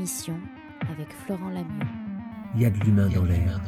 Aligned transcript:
l'émission 0.00 0.40
avec 0.90 1.12
Florent 1.12 1.50
Lamieux. 1.50 1.86
Il 2.54 2.62
y 2.62 2.64
a 2.64 2.70
de 2.70 2.78
l'humain 2.80 3.08
dans 3.10 3.24
l'air. 3.24 3.60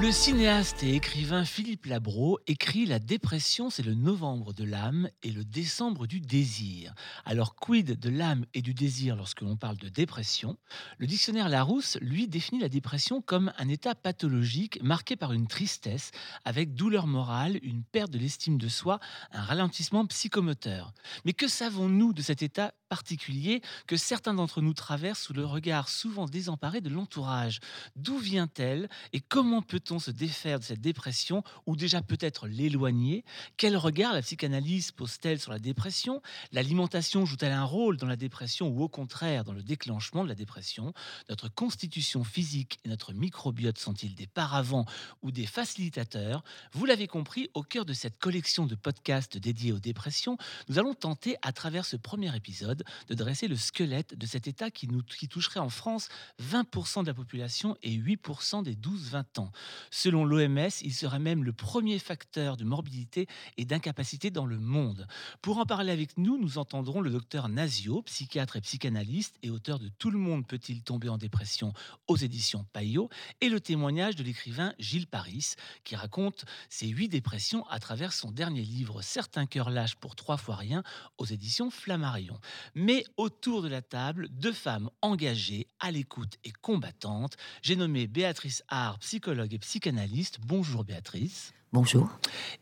Le 0.00 0.10
cinéaste 0.10 0.82
et 0.82 0.94
écrivain 0.94 1.44
Philippe 1.44 1.84
Labro 1.84 2.38
écrit 2.46 2.86
La 2.86 2.98
dépression, 2.98 3.68
c'est 3.68 3.82
le 3.82 3.92
novembre 3.92 4.54
de 4.54 4.64
l'âme 4.64 5.10
et 5.22 5.30
le 5.30 5.44
décembre 5.44 6.06
du 6.06 6.18
désir. 6.18 6.94
Alors, 7.26 7.54
quid 7.56 8.00
de 8.00 8.08
l'âme 8.08 8.46
et 8.54 8.62
du 8.62 8.72
désir 8.72 9.16
lorsque 9.16 9.42
l'on 9.42 9.58
parle 9.58 9.76
de 9.76 9.90
dépression? 9.90 10.56
Le 10.96 11.06
dictionnaire 11.06 11.50
Larousse, 11.50 11.98
lui, 12.00 12.26
définit 12.26 12.62
la 12.62 12.70
dépression 12.70 13.20
comme 13.20 13.52
un 13.58 13.68
état 13.68 13.94
pathologique 13.94 14.82
marqué 14.82 15.14
par 15.14 15.34
une 15.34 15.46
tristesse, 15.46 16.10
avec 16.46 16.74
douleur 16.74 17.06
morale, 17.06 17.58
une 17.62 17.84
perte 17.84 18.10
de 18.10 18.18
l'estime 18.18 18.56
de 18.56 18.68
soi, 18.68 18.98
un 19.30 19.42
ralentissement 19.42 20.06
psychomoteur. 20.06 20.94
Mais 21.26 21.34
que 21.34 21.48
savons-nous 21.48 22.14
de 22.14 22.22
cet 22.22 22.42
état 22.42 22.72
particulier 22.92 23.62
que 23.86 23.96
certains 23.96 24.34
d'entre 24.34 24.60
nous 24.60 24.74
traversent 24.74 25.22
sous 25.22 25.32
le 25.32 25.46
regard 25.46 25.88
souvent 25.88 26.26
désemparé 26.26 26.82
de 26.82 26.90
l'entourage. 26.90 27.60
D'où 27.96 28.18
vient-elle 28.18 28.90
et 29.14 29.20
comment 29.20 29.62
peut-on 29.62 29.98
se 29.98 30.10
défaire 30.10 30.58
de 30.58 30.64
cette 30.64 30.82
dépression 30.82 31.42
ou 31.64 31.74
déjà 31.74 32.02
peut-être 32.02 32.48
l'éloigner? 32.48 33.24
Quel 33.56 33.78
regard 33.78 34.12
la 34.12 34.20
psychanalyse 34.20 34.92
pose-t-elle 34.92 35.40
sur 35.40 35.52
la 35.52 35.58
dépression? 35.58 36.20
L'alimentation 36.52 37.24
joue-t-elle 37.24 37.52
un 37.52 37.64
rôle 37.64 37.96
dans 37.96 38.06
la 38.06 38.16
dépression 38.16 38.68
ou 38.68 38.82
au 38.82 38.88
contraire 38.88 39.44
dans 39.44 39.54
le 39.54 39.62
déclenchement 39.62 40.22
de 40.22 40.28
la 40.28 40.34
dépression? 40.34 40.92
Notre 41.30 41.48
constitution 41.48 42.24
physique 42.24 42.78
et 42.84 42.90
notre 42.90 43.14
microbiote 43.14 43.78
sont-ils 43.78 44.14
des 44.14 44.26
paravents 44.26 44.84
ou 45.22 45.30
des 45.30 45.46
facilitateurs? 45.46 46.44
Vous 46.72 46.84
l'avez 46.84 47.06
compris, 47.06 47.48
au 47.54 47.62
cœur 47.62 47.86
de 47.86 47.94
cette 47.94 48.18
collection 48.18 48.66
de 48.66 48.74
podcasts 48.74 49.38
dédiés 49.38 49.72
aux 49.72 49.80
dépressions, 49.80 50.36
nous 50.68 50.78
allons 50.78 50.92
tenter 50.92 51.36
à 51.40 51.52
travers 51.52 51.86
ce 51.86 51.96
premier 51.96 52.36
épisode 52.36 52.81
de 53.08 53.14
dresser 53.14 53.48
le 53.48 53.56
squelette 53.56 54.14
de 54.16 54.26
cet 54.26 54.46
état 54.46 54.70
qui, 54.70 54.88
toucherait 55.28 55.60
en 55.60 55.68
France 55.68 56.08
20% 56.42 57.02
de 57.02 57.06
la 57.06 57.14
population 57.14 57.76
et 57.82 57.96
8% 57.96 58.62
des 58.62 58.74
12-20 58.74 59.40
ans. 59.40 59.52
Selon 59.90 60.24
l'OMS, 60.24 60.70
il 60.82 60.92
serait 60.92 61.18
même 61.18 61.44
le 61.44 61.52
premier 61.52 61.98
facteur 61.98 62.56
de 62.56 62.64
morbidité 62.64 63.26
et 63.56 63.64
d'incapacité 63.64 64.30
dans 64.30 64.46
le 64.46 64.58
monde. 64.58 65.06
Pour 65.40 65.58
en 65.58 65.66
parler 65.66 65.92
avec 65.92 66.18
nous, 66.18 66.38
nous 66.38 66.58
entendrons 66.58 67.00
le 67.00 67.10
docteur 67.10 67.48
Nazio, 67.48 68.02
psychiatre 68.02 68.56
et 68.56 68.60
psychanalyste 68.60 69.36
et 69.42 69.50
auteur 69.50 69.78
de 69.78 69.88
Tout 69.98 70.10
le 70.10 70.18
monde 70.18 70.46
peut-il 70.46 70.82
tomber 70.82 71.08
en 71.08 71.18
dépression 71.18 71.72
aux 72.06 72.16
éditions 72.16 72.64
Payot, 72.72 73.08
et 73.40 73.48
le 73.48 73.60
témoignage 73.60 74.16
de 74.16 74.22
l'écrivain 74.22 74.74
Gilles 74.78 75.06
Paris, 75.06 75.54
qui 75.84 75.96
raconte 75.96 76.44
ses 76.68 76.88
huit 76.88 77.08
dépressions 77.08 77.66
à 77.68 77.78
travers 77.78 78.12
son 78.12 78.30
dernier 78.30 78.62
livre 78.62 79.02
Certains 79.02 79.46
cœurs 79.46 79.70
lâches 79.70 79.96
pour 79.96 80.16
trois 80.16 80.36
fois 80.36 80.56
rien 80.56 80.82
aux 81.18 81.26
éditions 81.26 81.70
Flammarion 81.70 82.38
mais 82.74 83.04
autour 83.16 83.62
de 83.62 83.68
la 83.68 83.82
table, 83.82 84.28
deux 84.30 84.52
femmes 84.52 84.90
engagées, 85.00 85.66
à 85.80 85.90
l'écoute 85.90 86.38
et 86.44 86.52
combattantes. 86.52 87.36
J'ai 87.62 87.76
nommé 87.76 88.06
Béatrice 88.06 88.62
Haar, 88.68 88.98
psychologue 89.00 89.54
et 89.54 89.58
psychanalyste. 89.58 90.38
Bonjour 90.40 90.84
Béatrice. 90.84 91.52
Bonjour. 91.72 92.10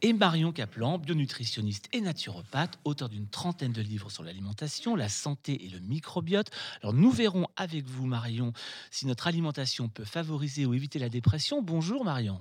Et 0.03 0.13
Marion 0.13 0.53
Caplan, 0.53 0.99
bionutritionniste 0.99 1.89
et 1.93 2.01
naturopathe, 2.01 2.79
auteur 2.85 3.09
d'une 3.09 3.29
trentaine 3.29 3.73
de 3.73 3.83
livres 3.83 4.09
sur 4.09 4.23
l'alimentation, 4.23 4.95
la 4.95 5.09
santé 5.09 5.65
et 5.65 5.69
le 5.69 5.81
microbiote. 5.81 6.51
Alors 6.81 6.95
nous 6.95 7.11
verrons 7.11 7.49
avec 7.57 7.87
vous, 7.87 8.07
Marion, 8.07 8.53
si 8.93 9.07
notre 9.07 9.27
alimentation 9.27 9.89
peut 9.89 10.05
favoriser 10.05 10.65
ou 10.65 10.75
éviter 10.75 11.01
la 11.01 11.09
dépression. 11.09 11.61
Bonjour 11.61 12.05
Marion. 12.05 12.41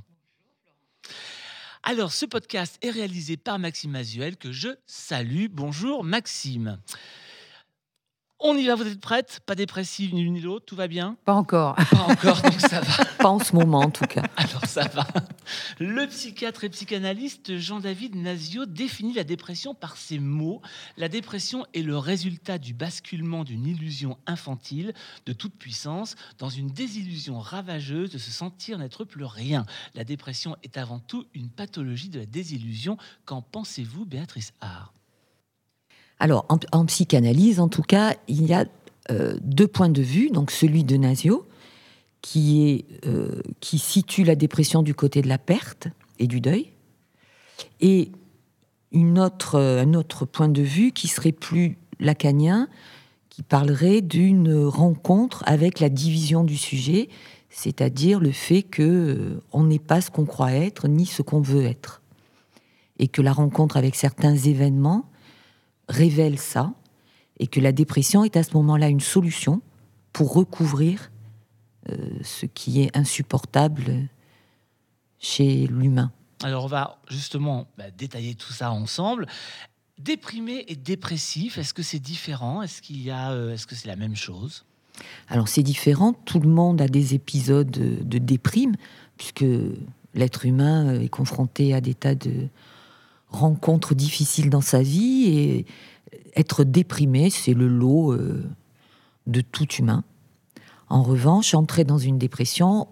Alors, 1.84 2.12
ce 2.12 2.26
podcast 2.26 2.78
est 2.82 2.90
réalisé 2.90 3.38
par 3.38 3.58
Maxime 3.58 3.92
Mazuel, 3.92 4.36
que 4.36 4.52
je 4.52 4.70
salue. 4.86 5.46
Bonjour 5.50 6.04
Maxime. 6.04 6.78
On 8.42 8.56
y 8.56 8.68
va, 8.68 8.76
vous 8.76 8.88
êtes 8.88 9.02
prête 9.02 9.42
Pas 9.46 9.56
dépressive 9.56 10.14
ni 10.14 10.24
l'une 10.24 10.36
ni 10.36 10.40
l'autre, 10.40 10.66
tout 10.66 10.78
va 10.78 10.88
bien? 10.88 11.18
Pas 11.26 11.34
encore. 11.34 11.76
Pas 11.76 12.06
encore, 12.08 12.42
donc 12.42 12.54
ça 12.62 12.80
va. 12.80 13.06
Pas 13.20 13.28
en 13.28 13.40
ce 13.40 13.54
moment, 13.54 13.80
en 13.80 13.90
tout 13.90 14.06
cas. 14.06 14.24
Alors 14.38 14.66
ça 14.66 14.88
va. 14.88 15.06
Le 15.78 16.08
psychiatre 16.08 16.64
et 16.64 16.70
psychanalyste 16.70 17.58
Jean-David 17.58 18.16
Nazio 18.16 18.66
définit 18.66 19.14
la 19.14 19.26
dépression 19.26 19.76
par 19.76 19.98
ces 19.98 20.20
mots. 20.20 20.62
La 20.96 21.10
dépression 21.10 21.66
est 21.74 21.82
le 21.82 21.98
résultat 21.98 22.58
du 22.60 22.74
basculement 22.74 23.44
d'une 23.44 23.66
illusion 23.66 24.18
infantile 24.26 24.94
de 25.26 25.34
toute 25.34 25.56
puissance 25.56 26.16
dans 26.38 26.50
une 26.50 26.70
désillusion 26.70 27.40
ravageuse 27.40 28.10
de 28.10 28.18
se 28.18 28.32
sentir 28.32 28.78
n'être 28.78 29.04
plus 29.04 29.26
rien. 29.26 29.66
La 29.96 30.06
dépression 30.06 30.56
est 30.64 30.78
avant 30.78 31.00
tout 31.00 31.26
une 31.34 31.50
pathologie 31.50 32.08
de 32.08 32.20
la 32.20 32.26
désillusion. 32.26 32.96
Qu'en 33.26 33.42
pensez-vous, 33.42 34.06
Béatrice 34.06 34.54
Hart 34.62 34.94
alors, 36.20 36.46
en, 36.72 36.86
psychanalyse, 36.86 37.62
en 37.62 37.70
tout 37.70 37.82
cas, 37.82 38.16
il 38.28 38.46
y 38.46 38.54
a 38.54 38.66
euh, 39.10 39.38
deux 39.42 39.68
points 39.68 39.90
de 39.90 40.02
vue. 40.02 40.30
Donc, 40.30 40.52
celui 40.52 40.84
de 40.84 40.98
Nasio, 40.98 41.48
euh, 42.36 43.42
qui 43.62 43.80
situe 43.80 44.26
la 44.26 44.36
dépression 44.36 44.84
du 44.84 44.94
côté 44.94 45.22
de 45.22 45.30
la 45.30 45.38
perte 45.38 45.88
et 46.20 46.28
du 46.28 46.42
deuil, 46.42 46.72
et 47.80 48.12
euh, 48.94 49.82
un 49.82 49.94
autre 49.94 50.26
point 50.26 50.50
de 50.50 50.62
vue 50.62 50.92
qui 50.92 51.08
serait 51.08 51.32
plus 51.32 51.78
lacanien, 52.02 52.68
qui 53.30 53.42
parlerait 53.42 54.02
d'une 54.02 54.66
rencontre 54.66 55.44
avec 55.46 55.80
la 55.80 55.88
division 55.88 56.44
du 56.44 56.58
sujet, 56.58 57.08
c'est-à-dire 57.50 58.20
le 58.20 58.32
fait 58.32 58.64
que 58.64 59.42
on 59.54 59.64
n'est 59.64 59.80
pas 59.80 60.02
ce 60.02 60.12
qu'on 60.12 60.26
croit 60.26 60.52
être 60.52 60.90
ni 60.90 61.06
ce 61.06 61.22
qu'on 61.22 61.40
veut 61.40 61.64
être, 61.64 62.02
et 62.98 63.08
que 63.08 63.22
la 63.22 63.32
rencontre 63.32 63.78
avec 63.78 63.96
certains 63.96 64.36
événements 64.36 65.09
révèle 65.90 66.40
ça 66.40 66.74
et 67.40 67.48
que 67.48 67.60
la 67.60 67.72
dépression 67.72 68.24
est 68.24 68.38
à 68.38 68.44
ce 68.44 68.54
moment-là 68.54 68.88
une 68.88 69.00
solution 69.00 69.62
pour 70.14 70.34
recouvrir 70.34 71.12
euh, 71.90 71.96
ce 72.24 72.46
qui 72.46 72.82
est 72.82 72.96
insupportable 72.96 74.08
chez 75.20 75.68
l'humain. 75.68 76.12
Alors 76.44 76.66
on 76.66 76.68
va 76.68 77.00
justement 77.10 77.68
bah, 77.78 77.92
détailler 77.92 78.36
tout 78.36 78.54
ça 78.54 78.72
ensemble. 78.72 79.26
Déprimé 79.98 80.64
et 80.68 80.76
dépressif, 80.76 81.58
est-ce 81.58 81.74
que 81.74 81.84
c'est 81.84 82.00
différent? 82.00 82.62
Est-ce 82.62 82.82
qu'il 82.82 83.02
y 83.02 83.12
a, 83.12 83.32
euh, 83.32 83.54
est-ce 83.54 83.68
que 83.68 83.76
c'est 83.76 83.88
la 83.88 83.98
même 83.98 84.16
chose? 84.16 84.66
Alors 85.28 85.48
c'est 85.48 85.64
différent. 85.64 86.14
Tout 86.14 86.40
le 86.40 86.50
monde 86.50 86.82
a 86.82 86.88
des 86.88 87.16
épisodes 87.16 87.70
de 87.70 88.18
déprime 88.18 88.76
puisque 89.18 89.46
l'être 90.14 90.46
humain 90.46 91.00
est 91.00 91.10
confronté 91.10 91.74
à 91.74 91.82
des 91.82 91.94
tas 91.94 92.16
de 92.16 92.48
rencontres 93.30 93.96
difficiles 93.96 94.50
dans 94.50 94.62
sa 94.62 94.82
vie 94.82 95.26
et 95.28 95.66
être 96.36 96.64
déprimé, 96.64 97.30
c'est 97.30 97.54
le 97.54 97.68
lot 97.68 98.14
euh, 98.14 98.44
de 99.28 99.42
tout 99.42 99.68
humain. 99.74 100.04
En 100.90 101.04
revanche, 101.04 101.54
entrer 101.54 101.84
dans 101.84 101.98
une 101.98 102.18
dépression, 102.18 102.88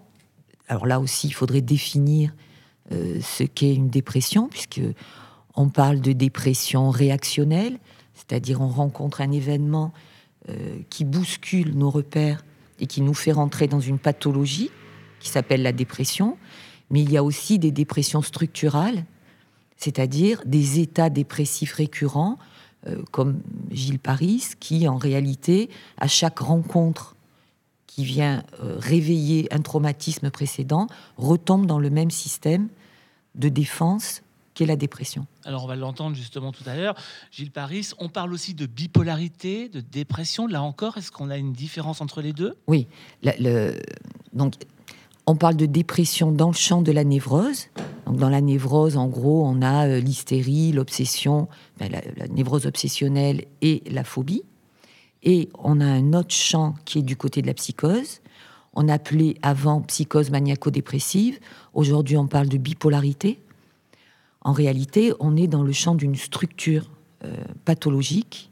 alors 0.68 0.86
là 0.86 1.00
aussi, 1.00 1.26
il 1.28 1.32
faudrait 1.32 1.60
définir 1.60 2.32
euh, 2.92 3.20
ce 3.20 3.42
qu'est 3.42 3.74
une 3.74 3.90
dépression, 3.90 4.48
puisque 4.48 4.80
on 5.54 5.68
parle 5.68 6.00
de 6.00 6.12
dépression 6.12 6.90
réactionnelle, 6.90 7.78
c'est-à-dire 8.14 8.60
on 8.60 8.68
rencontre 8.68 9.20
un 9.20 9.32
événement 9.32 9.92
euh, 10.48 10.78
qui 10.88 11.04
bouscule 11.04 11.76
nos 11.76 11.90
repères 11.90 12.44
et 12.78 12.86
qui 12.86 13.00
nous 13.00 13.14
fait 13.14 13.32
rentrer 13.32 13.66
dans 13.66 13.80
une 13.80 13.98
pathologie 13.98 14.70
qui 15.20 15.28
s'appelle 15.28 15.62
la 15.62 15.72
dépression. 15.72 16.38
Mais 16.90 17.02
il 17.02 17.10
y 17.10 17.16
a 17.16 17.24
aussi 17.24 17.58
des 17.58 17.72
dépressions 17.72 18.22
structurales, 18.22 19.04
c'est-à-dire 19.78 20.42
des 20.44 20.80
états 20.80 21.08
dépressifs 21.08 21.72
récurrents, 21.72 22.36
euh, 22.86 23.02
comme 23.10 23.40
Gilles 23.70 23.98
Paris, 23.98 24.44
qui 24.60 24.86
en 24.86 24.98
réalité, 24.98 25.70
à 25.96 26.08
chaque 26.08 26.40
rencontre 26.40 27.16
qui 27.86 28.04
vient 28.04 28.44
euh, 28.62 28.76
réveiller 28.78 29.52
un 29.52 29.60
traumatisme 29.60 30.30
précédent, 30.30 30.88
retombe 31.16 31.66
dans 31.66 31.78
le 31.78 31.90
même 31.90 32.10
système 32.10 32.68
de 33.34 33.48
défense 33.48 34.22
qu'est 34.54 34.66
la 34.66 34.76
dépression. 34.76 35.26
Alors 35.44 35.64
on 35.64 35.68
va 35.68 35.76
l'entendre 35.76 36.16
justement 36.16 36.52
tout 36.52 36.64
à 36.66 36.74
l'heure. 36.74 36.94
Gilles 37.30 37.52
Paris, 37.52 37.90
on 37.98 38.08
parle 38.08 38.32
aussi 38.32 38.54
de 38.54 38.66
bipolarité, 38.66 39.68
de 39.68 39.80
dépression. 39.80 40.46
Là 40.48 40.62
encore, 40.62 40.96
est-ce 40.98 41.12
qu'on 41.12 41.30
a 41.30 41.36
une 41.36 41.52
différence 41.52 42.00
entre 42.00 42.20
les 42.20 42.32
deux? 42.32 42.56
Oui. 42.66 42.88
Le, 43.22 43.80
donc 44.32 44.54
on 45.28 45.36
parle 45.36 45.56
de 45.56 45.66
dépression 45.66 46.32
dans 46.32 46.48
le 46.48 46.54
champ 46.54 46.80
de 46.80 46.90
la 46.90 47.04
névrose. 47.04 47.66
Donc 48.06 48.16
dans 48.16 48.30
la 48.30 48.40
névrose, 48.40 48.96
en 48.96 49.08
gros, 49.08 49.46
on 49.46 49.60
a 49.60 49.86
euh, 49.86 50.00
l'hystérie, 50.00 50.72
l'obsession, 50.72 51.48
ben, 51.78 51.92
la, 51.92 52.28
névrose 52.28 52.64
obsessionnelle 52.64 53.44
et 53.60 53.82
la 53.90 54.04
phobie. 54.04 54.42
Et 55.22 55.50
on 55.58 55.82
a 55.82 55.84
un 55.84 56.14
autre 56.14 56.32
champ 56.32 56.76
qui 56.86 57.00
est 57.00 57.02
du 57.02 57.14
côté 57.14 57.42
de 57.42 57.46
la 57.46 57.52
psychose. 57.52 58.22
On 58.72 58.88
appelait 58.88 59.34
avant 59.42 59.82
psychose 59.82 60.30
maniaco-dépressive. 60.30 61.38
Aujourd'hui, 61.74 62.16
on 62.16 62.26
parle 62.26 62.48
de 62.48 62.56
bipolarité. 62.56 63.38
En 64.40 64.52
réalité, 64.52 65.12
on 65.20 65.36
est 65.36 65.46
dans 65.46 65.62
le 65.62 65.72
champ 65.72 65.94
d'une 65.94 66.16
structure 66.16 66.88
euh, 67.24 67.34
pathologique 67.66 68.50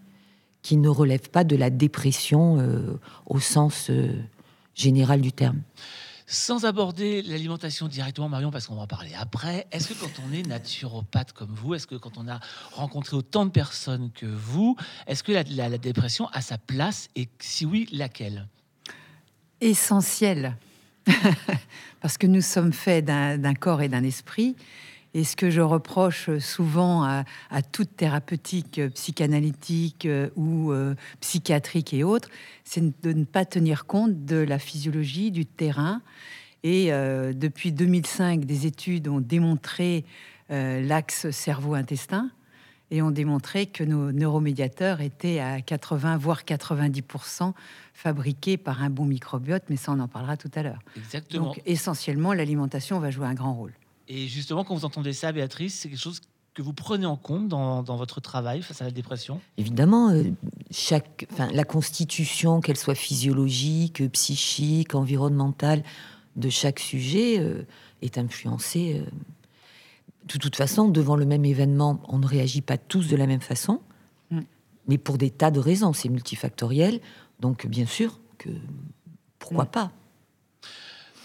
qui 0.61 0.77
ne 0.77 0.91
relève 0.91 1.31
pas 1.31 1.45
de 1.45 1.57
la 1.57 1.71
dépression 1.71 2.59
euh, 2.59 2.99
au 3.25 3.41
sens 3.41 3.91
général 4.75 5.23
du 5.23 5.33
terme. 5.33 5.63
Sans 6.29 6.65
aborder 6.65 7.23
l'alimentation 7.23 7.87
directement, 7.87 8.29
Marion, 8.29 8.51
parce 8.51 8.67
qu'on 8.67 8.75
va 8.75 8.83
en 8.83 8.87
parler 8.89 9.13
après, 9.17 9.69
est-ce 9.71 9.89
que 9.89 9.95
quand 9.95 10.21
on 10.27 10.33
est 10.33 10.45
naturopathe 10.45 11.33
comme 11.33 11.55
vous, 11.55 11.75
est-ce 11.75 11.87
que 11.87 11.95
quand 11.95 12.19
on 12.19 12.27
a 12.27 12.41
rencontré 12.73 13.17
autant 13.17 13.47
de 13.47 13.51
personnes 13.51 14.11
que 14.13 14.27
vous, 14.27 14.77
est-ce 15.07 15.23
que 15.23 15.31
la, 15.31 15.79
dépression 15.79 16.27
a 16.33 16.41
sa 16.41 16.59
place 16.59 17.09
et 17.15 17.29
si 17.39 17.65
oui, 17.65 17.89
laquelle? 17.93 18.49
Essentielle. 19.61 20.57
parce 22.01 22.19
que 22.19 22.27
nous 22.27 22.41
sommes 22.41 22.73
faits 22.73 23.05
d'un 23.05 23.55
corps 23.55 23.81
et 23.81 23.89
d'un 23.89 24.03
esprit 24.03 24.57
et 25.17 25.25
ce 25.25 25.35
que 25.35 25.49
je 25.49 25.63
reproche 25.63 26.29
souvent 26.41 27.03
à, 27.03 27.25
toute 27.73 27.97
thérapeutique 27.97 28.83
psychanalytique 28.93 30.05
euh, 30.05 30.29
ou 30.37 30.73
euh, 30.73 30.95
psychiatrique 31.21 31.95
et 31.95 32.05
autres, 32.05 32.29
c'est 32.65 32.83
de 33.03 33.13
ne 33.15 33.25
pas 33.25 33.47
tenir 33.47 33.87
compte 33.87 34.27
de 34.27 34.37
la 34.37 34.59
physiologie 34.59 35.31
du 35.31 35.47
terrain. 35.47 36.03
Et 36.65 36.93
euh, 36.93 37.33
depuis 37.33 37.73
2005, 37.73 38.45
des 38.45 38.67
études 38.67 39.09
ont 39.09 39.21
démontré 39.21 40.05
l'axe 40.51 41.31
cerveau-intestin 41.31 42.31
et 42.91 43.01
ont 43.03 43.11
démontré 43.11 43.67
que 43.67 43.83
nos 43.83 44.13
neuromédiateurs 44.13 45.01
étaient 45.01 45.41
à 45.41 45.61
80 45.63 46.19
voire 46.19 46.43
90% 46.43 47.53
fabriqués 47.95 48.59
par 48.59 48.83
un 48.83 48.91
bon 48.91 49.07
microbiote, 49.07 49.65
mais 49.71 49.77
ça 49.77 49.93
on 49.93 49.99
en 49.99 50.07
parlera 50.09 50.37
tout 50.37 50.51
à 50.55 50.63
l'heure. 50.63 50.79
Exactement. 50.97 51.47
Donc 51.47 51.63
essentiellement 51.65 52.33
l'alimentation 52.33 53.01
va 53.01 53.11
jouer 53.11 53.27
un 53.27 53.35
grand 53.35 53.55
rôle. 53.55 53.73
Et 54.09 54.29
justement, 54.29 54.65
quand 54.65 54.75
vous 54.75 54.85
entendez 54.85 55.13
ça, 55.13 55.33
Béatrice, 55.33 55.75
c'est 55.75 55.89
quelque 55.89 55.99
chose 55.99 56.21
que 56.57 56.63
vous 56.63 56.73
prenez 56.73 57.05
en 57.05 57.17
compte 57.17 57.49
dans, 57.49 57.83
votre 57.83 58.21
travail 58.21 58.63
face 58.63 58.81
à 58.81 58.85
la 58.87 58.91
dépression? 58.91 59.41
Évidemment, 59.59 60.09
euh, 60.11 60.25
chaque, 60.71 61.29
la 61.53 61.65
constitution, 61.65 62.61
qu'elle 62.63 62.79
soit 62.79 62.95
physiologique, 62.95 64.11
psychique, 64.13 64.95
environnementale, 64.95 65.83
de 66.37 66.49
chaque 66.49 66.81
sujet 66.81 67.39
euh, 67.39 67.67
est 68.01 68.17
influencée. 68.17 69.03
Euh. 69.03 69.11
de 70.33 70.39
toute 70.39 70.57
façon, 70.57 70.89
devant 70.89 71.17
le 71.17 71.27
même 71.27 71.45
événement, 71.45 72.01
on 72.09 72.19
ne 72.19 72.27
réagit 72.27 72.63
pas 72.63 72.79
tous 72.79 73.07
de 73.09 73.17
la 73.17 73.27
même 73.27 73.43
façon, 73.43 73.83
mm. 74.31 74.41
mais 74.89 74.97
pour 74.97 75.19
des 75.19 75.31
tas 75.31 75.51
de 75.51 75.61
raisons, 75.61 75.93
c'est 75.93 76.09
multifactoriel. 76.09 77.01
Donc, 77.41 77.67
bien 77.67 77.87
sûr 77.87 78.19
que 78.39 78.49
pourquoi 79.39 79.65
mm. 79.65 79.71
pas 79.71 79.93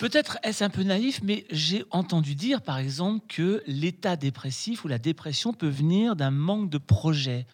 Peut-être 0.02 0.40
est-ce 0.42 0.64
un 0.64 0.72
peu 0.72 0.82
naïf, 0.82 1.22
mais 1.22 1.46
j'ai 1.52 1.86
entendu 1.92 2.34
dire, 2.34 2.64
par 2.64 2.80
exemple, 2.80 3.24
que 3.28 3.62
l'état 3.68 4.16
dépressif 4.16 4.84
ou 4.84 4.88
la 4.88 4.98
dépression 4.98 5.54
peut 5.54 5.70
venir 5.70 6.16
d'un 6.16 6.32
manque 6.32 6.72
de 6.72 6.80
projet 6.80 7.46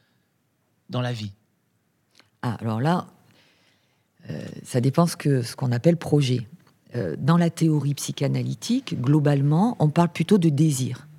dans 0.90 1.02
la 1.02 1.12
vie. 1.12 1.34
Ah, 2.44 2.56
alors 2.62 2.80
là, 2.80 3.08
euh, 4.30 4.46
ça 4.64 4.80
dépend 4.80 5.08
ce 5.08 5.18
que 5.18 5.42
ce 5.42 5.58
qu'on 5.58 5.74
appelle 5.74 5.98
projet. 5.98 6.48
Euh, 6.96 7.18
dans 7.20 7.36
la 7.36 7.50
théorie 7.50 7.96
psychanalytique, 7.96 8.96
globalement, 9.02 9.76
on 9.80 9.90
parle 9.90 10.14
plutôt 10.14 10.38
de 10.38 10.48
désir. 10.48 11.10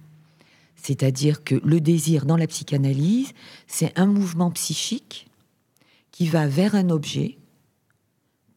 C'est-à-dire 0.77 1.45
que 1.45 1.57
le 1.57 1.83
désir 1.83 2.25
dans 2.25 2.39
la 2.39 2.47
psychanalyse, 2.47 3.35
c'est 3.67 3.93
un 3.99 4.07
mouvement 4.07 4.51
psychique 4.51 5.29
qui 6.11 6.27
va 6.27 6.47
vers 6.47 6.75
un 6.75 6.89
objet 6.89 7.38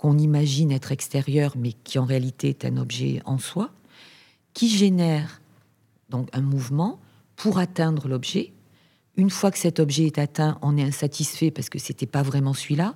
qu'on 0.01 0.18
imagine 0.18 0.71
être 0.71 0.92
extérieur, 0.92 1.53
mais 1.56 1.74
qui 1.74 2.00
en 2.00 2.06
réalité 2.06 2.50
est 2.50 2.65
un 2.65 2.77
objet 2.77 3.21
en 3.24 3.38
soi, 3.38 3.69
qui 4.56 4.68
génère 4.68 5.44
donc 6.09 6.27
un 6.33 6.42
mouvement 6.42 7.00
pour 7.36 7.59
atteindre 7.59 8.07
l'objet. 8.07 8.51
Une 9.15 9.30
fois 9.30 9.51
que 9.51 9.59
cet 9.59 9.80
objet 9.80 10.07
est 10.07 10.18
atteint, 10.18 10.57
on 10.63 10.75
est 10.75 10.81
insatisfait 10.81 11.51
parce 11.51 11.69
que 11.69 11.77
c'était 11.77 12.07
pas 12.07 12.24
vraiment 12.24 12.56
celui-là, 12.56 12.95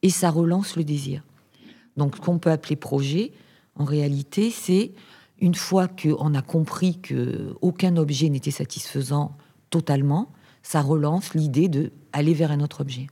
et 0.00 0.08
ça 0.08 0.30
relance 0.30 0.76
le 0.76 0.84
désir. 0.84 1.22
Donc, 1.98 2.16
ce 2.16 2.22
qu'on 2.22 2.38
peut 2.38 2.50
appeler 2.50 2.76
projet, 2.76 3.32
en 3.74 3.84
réalité, 3.84 4.50
c'est 4.50 4.92
une 5.38 5.54
fois 5.54 5.88
qu'on 5.88 6.34
a 6.34 6.40
compris 6.40 6.98
que 7.02 7.54
aucun 7.60 7.98
objet 7.98 8.30
n'était 8.30 8.50
satisfaisant 8.50 9.36
totalement, 9.68 10.32
ça 10.62 10.80
relance 10.80 11.34
l'idée 11.34 11.68
de 11.68 11.92
aller 12.14 12.32
vers 12.32 12.50
un 12.50 12.60
autre 12.60 12.80
objet. 12.80 13.08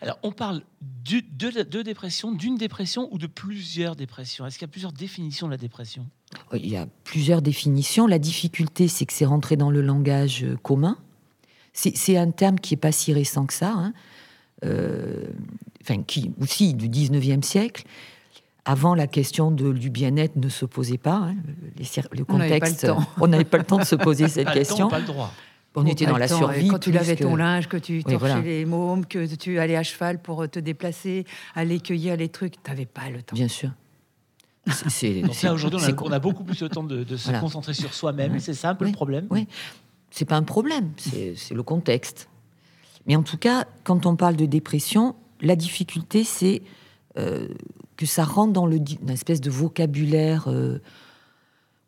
Alors, 0.00 0.18
on 0.22 0.32
parle 0.32 0.62
de, 0.80 1.82
dépression, 1.82 2.32
d'une 2.32 2.56
dépression 2.56 3.08
ou 3.12 3.18
de 3.18 3.26
plusieurs 3.26 3.96
dépressions 3.96 4.46
Est-ce 4.46 4.58
qu'il 4.58 4.66
y 4.66 4.70
a 4.70 4.72
plusieurs 4.72 4.92
définitions 4.92 5.46
de 5.46 5.52
la 5.52 5.58
dépression? 5.58 6.06
Il 6.52 6.66
y 6.66 6.76
a 6.76 6.86
plusieurs 7.04 7.42
définitions. 7.42 8.06
La 8.06 8.18
difficulté, 8.18 8.88
c'est 8.88 9.06
que 9.06 9.12
c'est 9.12 9.24
rentré 9.24 9.56
dans 9.56 9.70
le 9.70 9.82
langage 9.82 10.44
euh, 10.44 10.56
commun. 10.56 10.98
C'est 11.72 12.16
un 12.16 12.30
terme 12.30 12.60
qui 12.60 12.74
n'est 12.74 12.80
pas 12.80 12.92
si 12.92 13.12
récent 13.12 13.46
que 13.46 13.52
ça, 13.52 13.72
hein. 13.72 13.92
euh, 14.64 15.24
enfin, 15.82 16.04
qui 16.04 16.30
aussi 16.40 16.72
du 16.72 16.88
19e 16.88 17.42
siècle. 17.42 17.84
Avant, 18.64 18.94
la 18.94 19.08
question 19.08 19.50
de, 19.50 19.72
du 19.72 19.90
bien-être 19.90 20.36
ne 20.36 20.48
se 20.48 20.66
posait 20.66 20.98
pas. 20.98 21.16
Hein. 21.16 21.34
le 22.12 22.24
contexte, 22.24 22.86
on 23.20 23.26
n'avait 23.26 23.44
pas, 23.44 23.58
le 23.58 23.64
temps 23.64 23.78
de 23.78 23.84
se 23.84 23.96
poser 23.96 24.28
cette 24.28 24.52
question. 24.52 24.88
pas 24.88 25.00
le 25.00 25.06
droit. 25.06 25.32
On 25.76 25.86
était 25.86 26.06
dans 26.06 26.16
la 26.16 26.28
survie. 26.28 26.68
Quand 26.68 26.78
tu 26.78 26.92
lavais 26.92 27.16
ton 27.16 27.36
linge, 27.36 27.68
que 27.68 27.76
tu 27.76 28.04
torchais 28.04 28.42
les 28.42 28.64
mômes, 28.64 29.06
que 29.06 29.34
tu 29.34 29.58
allais 29.58 29.76
à 29.76 29.82
cheval 29.82 30.20
pour 30.20 30.48
te 30.48 30.58
déplacer, 30.58 31.24
aller 31.54 31.80
cueillir 31.80 32.16
les 32.16 32.28
trucs, 32.28 32.62
tu 32.62 32.70
n'avais 32.70 32.86
pas 32.86 33.10
le 33.10 33.22
temps. 33.22 33.34
Bien 33.34 33.48
sûr. 33.48 33.70
C'est, 34.88 35.20
Donc 35.20 35.42
là, 35.42 35.52
aujourd'hui, 35.52 35.78
on, 36.00 36.10
a 36.10 36.18
beaucoup 36.18 36.42
plus 36.42 36.62
le 36.62 36.68
temps 36.68 36.84
de, 36.84 37.04
se 37.16 37.30
concentrer 37.38 37.74
sur 37.74 37.92
soi-même. 37.92 38.38
C'est 38.40 38.54
ça 38.54 38.70
un 38.70 38.74
peu 38.74 38.86
le 38.86 38.92
problème 38.92 39.26
Oui, 39.30 39.46
c'est 40.10 40.24
pas 40.24 40.36
un 40.36 40.42
problème, 40.42 40.92
c'est, 40.96 41.34
le 41.52 41.62
contexte. 41.62 42.28
Mais 43.06 43.16
en 43.16 43.22
tout 43.22 43.36
cas, 43.36 43.66
quand 43.82 44.06
on 44.06 44.16
parle 44.16 44.36
de 44.36 44.46
dépression, 44.46 45.14
la 45.40 45.56
difficulté, 45.56 46.24
c'est 46.24 46.62
euh, 47.18 47.48
que 47.96 48.06
ça 48.06 48.24
rentre 48.24 48.52
dans 48.52 48.66
le, 48.66 48.76
une 48.76 49.10
espèce 49.10 49.40
de 49.40 49.50
vocabulaire 49.50 50.48
euh, 50.48 50.80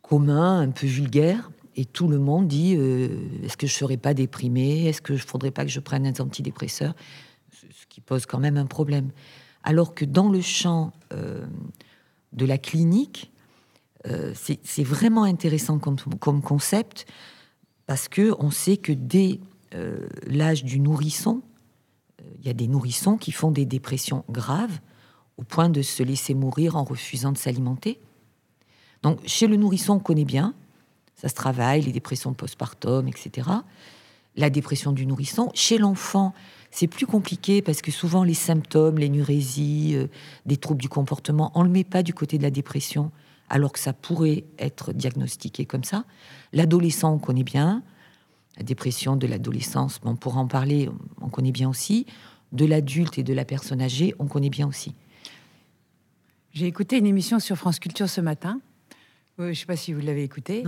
commun, 0.03 0.61
un 0.61 0.71
peu 0.71 0.87
vulgaire, 0.87 1.51
et 1.77 1.85
tout 1.85 2.09
le 2.09 2.19
monde 2.19 2.49
dit 2.49 2.75
euh, 2.77 3.09
est-ce 3.45 3.57
que 3.57 3.67
je 3.67 3.75
ne 3.75 3.79
serais 3.79 3.97
pas 3.99 4.15
déprimé? 4.15 4.87
Est-ce 4.87 5.03
que 5.03 5.15
je 5.15 5.25
faudrait 5.25 5.51
pas 5.51 5.65
que 5.65 5.71
je 5.71 5.81
prenne 5.81 6.07
un 6.07 6.13
antidépresseur? 6.19 6.95
Ce 7.53 7.87
qui 7.89 8.01
pose 8.01 8.25
quand 8.27 8.39
même 8.39 8.57
un 8.57 8.67
problème. 8.67 9.11
Alors 9.63 9.95
que 9.95 10.05
dans 10.05 10.31
le 10.31 10.41
champ 10.41 10.93
euh, 11.13 11.45
de 12.33 12.47
la 12.47 12.57
clinique, 12.57 13.31
euh, 14.07 14.33
c'est 14.35 14.85
vraiment 14.85 15.25
intéressant 15.25 15.79
comme, 15.79 15.97
comme, 16.19 16.41
concept 16.41 17.07
parce 17.87 18.09
que 18.09 18.35
on 18.39 18.51
sait 18.51 18.77
que 18.77 18.93
dès 18.93 19.41
l'âge 20.27 20.65
du 20.65 20.81
nourrisson, 20.81 21.43
il 22.39 22.47
y 22.47 22.49
a 22.49 22.55
des 22.55 22.67
nourrissons 22.67 23.19
qui 23.19 23.31
font 23.31 23.51
des 23.51 23.67
dépressions 23.67 24.25
graves 24.31 24.81
au 25.37 25.43
point 25.43 25.69
de 25.69 25.83
se 25.83 26.03
laisser 26.03 26.33
mourir 26.33 26.77
en 26.77 26.85
refusant 26.85 27.33
de 27.33 27.37
s'alimenter. 27.37 28.01
Donc 29.03 29.21
chez 29.27 29.47
le 29.47 29.57
nourrisson, 29.57 29.95
on 29.95 29.99
connaît 29.99 30.25
bien, 30.25 30.55
ça 31.17 31.29
se 31.29 31.35
travaille, 31.35 31.83
les 31.83 31.93
dépressions 31.93 32.35
postpartum, 32.35 33.09
etc. 33.09 33.49
La 34.37 34.51
dépression 34.51 34.93
du 34.93 35.07
nourrisson. 35.07 35.51
Chez 35.55 35.79
l'enfant, 35.79 36.35
c'est 36.71 36.87
plus 36.87 37.07
compliqué 37.07 37.63
parce 37.63 37.81
que 37.81 37.91
souvent 37.91 38.23
les 38.23 38.35
symptômes, 38.35 38.99
l'énurésie, 38.99 39.95
euh, 39.95 40.09
des 40.45 40.59
troubles 40.59 40.83
du 40.83 40.91
comportement, 40.91 41.51
on 41.55 41.63
ne 41.63 41.69
le 41.69 41.73
met 41.73 41.85
pas 41.85 42.03
du 42.03 42.13
côté 42.13 42.37
de 42.37 42.43
la 42.43 42.51
dépression, 42.51 43.11
alors 43.49 43.73
que 43.73 43.79
ça 43.79 43.95
pourrait 43.95 44.45
être 44.59 44.93
diagnostiqué 44.93 45.65
comme 45.65 45.85
ça. 45.85 46.05
L'adolescent, 46.53 47.15
on 47.15 47.19
connaît 47.19 47.45
bien. 47.45 47.83
La 48.59 48.63
dépression 48.63 49.17
de 49.17 49.27
l'adolescence, 49.27 50.01
on 50.05 50.17
pourra 50.17 50.41
en 50.41 50.49
parler, 50.49 50.91
on 51.21 51.29
connaît 51.29 51.53
bien 51.53 51.69
aussi. 51.69 52.07
De 52.53 52.65
l'adulte 52.67 53.19
et 53.19 53.23
de 53.23 53.33
la 53.33 53.45
personne 53.45 53.81
âgée, 53.81 54.15
on 54.19 54.27
connaît 54.27 54.51
bien 54.51 54.69
aussi. 54.69 54.95
J'ai 56.53 56.67
écouté 56.67 56.99
une 56.99 57.07
émission 57.07 57.39
sur 57.39 57.57
France 57.57 57.79
Culture 57.79 58.09
ce 58.09 58.21
matin. 58.21 58.61
Euh, 59.39 59.45
je 59.45 59.49
ne 59.49 59.55
sais 59.55 59.67
pas 59.67 59.77
si 59.77 59.93
vous 59.93 60.01
l'avez 60.01 60.23
écouté. 60.23 60.65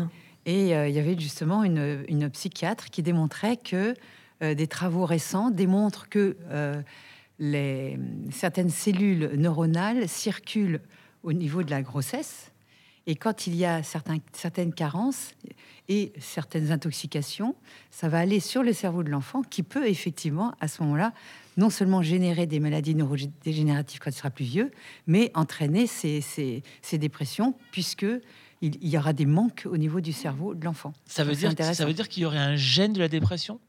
Et 0.49 0.75
euh, 0.75 0.88
il 0.88 0.95
y 0.95 0.99
avait 0.99 1.17
justement 1.19 1.62
une, 1.62 2.31
psychiatre 2.31 2.88
qui 2.88 3.02
démontrait 3.02 3.59
que 3.59 3.95
euh, 4.43 4.55
des 4.55 4.67
travaux 4.67 5.05
récents 5.05 5.50
démontrent 5.50 6.09
que 6.09 6.38
euh, 6.50 6.81
certaines 8.31 8.71
cellules 8.71 9.33
neuronales 9.37 10.09
circulent 10.09 10.81
au 11.23 11.35
niveau 11.35 11.62
de 11.62 11.71
la 11.71 11.83
grossesse. 11.83 12.50
Et 13.07 13.14
quand 13.14 13.47
il 13.47 13.57
y 13.57 13.67
a 13.67 13.83
certaines 13.83 14.73
carences 14.73 15.33
et 15.88 16.14
certaines 16.19 16.73
intoxications, 16.73 17.55
ça 17.90 18.09
va 18.09 18.19
aller 18.19 18.40
sur 18.40 18.62
le 18.62 18.73
cerveau 18.73 19.02
de 19.02 19.11
l'enfant 19.11 19.43
qui 19.43 19.62
peut 19.62 19.87
effectivement, 19.87 20.55
à 20.61 20.69
ce 20.69 20.83
moment-là, 20.83 21.12
non 21.59 21.69
seulement 21.69 22.00
générer 22.00 22.47
des 22.47 22.61
maladies 22.61 22.95
neurodégénératives 22.95 24.00
quand 24.00 24.11
il 24.11 24.17
sera 24.17 24.31
plus 24.31 24.45
vieux, 24.47 24.71
mais 25.07 25.31
entraîner 25.35 25.87
ces, 25.87 26.23
ces 26.23 26.99
dépressions, 26.99 27.55
puisque 27.71 28.07
il, 28.60 28.88
y 28.88 28.98
aura 28.98 29.12
des 29.12 29.26
manques 29.26 29.66
au 29.70 29.76
niveau 29.76 30.00
du 30.00 30.12
cerveau 30.12 30.54
de 30.54 30.64
l'enfant. 30.64 30.92
Ça 31.06 31.24
veut 31.24 31.34
dire, 31.34 31.52
ça 31.58 31.86
veut 31.86 31.92
dire 31.92 32.08
qu'il 32.08 32.22
y 32.22 32.26
aurait 32.26 32.38
un 32.38 32.56
gène 32.56 32.92
de 32.92 32.98
la 32.98 33.08
dépression? 33.08 33.60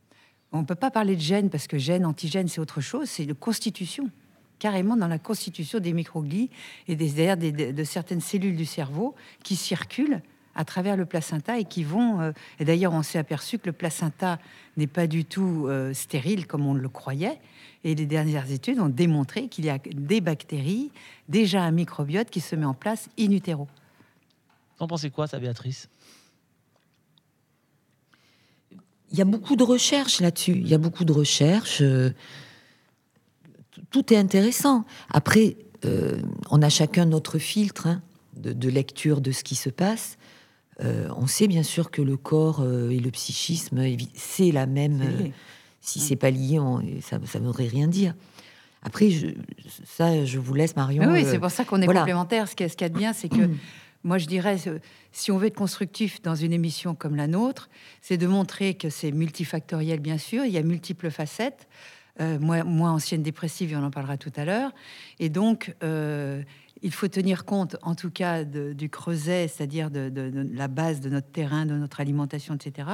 On 0.52 0.62
ne 0.62 0.66
peut 0.66 0.76
pas 0.76 0.90
parler 0.90 1.16
de 1.16 1.22
gène 1.22 1.50
parce 1.50 1.68
que 1.68 1.78
gène, 1.78 2.06
antigène, 2.06 2.48
c'est 2.48 2.60
autre 2.60 2.82
chose. 2.82 3.08
C'est 3.08 3.26
de 3.26 3.34
constitution, 3.34 4.10
carrément 4.58 4.98
dans 4.98 5.08
la 5.08 5.20
constitution 5.20 5.80
des 5.80 5.94
microglies 5.94 6.50
et 6.88 6.96
des, 6.96 7.36
de 7.36 7.84
certaines 7.84 8.22
cellules 8.22 8.56
du 8.56 8.66
cerveau 8.66 9.16
qui 9.44 9.56
circulent 9.56 10.22
à 10.56 10.66
travers 10.66 10.98
le 10.98 11.06
placenta 11.06 11.60
et 11.60 11.66
qui 11.66 11.84
vont. 11.84 12.20
Euh, 12.20 12.32
et 12.60 12.66
d'ailleurs, 12.66 12.94
on 12.94 13.04
s'est 13.04 13.20
aperçu 13.20 13.60
que 13.60 13.68
le 13.68 13.74
placenta 13.74 14.40
n'est 14.76 14.88
pas 14.88 15.08
du 15.08 15.24
tout 15.24 15.68
euh, 15.68 15.94
stérile 15.94 16.48
comme 16.48 16.66
on 16.66 16.74
le 16.74 16.90
croyait. 16.90 17.40
Et 17.84 17.96
les 17.96 18.06
dernières 18.06 18.52
études 18.52 18.80
ont 18.80 18.90
démontré 18.90 19.48
qu'il 19.48 19.66
y 19.66 19.70
a 19.70 19.78
des 19.78 20.20
bactéries, 20.20 20.92
déjà 21.30 21.62
un 21.62 21.72
microbiote 21.72 22.30
qui 22.30 22.42
se 22.42 22.56
met 22.56 22.66
en 22.66 22.74
place 22.74 23.08
in 23.18 23.32
utero. 23.32 23.68
T'en 24.80 24.88
pensez 24.88 25.10
quoi, 25.10 25.28
ça, 25.28 25.40
Béatrice? 25.40 25.90
Il 29.12 29.18
y 29.18 29.22
a 29.22 29.26
beaucoup 29.26 29.58
de 29.58 29.64
recherches 29.64 30.22
là-dessus. 30.22 30.54
Il 30.54 30.68
y 30.70 30.74
a 30.74 30.78
beaucoup 30.78 31.04
de 31.04 31.12
recherches. 31.12 31.82
Euh, 31.82 32.12
tout 33.92 34.14
est 34.14 34.18
intéressant. 34.18 34.86
Après, 35.10 35.58
euh, 35.84 36.22
on 36.50 36.62
a 36.62 36.70
chacun 36.70 37.06
notre 37.06 37.40
filtre 37.40 37.88
hein, 37.88 38.02
de, 38.38 38.70
lecture 38.70 39.20
de 39.20 39.34
ce 39.34 39.44
qui 39.44 39.56
se 39.56 39.70
passe. 39.70 40.18
Euh, 40.82 41.10
on 41.18 41.28
sait 41.28 41.48
bien 41.48 41.64
sûr 41.64 41.92
que 41.92 42.02
le 42.02 42.16
corps 42.16 42.64
et 42.64 43.00
le 43.00 43.12
psychisme, 43.12 43.84
c'est 44.14 44.52
la 44.52 44.66
même. 44.66 45.34
si 45.82 46.00
c'est 46.00 46.16
pas 46.16 46.32
lié, 46.32 46.58
ça 47.02 47.20
ne 47.20 47.46
voudrait 47.46 47.68
rien 47.68 47.88
dire. 47.88 48.14
Après, 48.82 49.10
ça, 49.84 50.24
je 50.24 50.40
vous 50.40 50.54
laisse, 50.54 50.78
Marion. 50.78 51.12
Oui, 51.12 51.26
c'est 51.26 51.40
pour 51.40 51.52
ça 51.52 51.66
qu'on 51.66 51.82
est 51.82 51.86
complémentaires. 51.86 52.48
Ce 52.48 52.56
qui 52.56 52.64
est, 52.64 52.70
ce 52.70 52.82
est 52.82 52.90
bien, 52.90 53.12
c'est 53.12 53.28
que 53.28 53.50
moi, 54.04 54.18
je 54.18 54.28
dirais, 54.28 54.58
si 55.12 55.32
on 55.32 55.38
veut 55.38 55.48
être 55.48 55.56
constructif 55.56 56.22
dans 56.22 56.36
une 56.36 56.54
émission 56.54 56.96
comme 56.96 57.16
la 57.16 57.28
nôtre, 57.28 57.70
c'est 58.02 58.18
de 58.18 58.28
montrer 58.28 58.74
que 58.74 58.90
c'est 58.90 59.12
multifactoriel, 59.12 60.00
bien 60.00 60.18
sûr, 60.18 60.46
il 60.46 60.52
y 60.52 60.58
a 60.58 60.64
multiples 60.64 61.12
facettes. 61.12 61.68
Euh, 62.22 62.38
moi, 62.40 62.64
moi, 62.64 62.90
ancienne 62.90 63.24
dépressive, 63.24 63.72
et 63.72 63.76
on 63.76 63.84
en 63.84 63.92
parlera 63.92 64.18
tout 64.18 64.32
à 64.36 64.46
l'heure. 64.46 64.72
Et 65.20 65.30
donc, 65.30 65.74
euh, 65.84 66.42
il 66.82 66.94
faut 66.94 67.08
tenir 67.08 67.46
compte, 67.46 67.76
en 67.82 67.96
tout 67.96 68.10
cas, 68.12 68.44
du 68.44 68.90
creuset, 68.90 69.48
c'est-à-dire 69.48 69.92
de, 69.92 70.12
la 70.54 70.68
base 70.68 71.00
de 71.00 71.10
notre 71.10 71.30
terrain, 71.30 71.66
de 71.66 71.76
notre 71.76 72.00
alimentation, 72.00 72.56
etc. 72.56 72.88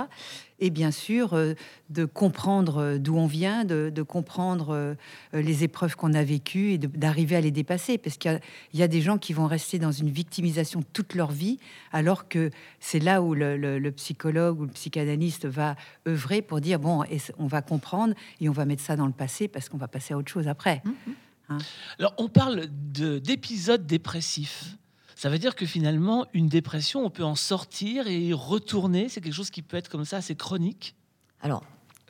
Et 0.59 0.69
bien 0.69 0.91
sûr, 0.91 1.33
euh, 1.33 1.53
de 1.89 2.05
comprendre 2.05 2.77
euh, 2.77 2.97
d'où 2.97 3.17
on 3.17 3.27
vient, 3.27 3.65
de, 3.65 3.91
comprendre 4.01 4.69
euh, 4.73 4.95
les 5.33 5.63
épreuves 5.63 5.95
qu'on 5.95 6.13
a 6.13 6.23
vécues 6.23 6.71
et 6.71 6.77
d'arriver 6.77 7.35
à 7.35 7.41
les 7.41 7.51
dépasser. 7.51 7.97
Parce 7.97 8.17
qu'il 8.17 8.39
y, 8.73 8.83
a 8.83 8.87
des 8.87 9.01
gens 9.01 9.17
qui 9.17 9.33
vont 9.33 9.47
rester 9.47 9.79
dans 9.79 9.91
une 9.91 10.09
victimisation 10.09 10.83
toute 10.93 11.13
leur 11.13 11.31
vie, 11.31 11.59
alors 11.91 12.27
que 12.27 12.51
c'est 12.79 12.99
là 12.99 13.21
où 13.21 13.33
le, 13.33 13.89
psychologue 13.91 14.59
ou 14.59 14.65
le 14.65 14.71
psychanalyste 14.71 15.45
va 15.45 15.75
œuvrer 16.07 16.41
pour 16.41 16.61
dire, 16.61 16.79
bon, 16.79 17.03
on 17.37 17.47
va 17.47 17.61
comprendre 17.61 18.13
et 18.41 18.49
on 18.49 18.53
va 18.53 18.65
mettre 18.65 18.83
ça 18.83 18.95
dans 18.95 19.05
le 19.07 19.11
passé 19.11 19.47
parce 19.47 19.69
qu'on 19.69 19.77
va 19.77 19.87
passer 19.87 20.13
à 20.13 20.17
autre 20.17 20.31
chose 20.31 20.47
après. 20.47 20.81
Mmh, 20.85 20.89
mmh. 20.89 21.13
Hein. 21.49 21.57
Alors, 21.99 22.13
on 22.17 22.27
parle 22.27 22.67
d'épisodes 22.69 23.85
dépressifs. 23.85 24.77
Ça 25.15 25.29
veut 25.29 25.39
dire 25.39 25.55
que 25.55 25.65
finalement, 25.65 26.25
une 26.33 26.47
dépression, 26.47 27.05
on 27.05 27.09
peut 27.09 27.23
en 27.23 27.35
sortir 27.35 28.07
et 28.07 28.19
y 28.19 28.33
retourner. 28.33 29.07
C'est 29.07 29.21
quelque 29.21 29.33
chose 29.33 29.49
qui 29.49 29.61
peut 29.61 29.77
être 29.77 29.89
comme 29.89 30.05
ça, 30.05 30.17
assez 30.17 30.35
chronique. 30.35 30.95
Alors, 31.39 31.63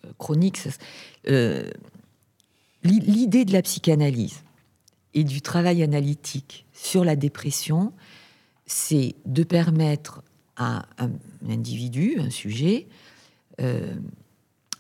euh, 0.05 0.11
chronique, 0.17 0.59
euh, 1.27 1.69
l'idée 2.83 3.45
de 3.45 3.53
la 3.53 3.61
psychanalyse 3.61 4.43
et 5.13 5.23
du 5.23 5.41
travail 5.41 5.83
analytique 5.83 6.65
sur 6.73 7.05
la 7.05 7.15
dépression, 7.15 7.93
c'est 8.65 9.15
de 9.25 9.43
permettre 9.43 10.23
à 10.57 10.85
un 10.97 11.11
individu, 11.47 12.17
un 12.19 12.29
sujet, 12.29 12.87
euh, 13.61 13.93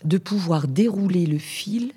de 0.03 0.17
pouvoir 0.17 0.67
dérouler 0.67 1.25
le 1.25 1.37
fil 1.37 1.93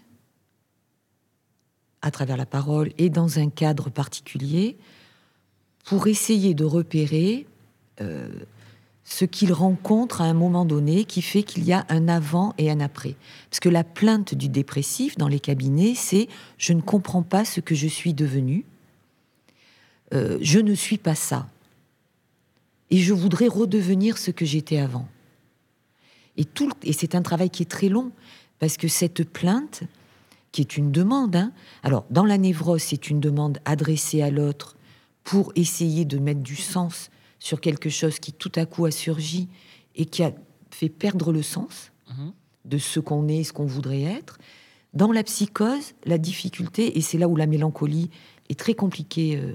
à 2.03 2.11
travers 2.11 2.37
la 2.37 2.47
parole 2.47 2.93
et 2.99 3.11
dans 3.11 3.39
un 3.39 3.51
cadre 3.51 3.91
particulier 3.91 4.77
pour 5.85 6.07
essayer 6.07 6.55
de 6.55 6.65
repérer 6.65 7.47
euh, 8.01 8.29
ce 9.05 9.25
qu'il 9.25 9.53
rencontre 9.55 10.21
à 10.21 10.25
un 10.25 10.35
moment 10.35 10.67
donné 10.67 11.05
qui 11.05 11.23
fait 11.23 11.43
qu'il 11.43 11.65
y 11.65 11.73
a 11.73 11.87
un 11.89 12.09
avant 12.09 12.55
et 12.59 12.71
un 12.71 12.81
après. 12.81 13.17
Parce 13.51 13.59
que 13.59 13.71
la 13.71 13.85
plainte 13.85 14.35
du 14.35 14.49
dépressif 14.49 15.17
dans 15.17 15.29
les 15.29 15.41
cabinets, 15.41 15.95
c'est 15.95 16.29
je 16.59 16.75
ne 16.75 16.83
comprends 16.83 17.23
pas 17.23 17.47
ce 17.47 17.61
que 17.61 17.75
je 17.75 17.89
suis 17.89 18.13
devenu, 18.13 18.67
euh, 20.13 20.39
je 20.43 20.59
ne 20.59 20.75
suis 20.75 20.99
pas 20.99 21.15
ça, 21.15 21.49
et 22.91 22.99
je 22.99 23.15
voudrais 23.15 23.49
redevenir 23.49 24.19
ce 24.19 24.31
que 24.31 24.45
j'étais 24.45 24.79
avant. 24.79 25.09
Et, 26.37 26.47
et 26.83 26.93
c'est 26.93 27.15
un 27.15 27.23
travail 27.23 27.51
qui 27.51 27.63
est 27.63 27.71
très 27.71 27.89
long, 27.89 28.13
parce 28.59 28.77
que 28.77 28.89
cette 28.89 29.25
plainte, 29.25 29.83
qui 30.53 30.61
est 30.61 30.77
une 30.77 30.93
demande. 30.93 31.37
Hein. 31.37 31.53
Alors, 31.83 32.05
dans 32.11 32.25
la 32.25 32.39
névrose, 32.39 32.83
c'est 32.83 33.11
une 33.11 33.21
demande 33.21 33.59
adressée 33.65 34.23
à 34.23 34.31
l'autre 34.31 34.77
pour 35.25 35.53
essayer 35.57 36.05
de 36.05 36.19
mettre 36.19 36.41
du 36.41 36.57
sens 36.57 37.11
sur 37.39 37.61
quelque 37.61 37.91
chose 37.91 38.19
qui 38.19 38.33
tout 38.33 38.53
à 38.55 38.67
coup 38.67 38.85
a 38.87 38.91
surgi 38.91 39.49
et 39.95 40.07
qui 40.07 40.23
a 40.23 40.33
fait 40.71 40.89
perdre 40.89 41.33
le 41.33 41.43
sens 41.43 41.93
mhm. 42.11 42.33
de 42.65 42.79
ce 42.79 43.01
qu'on 43.01 43.29
est, 43.29 43.45
ce 43.45 43.53
qu'on 43.53 43.67
voudrait 43.67 44.03
être. 44.03 44.39
Dans 44.95 45.13
la 45.13 45.23
psychose, 45.23 45.93
la 46.05 46.19
difficulté, 46.19 46.97
et 46.97 47.03
c'est 47.03 47.19
là 47.19 47.29
où 47.29 47.37
la 47.37 47.47
mélancolie 47.47 48.11
est 48.49 48.59
très 48.59 48.75
compliquée 48.75 49.37
euh, 49.37 49.53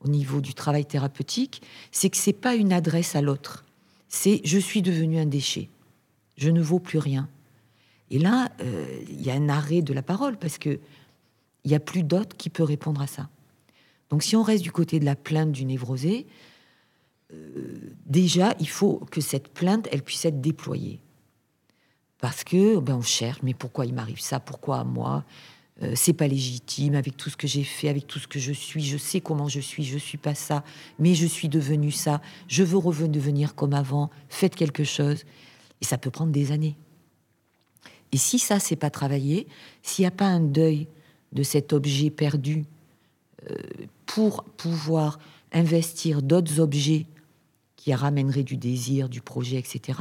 au 0.00 0.08
niveau 0.08 0.40
du 0.40 0.54
travail 0.54 0.86
thérapeutique, 0.86 1.62
c'est 1.92 2.08
que 2.08 2.16
c'est 2.16 2.32
pas 2.32 2.54
une 2.54 2.72
adresse 2.72 3.14
à 3.14 3.20
l'autre. 3.20 3.64
C'est 4.08 4.40
je 4.44 4.58
suis 4.58 4.82
devenu 4.82 5.18
un 5.18 5.26
déchet, 5.26 5.68
je 6.36 6.48
ne 6.48 6.62
vaux 6.62 6.80
plus 6.80 6.98
rien, 6.98 7.28
et 8.10 8.18
là, 8.18 8.50
euh, 8.60 9.02
il 9.08 9.22
y 9.22 9.30
a 9.30 9.34
un 9.34 9.48
arrêt 9.48 9.82
de 9.82 9.92
la 9.92 10.02
parole 10.02 10.36
parce 10.36 10.58
que 10.58 10.80
il 11.64 11.68
n'y 11.68 11.74
a 11.74 11.80
plus 11.80 12.02
d'autre 12.02 12.36
qui 12.36 12.50
peut 12.50 12.62
répondre 12.62 13.00
à 13.00 13.06
ça. 13.06 13.28
Donc, 14.08 14.22
si 14.22 14.34
on 14.34 14.42
reste 14.42 14.62
du 14.62 14.72
côté 14.72 14.98
de 14.98 15.04
la 15.04 15.14
plainte 15.14 15.52
du 15.52 15.64
névrosé, 15.64 16.26
euh, 17.32 17.76
déjà, 18.06 18.54
il 18.58 18.68
faut 18.68 19.04
que 19.10 19.20
cette 19.20 19.48
plainte, 19.48 19.88
elle 19.92 20.02
puisse 20.02 20.24
être 20.24 20.40
déployée. 20.40 21.00
Parce 22.18 22.42
que, 22.42 22.78
ben, 22.78 22.96
on 22.96 23.02
cherche, 23.02 23.42
mais 23.42 23.54
pourquoi 23.54 23.86
il 23.86 23.94
m'arrive 23.94 24.20
ça? 24.20 24.40
Pourquoi 24.40 24.80
à 24.80 24.84
moi? 24.84 25.24
Euh, 25.82 25.92
C'est 25.94 26.12
pas 26.12 26.26
légitime 26.26 26.94
avec 26.94 27.16
tout 27.16 27.30
ce 27.30 27.36
que 27.36 27.46
j'ai 27.46 27.62
fait, 27.62 27.88
avec 27.88 28.06
tout 28.06 28.18
ce 28.18 28.26
que 28.26 28.38
je 28.38 28.52
suis. 28.52 28.82
Je 28.82 28.96
sais 28.96 29.20
comment 29.20 29.48
je 29.48 29.60
suis, 29.60 29.84
je 29.84 29.98
suis 29.98 30.18
pas 30.18 30.34
ça, 30.34 30.64
mais 30.98 31.14
je 31.14 31.26
suis 31.26 31.48
devenu 31.48 31.92
ça. 31.92 32.20
Je 32.48 32.62
veux 32.62 32.78
revenir 32.78 33.54
comme 33.54 33.74
avant. 33.74 34.10
Faites 34.28 34.56
quelque 34.56 34.84
chose. 34.84 35.24
Et 35.80 35.84
ça 35.84 35.98
peut 35.98 36.10
prendre 36.10 36.32
des 36.32 36.52
années. 36.52 36.76
Et 38.12 38.16
si 38.16 38.38
ça, 38.38 38.58
c'est 38.58 38.76
pas 38.76 38.90
travaillé, 38.90 39.46
s'il 39.82 40.02
n'y 40.02 40.08
a 40.08 40.12
pas 40.12 40.26
un 40.26 40.40
deuil 40.40 40.88
de 41.32 41.42
cet 41.42 41.72
objet 41.72 42.10
perdu 42.10 42.64
euh, 43.50 43.54
pour 44.06 44.44
pouvoir 44.44 45.18
investir 45.52 46.22
d'autres 46.22 46.60
objets 46.60 47.06
qui 47.76 47.94
ramèneraient 47.94 48.42
du 48.42 48.56
désir, 48.56 49.08
du 49.08 49.20
projet, 49.20 49.56
etc., 49.56 49.98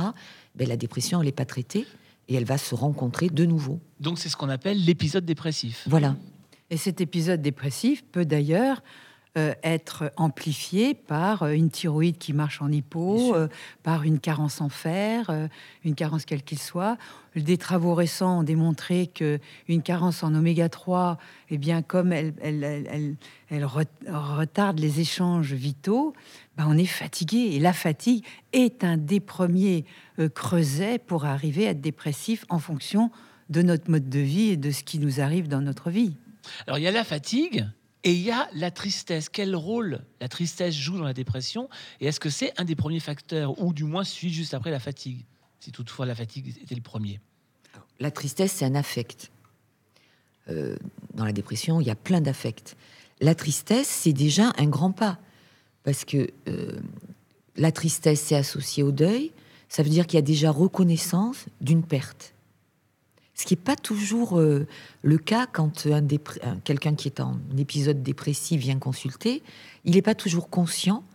ben, 0.55 0.67
la 0.67 0.77
dépression, 0.77 1.19
elle 1.21 1.27
n'est 1.27 1.31
pas 1.31 1.45
traitée 1.45 1.85
et 2.27 2.35
elle 2.35 2.45
va 2.45 2.57
se 2.57 2.75
rencontrer 2.75 3.29
de 3.29 3.45
nouveau. 3.45 3.79
Donc 3.99 4.19
c'est 4.19 4.29
ce 4.29 4.37
qu'on 4.37 4.49
appelle 4.49 4.83
l'épisode 4.83 5.25
dépressif. 5.25 5.85
Voilà. 5.87 6.15
Et 6.69 6.77
cet 6.77 7.01
épisode 7.01 7.41
dépressif 7.41 8.03
peut 8.11 8.25
d'ailleurs 8.25 8.83
euh, 9.38 9.53
être 9.62 10.12
amplifié 10.17 10.95
par 10.95 11.43
euh, 11.43 11.51
une 11.51 11.69
thyroïde 11.69 12.17
qui 12.17 12.33
marche 12.33 12.63
en 12.63 12.71
hypo, 12.71 13.36
euh, 13.36 13.48
par 13.83 14.01
une 14.01 14.19
carence 14.19 14.59
en 14.59 14.69
fer, 14.69 15.31
une 15.83 15.93
carence 15.93 16.25
quelle 16.25 16.41
qu'il 16.41 16.57
soit. 16.57 16.98
Des 17.36 17.57
travaux 17.57 17.93
récents 17.93 18.39
ont 18.39 18.43
démontré 18.43 19.05
que 19.05 19.38
une 19.67 19.83
carence 19.83 20.24
en 20.24 20.33
oméga 20.33 20.67
3, 20.67 21.19
eh 21.51 21.59
bien, 21.59 21.83
comme 21.83 22.12
elle, 22.12 22.33
elle, 22.41 23.17
elle, 23.51 23.65
retarde 23.65 24.79
les 24.79 25.00
échanges 25.00 25.53
vitaux, 25.53 26.13
ben 26.57 26.65
on 26.67 26.75
est 26.75 26.86
fatigué. 26.86 27.51
Et 27.53 27.59
la 27.59 27.74
fatigue 27.74 28.25
est 28.51 28.83
un 28.83 28.98
des 28.98 29.19
premiers 29.19 29.86
creusets 30.33 30.98
pour 30.98 31.25
arriver 31.25 31.67
à 31.67 31.69
être 31.69 31.81
dépressif 31.81 32.45
en 32.50 32.57
fonction 32.57 33.12
de 33.50 33.62
notre 33.62 33.91
mode 33.91 34.09
de 34.09 34.19
vie 34.19 34.50
et 34.50 34.57
de 34.57 34.71
ce 34.71 34.83
qui 34.83 34.98
nous 34.98 35.21
arrive 35.21 35.48
dans 35.48 35.62
notre 35.62 35.91
vie. 35.91 36.15
Alors 36.65 36.79
il 36.79 36.83
y 36.83 36.88
a 36.88 36.91
la 36.91 37.03
fatigue, 37.03 37.67
et 38.03 38.13
il 38.13 38.22
y 38.22 38.32
a 38.32 38.50
la 38.53 38.72
tristesse. 38.72 39.29
Quel 39.29 39.56
rôle 39.56 40.01
la 40.22 40.29
tristesse 40.29 40.75
joue 40.75 40.98
dans 40.98 41.03
la 41.03 41.13
dépression 41.13 41.70
Et 42.00 42.08
est-ce 42.08 42.20
que 42.20 42.29
c'est 42.29 42.53
un 42.58 42.63
des 42.63 42.75
premiers 42.75 43.00
facteurs, 43.00 43.62
ou 43.62 43.74
du 43.74 43.84
moins 43.84 44.03
suit 44.03 44.32
juste 44.32 44.53
après 44.53 44.72
la 44.72 44.79
fatigue, 44.79 45.25
si 45.60 45.72
toutefois 45.72 46.06
la 46.06 46.15
fatigue 46.15 46.56
était 46.62 46.75
le 46.75 46.82
premier? 46.82 47.20
La 48.00 48.12
tristesse, 48.12 48.53
c'est 48.53 48.65
un 48.65 48.75
affect. 48.75 49.32
Euh, 50.50 50.77
dans 51.13 51.25
la 51.25 51.34
dépression, 51.34 51.82
il 51.82 51.88
y 51.88 51.91
a 51.91 51.96
plein 51.96 52.22
d'affects. 52.22 52.75
La 53.20 53.36
tristesse, 53.36 53.88
c'est 53.88 54.13
déjà 54.13 54.53
un 54.58 54.68
grand 54.68 54.91
pas, 54.91 55.20
parce 55.84 56.06
que 56.06 56.29
euh, 56.48 56.79
la 57.58 57.74
tristesse, 57.74 58.22
c'est 58.22 58.36
associé 58.36 58.82
au 58.84 58.91
deuil. 58.91 59.34
Ça 59.68 59.84
veut 59.84 59.89
dire 59.89 60.08
qu'il 60.08 60.18
y 60.18 60.20
a 60.20 60.24
déjà 60.24 60.51
reconnaissance 60.51 61.46
d'une 61.60 61.84
perte. 61.84 62.34
Ce 63.39 63.46
qui 63.46 63.53
n'est 63.53 63.62
pas 63.62 63.77
toujours 63.77 64.38
euh, 64.38 64.67
le 65.01 65.17
cas 65.17 65.48
quand 65.48 65.88
un 65.88 66.05
quelqu'un 66.65 66.96
qui 66.96 67.08
est 67.08 67.22
en 67.22 67.39
épisode 67.58 68.03
dépressif 68.03 68.60
vient 68.60 68.77
consulter. 68.79 69.43
Il 69.86 69.93
n'est 69.93 70.01
pas 70.01 70.13
toujours 70.13 70.50
conscient 70.50 71.05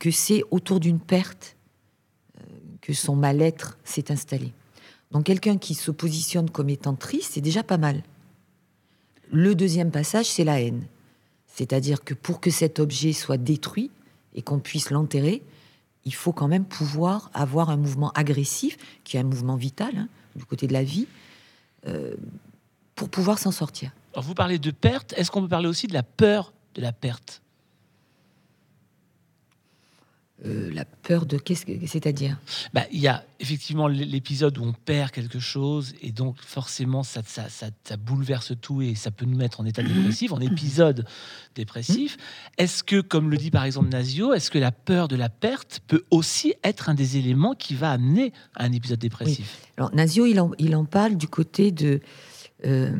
que 0.00 0.10
c'est 0.10 0.42
autour 0.50 0.80
d'une 0.80 0.98
perte 0.98 1.54
euh, 2.40 2.42
que 2.80 2.94
son 2.94 3.14
mal-être 3.14 3.78
s'est 3.84 4.10
installé. 4.10 4.52
Donc 5.12 5.26
quelqu'un 5.26 5.56
qui 5.56 5.76
se 5.76 5.92
positionne 5.92 6.50
comme 6.50 6.68
étant 6.68 6.96
triste, 6.96 7.34
c'est 7.34 7.40
déjà 7.40 7.62
pas 7.62 7.78
mal. 7.78 8.02
Le 9.30 9.54
deuxième 9.54 9.92
passage, 9.92 10.26
c'est 10.26 10.42
la 10.42 10.60
haine. 10.60 10.82
C'est-à-dire 11.46 12.02
que 12.02 12.14
pour 12.14 12.40
que 12.40 12.50
cet 12.50 12.80
objet 12.80 13.12
soit 13.12 13.38
détruit 13.38 13.92
et 14.34 14.42
qu'on 14.42 14.58
puisse 14.58 14.90
l'enterrer, 14.90 15.44
il 16.04 16.14
faut 16.14 16.32
quand 16.32 16.48
même 16.48 16.64
pouvoir 16.64 17.30
avoir 17.34 17.70
un 17.70 17.76
mouvement 17.76 18.10
agressif, 18.16 18.76
qui 19.04 19.16
est 19.16 19.20
un 19.20 19.24
mouvement 19.24 19.56
vital, 19.56 19.96
hein, 19.96 20.08
du 20.38 20.44
côté 20.44 20.66
de 20.66 20.72
la 20.72 20.82
vie, 20.82 21.06
euh, 21.86 22.14
pour 22.94 23.08
pouvoir 23.08 23.38
s'en 23.38 23.52
sortir. 23.52 23.92
vous 24.16 24.34
parlez 24.34 24.58
de 24.58 24.70
perte, 24.70 25.12
est-ce 25.16 25.30
qu'on 25.30 25.42
peut 25.42 25.48
parler 25.48 25.68
aussi 25.68 25.86
de 25.86 25.94
la 25.94 26.02
peur 26.02 26.52
de 26.74 26.80
la 26.80 26.92
perte? 26.92 27.42
Euh, 30.46 30.70
la 30.72 30.84
peur 30.84 31.26
de 31.26 31.36
qu'est-ce 31.36 31.66
que 31.66 31.72
c'est-à-dire? 31.84 32.38
Bah, 32.72 32.84
Il 32.92 33.00
y 33.00 33.08
a 33.08 33.24
effectivement 33.40 33.88
l'épisode 33.88 34.56
où 34.58 34.62
on 34.62 34.72
perd 34.72 35.10
quelque 35.10 35.40
chose 35.40 35.94
et 36.00 36.12
donc 36.12 36.36
forcément 36.40 37.02
ça, 37.02 37.22
ça, 37.26 37.48
ça, 37.48 37.96
bouleverse 37.96 38.52
tout 38.60 38.80
et 38.80 38.94
ça 38.94 39.10
peut 39.10 39.26
nous 39.26 39.36
mettre 39.36 39.60
en 39.60 39.66
état 39.66 39.82
dépressif, 39.82 40.30
en 40.30 40.38
épisode 40.38 41.04
dépressif. 41.56 42.18
Est-ce 42.56 42.84
que, 42.84 43.00
comme 43.00 43.30
le 43.30 43.36
dit 43.36 43.50
par 43.50 43.64
exemple 43.64 43.88
Nasio, 43.88 44.32
est-ce 44.32 44.52
que 44.52 44.58
la 44.58 44.70
peur 44.70 45.08
de 45.08 45.16
la 45.16 45.28
perte 45.28 45.80
peut 45.88 46.04
aussi 46.12 46.54
être 46.62 46.88
un 46.88 46.94
des 46.94 47.16
éléments 47.16 47.56
qui 47.56 47.74
va 47.74 47.90
amener 47.90 48.32
à 48.54 48.62
un 48.62 48.72
épisode 48.72 49.00
dépressif? 49.00 49.66
Alors 49.76 49.92
Nasio, 49.92 50.24
il 50.24 50.38
en, 50.38 50.52
il 50.60 50.76
en, 50.76 50.84
parle 50.84 51.16
du 51.16 51.26
côté 51.26 51.72
de 51.72 52.00
euh, 52.64 52.92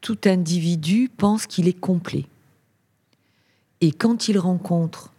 tout 0.00 0.18
individu 0.24 1.10
pense 1.16 1.46
qu'il 1.46 1.66
est 1.66 1.80
complet. 1.80 2.26
Et 3.80 3.90
quand 3.90 4.28
il 4.28 4.38
rencontre 4.38 5.09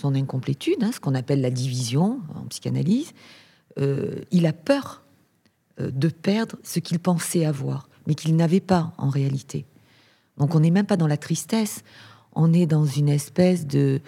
son 0.00 0.14
incomplétude, 0.14 0.82
hein, 0.82 0.90
ce 0.92 1.00
qu'on 1.00 1.14
appelle 1.14 1.40
la 1.40 1.50
division 1.50 2.20
en 2.34 2.46
psychanalyse, 2.46 3.12
euh, 3.78 4.16
il 4.30 4.46
a 4.46 4.52
peur 4.52 5.02
euh, 5.80 5.90
de 5.90 6.08
perdre 6.08 6.56
ce 6.62 6.80
qu'il 6.80 6.98
pensait 6.98 7.44
avoir, 7.44 7.88
mais 8.06 8.14
qu'il 8.14 8.34
n'avait 8.34 8.60
pas 8.60 8.92
en 8.98 9.08
réalité. 9.08 9.66
Donc 10.38 10.54
on 10.54 10.60
n'est 10.60 10.70
même 10.70 10.86
pas 10.86 10.96
dans 10.96 11.06
la 11.06 11.16
tristesse, 11.16 11.82
on 12.34 12.52
est 12.52 12.66
dans 12.66 12.84
une 12.84 13.08
espèce 13.08 13.66
de 13.66 14.00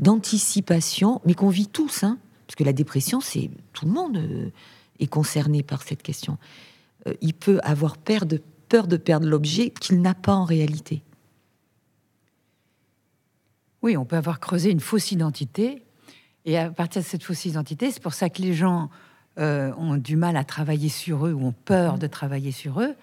d'anticipation, 0.00 1.20
mais 1.24 1.34
qu'on 1.34 1.50
vit 1.50 1.68
tous, 1.68 2.02
hein, 2.02 2.18
parce 2.48 2.56
que 2.56 2.64
la 2.64 2.72
dépression, 2.72 3.20
c'est 3.20 3.48
tout 3.72 3.86
le 3.86 3.92
monde 3.92 4.16
euh, 4.16 4.50
est 4.98 5.06
concerné 5.06 5.62
par 5.62 5.82
cette 5.82 6.02
question. 6.02 6.36
il 7.20 7.34
peut 7.34 7.60
avoir 7.62 7.96
peur 7.96 8.26
de, 8.26 8.40
peur 8.68 8.88
de 8.88 8.96
perdre 8.96 9.28
l'objet 9.28 9.70
qu'il 9.70 10.00
n'a 10.00 10.14
pas 10.14 10.34
en 10.34 10.44
réalité. 10.44 11.02
Oui, 13.84 13.98
on 13.98 14.06
peut 14.06 14.16
avoir 14.16 14.40
creusé 14.40 14.70
une 14.70 14.80
fausse 14.80 15.12
identité. 15.12 15.82
Et 16.46 16.56
à 16.56 16.70
partir 16.70 17.02
de 17.02 17.06
cette 17.06 17.22
fausse 17.22 17.44
identité, 17.44 17.90
c'est 17.90 18.02
pour 18.02 18.14
ça 18.14 18.30
que 18.30 18.40
les 18.40 18.54
gens 18.54 18.88
euh, 19.38 19.74
ont 19.76 19.96
du 19.96 20.16
mal 20.16 20.38
à 20.38 20.44
travailler 20.44 20.88
sur 20.88 21.26
eux 21.26 21.34
ou 21.34 21.48
ont 21.48 21.54
peur 21.66 21.98
de 21.98 22.06
travailler 22.06 22.50
sur 22.50 22.80
eux. 22.80 22.94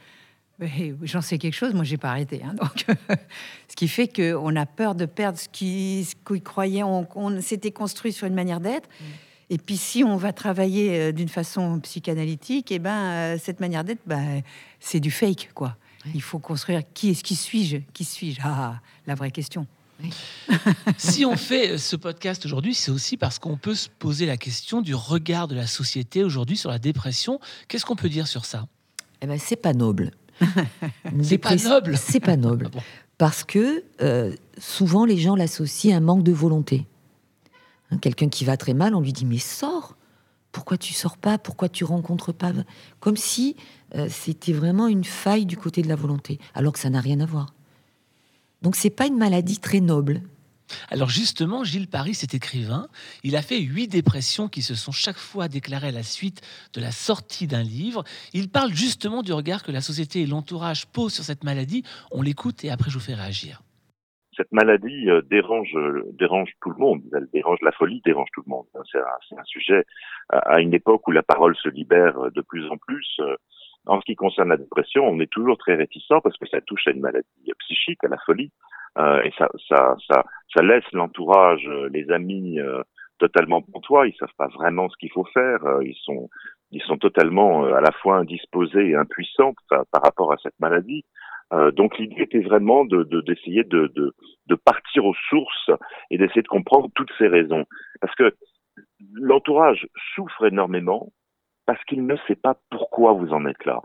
J'en 1.04 1.22
sais 1.22 1.38
quelque 1.38 1.54
chose, 1.54 1.76
moi 1.76 1.84
j'ai 1.84 1.98
pas 1.98 2.10
arrêté. 2.10 2.42
Hein, 2.44 2.56
donc, 2.56 2.88
ce 3.68 3.76
qui 3.76 3.88
fait 3.88 4.08
qu'on 4.08 4.56
a 4.56 4.66
peur 4.66 4.96
de 4.96 5.06
perdre 5.06 5.38
ce 5.38 5.50
qu'ils 5.50 6.42
croyaient, 6.42 6.84
on, 6.84 7.42
s'était 7.42 7.72
construit 7.72 8.12
sur 8.12 8.26
une 8.26 8.34
manière 8.34 8.60
d'être. 8.60 8.90
Mm. 8.90 9.06
Et 9.52 9.58
puis 9.60 9.78
si 9.78 10.04
on 10.04 10.18
va 10.18 10.34
travailler 10.34 11.00
euh, 11.00 11.12
d'une 11.12 11.30
façon 11.30 11.80
psychanalytique, 11.82 12.72
et 12.72 12.76
eh 12.76 12.80
ben 12.80 12.90
euh, 12.92 13.38
cette 13.40 13.60
manière 13.60 13.84
d'être, 13.84 14.02
ben, 14.08 14.42
c'est 14.80 15.00
du 15.00 15.12
fake 15.12 15.52
quoi. 15.54 15.78
Il 16.16 16.24
faut 16.24 16.40
construire 16.40 16.82
qui 16.96 17.12
est-ce 17.12 17.24
qui 17.24 17.36
suis-je, 17.36 17.78
qui 17.94 18.04
suis-je? 18.04 18.42
Ah, 18.44 18.80
la 19.06 19.14
vraie 19.14 19.30
question 19.30 19.68
si 20.98 21.26
on 21.26 21.36
fait 21.36 21.78
ce 21.78 21.96
podcast 21.96 22.46
aujourd'hui, 22.46 22.74
c'est 22.74 22.92
aussi 22.92 23.18
parce 23.18 23.40
qu'on 23.40 23.58
peut 23.58 23.76
se 23.76 23.90
poser 23.90 24.26
la 24.26 24.38
question 24.38 24.82
du 24.82 24.96
regard 24.96 25.48
de 25.48 25.56
la 25.56 25.68
société 25.68 26.24
aujourd'hui 26.24 26.58
sur 26.58 26.70
la 26.70 26.80
dépression. 26.80 27.40
Qu'est-ce 27.68 27.86
qu'on 27.86 27.96
peut 27.96 28.10
dire 28.10 28.28
sur 28.28 28.46
ça? 28.46 28.68
Eh 29.22 29.28
ben, 29.28 29.40
c'est 29.40 29.56
pas 29.56 29.74
noble. 29.74 30.12
c'est 31.22 31.38
pas 31.38 31.56
noble. 31.56 31.98
C'est 32.02 32.20
pas 32.20 32.36
noble. 32.36 32.70
Ah 32.76 32.80
parce 33.22 33.44
que 33.44 33.84
euh, 34.02 34.34
souvent 34.58 35.06
les 35.06 35.18
gens 35.18 35.36
l'associent 35.36 35.94
à 35.94 35.98
un 35.98 36.00
manque 36.00 36.24
de 36.24 36.32
volonté. 36.32 36.88
Hein, 37.92 38.00
quelqu'un 38.00 38.30
qui 38.30 38.46
va 38.46 38.58
très 38.58 38.74
mal, 38.74 38.96
on 38.96 39.00
lui 39.00 39.14
dit 39.14 39.26
mais 39.26 39.38
sors. 39.38 39.96
Pourquoi 40.52 40.76
tu 40.76 40.96
sors 40.96 41.18
pas? 41.18 41.38
Pourquoi 41.38 41.70
tu 41.70 41.84
rencontres 41.84 42.34
pas? 42.34 42.52
Comme 43.00 43.18
si 43.18 43.56
euh, 43.94 44.08
c'était 44.10 44.54
vraiment 44.54 44.88
une 44.88 45.04
faille 45.04 45.46
du 45.46 45.56
côté 45.56 45.84
de 45.84 45.88
la 45.88 45.96
volonté, 45.96 46.40
alors 46.56 46.74
que 46.74 46.80
ça 46.80 46.90
n'a 46.90 47.00
rien 47.00 47.20
à 47.20 47.28
voir. 47.28 47.54
Donc 48.62 48.76
c'est 48.76 48.96
pas 48.96 49.08
une 49.08 49.18
maladie 49.18 49.60
très 49.60 49.80
noble. 49.80 50.22
Alors 50.90 51.10
justement, 51.10 51.64
Gilles 51.64 51.90
Paris, 51.90 52.14
cet 52.14 52.34
écrivain, 52.34 52.88
il 53.24 53.36
a 53.36 53.42
fait 53.42 53.60
huit 53.60 53.88
dépressions 53.88 54.48
qui 54.48 54.62
se 54.62 54.76
sont 54.76 54.92
chaque 54.92 55.18
fois 55.18 55.48
déclarées 55.48 55.90
à 55.90 55.92
la 55.92 56.04
suite 56.04 56.42
de 56.74 56.82
la 56.82 56.92
sortie 56.92 57.48
d'un 57.48 57.64
livre. 57.64 58.04
Il 58.34 58.50
parle 58.50 58.72
justement 58.72 59.22
du 59.22 59.34
regard 59.34 59.64
que 59.64 59.72
la 59.72 59.82
société 59.82 60.22
et 60.22 60.26
l'entourage 60.26 60.88
posent 60.88 61.14
sur 61.14 61.24
cette 61.24 61.44
maladie. 61.44 61.84
On 62.12 62.22
l'écoute 62.22 62.64
et 62.64 62.70
après 62.70 62.90
je 62.90 62.98
vous 62.98 63.04
fais 63.04 63.16
réagir. 63.16 63.62
Cette 64.38 64.52
maladie 64.54 65.10
euh, 65.10 65.22
dérange, 65.30 65.76
euh, 65.76 66.04
dérange 66.14 66.50
tout 66.62 66.70
le 66.70 66.78
monde. 66.78 67.02
Elle 67.14 67.28
dérange 67.34 67.60
la 67.62 67.74
folie, 67.74 68.02
dérange 68.06 68.30
tout 68.34 68.44
le 68.46 68.50
monde. 68.50 68.66
C'est 68.90 68.98
un, 68.98 69.40
un, 69.40 69.44
sujet 69.44 69.86
à 70.30 70.62
une 70.62 70.74
époque 70.74 71.06
où 71.08 71.12
la 71.12 71.22
parole 71.22 71.56
se 71.58 71.68
libère 71.68 72.32
de 72.34 72.42
plus 72.42 72.66
en 72.70 72.78
plus. 72.78 73.20
Euh, 73.88 73.92
en 73.92 74.00
ce 74.00 74.06
qui 74.06 74.16
concerne 74.16 74.50
la 74.50 74.58
dépression, 74.58 75.08
on 75.08 75.20
est 75.20 75.32
toujours 75.32 75.58
très 75.58 75.76
réticent 75.76 76.22
parce 76.24 76.38
que 76.38 76.48
ça 76.48 76.62
touche 76.62 76.88
à 76.88 76.92
une 76.92 77.02
maladie 77.02 77.28
psychique, 77.60 78.04
à 78.04 78.08
la 78.08 78.18
folie, 78.26 78.52
euh, 78.98 79.22
et 79.24 79.32
ça, 79.38 79.48
ça, 79.70 79.96
ça, 80.10 80.24
ça 80.54 80.64
laisse 80.64 80.90
l'entourage, 80.92 81.66
euh, 81.68 81.90
les 81.92 82.10
amis 82.12 82.60
euh, 82.60 82.82
totalement 83.20 83.62
pantois. 83.62 84.08
Ils 84.08 84.16
savent 84.16 84.30
pas 84.38 84.48
vraiment 84.48 84.90
ce 84.90 84.98
qu'il 84.98 85.12
faut 85.12 85.26
faire. 85.34 85.64
Euh, 85.66 85.84
ils 85.84 85.98
sont, 86.04 86.30
ils 86.72 86.82
sont 86.82 86.98
totalement 86.98 87.66
à 87.66 87.82
la 87.82 87.92
fois 87.92 88.18
indisposés 88.18 88.90
et 88.90 88.96
impuissants 88.96 89.54
par 89.70 90.02
rapport 90.04 90.34
à 90.34 90.38
cette 90.42 90.60
maladie. 90.60 91.04
donc 91.74 91.98
l'idée 91.98 92.22
était 92.22 92.40
vraiment 92.40 92.86
de 92.86 93.04
d'essayer 93.28 93.66
de, 93.66 93.88
de, 93.88 94.14
de, 94.48 94.56
partir 94.56 95.04
aux 95.04 95.16
sources 95.30 95.70
et 96.10 96.18
d'essayer 96.18 96.42
de 96.42 96.48
comprendre 96.48 96.88
toutes 96.96 97.12
ces 97.18 97.28
raisons, 97.28 97.66
parce 98.00 98.16
que 98.16 98.34
l'entourage 99.14 99.86
souffre 100.16 100.46
énormément 100.46 101.12
parce 101.72 101.86
qu'il 101.86 102.06
ne 102.06 102.18
sait 102.28 102.36
pas 102.36 102.58
pourquoi 102.70 103.14
vous 103.14 103.32
en 103.32 103.46
êtes 103.46 103.64
là. 103.64 103.80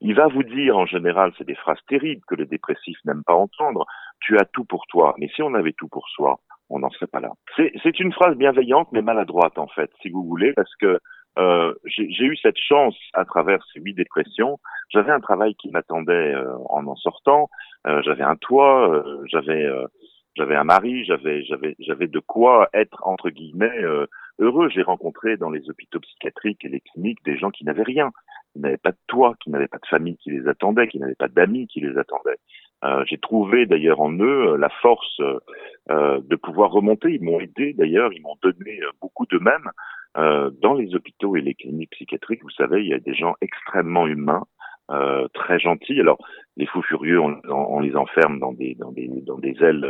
Il 0.00 0.14
va 0.14 0.28
vous 0.28 0.44
dire, 0.44 0.76
en 0.76 0.86
général, 0.86 1.32
c'est 1.36 1.44
des 1.44 1.56
phrases 1.56 1.80
terribles 1.88 2.22
que 2.28 2.36
les 2.36 2.46
dépressifs 2.46 2.98
n'aiment 3.04 3.24
pas 3.24 3.34
entendre, 3.34 3.84
tu 4.20 4.38
as 4.38 4.44
tout 4.44 4.64
pour 4.64 4.86
toi. 4.86 5.16
Mais 5.18 5.26
si 5.34 5.42
on 5.42 5.52
avait 5.54 5.72
tout 5.72 5.88
pour 5.88 6.08
soi, 6.10 6.38
on 6.70 6.78
n'en 6.78 6.90
serait 6.90 7.08
pas 7.08 7.18
là. 7.18 7.32
C'est 7.56 7.98
une 7.98 8.12
phrase 8.12 8.36
bienveillante, 8.36 8.92
mais 8.92 9.02
maladroite, 9.02 9.58
en 9.58 9.66
fait, 9.66 9.90
si 10.00 10.08
vous 10.08 10.22
voulez, 10.22 10.52
parce 10.52 10.72
que 10.76 11.00
euh, 11.36 11.74
j'ai 11.86 12.24
eu 12.26 12.36
cette 12.36 12.58
chance 12.58 12.96
à 13.12 13.24
travers 13.24 13.58
ces 13.72 13.80
huit 13.80 13.94
dépressions. 13.94 14.60
J'avais 14.90 15.10
un 15.10 15.20
travail 15.20 15.56
qui 15.56 15.68
m'attendait 15.70 16.34
euh, 16.34 16.54
en 16.68 16.86
en 16.86 16.94
sortant. 16.94 17.50
Euh, 17.88 18.02
j'avais 18.02 18.22
un 18.22 18.36
toit, 18.36 19.02
j'avais 19.26 20.54
un 20.54 20.64
mari, 20.64 21.04
j'avais 21.06 21.42
j'avais 21.42 22.06
de 22.06 22.20
quoi 22.20 22.68
être 22.72 23.02
entre 23.04 23.30
guillemets 23.30 23.82
heureux. 24.38 24.68
J'ai 24.68 24.82
rencontré 24.82 25.36
dans 25.36 25.50
les 25.50 25.68
hôpitaux 25.70 26.00
psychiatriques 26.00 26.64
et 26.64 26.68
les 26.68 26.80
cliniques 26.80 27.24
des 27.24 27.36
gens 27.36 27.50
qui 27.50 27.64
n'avaient 27.64 27.82
rien, 27.82 28.10
qui 28.52 28.60
n'avaient 28.60 28.76
pas 28.76 28.92
de 28.92 28.98
toit, 29.06 29.34
qui 29.42 29.50
n'avaient 29.50 29.68
pas 29.68 29.78
de 29.78 29.86
famille 29.86 30.16
qui 30.16 30.30
les 30.30 30.48
attendait, 30.48 30.88
qui 30.88 30.98
n'avaient 30.98 31.14
pas 31.14 31.28
d'amis 31.28 31.66
qui 31.66 31.80
les 31.80 31.96
attendaient. 31.98 32.38
Euh, 32.84 33.04
j'ai 33.06 33.18
trouvé 33.18 33.66
d'ailleurs 33.66 34.00
en 34.00 34.12
eux 34.12 34.52
euh, 34.52 34.56
la 34.56 34.68
force 34.68 35.20
euh, 35.20 36.20
de 36.20 36.36
pouvoir 36.36 36.72
remonter. 36.72 37.12
Ils 37.14 37.22
m'ont 37.22 37.38
aidé 37.38 37.74
d'ailleurs, 37.74 38.12
ils 38.12 38.22
m'ont 38.22 38.36
donné 38.42 38.80
beaucoup 39.00 39.26
d'eux-mêmes. 39.26 39.70
dans 40.14 40.74
les 40.74 40.94
hôpitaux 40.94 41.36
et 41.36 41.40
les 41.40 41.54
cliniques 41.54 41.92
psychiatriques, 41.92 42.42
vous 42.42 42.50
savez, 42.50 42.82
il 42.82 42.88
y 42.88 42.94
a 42.94 42.98
des 42.98 43.14
gens 43.14 43.34
extrêmement 43.40 44.06
humains, 44.06 44.44
très 45.32 45.58
gentils. 45.58 46.00
Alors, 46.00 46.18
les 46.56 46.66
fous 46.66 46.82
furieux, 46.82 47.20
on, 47.20 47.80
les 47.80 47.96
enferme 47.96 48.38
dans 48.38 48.52
des 48.52 48.74
dans 48.74 48.92
des 48.92 49.08
dans 49.26 49.38
des 49.38 49.56
ailes 49.62 49.86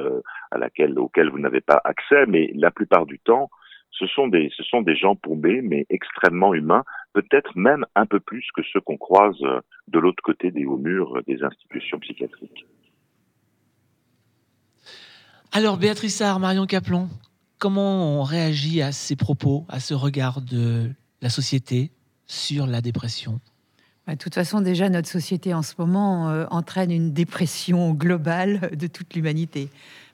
à 0.53 0.59
laquelle 0.59 0.99
auxquelles 0.99 1.31
vous 1.31 1.41
n'avez 1.41 1.61
pas 1.61 1.81
accès, 1.85 2.27
mais 2.27 2.53
la 2.55 2.71
plupart 2.71 3.07
du 3.07 3.19
temps, 3.19 3.51
ce 3.93 4.07
sont 4.07 4.27
des, 4.27 4.51
ce 4.57 4.63
sont 4.65 4.83
des 4.83 4.97
gens 4.97 5.15
paumés, 5.15 5.61
mais 5.63 5.87
extrêmement 5.91 6.55
humains, 6.55 6.85
peut-être 7.13 7.57
même 7.57 7.85
un 7.95 8.07
peu 8.07 8.21
plus 8.21 8.47
que 8.55 8.63
ceux 8.73 8.81
qu'on 8.81 8.97
croise 8.97 9.37
euh, 9.43 9.61
de 9.89 9.99
l'autre 9.99 10.23
côté 10.23 10.51
des 10.51 10.65
hauts 10.65 10.79
murs 10.79 11.17
euh, 11.17 11.23
des 11.27 11.43
institutions 11.43 11.99
psychiatriques. 12.01 12.67
Alors, 15.53 15.77
Béatrice 15.77 16.17
Sarr, 16.17 16.41
Marion 16.41 16.65
Caplon, 16.65 17.09
comment 17.59 18.21
on 18.21 18.23
réagit 18.23 18.81
à 18.81 18.91
ces 18.91 19.17
propos, 19.17 19.67
à 19.69 19.81
ce 19.81 19.93
regard 19.93 20.41
de 20.41 20.91
la 21.21 21.29
société 21.29 21.91
sur 22.27 22.67
la 22.67 22.81
dépression? 22.81 23.41
Bah, 24.07 24.15
de 24.15 24.19
toute 24.19 24.35
façon, 24.35 24.63
déjà, 24.63 24.89
notre 24.89 25.09
société 25.09 25.53
en 25.53 25.63
ce 25.63 25.75
moment 25.79 26.31
euh, 26.31 26.47
entraîne 26.51 26.91
une 26.91 27.13
dépression 27.13 27.93
globale 27.93 28.71
de 28.75 28.87
toute 28.87 29.15
l'humanité. 29.15 29.69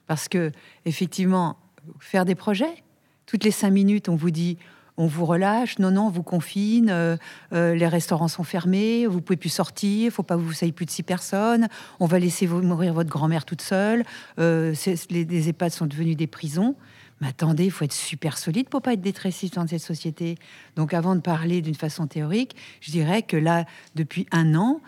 Parce 0.05 0.27
que, 0.27 0.51
effectivement, 0.85 1.57
faire 1.99 2.25
des 2.25 2.35
projets, 2.35 2.83
toutes 3.29 3.43
les 3.43 3.51
cinq 3.51 3.69
minutes, 3.69 4.09
on 4.09 4.15
vous 4.15 4.31
dit 4.31 4.57
on 4.97 5.07
vous 5.07 5.25
relâche, 5.25 5.79
non, 5.79 5.91
non, 5.91 6.07
on 6.07 6.09
vous 6.09 6.23
confine, 6.23 6.89
euh, 6.89 7.15
euh, 7.53 7.73
les 7.73 7.87
restaurants 7.87 8.27
sont 8.27 8.43
fermés, 8.43 9.05
vous 9.05 9.21
pouvez 9.21 9.37
plus 9.37 9.47
sortir, 9.47 10.05
il 10.05 10.11
faut 10.11 10.23
pas 10.23 10.35
que 10.35 10.41
vous 10.41 10.51
soyez 10.51 10.73
plus 10.73 10.85
de 10.85 10.91
six 10.91 11.03
personnes, 11.03 11.69
on 12.01 12.05
va 12.05 12.19
laisser 12.19 12.47
mourir 12.47 12.93
votre 12.93 13.09
grand-mère 13.09 13.45
toute 13.45 13.61
seule, 13.61 14.03
euh, 14.39 14.73
les, 15.09 15.23
les, 15.23 15.49
EHPAD 15.49 15.71
sont 15.71 15.85
devenus 15.85 16.17
des 16.17 16.27
prisons. 16.27 16.75
Mais 17.21 17.27
attendez, 17.27 17.65
il 17.65 17.71
faut 17.71 17.83
être 17.83 17.93
super 17.93 18.37
solide 18.37 18.69
pour 18.69 18.81
pas 18.81 18.93
être 18.93 19.01
détressif 19.01 19.51
dans 19.51 19.67
cette 19.67 19.81
société. 19.81 20.37
Donc 20.77 20.93
avant 20.93 21.15
de 21.15 21.19
parler 21.21 21.61
d'une 21.61 21.75
façon 21.75 22.07
théorique, 22.07 22.55
je 22.79 22.91
dirais 22.91 23.23
que 23.23 23.35
là, 23.35 23.65
depuis 23.95 24.25
un 24.31 24.55
an, 24.55 24.79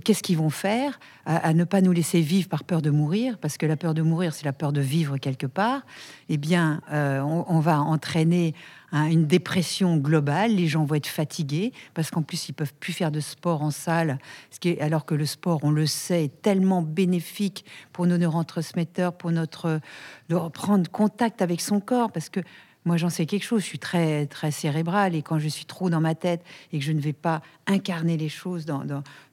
qu'est-ce 0.00 0.22
qu'ils 0.22 0.38
vont 0.38 0.50
faire 0.50 0.98
à, 1.24 1.52
ne 1.54 1.64
pas 1.64 1.80
nous 1.80 1.92
laisser 1.92 2.20
vivre 2.20 2.48
par 2.48 2.64
peur 2.64 2.82
de 2.82 2.90
mourir, 2.90 3.38
parce 3.38 3.56
que 3.56 3.66
la 3.66 3.76
peur 3.76 3.94
de 3.94 4.02
mourir, 4.02 4.32
c'est 4.32 4.44
la 4.44 4.52
peur 4.52 4.72
de 4.72 4.80
vivre 4.80 5.18
quelque 5.18 5.46
part. 5.46 5.82
Eh 6.28 6.36
bien, 6.36 6.80
euh, 6.92 7.20
on, 7.20 7.58
va 7.58 7.80
entraîner 7.80 8.54
une 8.92 9.26
dépression 9.26 9.96
globale. 9.96 10.54
Les 10.54 10.68
gens 10.68 10.84
vont 10.84 10.94
être 10.94 11.08
fatigués 11.08 11.72
parce 11.94 12.10
qu'en 12.10 12.22
plus, 12.22 12.48
ils 12.48 12.52
peuvent 12.52 12.74
plus 12.74 12.92
faire 12.92 13.10
de 13.10 13.20
sport 13.20 13.62
en 13.62 13.70
salle, 13.70 14.18
ce 14.50 14.60
qui 14.60 14.70
est, 14.70 14.80
alors 14.80 15.04
que 15.04 15.14
le 15.14 15.26
sport, 15.26 15.60
on 15.62 15.70
le 15.70 15.86
sait, 15.86 16.24
est 16.24 16.42
tellement 16.42 16.82
bénéfique 16.82 17.64
pour 17.92 18.06
nos 18.06 18.18
neurotransmetteurs, 18.18 19.12
pour 19.12 19.32
notre 19.32 19.80
de 20.28 20.34
reprendre 20.34 20.88
contact 20.90 21.42
avec 21.42 21.60
son 21.60 21.80
corps, 21.80 22.12
parce 22.12 22.28
que 22.28 22.40
moi 22.86 22.96
j'en 22.96 23.10
sais 23.10 23.26
quelque 23.26 23.42
chose, 23.42 23.60
je 23.60 23.66
suis 23.66 23.78
très 23.78 24.26
très 24.26 24.50
cérébrale 24.50 25.14
et 25.14 25.20
quand 25.20 25.38
je 25.38 25.48
suis 25.48 25.66
trop 25.66 25.90
dans 25.90 26.00
ma 26.00 26.14
tête 26.14 26.42
et 26.72 26.78
que 26.78 26.84
je 26.84 26.92
ne 26.92 27.00
vais 27.00 27.12
pas 27.12 27.42
incarner 27.66 28.16
les 28.16 28.28
choses, 28.28 28.64
dans, 28.64 28.84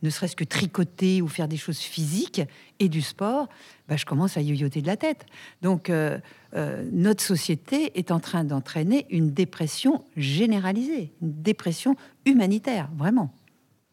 ne 0.01 0.09
serait-ce 0.09 0.35
que 0.35 0.43
tricoter 0.43 1.21
ou 1.21 1.27
faire 1.27 1.47
des 1.47 1.57
choses 1.57 1.77
physiques 1.77 2.41
et 2.79 2.89
du 2.89 3.01
sport, 3.01 3.47
bah, 3.87 3.95
je 3.95 4.05
commence 4.05 4.37
à 4.37 4.41
yoyoter 4.41 4.81
de 4.81 4.87
la 4.87 4.97
tête. 4.97 5.27
Donc 5.61 5.89
euh, 5.89 6.17
euh, 6.55 6.83
notre 6.91 7.23
société 7.23 7.97
est 7.97 8.11
en 8.11 8.19
train 8.19 8.43
d'entraîner 8.43 9.05
une 9.11 9.31
dépression 9.31 10.03
généralisée, 10.17 11.13
une 11.21 11.41
dépression 11.41 11.95
humanitaire, 12.25 12.89
vraiment 12.97 13.33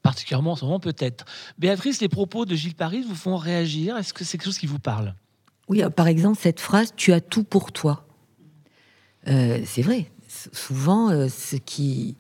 particulièrement 0.03 0.53
en 0.53 0.57
ce 0.57 0.65
moment 0.65 0.81
peut-être. 0.81 1.27
Béatrice, 1.59 2.01
les 2.01 2.09
propos 2.09 2.47
de 2.47 2.55
Gilles 2.55 2.75
Paris 2.75 3.05
vous 3.07 3.15
font 3.15 3.37
réagir 3.37 3.99
Est-ce 3.99 4.15
que 4.15 4.25
c'est 4.25 4.39
quelque 4.39 4.47
chose 4.47 4.59
qui 4.59 4.67
vous 4.67 4.79
parle? 4.79 5.15
Oui, 5.69 5.83
par 5.95 6.09
exemple, 6.09 6.39
cette 6.41 6.59
phrase 6.59 6.95
Tu 6.97 7.13
as 7.13 7.21
tout 7.21 7.45
pour 7.45 7.71
toi. 7.71 8.07
Euh, 9.29 9.61
c'est 9.65 9.83
vrai. 9.83 10.11
Souvent, 10.29 11.11
euh, 11.11 11.29
ce, 11.29 11.57
qui, 11.57 12.17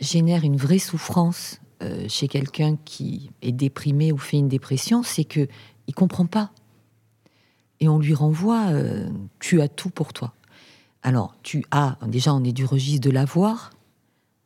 génère 0.00 0.44
une 0.44 0.56
vraie 0.56 0.78
souffrance 0.78 1.60
euh, 1.82 2.06
chez 2.08 2.28
quelqu'un 2.28 2.76
qui 2.84 3.30
est 3.42 3.52
déprimé 3.52 4.12
ou 4.12 4.18
fait 4.18 4.38
une 4.38 4.48
dépression, 4.48 5.02
c'est 5.02 5.24
que 5.24 5.48
il 5.88 5.94
comprend 5.94 6.26
pas. 6.26 6.50
Et 7.80 7.88
on 7.88 7.98
lui 7.98 8.14
renvoie 8.14 8.72
Tu 9.38 9.60
as 9.60 9.68
tout 9.68 9.90
pour 9.90 10.12
toi. 10.12 10.34
Alors, 11.02 11.36
tu 11.42 11.64
as, 11.70 11.98
déjà, 12.06 12.34
on 12.34 12.42
est 12.42 12.52
du 12.52 12.64
registre 12.64 13.06
de 13.06 13.12
l'avoir, 13.12 13.70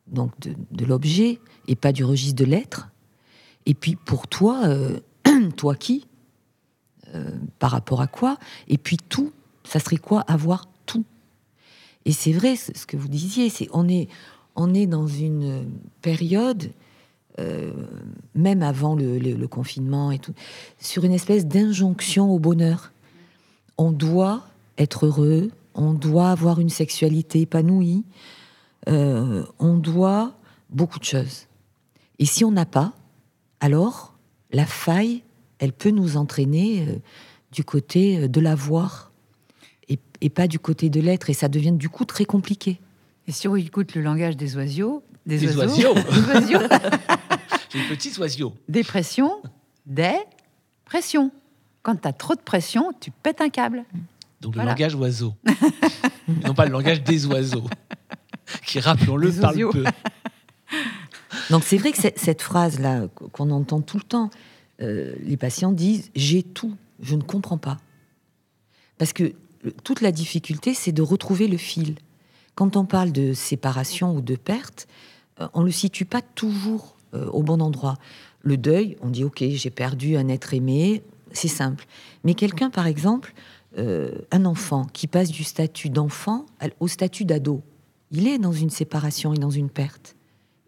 donc 0.07 0.33
de 0.39 0.85
l'objet, 0.85 1.39
et 1.67 1.75
pas 1.75 1.93
du 1.93 2.03
registre 2.03 2.43
de 2.43 2.45
l'être. 2.45 2.89
Et 3.65 3.73
puis, 3.73 3.95
pour 3.95 4.27
toi, 4.27 4.61
toi 5.55 5.75
qui 5.75 6.05
Par 7.57 7.71
rapport 7.71 8.01
à 8.01 8.07
quoi? 8.07 8.37
Et 8.67 8.77
puis, 8.77 8.97
tout, 8.97 9.31
ça 9.63 9.79
serait 9.79 9.97
quoi 9.97 10.21
Avoir 10.21 10.70
et 12.05 12.11
c'est 12.11 12.31
vrai 12.31 12.55
ce 12.55 12.85
que 12.85 12.97
vous 12.97 13.07
disiez, 13.07 13.49
c'est 13.49 13.69
on 13.73 13.87
est 13.87 14.07
on 14.55 14.73
est 14.73 14.87
dans 14.87 15.07
une 15.07 15.65
période, 16.01 16.71
euh, 17.39 17.71
même 18.35 18.63
avant 18.63 18.95
le, 18.95 19.45
confinement 19.47 20.11
et 20.11 20.19
tout, 20.19 20.33
sur 20.79 21.03
une 21.03 21.13
espèce 21.13 21.45
d'injonction 21.45 22.31
au 22.31 22.39
bonheur. 22.39 22.91
On 23.77 23.91
doit 23.91 24.47
être 24.77 25.05
heureux, 25.05 25.51
on 25.73 25.93
doit 25.93 26.29
avoir 26.29 26.59
une 26.59 26.69
sexualité 26.69 27.41
épanouie, 27.41 28.03
euh, 28.89 29.43
on 29.59 29.77
doit 29.77 30.33
beaucoup 30.69 30.99
de 30.99 31.05
choses. 31.05 31.47
Et 32.19 32.25
si 32.25 32.43
on 32.43 32.51
n'a 32.51 32.65
pas, 32.65 32.93
alors 33.59 34.13
la 34.51 34.65
faille, 34.65 35.23
elle 35.59 35.73
peut 35.73 35.91
nous 35.91 36.17
entraîner 36.17 36.87
euh, 36.87 36.95
du 37.51 37.63
côté 37.63 38.27
de 38.27 38.41
l'avoir 38.41 39.10
et, 40.21 40.29
pas 40.29 40.47
du 40.47 40.59
côté 40.59 40.89
de 40.89 41.01
l'être, 41.01 41.29
et 41.29 41.33
ça 41.33 41.47
devient 41.47 41.71
du 41.71 41.89
coup 41.89 42.05
très 42.05 42.25
compliqué. 42.25 42.79
Et 43.27 43.31
si 43.31 43.47
on 43.47 43.55
écoute 43.55 43.95
le 43.95 44.01
langage 44.01 44.37
des 44.37 44.55
oiseaux, 44.55 45.03
des, 45.25 45.37
des 45.37 45.57
oiseaux, 45.57 45.93
des 45.93 46.27
oiseaux. 46.27 46.67
des 47.73 47.83
petits 47.89 48.19
oiseaux. 48.19 48.53
Dépression, 48.67 49.41
des 49.85 50.15
pressions. 50.85 51.31
Quand 51.83 51.95
tu 51.95 52.07
as 52.07 52.13
trop 52.13 52.35
de 52.35 52.41
pression, 52.41 52.91
tu 52.99 53.11
pètes 53.11 53.41
un 53.41 53.49
câble. 53.49 53.85
Donc 54.41 54.55
le 54.55 54.63
langage 54.63 54.95
oiseau, 54.95 55.35
non 56.45 56.53
pas 56.55 56.65
le 56.65 56.71
langage 56.71 57.03
des 57.03 57.27
oiseaux, 57.27 57.65
qui, 58.65 58.79
rappelons-le, 58.79 59.31
parle 59.31 59.69
peu. 59.69 59.83
Donc 61.51 61.63
c'est 61.63 61.77
vrai 61.77 61.91
que 61.91 61.97
cette 61.99 62.41
phrase-là 62.41 63.07
qu'on 63.31 63.51
entend 63.51 63.81
tout 63.81 63.97
le 63.97 64.03
temps, 64.03 64.31
euh, 64.81 65.13
les 65.23 65.37
patients 65.37 65.71
disent 65.71 66.09
j'ai 66.15 66.41
tout, 66.41 66.75
je 67.01 67.15
ne 67.15 67.21
comprends 67.21 67.59
pas. 67.59 67.77
Parce 68.97 69.13
que 69.13 69.33
toute 69.83 70.01
la 70.01 70.11
difficulté, 70.11 70.73
c'est 70.73 70.91
de 70.91 71.01
retrouver 71.01 71.47
le 71.47 71.57
fil. 71.57 71.95
Quand 72.55 72.75
on 72.75 72.85
parle 72.85 73.11
de 73.11 73.33
séparation 73.33 74.15
ou 74.15 74.21
de 74.21 74.35
perte, 74.35 74.87
euh, 75.39 75.47
on 75.53 75.61
ne 75.61 75.65
le 75.65 75.71
situe 75.71 76.05
pas 76.05 76.21
toujours 76.21 76.95
euh, 77.13 77.27
au 77.27 77.43
bon 77.43 77.61
endroit. 77.61 77.97
Le 78.41 78.57
deuil, 78.57 78.97
on 79.01 79.09
dit 79.09 79.23
ok, 79.23 79.43
j'ai 79.49 79.69
perdu 79.69 80.17
un 80.17 80.27
être 80.27 80.53
aimé, 80.53 81.03
c'est 81.31 81.47
simple. 81.47 81.85
Mais 82.23 82.33
quelqu'un, 82.33 82.69
par 82.69 82.87
exemple, 82.87 83.33
euh, 83.77 84.11
un 84.31 84.45
enfant 84.45 84.85
qui 84.85 85.07
passe 85.07 85.29
du 85.29 85.43
statut 85.43 85.89
d'enfant 85.89 86.45
au 86.79 86.87
statut 86.87 87.23
d'ado, 87.23 87.61
il 88.11 88.27
est 88.27 88.39
dans 88.39 88.51
une 88.51 88.69
séparation 88.69 89.33
et 89.33 89.37
dans 89.37 89.49
une 89.49 89.69
perte. 89.69 90.15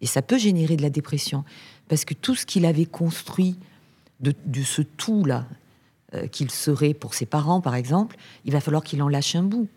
Et 0.01 0.05
ça 0.05 0.21
peut 0.21 0.37
générer 0.37 0.77
de 0.77 0.81
la 0.81 0.89
dépression. 0.89 1.43
Parce 1.89 2.05
que 2.05 2.13
tout 2.13 2.35
ce 2.35 2.45
qu'il 2.45 2.65
avait 2.65 2.85
construit 2.85 3.57
de, 4.21 4.33
de 4.45 4.63
ce 4.63 4.81
tout-là, 4.81 5.47
euh, 6.13 6.27
qu'il 6.27 6.51
serait 6.51 6.93
pour 6.93 7.13
ses 7.13 7.25
parents, 7.25 7.61
par 7.61 7.75
exemple, 7.75 8.17
il 8.45 8.51
va 8.51 8.61
falloir 8.61 8.83
qu'il 8.83 9.01
en 9.01 9.09
lâche 9.09 9.35
un 9.35 9.43
bout. 9.43 9.67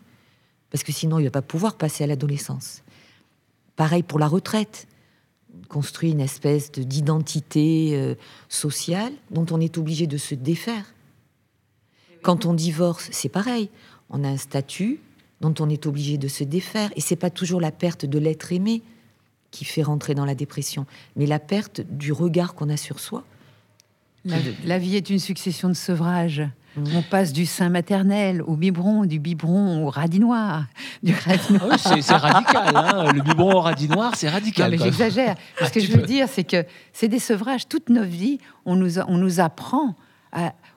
Parce 0.69 0.83
que 0.83 0.91
sinon, 0.91 1.19
il 1.19 1.23
ne 1.23 1.27
va 1.27 1.31
pas 1.31 1.41
pouvoir 1.41 1.75
passer 1.75 2.03
à 2.03 2.07
l'adolescence. 2.07 2.83
Pareil 3.75 4.03
pour 4.03 4.19
la 4.19 4.27
retraite. 4.27 4.87
Construit 5.69 6.11
une 6.11 6.21
espèce 6.21 6.71
d'identité 6.71 7.91
euh, 7.93 8.15
sociale 8.49 9.13
dont 9.31 9.45
on 9.51 9.59
est 9.59 9.77
obligé 9.77 10.07
de 10.07 10.17
se 10.17 10.35
défaire. 10.35 10.93
Quand 12.21 12.45
on 12.45 12.53
divorce, 12.53 13.09
c'est 13.11 13.29
pareil. 13.29 13.69
On 14.09 14.23
a 14.23 14.27
un 14.27 14.37
statut 14.37 14.99
dont 15.41 15.53
on 15.59 15.69
est 15.69 15.85
obligé 15.85 16.17
de 16.17 16.27
se 16.27 16.43
défaire. 16.43 16.91
Et 16.95 17.01
c'est 17.01 17.15
pas 17.15 17.29
toujours 17.29 17.61
la 17.61 17.71
perte 17.71 18.05
de 18.05 18.19
l'être 18.19 18.51
aimé 18.51 18.81
qui 19.51 19.65
fait 19.65 19.83
rentrer 19.83 20.13
dans 20.13 20.25
la 20.25 20.35
dépression, 20.35 20.85
mais 21.15 21.25
la 21.25 21.39
perte 21.39 21.81
du 21.81 22.11
regard 22.11 22.53
qu'on 22.53 22.69
a 22.69 22.77
sur 22.77 22.99
soi 22.99 23.23
la, 24.65 24.77
vie 24.77 24.95
est 24.95 25.09
une 25.09 25.19
succession 25.19 25.69
de 25.69 25.73
sevrages. 25.73 26.43
On 26.93 27.01
passe 27.01 27.33
du 27.33 27.47
sein 27.47 27.69
maternel 27.69 28.43
au 28.43 28.55
biberon, 28.55 29.05
du 29.05 29.19
biberon 29.19 29.83
au 29.85 29.89
radis 29.89 30.19
noir. 30.19 30.65
Du 31.01 31.15
ah 31.25 31.77
c'est 31.77 32.13
radical, 32.13 32.75
hein. 32.75 33.11
le 33.13 33.21
biberon 33.21 33.55
au 33.55 33.61
radis 33.61 33.89
noir, 33.89 34.13
c'est 34.15 34.29
radical. 34.29 34.69
mais 34.69 34.77
j'exagère. 34.77 35.35
Ce 35.63 35.71
que 35.71 35.79
je 35.79 35.91
veux 35.91 36.03
dire, 36.03 36.27
c'est 36.29 36.43
que 36.43 36.65
c'est 36.93 37.07
des 37.07 37.19
sevrages. 37.19 37.67
Toute 37.67 37.89
nos 37.89 38.03
vies, 38.03 38.37
on 38.65 38.75
nous, 38.75 38.99
on 38.99 39.17
nous 39.17 39.39
apprend 39.39 39.95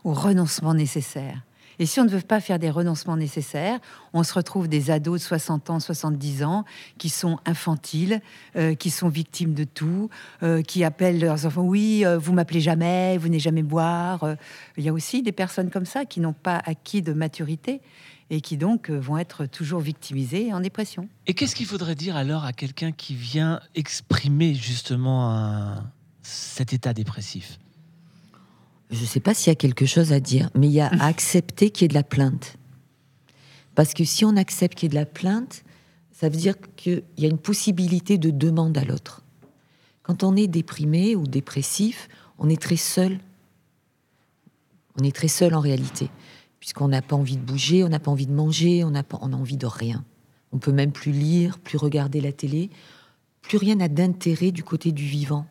au 0.04 0.14
renoncement 0.14 0.72
nécessaire. 0.72 1.42
Et 1.80 1.86
si 1.86 1.98
on 1.98 2.04
ne 2.04 2.10
veut 2.10 2.20
pas 2.20 2.40
faire 2.40 2.58
des 2.58 2.68
renoncements 2.68 3.16
nécessaires, 3.16 3.80
on 4.12 4.22
se 4.22 4.34
retrouve 4.34 4.68
des 4.68 4.90
ados 4.90 5.18
de 5.18 5.26
60 5.26 5.70
ans, 5.70 5.80
70 5.80 6.44
ans, 6.44 6.66
qui 6.98 7.08
sont 7.08 7.38
infantiles, 7.46 8.20
euh, 8.56 8.74
qui 8.74 8.90
sont 8.90 9.08
victimes 9.08 9.54
de 9.54 9.64
tout, 9.64 10.10
euh, 10.42 10.60
qui 10.60 10.84
appellent 10.84 11.18
leurs 11.18 11.46
enfants, 11.46 11.62
oui, 11.62 12.04
euh, 12.04 12.18
vous 12.18 12.34
m'appelez 12.34 12.60
jamais, 12.60 13.16
vous 13.16 13.28
n'êtes 13.28 13.40
jamais 13.40 13.62
boire. 13.62 14.36
Il 14.76 14.84
y 14.84 14.90
a 14.90 14.92
aussi 14.92 15.22
des 15.22 15.32
personnes 15.32 15.70
comme 15.70 15.86
ça 15.86 16.04
qui 16.04 16.20
n'ont 16.20 16.34
pas 16.34 16.60
acquis 16.66 17.00
de 17.00 17.14
maturité 17.14 17.80
et 18.28 18.42
qui 18.42 18.58
donc 18.58 18.90
vont 18.90 19.16
être 19.16 19.46
toujours 19.46 19.80
victimisées 19.80 20.52
en 20.52 20.60
dépression. 20.60 21.08
Et 21.26 21.32
qu'est-ce 21.32 21.56
qu'il 21.56 21.66
faudrait 21.66 21.94
dire 21.94 22.14
alors 22.14 22.44
à 22.44 22.52
quelqu'un 22.52 22.92
qui 22.92 23.14
vient 23.14 23.58
exprimer 23.74 24.54
justement 24.54 25.82
cet 26.22 26.74
état 26.74 26.92
dépressif? 26.92 27.58
Je 28.90 29.00
ne 29.00 29.06
sais 29.06 29.20
pas 29.20 29.34
s'il 29.34 29.50
y 29.50 29.52
a 29.52 29.56
quelque 29.56 29.86
chose 29.86 30.12
à 30.12 30.20
dire, 30.20 30.50
mais 30.54 30.66
il 30.66 30.72
y 30.72 30.80
a 30.80 30.88
à 30.88 31.04
accepter 31.06 31.70
qu'il 31.70 31.84
y 31.84 31.84
ait 31.86 31.88
de 31.88 31.94
la 31.94 32.02
plainte. 32.02 32.56
Parce 33.74 33.94
que 33.94 34.04
si 34.04 34.24
on 34.24 34.36
accepte 34.36 34.76
qu'il 34.76 34.86
y 34.86 34.88
ait 34.88 34.96
de 34.96 35.00
la 35.00 35.06
plainte, 35.06 35.62
ça 36.12 36.28
veut 36.28 36.36
dire 36.36 36.54
qu'il 36.76 37.02
y 37.16 37.24
a 37.24 37.28
une 37.28 37.38
possibilité 37.38 38.18
de 38.18 38.30
demande 38.30 38.76
à 38.76 38.84
l'autre. 38.84 39.24
Quand 40.02 40.22
on 40.24 40.36
est 40.36 40.48
déprimé 40.48 41.14
ou 41.14 41.26
dépressif, 41.26 42.08
on 42.38 42.48
est 42.48 42.60
très 42.60 42.76
seul. 42.76 43.20
On 45.00 45.04
est 45.04 45.14
très 45.14 45.28
seul 45.28 45.54
en 45.54 45.60
réalité, 45.60 46.10
puisqu'on 46.58 46.88
n'a 46.88 47.00
pas 47.00 47.16
envie 47.16 47.36
de 47.36 47.42
bouger, 47.42 47.84
on 47.84 47.88
n'a 47.88 48.00
pas 48.00 48.10
envie 48.10 48.26
de 48.26 48.32
manger, 48.32 48.82
on 48.84 48.90
n'a 48.90 49.02
pas 49.02 49.18
on 49.22 49.32
a 49.32 49.36
envie 49.36 49.56
de 49.56 49.66
rien. 49.66 50.04
On 50.52 50.58
peut 50.58 50.72
même 50.72 50.90
plus 50.90 51.12
lire, 51.12 51.58
plus 51.58 51.78
regarder 51.78 52.20
la 52.20 52.32
télé, 52.32 52.70
plus 53.40 53.56
rien 53.56 53.76
n'a 53.76 53.88
d'intérêt 53.88 54.50
du 54.50 54.64
côté 54.64 54.90
du 54.90 55.04
vivant. 55.04 55.46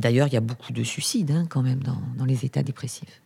D'ailleurs, 0.00 0.26
il 0.26 0.34
y 0.34 0.36
a 0.36 0.40
beaucoup 0.40 0.72
de 0.72 0.82
suicides 0.82 1.30
hein, 1.30 1.44
quand 1.48 1.62
même 1.62 1.80
dans, 1.82 2.24
les 2.24 2.44
états 2.44 2.62
dépressifs. 2.62 3.22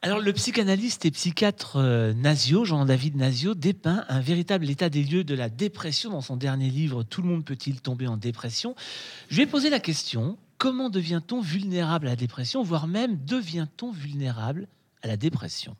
Alors, 0.00 0.18
le 0.18 0.32
psychanalyste 0.32 1.04
et 1.04 1.10
psychiatre 1.10 1.76
euh, 1.76 2.12
Nazio, 2.12 2.64
Jean-David 2.64 3.16
Nazio, 3.16 3.54
dépeint 3.54 4.04
un 4.08 4.20
véritable 4.20 4.68
état 4.68 4.88
des 4.88 5.04
lieux 5.04 5.22
de 5.22 5.34
la 5.34 5.48
dépression. 5.48 6.10
Dans 6.10 6.20
son 6.20 6.36
dernier 6.36 6.70
livre 6.70 7.04
Tout 7.04 7.22
le 7.22 7.28
monde 7.28 7.44
peut-il 7.44 7.80
tomber 7.80 8.08
en 8.08 8.16
dépression? 8.16 8.74
Je 9.28 9.36
lui 9.36 9.42
ai 9.42 9.46
posé 9.46 9.70
la 9.70 9.78
question 9.78 10.38
comment 10.62 10.90
devient-on 10.90 11.40
vulnérable 11.40 12.06
à 12.06 12.10
la 12.10 12.16
dépression, 12.16 12.62
voire 12.62 12.86
même 12.86 13.16
devient-on 13.16 13.90
vulnérable 13.90 14.68
à 15.02 15.08
la 15.08 15.16
dépression? 15.16 15.72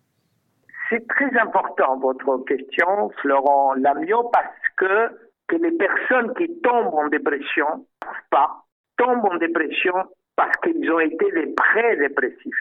C'est 0.90 1.07
très 1.07 1.38
important 1.38 1.98
votre 2.00 2.44
question, 2.44 3.11
Florent 3.20 3.74
Lamiot, 3.74 4.24
parce 4.33 4.46
que, 4.76 5.09
que 5.46 5.57
les 5.57 5.70
personnes 5.72 6.35
qui 6.35 6.48
tombent 6.62 6.94
en 6.94 7.09
dépression, 7.09 7.87
pas, 8.31 8.64
tombent 8.96 9.24
en 9.24 9.37
dépression 9.37 9.94
parce 10.37 10.57
qu'ils 10.59 10.90
ont 10.90 11.01
été 11.01 11.31
des 11.33 11.47
pré-dépressifs. 11.55 12.55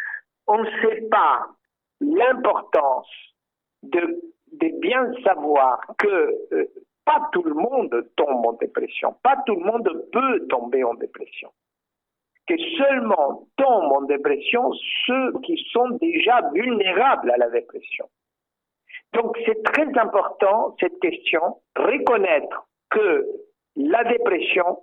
On 0.48 0.60
ne 0.60 0.70
sait 0.82 1.02
pas 1.10 1.48
l'importance 2.00 3.10
de, 3.84 4.20
bien 4.80 5.12
savoir 5.24 5.80
que 5.98 6.08
euh, 6.54 6.66
pas 7.06 7.30
tout 7.32 7.44
le 7.44 7.54
monde 7.54 8.10
tombe 8.16 8.46
en 8.46 8.54
dépression, 8.54 9.16
pas 9.24 9.38
tout 9.46 9.56
le 9.56 9.66
monde 9.66 9.90
peut 10.12 10.48
tomber 10.48 10.84
en 10.84 10.94
dépression, 10.96 11.52
que 12.48 12.56
seulement 12.78 13.48
tombent 13.58 13.94
en 13.94 14.02
dépression 14.02 14.72
ceux 15.06 15.34
qui 15.44 15.58
sont 15.72 15.90
déjà 16.02 16.42
vulnérables 16.54 17.32
à 17.32 17.38
la 17.38 17.50
dépression. 17.50 18.10
Donc 19.14 19.38
c'est 19.46 19.62
très 19.64 19.88
important 19.98 20.76
cette 20.80 21.00
question, 21.00 21.58
reconnaître 21.76 22.68
que 22.90 23.28
la 23.76 24.04
dépression 24.04 24.80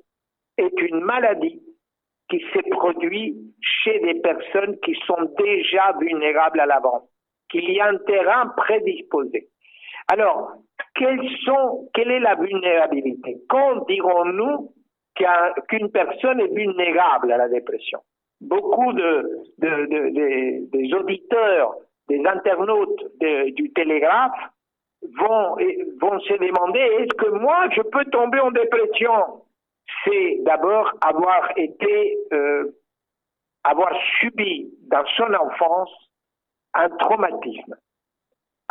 est 0.56 0.80
une 0.80 1.00
maladie 1.00 1.62
qui 2.28 2.44
s'est 2.52 2.68
produite 2.70 3.36
chez 3.60 3.98
des 4.00 4.20
personnes 4.20 4.78
qui 4.80 4.94
sont 5.06 5.32
déjà 5.38 5.92
vulnérables 5.98 6.60
à 6.60 6.66
l'avance, 6.66 7.08
qu'il 7.50 7.70
y 7.70 7.80
a 7.80 7.86
un 7.86 7.96
terrain 7.98 8.52
prédisposé. 8.56 9.48
Alors, 10.08 10.52
sont, 11.44 11.88
quelle 11.94 12.10
est 12.10 12.20
la 12.20 12.34
vulnérabilité? 12.34 13.38
Quand 13.48 13.86
dirons-nous 13.86 14.72
qu'une 15.68 15.90
personne 15.90 16.40
est 16.40 16.54
vulnérable 16.54 17.32
à 17.32 17.36
la 17.36 17.48
dépression? 17.48 18.00
Beaucoup 18.40 18.92
de, 18.92 19.40
des 19.58 20.94
auditeurs, 20.94 21.74
des 22.08 22.24
internautes 22.24 23.04
du 23.54 23.72
télégraphe 23.72 24.38
vont, 25.18 25.56
vont 26.00 26.20
se 26.20 26.34
demander 26.34 26.80
est-ce 26.80 27.14
que 27.14 27.30
moi 27.30 27.68
je 27.74 27.82
peux 27.82 28.04
tomber 28.06 28.40
en 28.40 28.50
dépression? 28.50 29.42
C'est 30.04 30.38
d'abord 30.40 30.92
avoir 31.00 31.50
été, 31.56 32.18
euh, 32.32 32.76
avoir 33.64 33.92
subi 34.20 34.70
dans 34.90 35.04
son 35.16 35.32
enfance 35.34 35.90
un 36.74 36.88
traumatisme 36.90 37.74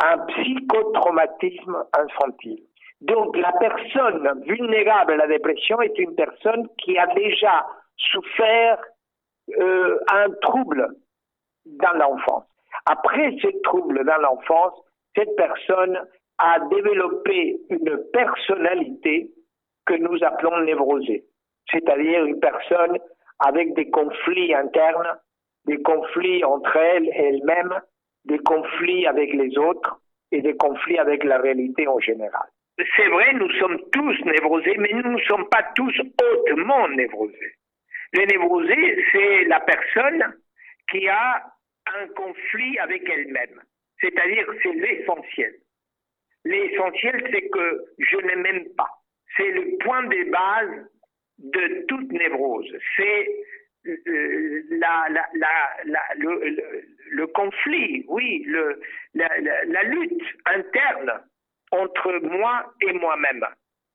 un 0.00 0.18
psychotraumatisme 0.26 1.84
infantile. 1.98 2.62
Donc 3.00 3.36
la 3.36 3.52
personne 3.52 4.42
vulnérable 4.44 5.12
à 5.12 5.16
la 5.16 5.26
dépression 5.26 5.80
est 5.82 5.96
une 5.98 6.14
personne 6.14 6.68
qui 6.78 6.98
a 6.98 7.06
déjà 7.14 7.66
souffert 7.96 8.80
euh, 9.56 9.98
un 10.12 10.30
trouble 10.42 10.88
dans 11.66 11.92
l'enfance. 11.92 12.44
Après 12.86 13.36
ce 13.42 13.48
trouble 13.62 14.04
dans 14.04 14.18
l'enfance, 14.18 14.74
cette 15.16 15.34
personne 15.36 15.98
a 16.38 16.60
développé 16.60 17.60
une 17.70 17.98
personnalité 18.12 19.30
que 19.88 19.94
nous 19.94 20.22
appelons 20.22 20.60
névrosée, 20.60 21.24
c'est-à-dire 21.70 22.24
une 22.26 22.38
personne 22.38 22.98
avec 23.38 23.74
des 23.74 23.88
conflits 23.88 24.54
internes, 24.54 25.16
des 25.66 25.80
conflits 25.82 26.44
entre 26.44 26.76
elle 26.76 27.06
et 27.06 27.28
elle-même, 27.30 27.80
des 28.26 28.38
conflits 28.40 29.06
avec 29.06 29.32
les 29.32 29.56
autres 29.56 29.98
et 30.30 30.42
des 30.42 30.56
conflits 30.56 30.98
avec 30.98 31.24
la 31.24 31.38
réalité 31.38 31.88
en 31.88 31.98
général. 31.98 32.48
C'est 32.96 33.08
vrai, 33.08 33.32
nous 33.32 33.50
sommes 33.52 33.78
tous 33.92 34.24
névrosés, 34.24 34.76
mais 34.78 34.92
nous 34.92 35.12
ne 35.12 35.22
sommes 35.22 35.48
pas 35.48 35.64
tous 35.74 35.94
hautement 36.22 36.86
névrosés. 36.88 37.54
Le 38.12 38.24
névrosé, 38.26 39.04
c'est 39.10 39.44
la 39.44 39.60
personne 39.60 40.36
qui 40.90 41.08
a 41.08 41.44
un 41.86 42.08
conflit 42.08 42.78
avec 42.78 43.08
elle-même. 43.08 43.62
C'est-à-dire, 44.00 44.46
c'est 44.62 44.72
l'essentiel. 44.72 45.54
L'essentiel, 46.44 47.28
c'est 47.32 47.48
que 47.48 47.84
je 47.98 48.16
ne 48.16 48.42
m'aime 48.42 48.64
pas. 48.76 48.97
C'est 49.38 49.50
le 49.50 49.78
point 49.78 50.02
de 50.02 50.30
base 50.30 50.86
de 51.38 51.86
toute 51.86 52.12
névrose. 52.12 52.70
C'est 52.96 53.28
euh, 53.86 54.62
le, 57.10 57.26
conflit, 57.28 58.04
oui, 58.08 58.46
la, 59.14 59.82
lutte 59.84 60.22
interne 60.44 61.22
entre 61.70 62.18
moi 62.22 62.72
et 62.82 62.92
moi-même, 62.92 63.46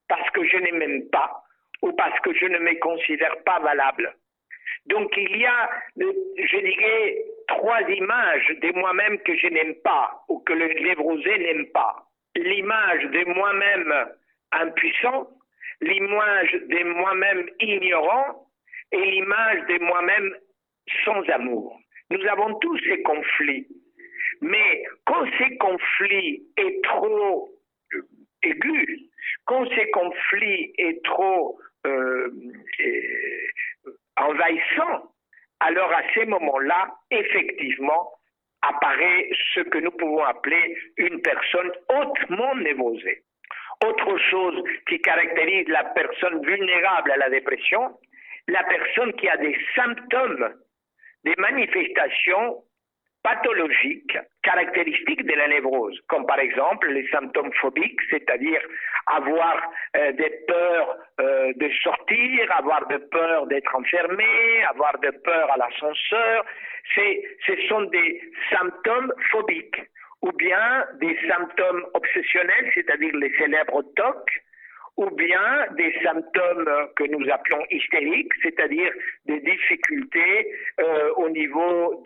parce 0.08 0.30
que 0.32 0.46
je 0.46 0.58
ne 0.58 0.78
m'aime 0.78 1.10
pas 1.10 1.44
ou 1.82 1.92
parce 1.94 2.20
que 2.22 2.34
je 2.34 2.46
ne 2.46 2.60
me 2.60 2.80
considère 2.80 3.36
pas 3.44 3.60
valable. 3.60 4.16
Donc 4.86 5.12
il 5.18 5.38
y 5.38 5.46
a, 5.46 5.70
je 5.98 6.58
dirais, 6.58 7.18
trois 7.48 7.82
images 7.82 8.56
de 8.62 8.72
moi-même 8.80 9.20
que 9.20 9.36
je 9.38 9.48
n'aime 9.48 9.76
pas 9.84 10.24
ou 10.30 10.40
que 10.40 10.54
le 10.54 10.68
névrosé 10.82 11.38
n'aime 11.40 11.68
pas. 11.68 12.08
L'image 12.36 13.04
de 13.04 13.26
moi-même 13.34 13.94
impuissant, 14.62 15.28
l'image 15.82 16.54
de 16.54 16.84
moi-même 16.84 17.50
ignorant 17.60 18.48
et 18.92 19.06
l'image 19.06 19.66
de 19.68 19.80
moi-même 19.84 20.36
sans 21.06 21.22
amour. 21.30 21.80
Nous 22.10 22.26
avons 22.28 22.56
tous 22.60 22.78
ces 22.80 23.02
conflits. 23.04 23.68
Mais 24.42 24.84
quand 25.06 25.26
ces 25.38 25.58
conflits 25.58 26.44
est 26.58 26.84
trop 26.84 27.50
euh, 27.94 28.02
aigus, 28.44 29.10
quand 29.46 29.68
ces 29.76 29.89
conflits 29.92 30.74
est 30.78 31.04
trop 31.06 31.60
euh, 31.86 32.30
envahissant, 34.18 35.12
alors 35.60 35.92
à 35.92 36.02
ces 36.13 36.26
moments-là, 36.26 36.94
effectivement, 37.12 38.12
apparaît 38.62 39.30
ce 39.54 39.62
que 39.62 39.78
nous 39.80 39.92
pouvons 39.92 40.24
appeler 40.24 40.78
une 40.98 41.22
personne 41.22 41.72
hautement 41.89 42.56
névrosée. 42.56 43.24
Autre 43.86 44.18
chose 44.30 44.64
qui 44.88 45.00
caractérise 45.02 45.68
la 45.68 45.84
personne 45.84 46.46
vulnérable 46.46 47.12
à 47.12 47.18
la 47.18 47.30
dépression, 47.30 47.98
la 48.48 48.64
personne 48.64 49.14
qui 49.14 49.28
a 49.28 49.38
des 49.38 49.58
symptômes, 49.76 50.54
des 51.24 51.36
manifestations 51.38 52.64
pathologiques 53.24 54.18
caractéristiques 54.44 55.26
de 55.26 55.34
la 55.34 55.48
névrose, 55.48 55.98
comme 56.08 56.26
par 56.26 56.40
exemple 56.40 56.90
les 56.92 57.08
symptômes 57.08 57.54
phobiques, 57.54 58.00
c'est-à-dire 58.10 58.62
avoir 59.08 59.62
euh, 59.96 60.12
des 60.12 60.30
peurs 60.48 60.98
euh, 61.22 61.54
de 61.56 61.70
sortir, 61.82 62.58
avoir 62.58 62.86
de 62.88 62.98
peur 62.98 63.48
d'être 63.48 63.74
enfermé, 63.76 64.64
avoir 64.70 64.98
de 65.00 65.10
peur 65.10 65.52
à 65.52 65.58
l'ascenseur, 65.58 66.46
ce 66.96 67.68
sont 67.70 67.84
des 67.84 68.22
symptômes 68.52 69.14
phobiques, 69.32 69.82
ou 70.24 70.32
bien 70.32 70.86
des 71.02 71.18
symptômes 71.28 71.86
obsessionnels, 71.94 72.72
c'est-à-dire 72.74 73.14
les 73.16 73.32
célèbres 73.38 73.84
TOC, 73.96 74.42
ou 74.96 75.10
bien 75.12 75.68
des 75.76 75.94
symptômes 76.02 76.70
que 76.96 77.04
nous 77.12 77.30
appelons 77.30 77.64
hystériques, 77.70 78.32
c'est-à-dire 78.42 78.92
des 79.26 79.40
difficultés 79.42 80.48
euh, 80.80 81.12
au 81.18 81.30
niveau 81.30 82.04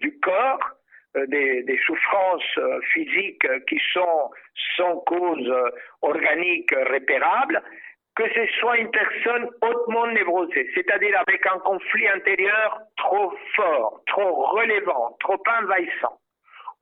du 0.00 0.18
corps, 0.20 0.70
euh, 1.16 1.26
des, 1.26 1.78
souffrances 1.84 2.58
euh, 2.58 2.80
physiques 2.92 3.46
qui 3.68 3.78
sont 3.92 4.30
sans 4.76 4.96
cause 5.00 5.52
organique 6.00 6.72
repérable, 6.90 7.62
que 8.16 8.24
ce 8.34 8.46
soit 8.58 8.78
une 8.78 8.90
personne 8.90 9.50
hautement 9.60 10.06
névrosée, 10.06 10.70
c'est-à-dire 10.74 11.20
avec 11.20 11.46
un 11.46 11.58
conflit 11.58 12.08
intérieur 12.08 12.78
trop 12.96 13.34
fort, 13.54 14.00
trop 14.06 14.46
relevant, 14.46 15.16
trop 15.20 15.42
envahissant 15.60 16.21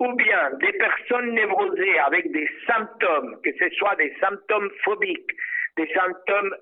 ou 0.00 0.12
bien 0.14 0.50
des 0.60 0.72
personnes 0.72 1.32
névrosées 1.34 1.98
avec 1.98 2.32
des 2.32 2.48
symptômes, 2.66 3.36
que 3.44 3.50
ce 3.58 3.68
soit 3.76 3.94
des 3.96 4.12
symptômes 4.20 4.70
phobiques, 4.82 5.30
des 5.76 5.86
symptômes 5.94 6.54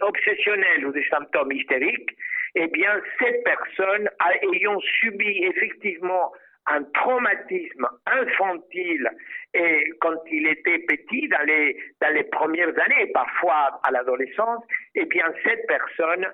obsessionnels 0.00 0.86
ou 0.86 0.92
des 0.92 1.04
symptômes 1.08 1.52
hystériques, 1.52 2.10
eh 2.54 2.66
bien, 2.68 3.00
cette 3.20 3.44
personne, 3.44 4.08
ayant 4.54 4.80
subi 4.80 5.44
effectivement 5.44 6.32
un 6.66 6.82
traumatisme 6.94 7.88
infantile 8.06 9.10
et 9.54 9.84
quand 10.00 10.16
il 10.30 10.46
était 10.46 10.78
petit, 10.80 11.28
dans 11.28 11.46
les, 11.46 11.76
dans 12.00 12.12
les 12.12 12.24
premières 12.24 12.68
années, 12.68 13.10
parfois 13.12 13.80
à 13.82 13.90
l'adolescence, 13.90 14.64
eh 14.94 15.04
bien, 15.06 15.26
cette 15.44 15.66
personne 15.66 16.26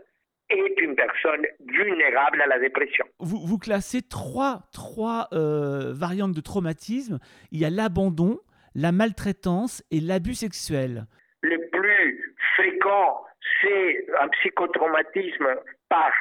est 0.50 0.80
une 0.80 0.94
personne 0.94 1.46
vulnérable 1.66 2.42
à 2.42 2.46
la 2.46 2.58
dépression. 2.58 3.04
Vous, 3.18 3.38
vous 3.38 3.58
classez 3.58 4.02
trois, 4.02 4.62
trois 4.72 5.28
euh, 5.32 5.92
variantes 5.92 6.32
de 6.32 6.40
traumatisme. 6.40 7.18
Il 7.50 7.60
y 7.60 7.64
a 7.64 7.70
l'abandon, 7.70 8.38
la 8.74 8.92
maltraitance 8.92 9.82
et 9.90 10.00
l'abus 10.00 10.34
sexuel. 10.34 11.04
Le 11.42 11.58
plus 11.70 12.34
fréquent, 12.56 13.24
c'est 13.60 14.06
un 14.20 14.28
psychotraumatisme 14.28 15.46
par 15.88 16.12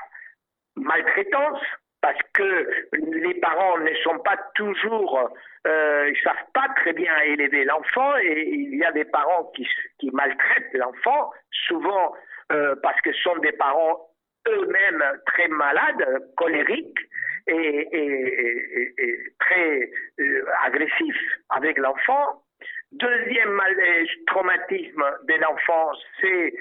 maltraitance, 0.76 1.62
parce 2.02 2.20
que 2.34 2.68
les 2.94 3.34
parents 3.36 3.78
ne 3.78 3.94
sont 4.04 4.20
pas 4.20 4.38
toujours, 4.56 5.30
euh, 5.66 6.12
ils 6.14 6.22
savent 6.22 6.36
pas 6.54 6.68
très 6.76 6.92
bien 6.92 7.18
élever 7.20 7.64
l'enfant 7.64 8.18
et 8.18 8.46
il 8.46 8.78
y 8.78 8.84
a 8.84 8.92
des 8.92 9.06
parents 9.06 9.52
qui, 9.56 9.66
qui 10.00 10.10
maltraitent 10.12 10.74
l'enfant, 10.74 11.32
souvent 11.68 12.14
euh, 12.52 12.76
parce 12.84 13.00
que 13.02 13.14
ce 13.14 13.22
sont 13.22 13.38
des 13.38 13.54
parents 13.54 14.10
eux-mêmes 14.48 15.04
très 15.26 15.48
malades, 15.48 16.32
colériques 16.36 17.00
et, 17.48 19.30
très 19.40 19.90
euh, 20.20 20.46
agressifs 20.64 21.24
avec 21.50 21.78
l'enfant. 21.78 22.42
Deuxième 22.92 23.52
malaise, 23.52 24.08
traumatisme 24.28 25.04
de 25.24 25.34
l'enfance, 25.42 25.98
c'est 26.22 26.54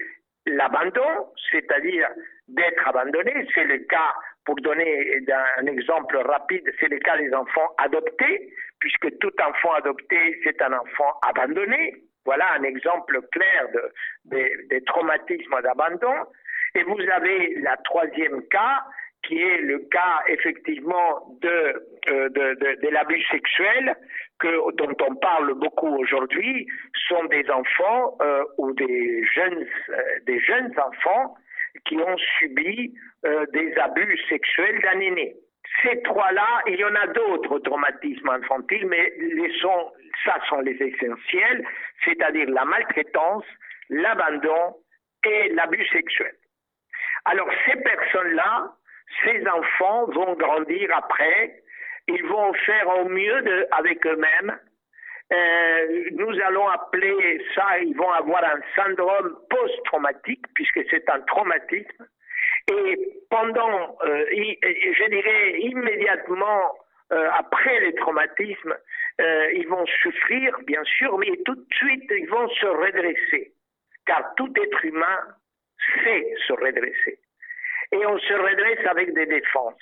l'abandon, 0.47 1.29
c'est-à-dire 1.51 2.09
d'être 2.49 2.89
abandonné. 2.89 3.47
C'est 3.55 3.65
le 3.65 3.79
cas, 3.79 4.15
pour 4.45 4.57
donner 4.57 5.21
un 5.59 5.67
exemple 5.67 6.17
rapide, 6.17 6.65
c'est 6.81 6.89
le 6.89 6.99
cas 6.99 7.17
des 7.19 7.33
enfants 7.35 7.75
adoptés, 7.79 8.53
puisque 8.81 9.19
tout 9.19 9.33
enfant 9.41 9.75
adopté, 9.75 10.41
c'est 10.43 10.61
un 10.63 10.73
enfant 10.73 11.13
abandonné. 11.29 12.03
Voilà 12.25 12.53
un 12.55 12.63
exemple 12.63 13.21
clair 13.33 13.69
de, 14.25 14.39
de 14.71 14.85
traumatisme 14.85 15.61
d'abandon. 15.63 16.25
Et 16.75 16.83
vous 16.85 16.99
avez 17.13 17.55
la 17.61 17.77
troisième 17.79 18.43
cas 18.49 18.83
qui 19.23 19.41
est 19.41 19.59
le 19.59 19.79
cas 19.91 20.23
effectivement 20.27 21.39
de, 21.41 21.49
euh, 22.09 22.29
de, 22.31 22.55
de, 22.55 22.81
de 22.83 22.89
l'abus 22.89 23.23
sexuel 23.31 23.95
que, 24.41 24.73
dont 24.77 24.97
on 25.09 25.15
parle 25.15 25.55
beaucoup 25.55 25.95
aujourd'hui, 25.97 26.67
sont 27.09 27.25
des 27.27 27.49
enfants 27.51 28.17
euh, 28.21 28.45
ou 28.59 28.73
des 28.73 29.25
jeunes, 29.25 29.67
euh, 29.91 30.03
des 30.27 30.41
jeunes 30.41 30.73
enfants 30.79 31.37
qui 31.87 31.97
ont 31.99 32.17
subi 32.39 32.93
euh, 33.25 33.47
des 33.53 33.73
abus 33.79 34.19
sexuels 34.29 34.81
d'un 34.81 35.01
aîné. 35.01 35.37
Ces 35.83 36.03
trois-là, 36.03 36.47
il 36.67 36.77
y 36.77 36.85
en 36.85 36.95
a 36.95 37.07
d'autres 37.07 37.61
traumatismes 37.61 38.29
infantiles, 38.29 38.87
mais 38.89 39.13
les 39.19 39.53
sont, 39.61 39.93
ça 40.25 40.37
sont 40.49 40.61
les 40.61 40.77
essentiels, 40.83 41.65
c'est-à-dire 42.05 42.51
la 42.51 42.65
maltraitance, 42.65 43.45
l'abandon 43.89 44.77
et 45.25 45.49
l'abus 45.51 45.87
sexuel. 45.87 46.35
Alors 47.25 47.49
ces 47.67 47.77
personnes-là, 47.81 48.73
ces 49.25 49.47
enfants 49.47 50.07
vont 50.07 50.35
grandir 50.35 50.91
après, 50.97 51.63
ils 52.09 52.25
vont 52.27 52.53
faire 52.55 52.89
au 53.01 53.09
mieux 53.09 53.43
de, 53.43 53.67
avec 53.73 54.05
eux-mêmes. 54.07 54.59
Euh, 55.33 56.11
nous 56.13 56.41
allons 56.43 56.69
appeler 56.69 57.41
ça, 57.55 57.79
ils 57.79 57.97
vont 57.97 58.11
avoir 58.11 58.45
un 58.45 58.61
syndrome 58.77 59.39
post-traumatique, 59.49 60.45
puisque 60.55 60.81
c'est 60.91 61.09
un 61.09 61.21
traumatisme. 61.21 62.07
Et 62.71 63.23
pendant, 63.31 63.97
euh, 64.05 64.25
je 64.31 65.09
dirais 65.09 65.61
immédiatement 65.61 66.73
euh, 67.13 67.29
après 67.39 67.81
les 67.81 67.95
traumatismes, 67.95 68.75
euh, 69.21 69.53
ils 69.53 69.69
vont 69.69 69.85
souffrir, 70.03 70.59
bien 70.67 70.83
sûr, 70.85 71.19
mais 71.19 71.37
tout 71.45 71.55
de 71.55 71.67
suite, 71.75 72.05
ils 72.11 72.29
vont 72.29 72.49
se 72.49 72.67
redresser. 72.67 73.53
Car 74.07 74.35
tout 74.37 74.53
être 74.57 74.85
humain 74.85 75.19
sait 76.03 76.35
se 76.47 76.53
redresser 76.53 77.19
et 77.93 78.07
on 78.07 78.19
se 78.19 78.33
redresse 78.33 78.87
avec 78.87 79.13
des 79.15 79.27
défenses. 79.27 79.75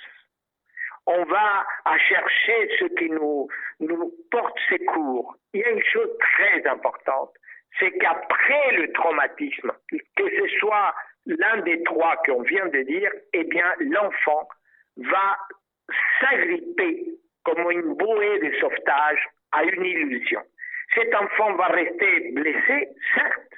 On 1.07 1.23
va 1.23 1.65
chercher 1.97 2.69
ce 2.79 2.85
qui 2.95 3.09
nous, 3.09 3.47
nous 3.79 4.13
porte 4.29 4.57
secours. 4.69 5.35
Il 5.53 5.61
y 5.61 5.63
a 5.63 5.69
une 5.71 5.83
chose 5.83 6.09
très 6.19 6.65
importante, 6.67 7.31
c'est 7.79 7.91
qu'après 7.91 8.71
le 8.73 8.91
traumatisme, 8.93 9.71
que 9.89 10.29
ce 10.29 10.47
soit 10.59 10.93
l'un 11.25 11.57
des 11.61 11.81
trois 11.83 12.17
qu'on 12.25 12.43
vient 12.43 12.67
de 12.67 12.81
dire, 12.83 13.11
eh 13.33 13.43
bien, 13.45 13.73
l'enfant 13.79 14.47
va 14.97 15.37
s'agripper 16.19 17.05
comme 17.43 17.71
une 17.71 17.93
bouée 17.95 18.39
de 18.39 18.59
sauvetage 18.59 19.27
à 19.51 19.63
une 19.63 19.85
illusion. 19.85 20.41
Cet 20.93 21.13
enfant 21.15 21.53
va 21.55 21.67
rester 21.67 22.31
blessé, 22.31 22.89
certes, 23.15 23.53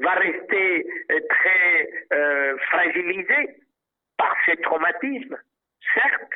va 0.00 0.12
rester 0.12 0.86
euh, 1.10 1.20
très 1.28 1.88
euh, 2.12 2.56
fragilisé, 2.58 3.56
par 4.16 4.34
ces 4.46 4.56
traumatismes, 4.58 5.38
certes, 5.94 6.32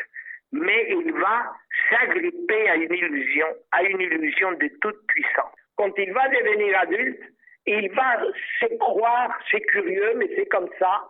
mais 0.52 0.86
il 0.90 1.12
va 1.12 1.52
s'agripper 1.90 2.68
à 2.68 2.76
une 2.76 2.92
illusion, 2.92 3.46
à 3.72 3.82
une 3.82 4.00
illusion 4.00 4.52
de 4.52 4.68
toute 4.80 5.06
puissance. 5.06 5.54
Quand 5.76 5.92
il 5.96 6.12
va 6.12 6.28
devenir 6.28 6.78
adulte, 6.78 7.22
il 7.66 7.90
va 7.92 8.20
se 8.60 8.66
croire, 8.76 9.38
c'est 9.50 9.60
curieux, 9.60 10.14
mais 10.16 10.28
c'est 10.36 10.46
comme 10.46 10.68
ça, 10.78 11.08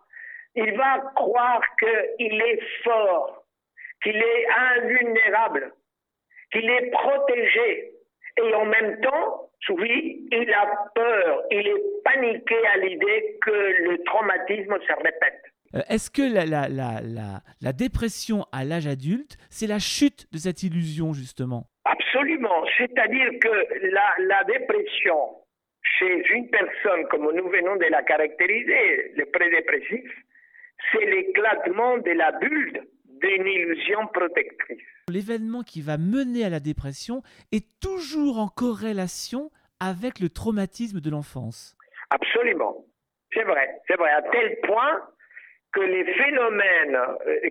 il 0.55 0.77
va 0.77 0.99
croire 1.15 1.63
qu'il 1.79 2.43
est 2.43 2.61
fort, 2.85 3.45
qu'il 4.03 4.17
est 4.17 4.47
invulnérable, 4.49 5.73
qu'il 6.53 6.69
est 6.69 6.91
protégé. 6.91 7.93
Et 8.37 8.55
en 8.55 8.65
même 8.65 9.01
temps, 9.01 9.50
oui, 9.69 10.27
il 10.33 10.53
a 10.53 10.67
peur, 10.95 11.43
il 11.51 11.67
est 11.67 12.03
paniqué 12.05 12.57
à 12.75 12.79
l'idée 12.79 13.39
que 13.43 13.51
le 13.51 14.03
traumatisme 14.05 14.79
se 14.87 14.93
répète. 15.03 15.43
Euh, 15.75 15.81
est-ce 15.89 16.11
que 16.11 16.23
la, 16.23 17.73
dépression 17.73 18.45
à 18.53 18.65
l'âge 18.65 18.87
adulte, 18.87 19.37
c'est 19.51 19.69
la 19.69 19.79
chute 19.79 20.27
de 20.33 20.39
cette 20.39 20.63
illusion, 20.63 21.13
justement? 21.13 21.67
Absolument. 21.85 22.65
C'est-à-dire 22.77 23.31
que 23.41 23.87
la, 23.93 24.45
dépression 24.45 25.37
chez 25.83 26.23
une 26.33 26.49
personne, 26.51 27.07
comme 27.11 27.31
nous 27.35 27.49
venons 27.49 27.77
de 27.77 27.87
la 27.91 28.03
caractériser, 28.03 29.13
le 29.17 29.25
prédépressif, 29.27 30.11
c'est 30.93 31.05
l'éclatement 31.05 31.99
de 31.99 32.11
la 32.11 32.33
bulle 32.33 32.83
d'une 33.23 33.47
illusion 33.47 34.07
protectrice. 34.09 34.83
L'événement 35.11 35.63
qui 35.63 35.83
va 35.83 35.99
mener 35.99 36.45
à 36.45 36.49
la 36.49 36.61
dépression 36.61 37.23
est 37.53 37.67
toujours 37.81 38.39
en 38.39 38.49
corrélation 38.49 39.51
avec 39.81 40.21
le 40.21 40.29
traumatisme 40.29 41.01
de 41.01 41.11
l'enfance. 41.11 41.77
Absolument. 42.11 42.85
C'est 43.33 43.45
vrai. 43.45 43.81
C'est 43.87 43.97
vrai. 43.97 44.11
À 44.11 44.23
tel 44.23 44.59
point 44.63 45.01
que 45.73 45.81
les 45.81 46.05
phénomènes, 46.15 46.97
euh, 47.27 47.51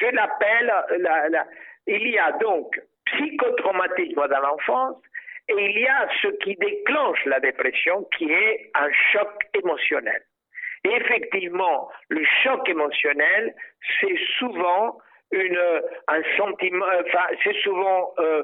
je 0.00 0.14
l'appelle, 0.14 0.72
la, 1.00 1.46
il 1.86 2.08
y 2.08 2.18
a 2.18 2.32
donc 2.32 2.80
psychotraumatisme 3.06 4.26
dans 4.28 4.40
l'enfance 4.40 4.96
et 5.48 5.54
il 5.54 5.78
y 5.80 5.86
a 5.86 6.08
ce 6.20 6.28
qui 6.42 6.54
déclenche 6.56 7.24
la 7.24 7.40
dépression 7.40 8.06
qui 8.16 8.30
est 8.30 8.70
un 8.74 8.90
choc 9.12 9.28
émotionnel. 9.54 10.22
Et 10.84 10.94
effectivement, 10.94 11.90
le 12.08 12.22
choc 12.42 12.68
émotionnel, 12.68 13.54
c'est 14.00 14.18
souvent 14.38 14.98
une, 15.32 15.60
un 16.08 16.22
sentiment, 16.36 16.86
enfin, 17.06 17.24
c'est 17.44 17.56
souvent 17.62 18.12
euh, 18.18 18.42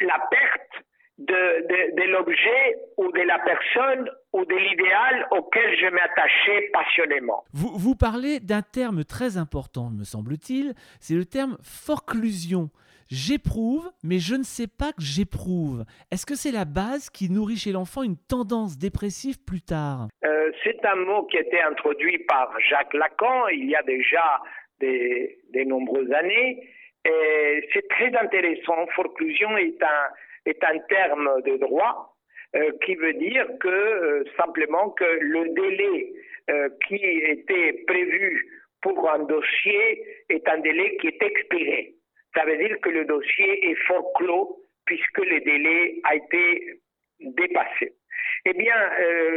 la 0.00 0.18
perte 0.30 0.84
de, 1.18 1.24
de, 1.24 2.02
de 2.02 2.10
l'objet 2.10 2.76
ou 2.98 3.10
de 3.12 3.22
la 3.22 3.38
personne 3.38 4.10
ou 4.32 4.44
de 4.44 4.54
l'idéal 4.54 5.26
auquel 5.30 5.74
je 5.78 5.86
m'attachais 5.86 6.68
passionnément. 6.72 7.44
Vous, 7.54 7.72
vous 7.78 7.94
parlez 7.94 8.38
d'un 8.40 8.62
terme 8.62 9.04
très 9.04 9.38
important, 9.38 9.90
me 9.90 10.04
semble-t-il, 10.04 10.74
c'est 11.00 11.14
le 11.14 11.24
terme 11.24 11.56
forclusion. 11.62 12.68
J'éprouve, 13.08 13.88
mais 14.02 14.18
je 14.18 14.34
ne 14.34 14.42
sais 14.42 14.66
pas 14.66 14.90
que 14.92 15.00
j'éprouve. 15.00 15.84
Est-ce 16.10 16.26
que 16.26 16.34
c'est 16.34 16.50
la 16.50 16.64
base 16.64 17.08
qui 17.08 17.30
nourrit 17.30 17.56
chez 17.56 17.70
l'enfant 17.70 18.02
une 18.02 18.16
tendance 18.16 18.78
dépressive 18.78 19.36
plus 19.46 19.62
tard? 19.62 20.08
Euh, 20.24 20.50
C'est 20.64 20.84
un 20.84 20.96
mot 20.96 21.22
qui 21.26 21.38
a 21.38 21.42
été 21.42 21.62
introduit 21.62 22.18
par 22.26 22.50
Jacques 22.68 22.94
Lacan 22.94 23.46
il 23.48 23.70
y 23.70 23.76
a 23.76 23.82
déjà 23.84 24.42
des, 24.80 25.64
nombreuses 25.64 26.12
années. 26.12 26.68
C'est 27.04 27.88
très 27.88 28.14
intéressant. 28.16 28.86
Forclusion 28.94 29.56
est 29.56 29.82
un, 29.82 30.08
est 30.46 30.62
un 30.64 30.78
terme 30.88 31.42
de 31.44 31.56
droit 31.56 32.16
euh, 32.54 32.70
qui 32.84 32.94
veut 32.94 33.12
dire 33.14 33.46
que 33.60 33.68
euh, 33.68 34.24
simplement 34.38 34.90
que 34.90 35.04
le 35.04 35.48
délai 35.48 36.12
euh, 36.48 36.68
qui 36.86 36.94
était 36.94 37.84
prévu 37.86 38.46
pour 38.80 39.10
un 39.10 39.18
dossier 39.24 40.04
est 40.30 40.48
un 40.48 40.58
délai 40.58 40.96
qui 40.98 41.08
est 41.08 41.22
expiré. 41.22 41.94
Ça 42.34 42.44
veut 42.44 42.56
dire 42.56 42.80
que 42.80 42.88
le 42.88 43.04
dossier 43.04 43.70
est 43.70 43.74
fort 43.86 44.12
clos 44.14 44.62
puisque 44.86 45.18
le 45.18 45.40
délai 45.40 46.00
a 46.04 46.14
été 46.14 46.80
dépassé. 47.20 47.92
Eh 48.44 48.52
bien, 48.52 48.76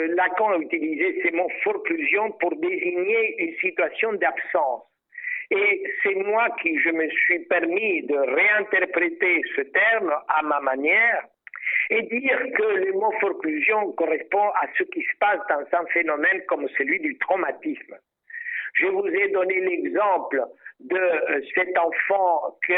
Lacan 0.09 0.51
a 0.51 0.57
utilisé 0.57 1.19
ces 1.23 1.31
mots 1.31 1.49
forclusion 1.63 2.31
pour 2.33 2.55
désigner 2.57 3.41
une 3.43 3.55
situation 3.55 4.13
d'absence. 4.13 4.83
Et 5.51 5.83
c'est 6.03 6.15
moi 6.15 6.47
qui 6.61 6.77
je 6.79 6.89
me 6.89 7.09
suis 7.09 7.39
permis 7.45 8.03
de 8.03 8.15
réinterpréter 8.15 9.41
ce 9.55 9.61
terme 9.61 10.13
à 10.27 10.43
ma 10.43 10.59
manière 10.59 11.25
et 11.89 12.03
dire 12.03 12.39
que 12.55 12.63
le 12.63 12.93
mot 12.93 13.11
forclusion 13.19 13.91
correspond 13.93 14.49
à 14.61 14.67
ce 14.77 14.83
qui 14.83 15.01
se 15.01 15.17
passe 15.19 15.39
dans 15.49 15.79
un 15.79 15.85
phénomène 15.87 16.43
comme 16.47 16.67
celui 16.77 16.99
du 16.99 17.17
traumatisme. 17.17 17.97
Je 18.75 18.85
vous 18.85 19.07
ai 19.07 19.29
donné 19.29 19.59
l'exemple 19.61 20.43
de 20.79 20.95
euh, 20.95 21.41
cet 21.55 21.75
enfant 21.77 22.55
qui 22.65 22.73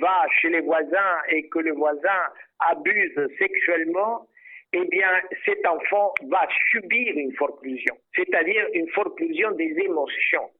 va 0.00 0.26
chez 0.40 0.48
les 0.48 0.62
voisins 0.62 1.18
et 1.28 1.46
que 1.48 1.58
le 1.58 1.72
voisin 1.72 2.22
abuse 2.70 3.28
sexuellement, 3.38 4.26
eh 4.72 4.84
bien, 4.86 5.20
cet 5.44 5.64
enfant 5.66 6.14
va 6.30 6.48
subir 6.70 7.14
une 7.16 7.34
forclusion, 7.36 7.94
c'est-à-dire 8.16 8.66
une 8.72 8.88
forclusion 8.88 9.52
des 9.52 9.74
émotions 9.78 10.50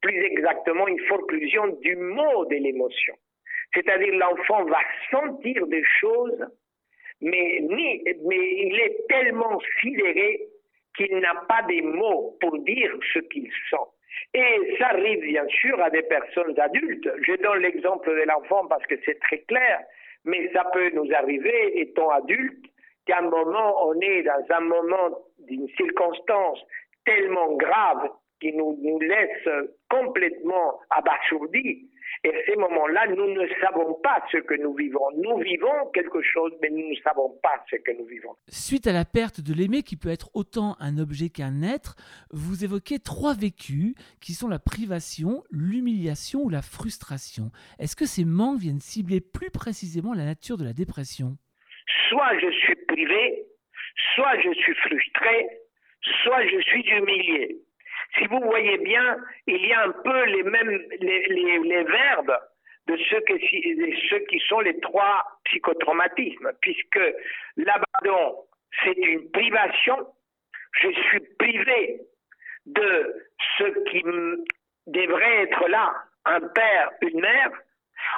plus 0.00 0.22
exactement 0.24 0.88
une 0.88 1.00
forclusion 1.06 1.66
du 1.82 1.96
mot 1.96 2.44
de 2.46 2.56
l'émotion. 2.56 3.14
C'est-à-dire 3.74 4.14
l'enfant 4.14 4.64
va 4.64 4.80
sentir 5.10 5.66
des 5.66 5.84
choses, 6.00 6.44
mais, 7.20 7.60
mais 7.68 8.02
il 8.06 8.80
est 8.80 9.06
tellement 9.08 9.60
sidéré 9.80 10.40
qu'il 10.96 11.18
n'a 11.18 11.34
pas 11.48 11.62
des 11.68 11.82
mots 11.82 12.36
pour 12.40 12.58
dire 12.60 12.92
ce 13.12 13.20
qu'il 13.20 13.50
sent. 13.70 13.76
Et 14.34 14.76
ça 14.78 14.88
arrive 14.88 15.20
bien 15.20 15.46
sûr 15.48 15.80
à 15.80 15.90
des 15.90 16.02
personnes 16.02 16.58
adultes. 16.58 17.08
Je 17.22 17.34
donne 17.42 17.60
l'exemple 17.60 18.10
de 18.10 18.22
l'enfant 18.22 18.66
parce 18.66 18.84
que 18.86 18.96
c'est 19.04 19.18
très 19.20 19.38
clair, 19.40 19.80
mais 20.24 20.50
ça 20.52 20.64
peut 20.72 20.90
nous 20.90 21.08
arriver, 21.14 21.80
étant 21.80 22.10
adulte, 22.10 22.66
qu'à 23.06 23.18
un 23.18 23.28
moment, 23.30 23.88
on 23.88 24.00
est 24.00 24.22
dans 24.22 24.44
un 24.50 24.60
moment 24.60 25.18
d'une 25.38 25.68
circonstance 25.76 26.60
tellement 27.04 27.54
grave 27.54 28.10
qui 28.40 28.52
nous, 28.52 28.78
nous 28.82 28.98
laisse 29.00 29.48
complètement 29.88 30.80
abasourdis. 30.90 31.88
Et 32.24 32.28
à 32.28 32.44
ces 32.44 32.56
moments-là, 32.56 33.06
nous 33.08 33.32
ne 33.32 33.46
savons 33.60 33.94
pas 34.02 34.22
ce 34.30 34.38
que 34.38 34.54
nous 34.54 34.74
vivons. 34.74 35.10
Nous 35.16 35.38
vivons 35.38 35.90
quelque 35.94 36.20
chose, 36.20 36.52
mais 36.60 36.68
nous 36.68 36.90
ne 36.90 36.96
savons 36.96 37.38
pas 37.42 37.64
ce 37.70 37.76
que 37.76 37.92
nous 37.92 38.04
vivons. 38.04 38.34
Suite 38.48 38.86
à 38.86 38.92
la 38.92 39.04
perte 39.04 39.40
de 39.40 39.54
l'aimer, 39.54 39.82
qui 39.82 39.96
peut 39.96 40.10
être 40.10 40.28
autant 40.34 40.76
un 40.80 40.98
objet 40.98 41.30
qu'un 41.30 41.62
être, 41.62 41.96
vous 42.30 42.64
évoquez 42.64 42.98
trois 42.98 43.34
vécus 43.34 43.94
qui 44.20 44.32
sont 44.32 44.48
la 44.48 44.58
privation, 44.58 45.44
l'humiliation 45.50 46.40
ou 46.40 46.50
la 46.50 46.62
frustration. 46.62 47.50
Est-ce 47.78 47.96
que 47.96 48.06
ces 48.06 48.24
manques 48.24 48.58
viennent 48.58 48.80
cibler 48.80 49.20
plus 49.20 49.50
précisément 49.50 50.12
la 50.12 50.24
nature 50.24 50.58
de 50.58 50.64
la 50.64 50.74
dépression? 50.74 51.38
Soit 52.08 52.38
je 52.38 52.50
suis 52.50 52.76
privé, 52.86 53.46
soit 54.14 54.38
je 54.40 54.52
suis 54.52 54.74
frustré, 54.74 55.48
soit 56.22 56.46
je 56.46 56.60
suis 56.60 56.82
humilié. 56.82 57.56
Si 58.18 58.26
vous 58.26 58.40
voyez 58.40 58.78
bien, 58.78 59.18
il 59.46 59.64
y 59.66 59.72
a 59.72 59.84
un 59.84 59.92
peu 59.92 60.24
les 60.24 60.42
mêmes 60.42 60.82
les, 61.00 61.84
verbes 61.84 62.36
de 62.86 62.96
ceux, 63.08 63.22
ceux 64.08 64.18
qui 64.20 64.40
sont 64.48 64.60
les 64.60 64.78
trois 64.80 65.24
psychotraumatismes, 65.44 66.52
puisque 66.60 67.00
l'abandon, 67.56 68.44
c'est 68.82 68.96
une 68.96 69.30
privation. 69.30 70.06
Je 70.72 70.88
suis 70.90 71.20
privé 71.38 72.00
de 72.66 73.14
ce 73.58 73.64
qui 73.90 74.02
devrait 74.86 75.42
être 75.42 75.68
là, 75.68 75.94
un 76.24 76.40
père, 76.40 76.90
une 77.02 77.20
mère. 77.20 77.50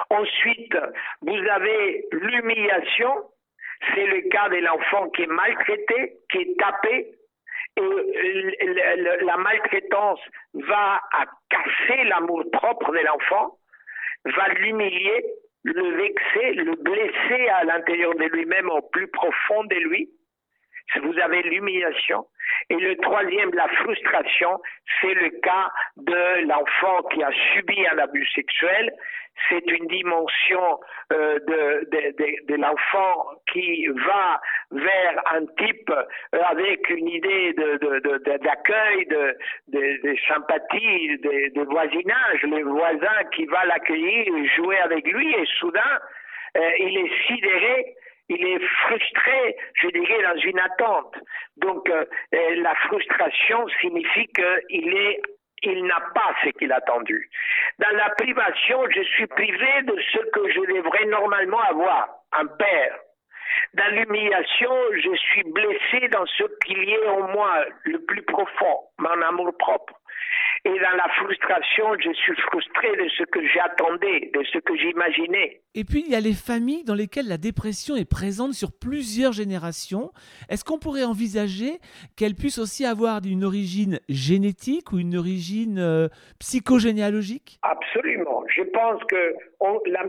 Ensuite, 0.09 0.75
vous 1.21 1.37
avez 1.49 2.05
l'humiliation, 2.11 3.29
c'est 3.93 4.05
le 4.05 4.21
cas 4.29 4.49
de 4.49 4.57
l'enfant 4.57 5.09
qui 5.09 5.23
est 5.23 5.27
maltraité, 5.27 6.17
qui 6.31 6.37
est 6.39 6.59
tapé, 6.59 7.15
la 7.77 9.37
maltraitance 9.37 10.19
va 10.53 11.01
à 11.11 11.25
casser 11.49 12.03
l'amour 12.05 12.43
propre 12.51 12.91
de 12.91 12.99
l'enfant, 12.99 13.57
va 14.25 14.47
l'humilier, 14.59 15.25
le 15.63 15.97
vexer, 15.97 16.53
le 16.53 16.75
blesser 16.75 17.47
à 17.49 17.63
l'intérieur 17.63 18.13
de 18.15 18.25
lui-même, 18.25 18.69
au 18.69 18.81
plus 18.81 19.07
profond 19.07 19.63
de 19.65 19.75
lui. 19.75 20.09
Vous 21.01 21.19
avez 21.19 21.41
l'humiliation. 21.43 22.25
Et 22.69 22.75
le 22.75 22.95
troisième, 22.97 23.51
la 23.53 23.67
frustration, 23.67 24.59
c'est 25.01 25.13
le 25.13 25.29
cas 25.41 25.71
de 25.97 26.47
l'enfant 26.47 27.03
qui 27.11 27.23
a 27.23 27.31
subi 27.53 27.87
un 27.87 27.97
abus 27.97 28.27
sexuel 28.35 28.93
c'est 29.49 29.69
une 29.71 29.87
dimension 29.87 30.79
euh, 31.11 31.39
de, 31.39 32.55
l'enfant 32.55 33.25
qui 33.51 33.87
va 33.87 34.39
vers 34.71 35.21
un 35.33 35.45
type 35.57 35.89
euh, 35.89 36.39
avec 36.45 36.89
une 36.89 37.07
idée 37.07 37.53
d'accueil, 37.53 39.05
de, 39.07 39.37
de, 39.69 40.15
sympathie, 40.27 41.17
de, 41.19 41.63
voisinage, 41.63 42.43
le 42.43 42.63
voisin 42.63 43.23
qui 43.35 43.45
va 43.45 43.65
l'accueillir, 43.65 44.25
jouer 44.55 44.79
avec 44.79 45.05
lui, 45.07 45.33
et 45.33 45.45
soudain, 45.59 45.99
euh, 46.57 46.69
il 46.79 46.97
est 46.97 47.27
sidéré 47.27 47.95
il 48.29 48.45
est 48.45 48.59
frustré, 48.59 49.55
je 49.75 49.87
dirais, 49.89 50.23
dans 50.23 50.39
une 50.41 50.59
attente. 50.59 51.15
Donc, 51.57 51.89
la 52.31 52.75
frustration 52.75 53.67
signifie 53.81 54.27
qu'il 54.27 54.95
est 54.95 55.21
il 55.63 55.85
n'a 55.85 55.99
pas 56.13 56.35
ce 56.43 56.49
qu'il 56.49 56.71
a 56.71 56.75
attendu. 56.75 57.29
Dans 57.79 57.95
la 57.95 58.09
privation, 58.11 58.83
je 58.89 59.01
suis 59.01 59.27
privé 59.27 59.81
de 59.83 59.97
ce 60.11 60.19
que 60.31 60.49
je 60.49 60.59
devrais 60.73 61.05
normalement 61.05 61.61
avoir, 61.61 62.09
un 62.33 62.45
père. 62.45 62.99
Dans 63.75 63.95
l'humiliation, 63.95 64.73
je 64.93 65.15
suis 65.15 65.43
blessé 65.43 66.07
dans 66.09 66.25
ce 66.25 66.43
qu'il 66.65 66.83
y 66.83 66.95
a 66.95 67.13
en 67.13 67.27
moi, 67.29 67.65
le 67.85 67.99
plus 67.99 68.23
profond, 68.23 68.79
mon 68.97 69.21
amour 69.21 69.55
propre. 69.57 69.93
Et 70.65 70.69
dans 70.69 70.95
la 70.95 71.09
frustration, 71.21 71.85
je 71.99 72.13
suis 72.13 72.35
frustré 72.41 72.95
de 72.95 73.09
ce 73.09 73.23
que 73.23 73.45
j'attendais, 73.47 74.31
de 74.33 74.43
ce 74.43 74.59
que 74.59 74.75
j'imaginais. 74.77 75.61
Et 75.75 75.83
puis, 75.83 76.03
il 76.05 76.11
y 76.11 76.15
a 76.15 76.19
les 76.19 76.33
familles 76.33 76.83
dans 76.83 76.93
lesquelles 76.95 77.27
la 77.27 77.37
dépression 77.37 77.95
est 77.95 78.09
présente 78.09 78.53
sur 78.53 78.69
plusieurs 78.71 79.33
générations. 79.33 80.11
Est-ce 80.49 80.63
qu'on 80.63 80.79
pourrait 80.79 81.03
envisager 81.03 81.79
qu'elle 82.15 82.35
puisse 82.35 82.59
aussi 82.59 82.85
avoir 82.85 83.21
une 83.25 83.43
origine 83.43 83.99
génétique 84.07 84.91
ou 84.91 84.99
une 84.99 85.17
origine 85.17 85.79
euh, 85.79 86.07
psychogénéalogique? 86.39 87.59
Absolument. 87.63 88.43
Je 88.47 88.63
pense 88.63 89.03
que 89.05 89.35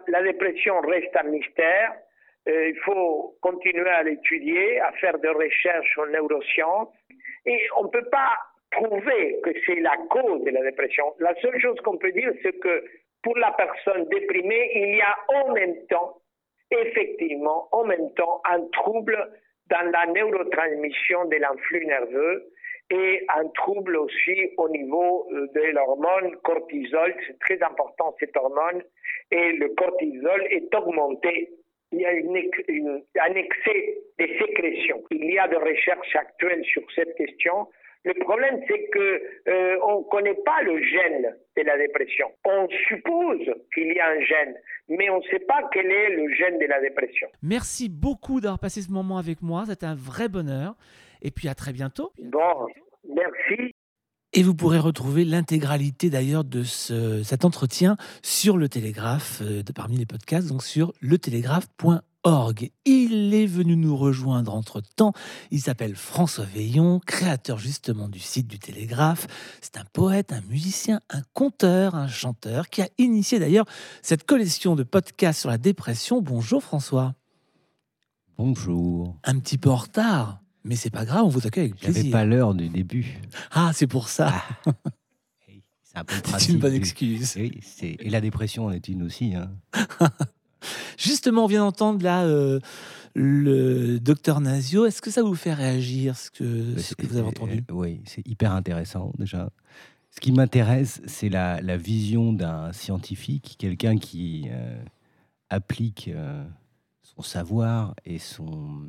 la, 0.08 0.22
dépression 0.22 0.80
reste 0.80 1.16
un 1.16 1.28
mystère. 1.28 1.92
Euh, 2.46 2.68
il 2.68 2.78
faut 2.84 3.36
continuer 3.40 3.88
à 3.88 4.02
l'étudier, 4.02 4.80
à 4.80 4.92
faire 4.92 5.18
des 5.18 5.28
recherches 5.28 5.98
en 5.98 6.06
neurosciences. 6.06 6.94
Et 7.46 7.60
on 7.78 7.84
ne 7.84 7.88
peut 7.88 8.08
pas 8.10 8.36
prouver 8.74 9.40
que 9.42 9.50
c'est 9.64 9.80
la 9.80 9.96
cause 10.10 10.42
de 10.44 10.50
la 10.50 10.62
dépression. 10.62 11.04
La 11.18 11.34
seule 11.40 11.58
chose 11.60 11.80
qu'on 11.82 11.96
peut 11.96 12.12
dire, 12.12 12.32
c'est 12.42 12.58
que 12.58 12.84
pour 13.22 13.36
la 13.38 13.52
personne 13.52 14.04
déprimée, 14.08 14.70
il 14.74 14.96
y 14.96 15.00
a 15.00 15.16
en 15.40 15.52
même 15.52 15.74
temps, 15.88 16.18
effectivement, 16.70 17.68
en 17.72 17.84
même 17.84 18.12
temps, 18.14 18.42
un 18.50 18.60
trouble 18.72 19.16
dans 19.70 19.90
la 19.90 20.06
neurotransmission 20.12 21.24
de 21.26 21.36
l'influx 21.36 21.86
nerveux 21.86 22.50
et 22.90 23.24
un 23.34 23.48
trouble 23.54 23.96
aussi 23.96 24.50
au 24.58 24.68
niveau 24.68 25.26
euh, 25.32 25.46
de 25.54 25.72
l'hormone 25.72 26.36
cortisol. 26.42 27.14
C'est 27.26 27.38
très 27.38 27.62
important 27.62 28.14
cette 28.20 28.36
hormone 28.36 28.82
et 29.30 29.52
le 29.52 29.68
cortisol 29.70 30.46
est 30.50 30.74
augmenté. 30.74 31.50
Il 31.92 32.00
y 32.00 32.06
a 32.06 32.10
un 32.10 33.34
excès 33.34 33.98
de 34.18 34.26
sécrétion. 34.38 35.02
Il 35.10 35.32
y 35.32 35.38
a 35.38 35.48
des 35.48 35.56
recherches 35.56 36.16
actuelles 36.16 36.64
sur 36.64 36.82
cette 36.94 37.14
question 37.14 37.68
le 38.04 38.14
problème, 38.20 38.60
c'est 38.68 38.88
que 38.90 39.22
euh, 39.48 39.76
on 39.86 40.00
ne 40.00 40.04
connaît 40.04 40.38
pas 40.44 40.62
le 40.62 40.82
gène 40.82 41.34
de 41.56 41.62
la 41.62 41.78
dépression. 41.78 42.26
On 42.44 42.68
suppose 42.88 43.40
qu'il 43.72 43.92
y 43.92 43.98
a 43.98 44.08
un 44.08 44.20
gène, 44.20 44.54
mais 44.88 45.08
on 45.08 45.18
ne 45.18 45.22
sait 45.30 45.38
pas 45.40 45.68
quel 45.72 45.86
est 45.86 46.10
le 46.10 46.32
gène 46.34 46.58
de 46.58 46.66
la 46.66 46.80
dépression. 46.80 47.28
Merci 47.42 47.88
beaucoup 47.88 48.40
d'avoir 48.40 48.58
passé 48.58 48.82
ce 48.82 48.90
moment 48.90 49.16
avec 49.16 49.40
moi. 49.40 49.64
C'était 49.66 49.86
un 49.86 49.94
vrai 49.94 50.28
bonheur. 50.28 50.74
Et 51.22 51.30
puis 51.30 51.48
à 51.48 51.54
très 51.54 51.72
bientôt. 51.72 52.12
Bon, 52.18 52.66
merci. 53.08 53.72
Et 54.34 54.42
vous 54.42 54.54
pourrez 54.54 54.78
retrouver 54.78 55.24
l'intégralité 55.24 56.10
d'ailleurs 56.10 56.44
de 56.44 56.62
cet 56.64 57.44
entretien 57.44 57.96
sur 58.22 58.58
le 58.58 58.68
Télégraphe, 58.68 59.40
euh, 59.42 59.62
de, 59.62 59.72
parmi 59.72 59.96
les 59.96 60.06
podcasts, 60.06 60.48
donc 60.48 60.62
sur 60.62 60.92
letélégraphe.org. 61.00 62.02
Il 62.86 63.34
est 63.34 63.46
venu 63.46 63.76
nous 63.76 63.96
rejoindre 63.96 64.54
entre-temps. 64.54 65.12
Il 65.50 65.60
s'appelle 65.60 65.94
François 65.94 66.46
Veillon, 66.46 67.00
créateur 67.04 67.58
justement 67.58 68.08
du 68.08 68.18
site 68.18 68.46
du 68.46 68.58
Télégraphe. 68.58 69.26
C'est 69.60 69.76
un 69.76 69.84
poète, 69.92 70.32
un 70.32 70.40
musicien, 70.48 71.00
un 71.10 71.22
conteur, 71.34 71.94
un 71.94 72.08
chanteur 72.08 72.70
qui 72.70 72.80
a 72.80 72.88
initié 72.96 73.38
d'ailleurs 73.38 73.66
cette 74.00 74.24
collection 74.24 74.74
de 74.74 74.84
podcasts 74.84 75.40
sur 75.40 75.50
la 75.50 75.58
dépression. 75.58 76.22
Bonjour 76.22 76.62
François. 76.62 77.14
Bonjour. 78.38 79.16
Un 79.24 79.38
petit 79.38 79.58
peu 79.58 79.70
en 79.70 79.76
retard, 79.76 80.40
mais 80.64 80.76
c'est 80.76 80.90
pas 80.90 81.04
grave, 81.04 81.24
on 81.24 81.28
vous 81.28 81.46
accueille 81.46 81.64
avec 81.64 81.76
plaisir. 81.76 82.02
J'avais 82.02 82.10
pas 82.10 82.24
l'heure 82.24 82.54
du 82.54 82.68
début. 82.68 83.20
Ah, 83.50 83.72
c'est 83.74 83.86
pour 83.86 84.08
ça. 84.08 84.32
Ah. 84.66 84.72
C'est 86.38 86.48
une 86.48 86.58
bonne 86.58 86.74
excuse. 86.74 87.34
Oui, 87.36 87.60
et 87.82 88.10
la 88.10 88.20
dépression 88.20 88.64
en 88.64 88.72
est 88.72 88.88
une 88.88 89.04
aussi. 89.04 89.34
Hein. 89.36 89.52
Justement, 90.98 91.44
on 91.44 91.46
vient 91.46 91.64
d'entendre 91.64 92.02
là 92.02 92.24
euh, 92.24 92.60
le 93.14 93.98
docteur 93.98 94.40
Nazio. 94.40 94.86
Est-ce 94.86 95.02
que 95.02 95.10
ça 95.10 95.22
vous 95.22 95.34
fait 95.34 95.54
réagir 95.54 96.16
ce 96.16 96.30
que, 96.30 96.78
ce 96.78 96.94
que 96.94 97.06
vous 97.06 97.16
avez 97.16 97.28
entendu 97.28 97.64
euh, 97.70 97.74
Oui, 97.74 98.00
c'est 98.04 98.26
hyper 98.26 98.52
intéressant 98.52 99.12
déjà. 99.18 99.50
Ce 100.10 100.20
qui 100.20 100.32
m'intéresse, 100.32 101.00
c'est 101.06 101.28
la, 101.28 101.60
la, 101.60 101.76
vision 101.76 102.32
d'un 102.32 102.72
scientifique, 102.72 103.56
quelqu'un 103.58 103.98
qui 103.98 104.46
euh, 104.48 104.80
applique 105.50 106.08
son 107.02 107.22
savoir 107.22 107.94
et 108.04 108.20
son, 108.20 108.88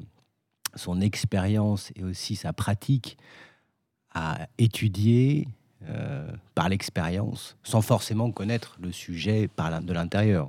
son 0.76 1.02
expérience 1.02 1.92
et 1.96 2.04
aussi 2.04 2.36
sa 2.36 2.54
pratique 2.54 3.18
à 4.14 4.48
étudier 4.60 5.48
par 6.54 6.70
l'expérience, 6.70 7.58
sans 7.64 7.82
forcément 7.82 8.32
connaître 8.32 8.78
le 8.80 8.92
sujet 8.92 9.48
par 9.48 9.82
de 9.82 9.94
l'intérieur. 9.94 10.48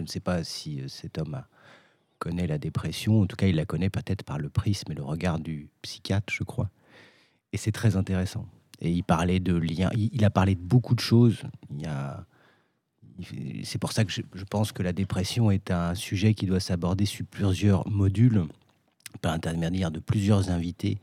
Je 0.00 0.04
ne 0.04 0.08
sais 0.08 0.20
pas 0.20 0.42
si 0.44 0.80
euh, 0.80 0.88
cet 0.88 1.18
homme 1.18 1.42
connaît 2.18 2.46
la 2.46 2.56
dépression. 2.56 3.20
En 3.20 3.26
tout 3.26 3.36
cas, 3.36 3.48
il 3.48 3.56
la 3.56 3.66
connaît 3.66 3.90
peut-être 3.90 4.22
par 4.22 4.38
le 4.38 4.48
prisme 4.48 4.90
et 4.92 4.94
le 4.94 5.02
regard 5.02 5.38
du 5.38 5.68
psychiatre, 5.82 6.32
je 6.32 6.42
crois. 6.42 6.70
Et 7.52 7.58
c'est 7.58 7.70
très 7.70 7.96
intéressant. 7.96 8.46
Et 8.80 8.90
il 8.90 9.02
parlait 9.02 9.40
de 9.40 9.54
liens. 9.54 9.90
Il, 9.94 10.24
a 10.24 10.30
parlé 10.30 10.54
de 10.54 10.60
beaucoup 10.62 10.94
de 10.94 11.00
choses. 11.00 11.42
A. 11.86 12.24
C'est 13.62 13.76
pour 13.76 13.92
ça 13.92 14.06
que 14.06 14.10
je, 14.10 14.44
pense 14.48 14.72
que 14.72 14.82
la 14.82 14.94
dépression 14.94 15.50
est 15.50 15.70
un 15.70 15.94
sujet 15.94 16.32
qui 16.32 16.46
doit 16.46 16.60
s'aborder 16.60 17.04
sur 17.04 17.26
plusieurs 17.26 17.86
modules, 17.86 18.46
par 19.20 19.34
intermédiaire 19.34 19.90
de 19.90 20.00
plusieurs 20.00 20.48
invités, 20.48 20.98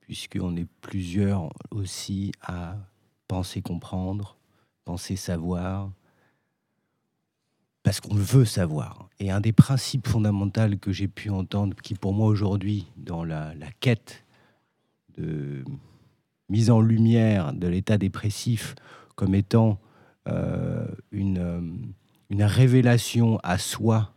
puisqu'on 0.00 0.56
est 0.56 0.66
plusieurs 0.80 1.52
aussi 1.70 2.32
à 2.42 2.76
penser 3.28 3.62
comprendre, 3.62 4.36
penser 4.84 5.14
savoir, 5.14 5.92
parce 7.82 8.00
qu'on 8.00 8.14
veut 8.14 8.44
savoir. 8.44 9.08
Et 9.18 9.30
un 9.30 9.40
des 9.40 9.52
principes 9.52 10.06
fondamentaux 10.06 10.76
que 10.80 10.92
j'ai 10.92 11.08
pu 11.08 11.30
entendre, 11.30 11.76
qui 11.82 11.94
pour 11.94 12.12
moi 12.12 12.28
aujourd'hui, 12.28 12.86
dans 12.96 13.24
la, 13.24 13.54
quête 13.80 14.24
de 15.18 15.64
mise 16.48 16.70
en 16.70 16.80
lumière 16.80 17.52
de 17.52 17.66
l'état 17.66 17.98
dépressif 17.98 18.74
comme 19.14 19.34
étant 19.34 19.78
une, 21.10 21.84
une 22.30 22.42
révélation 22.44 23.38
à 23.42 23.58
soi 23.58 24.14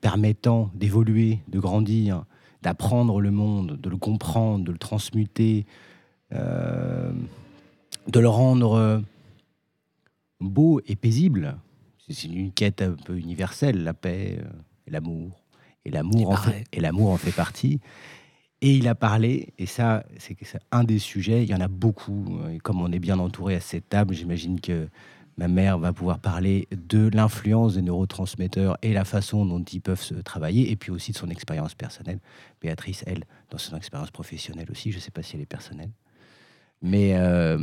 permettant 0.00 0.70
d'évoluer, 0.74 1.40
de 1.48 1.58
grandir, 1.60 2.24
d'apprendre 2.62 3.20
le 3.20 3.30
monde, 3.30 3.78
de 3.80 3.90
le 3.90 3.96
comprendre, 3.96 4.64
de 4.64 4.72
le 4.72 4.78
transmuter, 4.78 5.66
de 6.30 8.20
le 8.20 8.28
rendre 8.28 9.02
beau 10.40 10.80
et 10.86 10.96
paisible. 10.96 11.56
C'est 12.10 12.28
une 12.28 12.52
quête 12.52 12.82
un 12.82 12.92
peu 12.92 13.16
universelle, 13.16 13.82
la 13.84 13.94
paix 13.94 14.38
et 14.86 14.90
l'amour. 14.90 15.42
Et 15.84 15.90
l'amour 15.90 16.30
en, 16.30 16.36
fait, 16.36 16.64
et 16.72 16.86
en 16.86 17.16
fait 17.16 17.32
partie. 17.32 17.80
Et 18.60 18.74
il 18.76 18.88
a 18.88 18.94
parlé, 18.94 19.54
et 19.58 19.66
ça, 19.66 20.04
c'est 20.18 20.36
un 20.72 20.82
des 20.82 20.98
sujets, 20.98 21.44
il 21.44 21.48
y 21.48 21.54
en 21.54 21.60
a 21.60 21.68
beaucoup. 21.68 22.40
Et 22.52 22.58
comme 22.58 22.82
on 22.82 22.90
est 22.90 22.98
bien 22.98 23.18
entouré 23.18 23.54
à 23.54 23.60
cette 23.60 23.88
table, 23.88 24.14
j'imagine 24.14 24.60
que 24.60 24.88
ma 25.36 25.46
mère 25.46 25.78
va 25.78 25.92
pouvoir 25.92 26.18
parler 26.18 26.66
de 26.72 27.08
l'influence 27.14 27.74
des 27.74 27.82
neurotransmetteurs 27.82 28.76
et 28.82 28.92
la 28.92 29.04
façon 29.04 29.46
dont 29.46 29.62
ils 29.62 29.80
peuvent 29.80 30.02
se 30.02 30.14
travailler, 30.14 30.72
et 30.72 30.76
puis 30.76 30.90
aussi 30.90 31.12
de 31.12 31.16
son 31.16 31.30
expérience 31.30 31.74
personnelle. 31.74 32.18
Béatrice, 32.60 33.04
elle, 33.06 33.24
dans 33.50 33.58
son 33.58 33.76
expérience 33.76 34.10
professionnelle 34.10 34.66
aussi, 34.72 34.90
je 34.90 34.96
ne 34.96 35.02
sais 35.02 35.12
pas 35.12 35.22
si 35.22 35.36
elle 35.36 35.42
est 35.42 35.46
personnelle. 35.46 35.90
Mais 36.82 37.14
euh, 37.14 37.58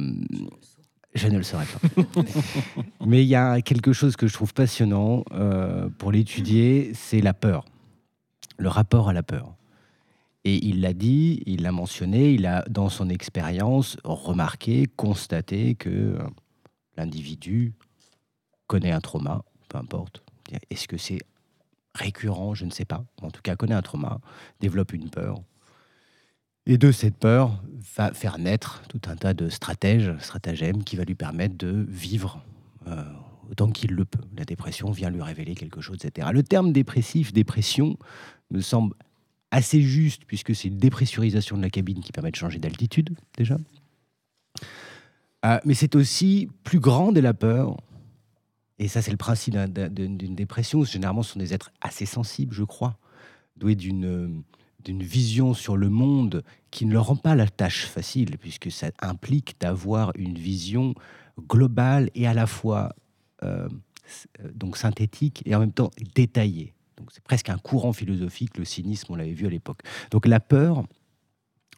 je 1.15 1.27
ne 1.27 1.37
le 1.37 1.43
saurais 1.43 1.65
pas. 1.65 2.03
Mais 3.05 3.23
il 3.23 3.27
y 3.27 3.35
a 3.35 3.61
quelque 3.61 3.93
chose 3.93 4.15
que 4.15 4.27
je 4.27 4.33
trouve 4.33 4.53
passionnant 4.53 5.23
euh, 5.31 5.89
pour 5.97 6.11
l'étudier, 6.11 6.91
c'est 6.93 7.21
la 7.21 7.33
peur, 7.33 7.65
le 8.57 8.69
rapport 8.69 9.09
à 9.09 9.13
la 9.13 9.23
peur. 9.23 9.55
Et 10.43 10.63
il 10.63 10.81
l'a 10.81 10.93
dit, 10.93 11.41
il 11.47 11.63
l'a 11.63 11.71
mentionné, 11.71 12.31
il 12.31 12.45
a, 12.45 12.63
dans 12.69 12.89
son 12.89 13.09
expérience, 13.09 13.97
remarqué, 14.03 14.87
constaté 14.95 15.73
que 15.73 15.89
euh, 15.89 16.19
l'individu 16.97 17.73
connaît 18.67 18.91
un 18.91 19.01
trauma, 19.01 19.43
peu 19.69 19.77
importe. 19.77 20.23
Est-ce 20.69 20.87
que 20.87 20.97
c'est 20.97 21.19
récurrent? 21.95 22.53
Je 22.53 22.65
ne 22.65 22.71
sais 22.71 22.85
pas. 22.85 23.03
En 23.23 23.31
tout 23.31 23.41
cas, 23.41 23.55
connaît 23.55 23.73
un 23.73 23.81
trauma, 23.81 24.19
développe 24.59 24.93
une 24.93 25.09
peur. 25.09 25.41
Et 26.67 26.77
de 26.77 26.91
cette 26.91 27.17
peur 27.17 27.61
va 27.95 28.13
faire 28.13 28.39
naître 28.39 28.81
tout 28.89 29.01
un 29.07 29.15
tas 29.15 29.33
de 29.33 29.49
stratèges, 29.49 30.11
stratagèmes 30.19 30.83
qui 30.83 30.95
va 30.95 31.03
lui 31.03 31.15
permettre 31.15 31.55
de 31.57 31.85
vivre 31.87 32.43
euh, 32.87 33.03
autant 33.49 33.71
qu'il 33.71 33.91
le 33.91 34.05
peut. 34.05 34.23
La 34.37 34.45
dépression 34.45 34.91
vient 34.91 35.09
lui 35.09 35.21
révéler 35.21 35.55
quelque 35.55 35.81
chose, 35.81 35.97
etc. 36.03 36.29
Le 36.33 36.43
terme 36.43 36.73
dépressif, 36.73 37.33
dépression, 37.33 37.97
me 38.49 38.61
semble 38.61 38.95
assez 39.51 39.81
juste, 39.81 40.25
puisque 40.25 40.55
c'est 40.55 40.67
une 40.67 40.77
dépressurisation 40.77 41.55
de 41.55 41.61
la 41.61 41.69
cabine 41.69 42.01
qui 42.01 42.11
permet 42.11 42.31
de 42.31 42.35
changer 42.35 42.59
d'altitude, 42.59 43.15
déjà. 43.37 43.57
Euh, 45.45 45.59
mais 45.65 45.75
c'est 45.75 45.95
aussi 45.95 46.49
plus 46.63 46.79
grand 46.79 47.11
de 47.11 47.19
la 47.19 47.33
peur. 47.33 47.77
Et 48.79 48.87
ça, 48.87 49.01
c'est 49.01 49.11
le 49.11 49.17
principe 49.17 49.55
d'une 49.55 50.35
dépression. 50.35 50.83
Généralement, 50.83 51.23
ce 51.23 51.33
sont 51.33 51.39
des 51.39 51.53
êtres 51.53 51.71
assez 51.79 52.05
sensibles, 52.05 52.53
je 52.53 52.63
crois, 52.63 52.97
doués 53.55 53.75
d'une 53.75 54.43
d'une 54.85 55.03
vision 55.03 55.53
sur 55.53 55.75
le 55.75 55.89
monde 55.89 56.43
qui 56.71 56.85
ne 56.85 56.93
leur 56.93 57.07
rend 57.07 57.15
pas 57.15 57.35
la 57.35 57.47
tâche 57.47 57.87
facile, 57.87 58.37
puisque 58.37 58.71
ça 58.71 58.91
implique 59.01 59.55
d'avoir 59.59 60.11
une 60.15 60.37
vision 60.37 60.93
globale 61.49 62.09
et 62.15 62.27
à 62.27 62.33
la 62.33 62.47
fois 62.47 62.95
euh, 63.43 63.67
donc 64.53 64.77
synthétique 64.77 65.41
et 65.45 65.55
en 65.55 65.59
même 65.59 65.71
temps 65.71 65.91
détaillée. 66.13 66.73
Donc 66.97 67.09
c'est 67.11 67.23
presque 67.23 67.49
un 67.49 67.57
courant 67.57 67.91
philosophique, 67.91 68.57
le 68.57 68.65
cynisme, 68.65 69.11
on 69.11 69.15
l'avait 69.15 69.33
vu 69.33 69.47
à 69.47 69.49
l'époque. 69.49 69.81
Donc 70.11 70.27
la 70.27 70.39
peur, 70.39 70.85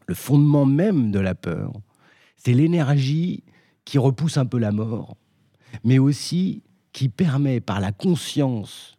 le 0.05 0.13
fondement 0.13 0.65
même 0.65 1.11
de 1.11 1.19
la 1.19 1.33
peur, 1.33 1.71
c'est 2.35 2.53
l'énergie 2.53 3.43
qui 3.85 3.97
repousse 3.97 4.37
un 4.37 4.45
peu 4.45 4.59
la 4.59 4.71
mort, 4.71 5.15
mais 5.83 5.97
aussi 5.97 6.63
qui 6.91 7.09
permet 7.09 7.61
par 7.61 7.79
la 7.79 7.91
conscience 7.91 8.96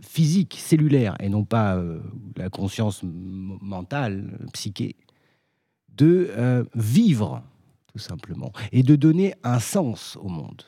physique, 0.00 0.56
cellulaire, 0.58 1.16
et 1.20 1.28
non 1.28 1.44
pas 1.44 1.76
euh, 1.76 2.00
la 2.36 2.50
conscience 2.50 3.02
mentale, 3.02 4.38
psyché, 4.52 4.96
de 5.96 6.30
euh, 6.30 6.64
vivre, 6.74 7.42
tout 7.92 7.98
simplement, 7.98 8.52
et 8.72 8.82
de 8.82 8.96
donner 8.96 9.34
un 9.42 9.60
sens 9.60 10.16
au 10.20 10.28
monde. 10.28 10.62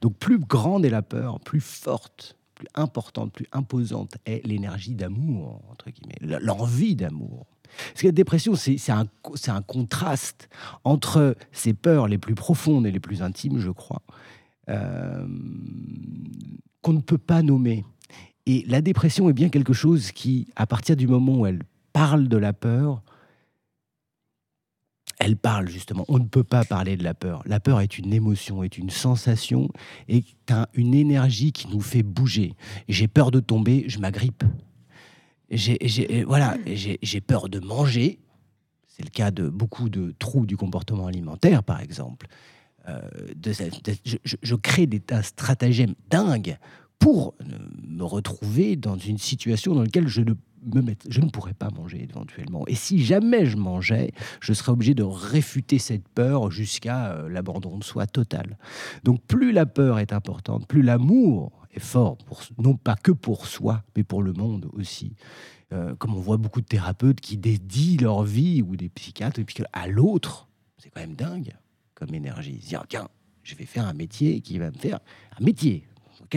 Donc 0.00 0.16
plus 0.16 0.38
grande 0.38 0.84
est 0.84 0.90
la 0.90 1.02
peur, 1.02 1.38
plus 1.40 1.60
forte 1.60 2.36
plus 2.54 2.66
importante, 2.74 3.32
plus 3.32 3.46
imposante 3.52 4.16
est 4.26 4.46
l'énergie 4.46 4.94
d'amour, 4.94 5.62
entre 5.70 5.90
guillemets, 5.90 6.38
l'envie 6.40 6.96
d'amour. 6.96 7.46
Parce 7.88 8.02
que 8.02 8.06
la 8.08 8.12
dépression, 8.12 8.54
c'est 8.54 8.90
un, 8.90 9.62
contraste 9.62 10.48
entre 10.84 11.36
ces 11.52 11.74
peurs 11.74 12.08
les 12.08 12.18
plus 12.18 12.34
profondes 12.34 12.86
et 12.86 12.90
les 12.90 13.00
plus 13.00 13.22
intimes, 13.22 13.58
je 13.58 13.70
crois, 13.70 14.02
euh, 14.68 15.26
qu'on 16.82 16.92
ne 16.92 17.00
peut 17.00 17.18
pas 17.18 17.42
nommer. 17.42 17.84
Et 18.46 18.64
la 18.66 18.80
dépression 18.80 19.28
est 19.28 19.32
bien 19.32 19.48
quelque 19.48 19.72
chose 19.72 20.10
qui, 20.12 20.48
à 20.56 20.66
partir 20.66 20.96
du 20.96 21.06
moment 21.06 21.40
où 21.40 21.46
elle 21.46 21.62
parle 21.92 22.28
de 22.28 22.36
la 22.36 22.52
peur, 22.52 23.02
elle 25.18 25.36
parle 25.36 25.68
justement. 25.68 26.04
On 26.08 26.18
ne 26.18 26.24
peut 26.24 26.42
pas 26.42 26.64
parler 26.64 26.96
de 26.96 27.04
la 27.04 27.14
peur. 27.14 27.42
La 27.46 27.60
peur 27.60 27.80
est 27.80 27.98
une 27.98 28.12
émotion, 28.12 28.64
est 28.64 28.76
une 28.76 28.90
sensation, 28.90 29.68
est 30.08 30.24
une 30.74 30.94
énergie 30.94 31.52
qui 31.52 31.68
nous 31.68 31.80
fait 31.80 32.02
bouger. 32.02 32.54
J'ai 32.88 33.06
peur 33.06 33.30
de 33.30 33.38
tomber, 33.38 33.84
je 33.86 33.98
m'agrippe. 33.98 34.42
J'ai, 35.50 36.24
voilà, 36.24 36.56
j'ai 36.66 37.20
peur 37.20 37.48
de 37.48 37.60
manger. 37.60 38.18
C'est 38.88 39.04
le 39.04 39.10
cas 39.10 39.30
de 39.30 39.48
beaucoup 39.48 39.88
de 39.88 40.12
trous 40.18 40.44
du 40.44 40.56
comportement 40.56 41.06
alimentaire, 41.06 41.62
par 41.62 41.80
exemple. 41.80 42.26
Euh, 42.88 43.00
je, 44.04 44.16
je, 44.42 44.54
crée 44.56 44.88
des 44.88 45.00
stratagèmes 45.22 45.94
dingues 46.10 46.58
pour 47.02 47.34
me 47.88 48.04
retrouver 48.04 48.76
dans 48.76 48.96
une 48.96 49.18
situation 49.18 49.74
dans 49.74 49.82
laquelle 49.82 50.06
je 50.06 50.20
ne 50.20 50.34
je 51.08 51.20
ne 51.20 51.28
pourrais 51.28 51.54
pas 51.54 51.70
manger 51.70 52.06
éventuellement. 52.08 52.64
Et 52.68 52.76
si 52.76 53.04
jamais 53.04 53.46
je 53.46 53.56
mangeais, 53.56 54.12
je 54.40 54.52
serais 54.52 54.70
obligé 54.70 54.94
de 54.94 55.02
réfuter 55.02 55.80
cette 55.80 56.06
peur 56.06 56.52
jusqu'à 56.52 57.14
euh, 57.14 57.28
l'abandon 57.28 57.78
de 57.78 57.82
soi 57.82 58.06
total. 58.06 58.56
Donc 59.02 59.20
plus 59.22 59.50
la 59.50 59.66
peur 59.66 59.98
est 59.98 60.12
importante, 60.12 60.68
plus 60.68 60.82
l'amour 60.82 61.50
est 61.72 61.80
fort, 61.80 62.16
pour, 62.18 62.42
non 62.58 62.76
pas 62.76 62.94
que 62.94 63.10
pour 63.10 63.48
soi, 63.48 63.82
mais 63.96 64.04
pour 64.04 64.22
le 64.22 64.34
monde 64.34 64.70
aussi. 64.74 65.16
Euh, 65.72 65.96
comme 65.96 66.14
on 66.14 66.20
voit 66.20 66.36
beaucoup 66.36 66.60
de 66.60 66.66
thérapeutes 66.66 67.20
qui 67.20 67.36
dédient 67.36 68.00
leur 68.00 68.22
vie, 68.22 68.62
ou 68.62 68.76
des 68.76 68.88
psychiatres, 68.88 69.40
et 69.40 69.44
puis 69.44 69.56
à 69.72 69.88
l'autre, 69.88 70.48
c'est 70.78 70.90
quand 70.90 71.00
même 71.00 71.16
dingue 71.16 71.56
comme 71.94 72.14
énergie. 72.14 72.58
Dire, 72.58 72.84
tiens, 72.88 73.08
je 73.42 73.56
vais 73.56 73.66
faire 73.66 73.88
un 73.88 73.94
métier 73.94 74.40
qui 74.42 74.60
va 74.60 74.70
me 74.70 74.78
faire 74.78 75.00
un 75.40 75.44
métier 75.44 75.88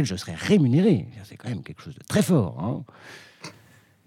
je 0.03 0.15
serai 0.15 0.33
rémunéré. 0.35 1.05
C'est 1.23 1.37
quand 1.37 1.49
même 1.49 1.63
quelque 1.63 1.81
chose 1.81 1.95
de 1.95 2.03
très 2.07 2.21
fort. 2.21 2.59
Hein 2.59 2.83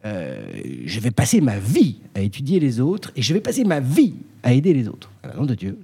euh, 0.04 0.46
je 0.84 1.00
vais 1.00 1.10
passer 1.10 1.40
ma 1.40 1.58
vie 1.58 2.00
à 2.14 2.20
étudier 2.20 2.60
les 2.60 2.80
autres 2.80 3.10
et 3.16 3.22
je 3.22 3.34
vais 3.34 3.40
passer 3.40 3.64
ma 3.64 3.80
vie 3.80 4.14
à 4.42 4.52
aider 4.52 4.72
les 4.72 4.88
autres. 4.88 5.10
À 5.22 5.28
la 5.28 5.34
nom 5.34 5.44
de 5.44 5.54
Dieu. 5.54 5.78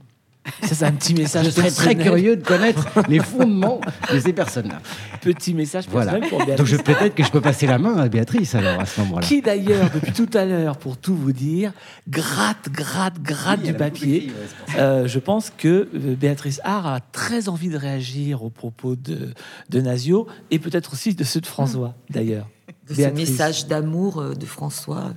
Ça, 0.62 0.74
c'est 0.74 0.84
un 0.84 0.92
petit 0.92 1.14
message. 1.14 1.46
Je 1.46 1.50
serais 1.50 1.70
très 1.70 1.94
curieux 1.94 2.36
de 2.36 2.42
connaître 2.42 2.88
les 3.08 3.18
fondements 3.18 3.80
de 4.12 4.18
ces 4.18 4.32
personnes-là. 4.32 4.80
Petit 5.20 5.54
message 5.54 5.86
personnel 5.86 6.20
voilà. 6.20 6.28
pour 6.28 6.44
Béatrice. 6.44 6.70
Donc 6.70 6.84
peut-être 6.84 7.14
que 7.14 7.24
je 7.24 7.30
peux 7.30 7.40
passer 7.40 7.66
la 7.66 7.78
main 7.78 7.96
à 7.96 8.08
Béatrice 8.08 8.54
alors 8.54 8.80
à 8.80 8.86
ce 8.86 9.00
moment-là. 9.00 9.26
Qui 9.26 9.40
d'ailleurs, 9.40 9.90
depuis 9.92 10.12
tout 10.12 10.28
à 10.34 10.44
l'heure, 10.44 10.76
pour 10.76 10.96
tout 10.96 11.16
vous 11.16 11.32
dire, 11.32 11.72
gratte, 12.08 12.70
gratte, 12.70 13.20
gratte 13.22 13.62
du 13.62 13.72
papier. 13.72 14.32
Euh, 14.76 15.06
je 15.06 15.18
pense 15.18 15.50
que 15.56 15.88
euh, 15.94 16.14
Béatrice 16.14 16.60
Hart 16.64 16.86
a 16.86 17.00
très 17.00 17.48
envie 17.48 17.68
de 17.68 17.76
réagir 17.76 18.42
aux 18.42 18.50
propos 18.50 18.96
de, 18.96 19.32
de 19.70 19.80
Nazio 19.80 20.26
et 20.50 20.58
peut-être 20.58 20.92
aussi 20.92 21.14
de 21.14 21.24
ceux 21.24 21.40
de 21.40 21.46
François 21.46 21.94
d'ailleurs 22.10 22.46
de 22.88 22.94
ce 22.94 23.08
message 23.08 23.66
d'amour 23.66 24.18
euh, 24.18 24.34
de 24.34 24.46
François, 24.46 25.14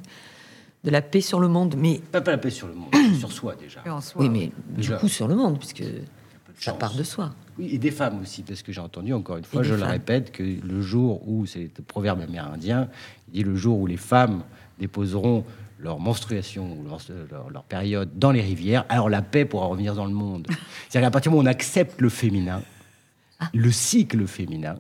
de 0.84 0.91
la 0.91 1.01
paix 1.01 1.21
sur 1.21 1.39
le 1.39 1.47
monde. 1.47 1.75
Mais 1.78 2.01
pas, 2.11 2.19
la 2.19 2.38
paix 2.38 2.49
sur 2.49 2.67
le 2.67 2.73
monde, 2.73 2.93
sur 3.19 3.32
soi 3.32 3.55
déjà. 3.55 3.84
oui, 4.15 4.30
mais 4.30 4.51
du 4.69 4.91
coup 4.95 5.07
sur 5.07 5.28
le 5.28 5.36
monde, 5.36 5.57
puisque 5.59 5.84
ça 6.59 6.73
part 6.73 6.95
de 6.95 7.03
soi. 7.03 7.32
Oui, 7.57 7.69
et 7.73 7.78
des 7.78 7.91
femmes 7.91 8.21
aussi, 8.21 8.43
parce 8.43 8.61
que 8.61 8.71
j'ai 8.71 8.82
entendu 8.82 9.13
encore 9.13 9.38
une 9.38 9.43
fois, 9.43 9.63
je 9.63 9.73
le 9.73 9.84
répète, 9.84 10.32
que 10.32 10.43
le 10.43 10.82
jour 10.82 11.28
où, 11.28 11.45
c'est 11.45 11.71
le 11.75 11.84
proverbe 11.84 12.21
amérindien, 12.21 12.89
il 13.28 13.34
dit 13.34 13.43
le 13.43 13.55
jour 13.55 13.80
où 13.80 13.88
les 13.88 13.97
femmes 13.97 14.43
déposeront 14.80 15.43
leur 15.80 15.99
menstruation 15.99 16.78
ou 16.80 16.84
leur, 16.84 16.99
leur, 17.51 17.63
période 17.63 18.09
dans 18.15 18.32
les 18.32 18.41
rivières, 18.41 18.86
alors 18.89 19.09
la 19.09 19.21
paix 19.21 19.45
pourra 19.45 19.67
revenir 19.67 19.93
dans 19.95 20.05
le 20.05 20.13
monde. 20.13 20.47
C'est-à-dire 20.89 21.07
qu'à 21.07 21.11
partir 21.11 21.32
du 21.32 21.36
moment 21.36 21.43
où 21.43 21.47
on 21.47 21.51
accepte 21.51 22.01
le 22.01 22.09
féminin, 22.09 22.61
ah. 23.39 23.49
le 23.53 23.71
cycle 23.71 24.25
féminin, 24.25 24.78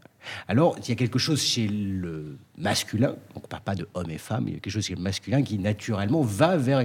alors, 0.47 0.75
il 0.79 0.89
y 0.89 0.91
a 0.91 0.95
quelque 0.95 1.19
chose 1.19 1.41
chez 1.41 1.67
le 1.67 2.37
masculin, 2.57 3.09
donc 3.09 3.17
on 3.35 3.39
ne 3.41 3.47
parle 3.47 3.63
pas 3.63 3.75
de 3.75 3.87
homme 3.93 4.09
et 4.09 4.17
femme, 4.17 4.45
il 4.47 4.53
y 4.53 4.57
a 4.57 4.59
quelque 4.59 4.73
chose 4.73 4.85
chez 4.85 4.95
le 4.95 5.01
masculin 5.01 5.43
qui 5.43 5.57
naturellement 5.59 6.21
va 6.21 6.57
vers 6.57 6.83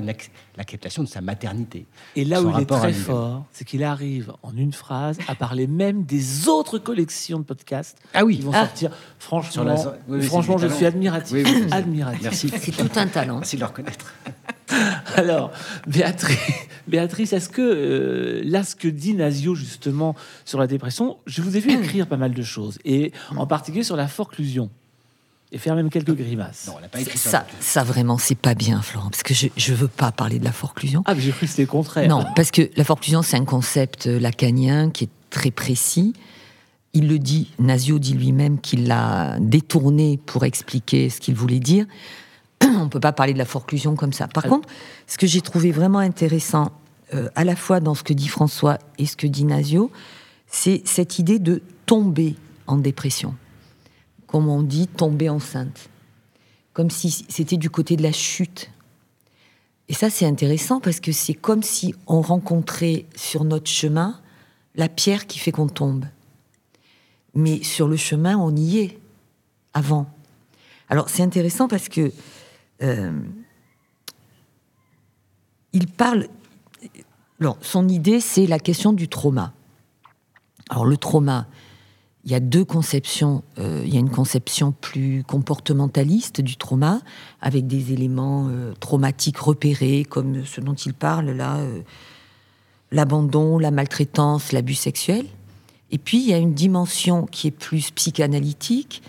l'acceptation 0.56 1.02
de 1.02 1.08
sa 1.08 1.20
maternité. 1.20 1.86
Et 2.16 2.24
là 2.24 2.42
où 2.42 2.50
il 2.50 2.62
est 2.62 2.66
très 2.66 2.92
fort, 2.92 3.46
c'est 3.52 3.64
qu'il 3.64 3.84
arrive 3.84 4.32
en 4.42 4.56
une 4.56 4.72
phrase 4.72 5.18
à 5.28 5.34
parler 5.34 5.66
même 5.66 6.04
des 6.04 6.48
autres 6.48 6.78
collections 6.78 7.38
de 7.38 7.44
podcasts 7.44 7.98
ah 8.14 8.24
oui. 8.24 8.36
qui 8.36 8.42
vont 8.42 8.52
sortir. 8.52 8.90
Franchement, 9.18 9.76
franchement 10.22 10.58
je 10.58 10.68
suis 10.68 10.86
admiratif. 10.86 11.46
admiratif. 11.70 12.22
Merci. 12.22 12.52
C'est 12.58 12.72
tout 12.72 12.98
un 12.98 13.06
talent. 13.06 13.38
Merci 13.38 13.56
de 13.56 13.60
le 13.60 13.66
reconnaître. 13.66 14.14
Alors, 15.16 15.52
Béatrice, 15.86 16.38
Béatrice 16.88 17.32
est-ce 17.32 17.48
que 17.48 17.62
euh, 17.62 18.42
là, 18.44 18.64
ce 18.64 18.74
que 18.74 18.88
dit 18.88 19.14
Nasio 19.14 19.54
justement 19.54 20.14
sur 20.44 20.58
la 20.58 20.66
dépression, 20.66 21.18
je 21.26 21.42
vous 21.42 21.56
ai 21.56 21.60
vu 21.60 21.72
écrire 21.72 22.06
pas 22.06 22.16
mal 22.16 22.32
de 22.32 22.42
choses, 22.42 22.78
et 22.84 23.12
en 23.36 23.46
particulier 23.46 23.84
sur 23.84 23.96
la 23.96 24.08
forclusion, 24.08 24.70
et 25.52 25.58
faire 25.58 25.76
même 25.76 25.90
quelques 25.90 26.14
grimaces. 26.14 26.66
Non, 26.66 26.74
elle 26.76 26.82
n'a 26.82 26.88
pas 26.88 27.00
écrit 27.00 27.18
Ça, 27.18 27.46
ça 27.60 27.84
vraiment, 27.84 28.18
c'est 28.18 28.38
pas 28.38 28.54
bien, 28.54 28.80
Florent, 28.80 29.10
parce 29.10 29.22
que 29.22 29.34
je 29.34 29.72
ne 29.72 29.76
veux 29.76 29.88
pas 29.88 30.10
parler 30.10 30.38
de 30.38 30.44
la 30.44 30.52
forclusion. 30.52 31.02
Ah, 31.06 31.14
mais 31.14 31.20
j'ai 31.20 31.30
cru 31.30 31.46
que 31.46 31.50
c'était 31.50 31.62
le 31.62 31.68
contraire. 31.68 32.08
Non, 32.08 32.24
parce 32.34 32.50
que 32.50 32.70
la 32.76 32.84
forclusion, 32.84 33.22
c'est 33.22 33.36
un 33.36 33.44
concept 33.44 34.06
euh, 34.06 34.18
lacanien 34.18 34.90
qui 34.90 35.04
est 35.04 35.10
très 35.30 35.50
précis. 35.50 36.14
Il 36.94 37.08
le 37.08 37.18
dit, 37.18 37.50
Nasio 37.58 37.98
dit 37.98 38.14
lui-même 38.14 38.60
qu'il 38.60 38.86
l'a 38.86 39.38
détourné 39.40 40.18
pour 40.24 40.44
expliquer 40.44 41.10
ce 41.10 41.20
qu'il 41.20 41.34
voulait 41.34 41.60
dire. 41.60 41.86
On 42.78 42.84
ne 42.84 42.88
peut 42.88 43.00
pas 43.00 43.12
parler 43.12 43.32
de 43.32 43.38
la 43.38 43.44
forclusion 43.44 43.96
comme 43.96 44.12
ça. 44.12 44.28
Par 44.28 44.44
Ah. 44.46 44.48
contre, 44.48 44.68
ce 45.06 45.18
que 45.18 45.26
j'ai 45.26 45.40
trouvé 45.40 45.72
vraiment 45.72 45.98
intéressant, 45.98 46.72
euh, 47.14 47.28
à 47.34 47.44
la 47.44 47.56
fois 47.56 47.80
dans 47.80 47.94
ce 47.94 48.02
que 48.02 48.12
dit 48.12 48.28
François 48.28 48.78
et 48.98 49.06
ce 49.06 49.16
que 49.16 49.26
dit 49.26 49.44
Nasio, 49.44 49.90
c'est 50.46 50.82
cette 50.84 51.18
idée 51.18 51.38
de 51.38 51.62
tomber 51.86 52.36
en 52.66 52.76
dépression. 52.76 53.34
Comme 54.26 54.48
on 54.48 54.62
dit, 54.62 54.86
tomber 54.86 55.28
enceinte. 55.28 55.88
Comme 56.72 56.90
si 56.90 57.24
c'était 57.28 57.56
du 57.58 57.68
côté 57.68 57.96
de 57.96 58.02
la 58.02 58.12
chute. 58.12 58.70
Et 59.88 59.94
ça, 59.94 60.08
c'est 60.08 60.24
intéressant 60.24 60.80
parce 60.80 61.00
que 61.00 61.12
c'est 61.12 61.34
comme 61.34 61.62
si 61.62 61.94
on 62.06 62.22
rencontrait 62.22 63.04
sur 63.14 63.44
notre 63.44 63.70
chemin 63.70 64.18
la 64.74 64.88
pierre 64.88 65.26
qui 65.26 65.38
fait 65.38 65.52
qu'on 65.52 65.66
tombe. 65.68 66.06
Mais 67.34 67.62
sur 67.62 67.88
le 67.88 67.96
chemin, 67.96 68.38
on 68.38 68.54
y 68.56 68.78
est 68.78 68.98
avant. 69.74 70.06
Alors, 70.88 71.10
c'est 71.10 71.22
intéressant 71.22 71.68
parce 71.68 71.88
que 71.90 72.10
euh, 72.82 73.12
il 75.72 75.86
parle. 75.86 76.28
Son 77.60 77.88
idée, 77.88 78.20
c'est 78.20 78.46
la 78.46 78.60
question 78.60 78.92
du 78.92 79.08
trauma. 79.08 79.52
Alors, 80.70 80.84
le 80.84 80.96
trauma, 80.96 81.48
il 82.24 82.30
y 82.30 82.34
a 82.36 82.40
deux 82.40 82.64
conceptions. 82.64 83.42
Euh, 83.58 83.82
il 83.84 83.92
y 83.92 83.96
a 83.96 84.00
une 84.00 84.10
conception 84.10 84.70
plus 84.70 85.24
comportementaliste 85.24 86.40
du 86.40 86.56
trauma, 86.56 87.00
avec 87.40 87.66
des 87.66 87.92
éléments 87.92 88.46
euh, 88.48 88.74
traumatiques 88.78 89.38
repérés, 89.38 90.04
comme 90.08 90.44
ce 90.44 90.60
dont 90.60 90.74
il 90.74 90.94
parle 90.94 91.30
là, 91.30 91.58
l'abandon, 92.92 93.58
la 93.58 93.72
maltraitance, 93.72 94.52
l'abus 94.52 94.74
sexuel. 94.74 95.26
Et 95.90 95.98
puis, 95.98 96.18
il 96.18 96.28
y 96.28 96.32
a 96.32 96.38
une 96.38 96.54
dimension 96.54 97.26
qui 97.26 97.48
est 97.48 97.52
plus 97.52 97.90
psychanalytique, 97.90 99.02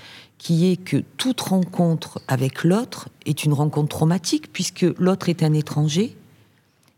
qui 0.44 0.70
est 0.70 0.76
que 0.76 0.98
toute 0.98 1.39
rencontre 1.39 2.22
avec 2.28 2.66
l'autre 2.66 3.08
est 3.26 3.46
une 3.46 3.54
rencontre 3.54 3.88
traumatique, 3.88 4.52
puisque 4.52 4.86
l'autre 4.98 5.30
est 5.30 5.41
un 5.41 5.54
étranger, 5.54 6.18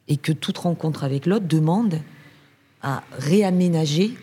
et 0.08 0.18
que 0.18 0.32
toute 0.32 0.58
rencontre 0.58 1.04
avec 1.04 1.28
l'autre 1.28 1.46
demande 1.46 2.02
à 2.82 3.04
réaménager, 3.12 4.18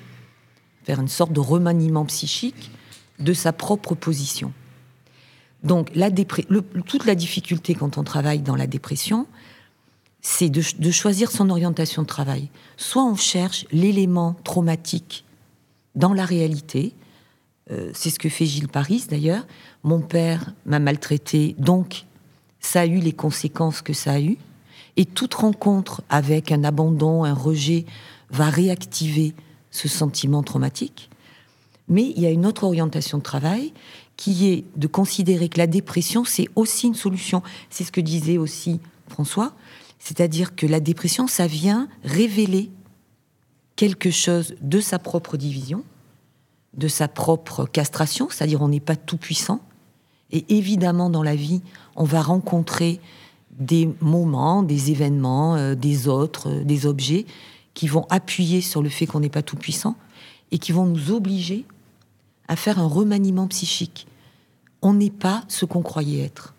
faire 0.83 1.01
une 1.01 1.07
sorte 1.07 1.33
de 1.33 1.39
remaniement 1.39 2.05
psychique 2.07 2.73
de 3.20 3.33
sa 3.33 3.53
propre 3.53 3.95
position. 3.95 4.53
Donc, 5.62 5.93
toute 6.87 7.07
la 7.07 7.14
difficulté 7.14 7.77
quand 7.77 7.99
on 7.99 8.03
travaille 8.03 8.41
dans 8.41 8.57
la 8.57 8.66
dépression, 8.66 9.29
c'est 10.20 10.51
de 10.51 10.91
choisir 10.91 11.31
son 11.31 11.49
orientation 11.49 12.03
de 12.03 12.09
travail. 12.09 12.49
Soit 12.77 13.05
on 13.05 13.14
cherche 13.14 13.66
l'élément 13.70 14.35
traumatique 14.43 15.25
dans 15.95 16.12
la 16.12 16.25
réalité, 16.25 16.93
euh, 17.73 17.91
c'est 17.95 18.11
ce 18.11 18.18
que 18.18 18.29
fait 18.29 18.47
Gilles 18.47 18.68
Paris 18.68 19.07
d'ailleurs. 19.09 19.47
Mon 19.83 20.01
père 20.01 20.53
m'a 20.66 20.79
maltraité, 20.79 21.55
donc 21.59 22.05
ça 22.61 22.83
a 22.83 22.87
eu 22.87 22.99
les 22.99 23.12
conséquences 23.12 23.83
que 23.83 23.93
ça 23.93 24.12
a 24.12 24.20
eu. 24.20 24.37
Et 24.97 25.07
toute 25.07 25.35
rencontre 25.35 26.03
avec 26.11 26.53
un 26.53 26.64
abandon, 26.64 27.25
un 27.25 27.35
rejet, 27.35 27.87
va 28.31 28.51
réactiver 28.51 29.35
ce 29.70 29.89
sentiment 29.89 30.43
traumatique. 30.43 31.09
Mais 31.89 32.12
il 32.14 32.23
y 32.23 32.27
a 32.27 32.31
une 32.31 32.47
autre 32.47 32.64
orientation 32.64 33.18
de 33.18 33.23
travail 33.23 33.73
qui 34.16 34.49
est 34.49 34.64
de 34.77 34.87
considérer 34.87 35.49
que 35.49 35.59
la 35.59 35.66
dépression, 35.66 36.25
c'est 36.25 36.49
aussi 36.55 36.87
une 36.87 36.95
solution. 36.95 37.43
C'est 37.70 37.85
ce 37.85 37.93
que 37.93 38.01
disait 38.01 38.39
aussi 38.39 38.81
François. 39.09 39.55
C'est-à-dire 39.99 40.55
que 40.55 40.66
la 40.66 40.81
dépression, 40.81 41.27
ça 41.27 41.47
vient 41.47 41.89
révéler 42.05 42.70
quelque 43.77 44.11
chose 44.11 44.55
de 44.61 44.81
sa 44.81 44.99
propre 44.99 45.37
division, 45.37 45.85
de 46.75 46.89
sa 46.89 47.09
propre 47.09 47.66
castration, 47.66 48.29
c'est-à-dire 48.31 48.62
on 48.62 48.68
n'est 48.68 48.81
pas 48.81 48.97
tout 48.97 49.16
puissant. 49.16 49.61
Et 50.31 50.45
évidemment, 50.57 51.11
dans 51.11 51.23
la 51.23 51.37
vie, 51.37 51.61
on 51.97 52.05
va 52.05 52.23
rencontrer 52.23 53.01
des 53.59 53.91
moments, 54.01 54.62
des 54.62 54.91
événements, 54.91 55.57
euh, 55.57 55.75
des 55.75 56.09
autres, 56.09 56.49
euh, 56.49 56.64
des 56.64 56.87
objets 56.87 57.27
qui 57.75 57.87
vont 57.87 58.07
appuyer 58.09 58.61
sur 58.62 58.83
le 58.83 58.89
fait 58.89 59.07
qu'on 59.07 59.20
n'est 59.20 59.29
pas 59.29 59.43
tout 59.43 59.57
puissant 59.57 59.95
et 60.51 60.59
qui 60.59 60.73
vont 60.73 60.87
nous 60.87 61.11
obliger 61.11 61.66
à 62.49 62.57
faire 62.57 62.79
un 62.79 62.87
remaniement 62.87 63.47
psychique. 63.49 64.07
On 64.81 64.95
n'est 64.95 65.11
pas 65.11 65.45
ce 65.49 65.64
qu'on 65.64 65.83
croyait 65.83 66.25
être. 66.25 66.55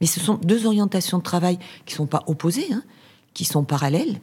Mais 0.00 0.06
ce 0.06 0.20
sont 0.20 0.34
deux 0.34 0.66
orientations 0.66 1.18
de 1.18 1.22
travail 1.22 1.58
qui 1.84 1.94
ne 1.94 1.98
sont 1.98 2.06
pas 2.06 2.24
opposées, 2.26 2.66
hein, 2.72 2.82
qui 3.34 3.44
sont 3.44 3.64
parallèles 3.64 4.20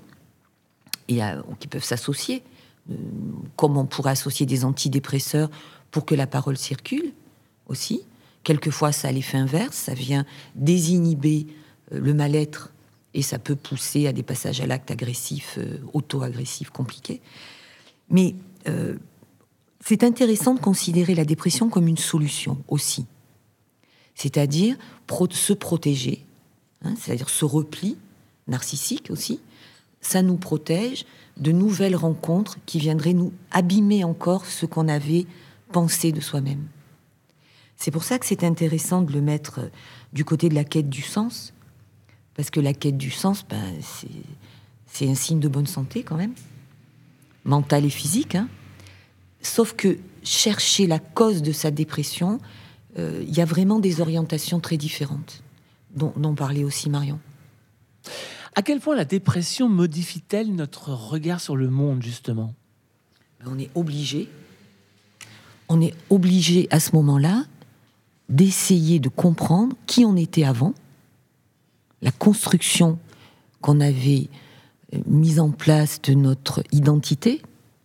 et 1.07 1.19
qui 1.59 1.67
peuvent 1.67 1.83
s'associer, 1.83 2.41
comme 3.55 3.77
on 3.77 3.85
pourrait 3.85 4.11
associer 4.11 4.45
des 4.45 4.63
antidépresseurs 4.63 5.49
pour 5.91 6.05
que 6.05 6.15
la 6.15 6.27
parole 6.27 6.57
circule 6.57 7.13
aussi. 7.67 8.01
Quelquefois, 8.43 8.91
ça 8.91 9.07
a 9.07 9.11
l'effet 9.11 9.37
inverse, 9.37 9.75
ça 9.75 9.93
vient 9.93 10.25
désinhiber 10.53 11.47
euh, 11.91 11.99
le 11.99 12.13
mal-être 12.13 12.71
et 13.13 13.21
ça 13.21 13.39
peut 13.39 13.55
pousser 13.55 14.07
à 14.07 14.13
des 14.13 14.23
passages 14.23 14.61
à 14.61 14.67
l'acte 14.67 14.91
agressif, 14.91 15.55
euh, 15.57 15.79
auto-agressif, 15.93 16.69
compliqué. 16.69 17.21
Mais 18.09 18.35
euh, 18.67 18.97
c'est 19.83 20.03
intéressant 20.03 20.53
de 20.53 20.59
considérer 20.59 21.15
la 21.15 21.25
dépression 21.25 21.69
comme 21.69 21.87
une 21.87 21.97
solution 21.97 22.61
aussi. 22.67 23.05
C'est-à-dire 24.13 24.77
se 25.31 25.53
protéger, 25.53 26.25
hein, 26.83 26.93
c'est-à-dire 26.99 27.29
ce 27.29 27.45
repli 27.45 27.97
narcissique 28.47 29.07
aussi, 29.09 29.39
ça 30.07 30.21
nous 30.21 30.37
protège 30.37 31.05
de 31.37 31.51
nouvelles 31.51 31.95
rencontres 31.95 32.57
qui 32.65 32.79
viendraient 32.79 33.13
nous 33.13 33.33
abîmer 33.51 34.03
encore 34.03 34.45
ce 34.45 34.65
qu'on 34.65 34.87
avait 34.87 35.25
pensé 35.71 36.11
de 36.11 36.21
soi-même. 36.21 36.65
C'est 37.75 37.91
pour 37.91 38.03
ça 38.03 38.19
que 38.19 38.25
c'est 38.25 38.43
intéressant 38.43 39.01
de 39.01 39.11
le 39.11 39.19
mettre 39.21 39.59
euh, 39.59 39.69
du 40.13 40.23
côté 40.23 40.47
de 40.47 40.55
la 40.55 40.63
quête 40.63 40.89
du 40.89 41.01
sens, 41.01 41.53
parce 42.35 42.49
que 42.49 42.59
la 42.59 42.73
quête 42.73 42.97
du 42.97 43.11
sens, 43.11 43.45
ben, 43.49 43.61
c'est- 43.81 45.07
un 45.09 45.15
signe 45.15 45.41
de 45.41 45.49
bonne 45.49 45.67
santé 45.67 46.03
quand 46.03 46.15
même, 46.15 46.33
mentale 47.43 47.83
et 47.83 47.89
physique. 47.89 48.35
hein. 48.35 48.47
Sauf 49.41 49.73
que 49.73 49.97
chercher 50.23 50.87
la 50.87 50.99
cause 50.99 51.41
de 51.41 51.51
sa 51.51 51.69
dépression, 51.69 52.39
euh, 52.97 53.21
il 53.27 53.35
y 53.35 53.41
a 53.41 53.45
vraiment 53.45 53.79
des 53.79 53.99
orientations 53.99 54.61
très 54.61 54.77
différentes, 54.77 55.43
dont, 55.93 56.13
dont 56.15 56.33
parlait 56.33 56.63
aussi 56.63 56.89
Marion. 56.89 57.19
À 58.55 58.61
quel 58.61 58.79
point 58.79 58.95
la 58.95 59.05
dépression 59.05 59.67
modifie-t-elle 59.67 60.55
notre 60.55 60.93
regard 60.93 61.41
sur 61.41 61.57
le 61.57 61.69
monde, 61.69 62.01
justement? 62.01 62.53
On 63.45 63.59
est 63.59 63.69
obligé, 63.75 64.29
on 65.67 65.81
est 65.81 65.93
obligé 66.09 66.67
à 66.71 66.79
ce 66.79 66.95
moment-là 66.95 67.43
d'essayer 68.29 68.99
de 68.99 69.09
comprendre 69.09 69.75
qui 69.85 70.05
on 70.05 70.15
était 70.15 70.45
avant, 70.45 70.73
la 72.01 72.11
construction 72.11 72.97
qu'on 73.61 73.81
avait 73.81 74.29
euh, 74.93 74.99
mise 75.05 75.39
en 75.39 75.51
place 75.51 76.01
de 76.01 76.13
notre 76.13 76.63
identité, 76.71 77.41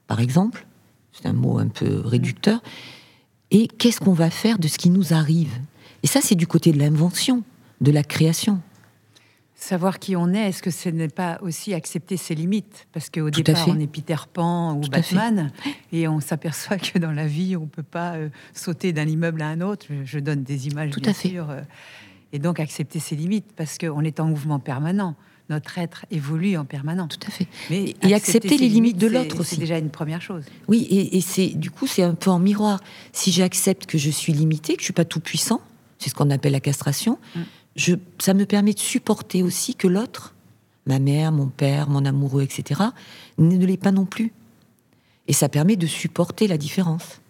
par 0.06 0.20
exemple, 0.20 0.66
c'est 1.12 1.26
un 1.26 1.32
mot 1.32 1.58
un 1.58 1.68
peu 1.68 2.00
réducteur, 2.00 2.62
et 3.50 3.66
qu'est-ce 3.66 4.00
qu'on 4.00 4.12
va 4.12 4.30
faire 4.30 4.58
de 4.58 4.68
ce 4.68 4.78
qui 4.78 4.90
nous 4.90 5.12
arrive? 5.12 5.52
Et 6.02 6.06
ça, 6.06 6.20
c'est 6.22 6.36
du 6.36 6.46
côté 6.46 6.72
de 6.72 6.78
l'invention, 6.78 7.42
de 7.80 7.90
la 7.90 8.04
création. 8.04 8.60
Savoir 9.62 9.98
qui 9.98 10.16
on 10.16 10.32
est, 10.32 10.48
est-ce 10.48 10.62
que 10.62 10.70
ce 10.70 10.88
n'est 10.88 11.08
pas 11.08 11.38
aussi 11.42 11.74
accepter 11.74 12.16
ses 12.16 12.34
limites? 12.34 12.86
Parce 12.92 13.11
qu'au 13.11 13.28
départ, 13.28 13.62
fait. 13.62 13.70
on 13.70 13.78
est 13.78 13.86
Peter 13.86 14.16
Pan 14.32 14.74
ou 14.74 14.80
Tout 14.80 14.90
fait. 15.02 15.14
Batman, 15.14 15.52
et 15.92 16.08
on 16.08 16.18
s'aperçoit 16.20 16.78
que 16.78 16.98
dans 16.98 17.12
la 17.12 17.26
vie, 17.26 17.56
on 17.56 17.62
ne 17.64 17.66
peut 17.66 17.82
pas 17.82 18.14
euh, 18.14 18.30
sauter 18.54 18.94
d'un 18.94 19.06
immeuble 19.06 19.42
à 19.42 19.48
un 19.48 19.61
autre. 19.61 19.84
Je, 19.90 19.96
je 20.06 20.18
donne 20.18 20.44
des 20.44 20.66
images, 20.68 20.90
Tout 20.92 21.00
bien 21.00 21.11
à 21.11 21.14
fait. 21.14 21.28
sûr. 21.28 21.50
euh, 21.50 21.61
et 22.32 22.38
donc 22.38 22.58
accepter 22.58 23.00
ses 23.00 23.16
limites, 23.16 23.52
parce 23.54 23.76
qu'on 23.76 24.00
est 24.02 24.18
en 24.18 24.26
mouvement 24.26 24.61
permanent. 24.61 25.14
Notre 25.50 25.76
être 25.78 26.06
évolue 26.11 26.56
en 26.56 26.64
permanence. 26.64 27.18
Tout 27.18 27.26
à 27.26 27.30
fait. 27.30 27.46
Mais 27.68 27.94
Et 28.02 28.14
accepter 28.14 28.56
les 28.56 28.68
limites 28.68 28.96
de 28.96 29.08
l'autre 29.08 29.40
aussi. 29.40 29.56
C'est 29.56 29.61
déjà 29.61 29.76
une 29.78 29.90
première 29.90 30.22
chose. 30.22 30.44
Oui, 30.68 30.86
et, 30.88 31.18
et 31.18 31.20
c'est 31.20 31.48
du 31.48 31.70
coup 31.72 31.86
c'est 31.88 32.04
un 32.04 32.14
peu 32.14 32.30
en 32.30 32.38
miroir. 32.38 32.80
Si 33.12 33.30
j'accepte 33.32 33.84
que 33.86 33.98
je 33.98 34.11
suis 34.11 34.32
limité, 34.32 34.74
que 34.74 34.80
je 34.80 34.84
suis 34.84 34.92
pas 34.94 35.04
tout 35.04 35.18
puissant, 35.20 35.61
c'est 35.98 36.08
ce 36.08 36.14
qu'on 36.14 36.30
appelle 36.30 36.52
la 36.52 36.61
castration. 36.61 37.18
Mm. 37.34 37.40
Je, 37.76 37.94
ça 38.18 38.34
me 38.34 38.44
permet 38.46 38.74
de 38.74 38.78
supporter 38.78 39.42
aussi 39.42 39.74
que 39.74 39.86
l'autre, 39.88 40.34
ma 40.86 40.98
mère, 40.98 41.32
mon 41.32 41.46
père, 41.46 41.88
mon 41.88 42.04
amoureux, 42.04 42.42
etc., 42.42 42.80
ne 43.38 43.56
l'est 43.64 43.76
pas 43.76 43.92
non 43.92 44.04
plus. 44.06 44.32
Et 45.28 45.32
ça 45.32 45.48
permet 45.48 45.76
de 45.76 45.86
supporter 45.86 46.48
la 46.48 46.58
différence, 46.58 47.20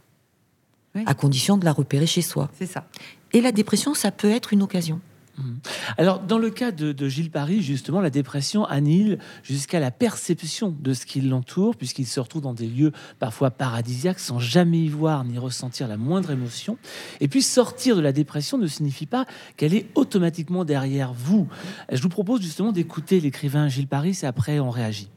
Oui. 0.94 1.02
à 1.06 1.14
condition 1.14 1.58
de 1.58 1.64
la 1.64 1.72
repérer 1.72 2.06
chez 2.06 2.22
soi. 2.22 2.50
C'est 2.58 2.66
ça. 2.66 2.86
Et 3.32 3.40
la 3.40 3.52
dépression, 3.52 3.94
ça 3.94 4.10
peut 4.10 4.30
être 4.30 4.52
une 4.52 4.62
occasion. 4.62 5.00
Mhm. 5.40 5.60
Alors, 5.98 6.20
dans 6.20 6.38
le 6.38 6.50
cas 6.50 6.70
de, 6.70 7.08
Gilles 7.08 7.30
Paris, 7.30 7.62
justement, 7.62 8.00
la 8.00 8.10
dépression 8.10 8.64
annihile 8.64 9.18
jusqu'à 9.42 9.80
la 9.80 9.90
perception 9.90 10.74
de 10.78 10.92
ce 10.92 11.06
qui 11.06 11.20
l'entoure, 11.20 11.76
puisqu'il 11.76 12.06
se 12.06 12.20
retrouve 12.20 12.42
dans 12.42 12.54
des 12.54 12.66
lieux 12.66 12.92
parfois 13.18 13.50
paradisiaques 13.50 14.18
sans 14.18 14.38
jamais 14.38 14.78
y 14.78 14.88
voir 14.88 15.24
ni 15.24 15.38
ressentir 15.38 15.88
la 15.88 15.96
moindre 15.96 16.30
émotion. 16.30 16.76
Et 17.20 17.28
puis, 17.28 17.42
sortir 17.42 17.96
de 17.96 18.00
la 18.00 18.12
dépression 18.12 18.58
ne 18.58 18.66
signifie 18.66 19.06
pas 19.06 19.24
qu'elle 19.56 19.74
est 19.74 19.86
automatiquement 19.94 20.64
derrière 20.64 21.12
vous. 21.12 21.48
Je 21.90 22.02
vous 22.02 22.08
propose 22.08 22.42
justement 22.42 22.72
d'écouter 22.72 23.20
l'écrivain 23.20 23.68
Gilles 23.68 23.88
Paris 23.88 24.18
et 24.22 24.26
après 24.26 24.60
on 24.60 24.70
réagit. 24.70 25.10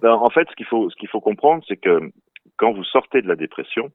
Ben, 0.00 0.12
en 0.12 0.30
fait, 0.30 0.46
ce 0.50 0.56
qu'il 0.56 0.66
faut, 0.66 0.90
ce 0.90 0.96
qu'il 0.96 1.08
faut 1.08 1.20
comprendre, 1.20 1.64
c'est 1.66 1.76
que 1.76 2.12
quand 2.56 2.72
vous 2.72 2.84
sortez 2.84 3.22
de 3.22 3.28
la 3.28 3.36
dépression, 3.36 3.90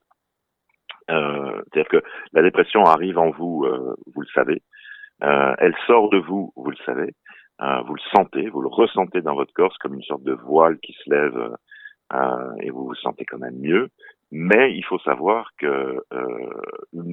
euh, 1.10 1.62
c'est-à-dire 1.72 1.90
que 1.90 2.04
la 2.34 2.42
dépression 2.42 2.84
arrive 2.86 3.18
en 3.18 3.30
vous, 3.32 3.66
euh, 3.66 3.96
vous 4.14 4.22
le 4.22 4.28
savez, 4.34 4.62
euh, 5.24 5.56
elle 5.60 5.76
sort 5.88 6.10
de 6.10 6.18
vous, 6.18 6.52
vous 6.56 6.72
le 6.72 6.78
savez, 6.86 7.14
euh, 7.62 7.82
vous 7.88 7.96
le 7.96 8.02
sentez, 8.16 8.50
vous 8.50 8.62
le 8.62 8.68
ressentez 8.68 9.22
dans 9.22 9.36
votre 9.36 9.54
corps, 9.54 9.76
comme 9.80 9.94
une 9.94 10.04
sorte 10.04 10.24
de 10.24 10.34
voile 10.34 10.80
qui 10.80 10.94
se 10.94 11.10
lève 11.10 11.56
euh, 12.14 12.56
et 12.62 12.70
vous 12.70 12.86
vous 12.86 12.96
sentez 12.96 13.26
quand 13.26 13.38
même 13.38 13.60
mieux. 13.60 13.90
Mais 14.32 14.74
il 14.74 14.84
faut 14.84 15.00
savoir 15.00 15.52
que 15.58 16.04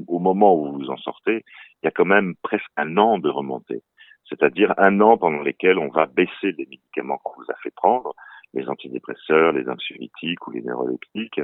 au 0.09 0.19
moment 0.19 0.55
où 0.55 0.73
vous 0.73 0.91
en 0.91 0.97
sortez, 0.97 1.45
il 1.83 1.85
y 1.85 1.89
a 1.89 1.91
quand 1.91 2.07
même 2.07 2.35
presque 2.43 2.71
un 2.79 2.97
an 2.97 3.19
de 3.19 3.29
remontée, 3.29 3.83
c'est-à-dire 4.29 4.73
un 4.79 5.01
an 5.01 5.19
pendant 5.19 5.43
lesquels 5.43 5.79
on 5.79 5.89
va 5.89 6.07
baisser 6.07 6.53
les 6.57 6.67
médicaments 6.67 7.19
qu'on 7.19 7.35
vous 7.37 7.51
a 7.51 7.57
fait 7.63 7.75
prendre, 7.75 8.15
les 8.55 8.69
antidépresseurs, 8.69 9.53
les 9.53 9.69
anxiolytiques 9.69 10.47
ou 10.47 10.51
les 10.51 10.63
neuroleptiques. 10.63 11.41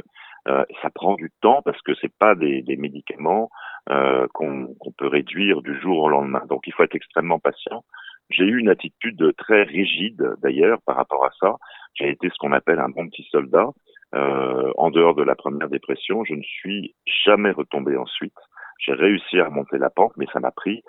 Euh, 0.49 0.65
ça 0.83 0.91
prend 0.91 1.15
du 1.15 1.31
temps 1.41 1.63
parce 1.63 1.81
que 1.83 1.95
c'est 2.01 2.13
pas 2.19 2.35
des, 2.35 2.63
des 2.63 2.77
médicaments 2.77 3.51
euh, 3.91 4.27
qu'on 4.35 4.75
peut 4.99 5.07
réduire 5.07 5.63
du 5.63 5.79
jour 5.81 5.99
au 5.99 6.09
lendemain. 6.09 6.43
Donc 6.49 6.67
il 6.67 6.73
faut 6.73 6.83
être 6.83 6.95
extrêmement 6.95 7.39
patient. 7.39 7.85
J'ai 8.31 8.45
eu 8.45 8.59
une 8.59 8.69
attitude 8.69 9.35
très 9.37 9.63
rigide 9.63 10.35
d'ailleurs 10.43 10.81
par 10.85 10.97
rapport 10.97 11.25
à 11.25 11.31
ça. 11.41 11.57
J'ai 11.95 12.11
été 12.11 12.29
ce 12.29 12.37
qu'on 12.39 12.53
appelle 12.53 12.81
un 12.81 12.89
bon 12.89 13.09
petit 13.09 13.27
soldat. 13.31 13.71
Euh, 14.15 14.73
en 14.77 14.91
dehors 14.91 15.15
de 15.15 15.23
la 15.23 15.35
première 15.35 15.69
dépression, 15.69 16.25
je 16.25 16.35
ne 16.35 16.43
suis 16.43 16.95
jamais 17.25 17.51
retombé 17.51 17.97
ensuite. 17.97 18.37
J'ai 18.79 18.93
réussi 18.93 19.39
à 19.41 19.47
remonter 19.47 19.79
la 19.79 19.91
pente, 19.91 20.13
mais 20.17 20.27
ça 20.33 20.41
m'a 20.41 20.51
pris 20.51 20.83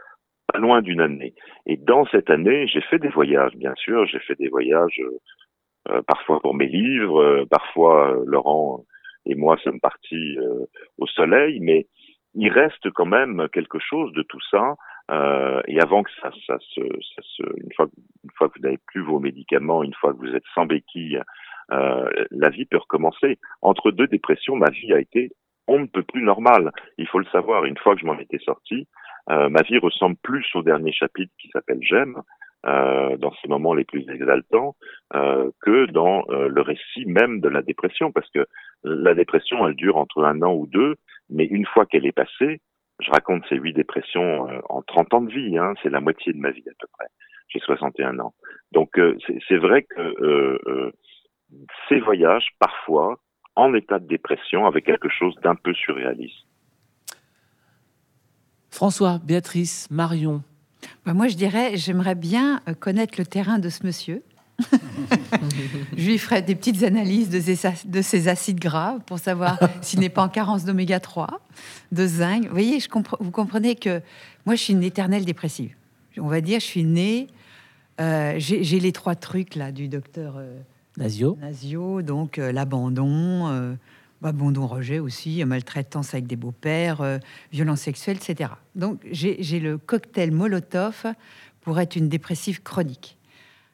pas 0.52 0.60
loin 0.60 0.82
d'une 0.82 1.02
année. 1.02 1.34
Et 1.66 1.78
dans 1.78 2.06
cette 2.06 2.30
année, 2.30 2.68
j'ai 2.68 2.82
fait 2.82 3.00
des 3.00 3.10
voyages, 3.10 3.56
bien 3.56 3.74
sûr. 3.76 4.06
J'ai 4.06 4.20
fait 4.20 4.36
des 4.36 4.50
voyages 4.50 5.00
euh, 5.00 5.20
parfois 6.08 6.40
pour 6.42 6.54
mes 6.54 6.68
livres, 6.68 7.22
euh, 7.22 7.46
parfois 7.50 8.12
euh, 8.12 8.24
Laurent 8.26 8.86
et 9.26 9.36
moi 9.36 9.58
sommes 9.58 9.80
partis 9.80 10.38
au 10.98 11.06
soleil, 11.08 11.60
mais 11.60 11.88
il 12.34 12.50
reste 12.50 12.90
quand 12.92 13.06
même 13.06 13.50
quelque 13.52 13.80
chose 13.80 14.14
de 14.14 14.22
tout 14.22 14.40
ça. 14.50 14.76
Euh, 15.10 15.62
et 15.68 15.80
avant 15.80 16.04
que 16.04 16.12
ça, 16.22 16.32
ça, 16.46 16.58
se, 16.60 16.82
ça 16.82 17.22
se, 17.22 17.44
une 17.44 17.74
fois, 17.76 17.88
une 18.24 18.30
fois 18.38 18.50
que 18.50 18.58
vous 18.58 18.64
n'avez 18.64 18.80
plus 18.88 19.02
vos 19.02 19.20
médicaments, 19.20 19.84
une 19.84 19.94
fois 19.94 20.14
que 20.14 20.18
vous 20.18 20.36
êtes 20.36 20.44
sans 20.54 20.66
béquille, 20.66 21.22
euh, 21.72 22.10
la 22.32 22.50
vie 22.50 22.66
peut 22.66 22.78
recommencer. 22.78 23.40
Entre 23.62 23.92
deux 23.92 24.08
dépressions, 24.08 24.56
ma 24.56 24.70
vie 24.70 24.94
a 24.94 25.00
été 25.00 25.32
on 25.70 25.80
ne 25.80 25.86
peut 25.86 26.04
plus 26.04 26.22
normale. 26.22 26.72
Il 26.98 27.08
faut 27.08 27.20
le 27.20 27.26
savoir. 27.26 27.66
Une 27.66 27.78
fois 27.78 27.94
que 27.94 28.02
je 28.02 28.06
m'en 28.06 28.18
étais 28.18 28.40
sorti, 28.40 28.88
euh, 29.30 29.50
ma 29.50 29.62
vie 29.64 29.78
ressemble 29.80 30.16
plus 30.24 30.46
au 30.56 30.64
dernier 30.64 30.94
chapitre 30.94 31.34
qui 31.40 31.50
s'appelle 31.50 31.80
J'aime, 31.82 32.22
euh, 32.66 33.18
dans 33.18 33.32
ces 33.42 33.48
moments 33.48 33.74
les 33.74 33.86
plus 33.86 34.04
exaltants 34.10 34.76
euh, 35.14 35.52
que 35.62 35.86
dans 35.92 36.24
euh, 36.30 36.48
le 36.48 36.62
récit 36.62 37.06
même 37.06 37.40
de 37.40 37.48
la 37.48 37.62
dépression, 37.62 38.12
parce 38.12 38.30
que 38.32 38.46
la 38.84 39.14
dépression, 39.14 39.68
elle 39.68 39.76
dure 39.76 39.98
entre 39.98 40.24
un 40.24 40.42
an 40.42 40.54
ou 40.54 40.66
deux, 40.66 40.96
mais 41.30 41.46
une 41.46 41.66
fois 41.66 41.86
qu'elle 41.86 42.06
est 42.06 42.12
passée, 42.12 42.60
je 43.00 43.12
raconte 43.12 43.44
ces 43.48 43.58
huit 43.58 43.74
dépressions 43.74 44.48
en 44.70 44.82
30 44.82 45.14
ans 45.14 45.22
de 45.22 45.32
vie, 45.32 45.58
hein, 45.58 45.76
c'est 45.84 45.90
la 45.90 46.02
moitié 46.02 46.34
de 46.34 46.40
ma 46.40 46.50
vie 46.50 46.68
à 46.68 46.74
peu 46.80 46.88
près. 46.98 47.08
J'ai 47.50 47.60
61 47.60 48.18
ans. 48.20 48.34
Donc 48.72 49.00
c'est 49.48 49.58
vrai 49.58 49.84
que 49.84 50.92
ces 51.88 52.00
voyages, 52.00 52.48
parfois, 52.60 53.20
en 53.56 53.74
état 53.76 54.00
de 54.00 54.08
dépression, 54.08 54.66
avec 54.66 54.86
quelque 54.86 55.10
chose 55.10 55.36
d'un 55.44 55.56
peu 55.56 55.74
surréaliste. 55.76 56.48
François, 58.72 59.20
Béatrice, 59.24 59.90
Marion, 59.92 60.42
moi, 61.14 61.28
je 61.28 61.36
dirais, 61.36 61.78
j'aimerais 61.78 62.16
bien 62.16 62.62
euh, 62.68 62.74
connaître 62.74 63.16
le 63.18 63.26
terrain 63.26 63.60
de 63.60 63.70
ce 63.70 63.86
monsieur. 63.86 64.24
je 65.98 66.06
lui 66.06 66.18
ferai 66.18 66.42
des 66.42 66.56
petites 66.56 66.84
analyses 66.84 67.30
de 67.30 67.40
ses, 67.40 67.70
de 67.86 68.02
ses 68.02 68.28
acides 68.28 68.60
gras 68.60 68.98
pour 69.06 69.20
savoir 69.20 69.60
s'il 69.82 70.00
n'est 70.00 70.10
pas 70.10 70.24
en 70.24 70.30
carence 70.30 70.66
d'oméga 70.66 71.00
3, 71.00 71.42
de 71.92 72.08
zinc. 72.08 72.46
Vous 72.46 72.52
voyez, 72.52 72.80
je 72.80 72.88
vous 73.20 73.32
comprenez 73.32 73.76
que 73.76 74.02
moi, 74.46 74.56
je 74.56 74.62
suis 74.64 74.74
une 74.74 74.84
éternelle 74.84 75.26
dépressive. 75.26 75.76
On 76.18 76.28
va 76.28 76.42
dire, 76.42 76.60
je 76.60 76.66
suis 76.66 76.84
née. 76.84 77.28
Euh, 78.00 78.36
j'ai 78.38 78.80
les 78.80 78.92
trois 78.92 79.16
trucs 79.16 79.56
là 79.56 79.72
du 79.72 79.88
docteur 79.88 80.36
euh, 80.38 80.60
Nasio. 80.98 81.38
Nasio, 81.42 82.02
donc 82.02 82.38
l'abandon, 82.38 83.76
abandon, 84.24 84.68
rejet 84.68 85.00
aussi, 85.00 85.44
maltraitance 85.46 86.14
avec 86.14 86.28
des 86.28 86.36
beaux-pères, 86.36 87.02
euh, 87.02 87.18
violence 87.52 87.82
sexuelle, 87.82 88.18
etc. 88.18 88.52
Donc 88.76 89.00
j'ai 89.12 89.60
le 89.60 89.78
cocktail 89.78 90.32
Molotov 90.32 91.06
pour 91.62 91.80
être 91.80 91.96
une 91.96 92.10
dépressive 92.10 92.64
chronique. 92.64 93.18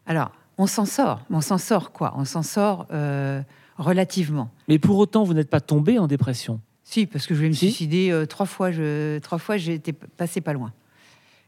Alors, 0.05 0.31
on 0.57 0.67
s'en 0.67 0.85
sort. 0.85 1.21
On 1.29 1.41
s'en 1.41 1.57
sort 1.57 1.91
quoi? 1.91 2.13
On 2.17 2.25
s'en 2.25 2.43
sort 2.43 2.87
euh, 2.91 3.41
relativement. 3.77 4.51
Mais 4.67 4.79
pour 4.79 4.97
autant, 4.97 5.23
vous 5.23 5.33
n'êtes 5.33 5.49
pas 5.49 5.61
tombé 5.61 5.97
en 5.97 6.07
dépression? 6.07 6.59
Si, 6.83 7.05
parce 7.05 7.25
que 7.25 7.33
je 7.33 7.39
voulais 7.39 7.49
me 7.49 7.55
suicider 7.55 8.11
euh, 8.11 8.25
trois 8.25 8.45
fois. 8.45 8.71
Je, 8.71 9.19
trois 9.19 9.37
fois, 9.37 9.57
j'étais 9.57 9.93
passé 9.93 10.41
pas 10.41 10.53
loin. 10.53 10.73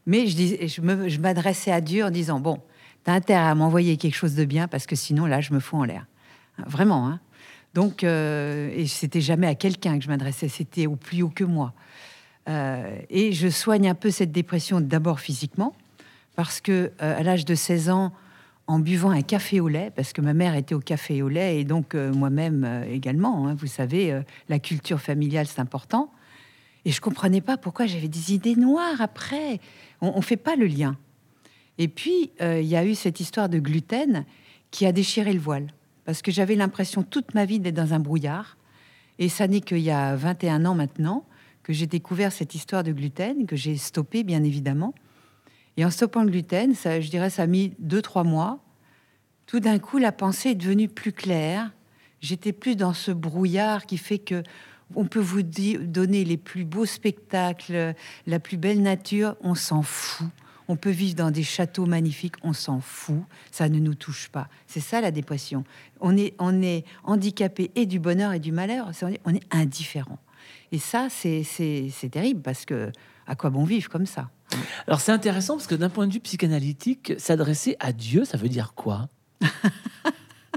Mais 0.06 0.26
je, 0.26 0.36
dis, 0.36 0.68
je 0.68 1.20
m'adressais 1.20 1.72
à 1.72 1.80
Dieu 1.80 2.04
en 2.04 2.10
disant 2.10 2.40
bon, 2.40 2.60
t'as 3.04 3.12
intérêt 3.12 3.40
à 3.40 3.54
m'envoyer 3.54 3.96
quelque 3.96 4.14
chose 4.14 4.34
de 4.34 4.44
bien 4.44 4.68
parce 4.68 4.86
que 4.86 4.96
sinon 4.96 5.26
là, 5.26 5.40
je 5.40 5.52
me 5.52 5.60
fous 5.60 5.76
en 5.76 5.84
l'air. 5.84 6.06
Vraiment. 6.66 7.06
Hein 7.08 7.20
donc, 7.76 8.04
euh, 8.04 8.70
et 8.74 8.86
c'était 8.86 9.20
jamais 9.20 9.46
à 9.46 9.54
quelqu'un 9.54 9.98
que 9.98 10.04
je 10.04 10.08
m'adressais, 10.08 10.48
c'était 10.48 10.86
au 10.86 10.96
plus 10.96 11.20
haut 11.20 11.28
que 11.28 11.44
moi. 11.44 11.74
Euh, 12.48 12.98
et 13.10 13.32
je 13.32 13.48
soigne 13.48 13.86
un 13.86 13.94
peu 13.94 14.10
cette 14.10 14.32
dépression 14.32 14.80
d'abord 14.80 15.20
physiquement, 15.20 15.76
parce 16.36 16.62
que 16.62 16.90
euh, 17.02 17.18
à 17.18 17.22
l'âge 17.22 17.44
de 17.44 17.54
16 17.54 17.90
ans, 17.90 18.14
en 18.66 18.78
buvant 18.78 19.10
un 19.10 19.20
café 19.20 19.60
au 19.60 19.68
lait, 19.68 19.92
parce 19.94 20.14
que 20.14 20.22
ma 20.22 20.32
mère 20.32 20.54
était 20.54 20.74
au 20.74 20.80
café 20.80 21.20
au 21.20 21.28
lait 21.28 21.60
et 21.60 21.64
donc 21.64 21.94
moi-même 21.94 22.84
également, 22.90 23.46
hein, 23.46 23.54
vous 23.54 23.68
savez, 23.68 24.22
la 24.48 24.58
culture 24.58 25.00
familiale 25.00 25.46
c'est 25.46 25.60
important. 25.60 26.10
Et 26.84 26.90
je 26.90 27.00
comprenais 27.00 27.42
pas 27.42 27.58
pourquoi 27.58 27.86
j'avais 27.86 28.08
des 28.08 28.32
idées 28.32 28.56
noires 28.56 29.00
après. 29.00 29.60
On, 30.00 30.16
ne 30.16 30.20
fait 30.20 30.36
pas 30.36 30.56
le 30.56 30.66
lien. 30.66 30.96
Et 31.78 31.86
puis 31.86 32.32
il 32.40 32.64
y 32.64 32.74
a 32.74 32.84
eu 32.84 32.96
cette 32.96 33.20
histoire 33.20 33.48
de 33.48 33.60
gluten 33.60 34.24
qui 34.72 34.84
a 34.84 34.90
déchiré 34.90 35.32
le 35.32 35.38
voile 35.38 35.68
parce 36.06 36.22
que 36.22 36.30
j'avais 36.30 36.54
l'impression 36.54 37.02
toute 37.02 37.34
ma 37.34 37.44
vie 37.44 37.58
d'être 37.58 37.74
dans 37.74 37.92
un 37.92 37.98
brouillard. 37.98 38.56
Et 39.18 39.28
ça 39.28 39.48
n'est 39.48 39.60
qu'il 39.60 39.80
y 39.80 39.90
a 39.90 40.14
21 40.14 40.64
ans 40.64 40.74
maintenant 40.74 41.26
que 41.64 41.72
j'ai 41.72 41.88
découvert 41.88 42.32
cette 42.32 42.54
histoire 42.54 42.84
de 42.84 42.92
gluten, 42.92 43.44
que 43.44 43.56
j'ai 43.56 43.76
stoppé 43.76 44.22
bien 44.22 44.44
évidemment. 44.44 44.94
Et 45.76 45.84
en 45.84 45.90
stoppant 45.90 46.22
le 46.22 46.30
gluten, 46.30 46.74
ça, 46.74 47.00
je 47.00 47.10
dirais, 47.10 47.28
ça 47.28 47.42
a 47.42 47.46
mis 47.46 47.72
2-3 47.84 48.24
mois. 48.24 48.60
Tout 49.46 49.58
d'un 49.58 49.80
coup, 49.80 49.98
la 49.98 50.12
pensée 50.12 50.50
est 50.50 50.54
devenue 50.54 50.88
plus 50.88 51.12
claire. 51.12 51.72
J'étais 52.20 52.52
plus 52.52 52.76
dans 52.76 52.92
ce 52.92 53.10
brouillard 53.10 53.84
qui 53.84 53.98
fait 53.98 54.20
que 54.20 54.44
on 54.94 55.06
peut 55.06 55.20
vous 55.20 55.42
donner 55.42 56.24
les 56.24 56.36
plus 56.36 56.64
beaux 56.64 56.86
spectacles, 56.86 57.94
la 58.28 58.38
plus 58.38 58.56
belle 58.56 58.80
nature, 58.80 59.34
on 59.40 59.56
s'en 59.56 59.82
fout. 59.82 60.28
On 60.68 60.76
peut 60.76 60.90
vivre 60.90 61.14
dans 61.14 61.30
des 61.30 61.42
châteaux 61.42 61.86
magnifiques, 61.86 62.34
on 62.42 62.52
s'en 62.52 62.80
fout, 62.80 63.22
ça 63.50 63.68
ne 63.68 63.78
nous 63.78 63.94
touche 63.94 64.28
pas. 64.28 64.48
C'est 64.66 64.80
ça 64.80 65.00
la 65.00 65.10
dépression. 65.10 65.64
On 66.00 66.16
est, 66.16 66.34
on 66.38 66.62
est 66.62 66.84
handicapé 67.04 67.70
et 67.74 67.86
du 67.86 67.98
bonheur 68.00 68.32
et 68.32 68.40
du 68.40 68.52
malheur, 68.52 68.90
on 69.24 69.34
est 69.34 69.54
indifférent. 69.54 70.18
Et 70.72 70.78
ça, 70.78 71.08
c'est 71.10 72.10
terrible 72.10 72.42
parce 72.42 72.64
que 72.64 72.90
à 73.26 73.34
quoi 73.34 73.50
bon 73.50 73.64
vivre 73.64 73.88
comme 73.88 74.06
ça? 74.06 74.30
Alors 74.86 75.00
c'est 75.00 75.12
intéressant 75.12 75.54
parce 75.56 75.66
que 75.66 75.74
d'un 75.74 75.88
point 75.88 76.06
de 76.06 76.12
vue 76.12 76.20
psychanalytique, 76.20 77.14
s'adresser 77.18 77.76
à 77.80 77.92
Dieu, 77.92 78.24
ça 78.24 78.36
veut 78.36 78.48
dire 78.48 78.74
quoi? 78.74 79.08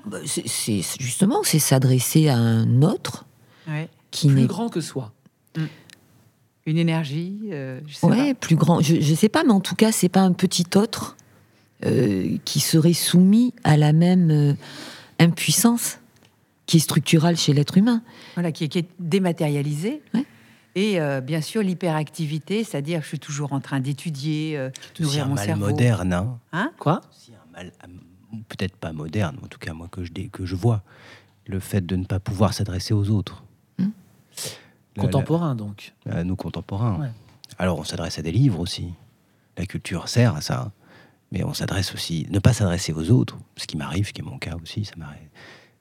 Bah, 0.06 0.20
C'est 0.26 0.82
justement, 1.00 1.44
c'est 1.44 1.60
s'adresser 1.60 2.30
à 2.30 2.38
un 2.38 2.82
autre 2.82 3.26
qui 4.12 4.28
n'est 4.30 4.34
plus 4.34 4.48
grand 4.48 4.70
que 4.70 4.80
soi. 4.80 5.14
Mm 5.58 5.66
une 6.70 6.78
énergie 6.78 7.50
euh, 7.52 7.80
je 7.88 8.34
plus 8.34 8.56
grand. 8.56 8.82
Je 8.82 8.96
ne 8.96 9.16
sais 9.16 9.30
pas, 9.30 9.44
mais 9.44 9.52
en 9.52 9.60
tout 9.60 9.76
cas, 9.76 9.92
c'est 9.92 10.10
pas 10.10 10.22
un 10.22 10.34
petit 10.34 10.66
autre 10.76 11.18
euh, 11.86 12.38
qui 12.46 12.60
serait 12.60 12.94
soumis 12.94 13.54
à 13.64 13.76
la 13.76 13.92
même 13.92 14.30
euh, 14.32 14.54
impuissance 15.20 16.00
qui 16.66 16.78
est 16.78 16.82
structurale 16.82 17.38
chez 17.38 17.54
l'être 17.54 17.78
humain. 17.78 18.04
Voilà, 18.36 18.52
qui 18.52 18.66
est, 18.66 18.68
qui 18.68 18.80
est 18.80 18.90
dématérialisée. 19.00 20.02
Et 20.76 21.00
bien 21.24 21.42
sûr, 21.42 21.64
l'hyperactivité, 21.64 22.64
c'est-à-dire 22.64 23.02
je 23.02 23.08
suis 23.08 23.20
toujours 23.20 23.54
en 23.54 23.60
train 23.60 23.80
d'étudier, 23.80 24.70
nourrir 25.00 25.28
mon 25.28 25.34
mal 25.34 25.56
moderne. 25.56 26.14
Hein, 26.14 26.40
hein 26.54 26.72
Quoi? 26.78 27.02
Un 27.28 27.52
mal, 27.52 27.72
peut-être 28.48 28.78
pas 28.78 28.94
moderne, 28.94 29.38
en 29.44 29.48
tout 29.48 29.58
cas 29.58 29.74
moi 29.74 29.88
que 29.92 30.06
je, 30.06 30.12
que 30.32 30.46
je 30.46 30.56
vois, 30.56 30.84
le 31.48 31.60
fait 31.60 31.84
de 31.84 31.96
ne 31.96 32.06
pas 32.06 32.20
pouvoir 32.20 32.54
s'adresser 32.54 32.94
aux 32.94 33.10
autres. 33.10 33.44
Contemporain, 35.00 35.56
donc. 35.56 35.94
nous, 36.24 36.36
contemporains. 36.36 37.10
Alors, 37.58 37.80
on 37.80 37.84
s'adresse 37.84 38.20
à 38.20 38.22
des 38.22 38.32
livres 38.32 38.60
aussi. 38.60 38.94
La 39.58 39.66
culture 39.66 40.08
sert 40.08 40.36
à 40.36 40.42
ça, 40.42 40.72
mais 41.32 41.44
on 41.44 41.54
s'adresse 41.54 41.94
aussi, 41.94 42.26
ne 42.30 42.40
pas 42.40 42.54
s'adresser 42.54 42.94
aux 42.94 43.12
autres, 43.12 43.38
ce 43.58 43.68
qui 43.68 43.78
m'arrive, 43.78 44.08
ce 44.08 44.14
qui 44.14 44.22
est 44.22 44.24
mon 44.24 44.38
cas 44.38 44.56
aussi, 44.62 44.86
ça 44.86 44.94
m'arrive. 44.98 45.28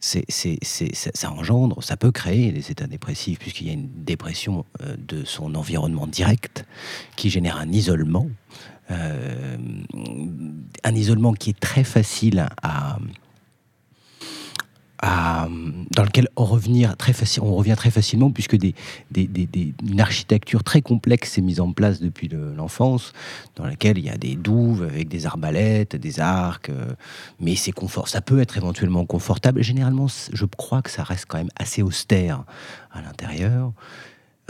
C'est, 0.00 0.24
c'est, 0.28 0.58
c'est, 0.62 0.94
ça, 0.94 1.32
engendre, 1.32 1.82
ça 1.82 1.96
peut 1.96 2.12
créer 2.12 2.52
des 2.52 2.70
états 2.70 2.86
dépressifs, 2.86 3.38
puisqu'il 3.38 3.66
y 3.66 3.70
a 3.70 3.72
une 3.72 3.88
dépression 4.04 4.64
euh, 4.82 4.96
de 4.96 5.24
son 5.24 5.54
environnement 5.56 6.06
direct 6.06 6.64
qui 7.16 7.30
génère 7.30 7.56
un 7.56 7.70
isolement, 7.70 8.28
euh, 8.90 9.56
un 10.84 10.94
isolement 10.94 11.32
qui 11.32 11.50
est 11.50 11.58
très 11.58 11.82
facile 11.82 12.46
à, 12.62 12.98
dans 15.02 16.02
lequel 16.02 16.28
on, 16.36 16.44
revenir 16.44 16.96
très 16.96 17.12
facile, 17.12 17.42
on 17.42 17.54
revient 17.54 17.74
très 17.76 17.90
facilement 17.90 18.30
puisque 18.30 18.56
des, 18.56 18.74
une 19.14 20.00
architecture 20.00 20.64
très 20.64 20.82
complexe 20.82 21.38
est 21.38 21.42
mise 21.42 21.60
en 21.60 21.72
place 21.72 22.00
depuis 22.00 22.28
l'enfance, 22.28 23.12
dans 23.56 23.64
laquelle 23.64 23.98
il 23.98 24.04
y 24.04 24.10
a 24.10 24.16
des 24.16 24.34
douves 24.34 24.82
avec 24.82 25.08
des 25.08 25.26
arbalètes, 25.26 25.94
des 25.96 26.20
arcs, 26.20 26.70
euh, 26.70 26.92
mais 27.40 27.54
c'est 27.54 27.72
confort. 27.72 28.08
Ça 28.08 28.20
peut 28.20 28.40
être 28.40 28.56
éventuellement 28.56 29.06
confortable. 29.06 29.62
Généralement, 29.62 30.06
je 30.32 30.44
crois 30.44 30.82
que 30.82 30.90
ça 30.90 31.04
reste 31.04 31.26
quand 31.28 31.38
même 31.38 31.50
assez 31.56 31.82
austère 31.82 32.44
à 32.90 33.00
l'intérieur. 33.00 33.72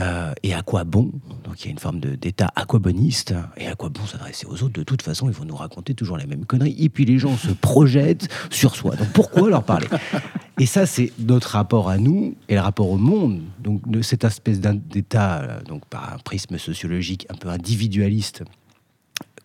Euh, 0.01 0.33
et 0.45 0.55
à 0.55 0.63
quoi 0.63 0.85
bon? 0.85 1.11
Donc 1.45 1.61
il 1.61 1.67
y 1.67 1.69
a 1.69 1.71
une 1.73 1.79
forme 1.79 1.99
d'état 1.99 2.51
aquaboniste. 2.55 3.35
Et 3.57 3.67
à 3.67 3.75
quoi 3.75 3.89
bon 3.89 4.07
s'adresser 4.07 4.47
aux 4.47 4.63
autres? 4.63 4.75
De 4.75 4.85
toute 4.85 5.03
façon, 5.03 5.29
ils 5.29 5.35
vont 5.35 5.45
nous 5.45 5.57
raconter 5.57 5.95
toujours 5.95 6.17
les 6.17 6.27
mêmes 6.27 6.45
conneries. 6.45 6.77
Et 6.79 6.89
puis 6.89 7.05
les 7.05 7.19
gens 7.19 7.37
se 7.37 7.51
projettent 7.61 8.29
sur 8.51 8.77
soi. 8.77 8.95
Donc 8.97 9.09
pourquoi 9.13 9.49
leur 9.49 9.65
parler? 9.65 9.89
Et 10.61 10.67
ça, 10.67 10.87
c'est 10.87 11.13
notre 11.21 11.51
rapport 11.51 11.89
à 11.89 11.99
nous 11.99 12.35
et 12.49 12.55
le 12.55 12.61
rapport 12.61 12.91
au 12.91 12.97
monde. 12.97 13.43
Donc 13.61 13.89
de 13.89 14.03
cette 14.03 14.25
espèce 14.25 14.61
d'état, 14.61 15.41
euh, 15.41 15.63
donc 15.63 15.85
par 15.87 16.15
un 16.15 16.19
prisme 16.19 16.59
sociologique 16.59 17.27
un 17.31 17.37
peu 17.37 17.49
individualiste, 17.49 18.43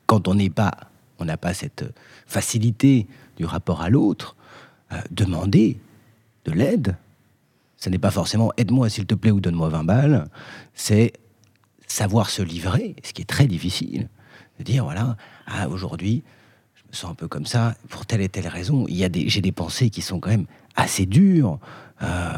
quand 0.07 0.27
on 0.27 0.33
n'est 0.33 0.49
pas, 0.49 0.71
on 1.19 1.25
n'a 1.25 1.37
pas 1.37 1.53
cette 1.53 1.85
facilité 2.25 3.05
du 3.37 3.45
rapport 3.45 3.81
à 3.81 3.89
l'autre, 3.89 4.35
euh, 4.91 4.97
demander 5.11 5.79
de 6.45 6.51
l'aide 6.51 6.95
ce 7.83 7.89
n'est 7.89 7.99
pas 7.99 8.11
forcément 8.11 8.53
aide-moi 8.55 8.87
s'il 8.87 9.05
te 9.05 9.13
plaît 9.13 9.31
ou 9.31 9.41
donne-moi 9.41 9.67
20 9.67 9.83
balles, 9.83 10.29
c'est 10.73 11.11
savoir 11.85 12.29
se 12.29 12.41
livrer, 12.41 12.95
ce 13.03 13.11
qui 13.11 13.23
est 13.23 13.25
très 13.25 13.45
difficile. 13.45 14.07
De 14.57 14.63
dire, 14.63 14.85
voilà, 14.85 15.17
ah, 15.47 15.67
aujourd'hui, 15.67 16.23
je 16.75 16.83
me 16.83 16.93
sens 16.93 17.11
un 17.11 17.13
peu 17.13 17.27
comme 17.27 17.45
ça, 17.45 17.75
pour 17.89 18.05
telle 18.05 18.21
et 18.21 18.29
telle 18.29 18.47
raison. 18.47 18.85
Il 18.87 18.95
y 18.95 19.03
a 19.03 19.09
des, 19.09 19.27
j'ai 19.27 19.41
des 19.41 19.51
pensées 19.51 19.89
qui 19.89 20.01
sont 20.01 20.21
quand 20.21 20.29
même 20.29 20.45
assez 20.77 21.05
dures, 21.05 21.59
euh, 22.01 22.37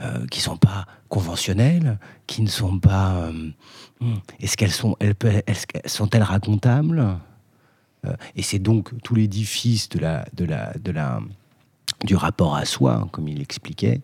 euh, 0.00 0.26
qui 0.28 0.40
sont 0.40 0.58
pas 0.58 0.86
conventionnelles, 1.08 1.98
qui 2.28 2.42
ne 2.42 2.48
sont 2.48 2.78
pas. 2.78 3.16
Euh, 3.16 3.50
hmm, 4.00 4.14
est-ce 4.38 4.56
qu'elles 4.56 4.70
sont, 4.70 4.96
elles, 5.00 5.16
sont-elles 5.86 6.22
racontables? 6.22 7.18
Et 8.36 8.42
c'est 8.42 8.58
donc 8.60 8.92
tout 9.02 9.14
l'édifice 9.16 9.88
de 9.88 9.98
la, 9.98 10.26
de 10.34 10.44
la, 10.44 10.74
de 10.74 10.92
la 10.92 11.20
du 12.02 12.16
rapport 12.16 12.56
à 12.56 12.64
soi, 12.64 13.00
hein, 13.02 13.08
comme 13.12 13.28
il 13.28 13.38
l'expliquait, 13.38 14.00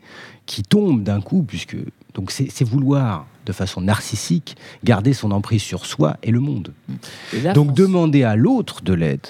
qui 0.47 0.63
tombe 0.63 1.03
d'un 1.03 1.21
coup, 1.21 1.43
puisque 1.43 1.77
donc 2.15 2.31
c'est 2.31 2.65
vouloir 2.65 3.27
de 3.47 3.53
façon 3.53 3.81
narcissique 3.81 4.57
garder 4.85 5.13
son 5.13 5.31
emprise 5.31 5.63
sur 5.63 5.87
soi 5.87 6.17
et 6.23 6.31
le 6.31 6.41
monde. 6.41 6.73
donc 7.55 7.75
demander 7.75 8.23
à 8.25 8.37
l'autre 8.37 8.83
de 8.83 8.93
l'aide, 8.93 9.27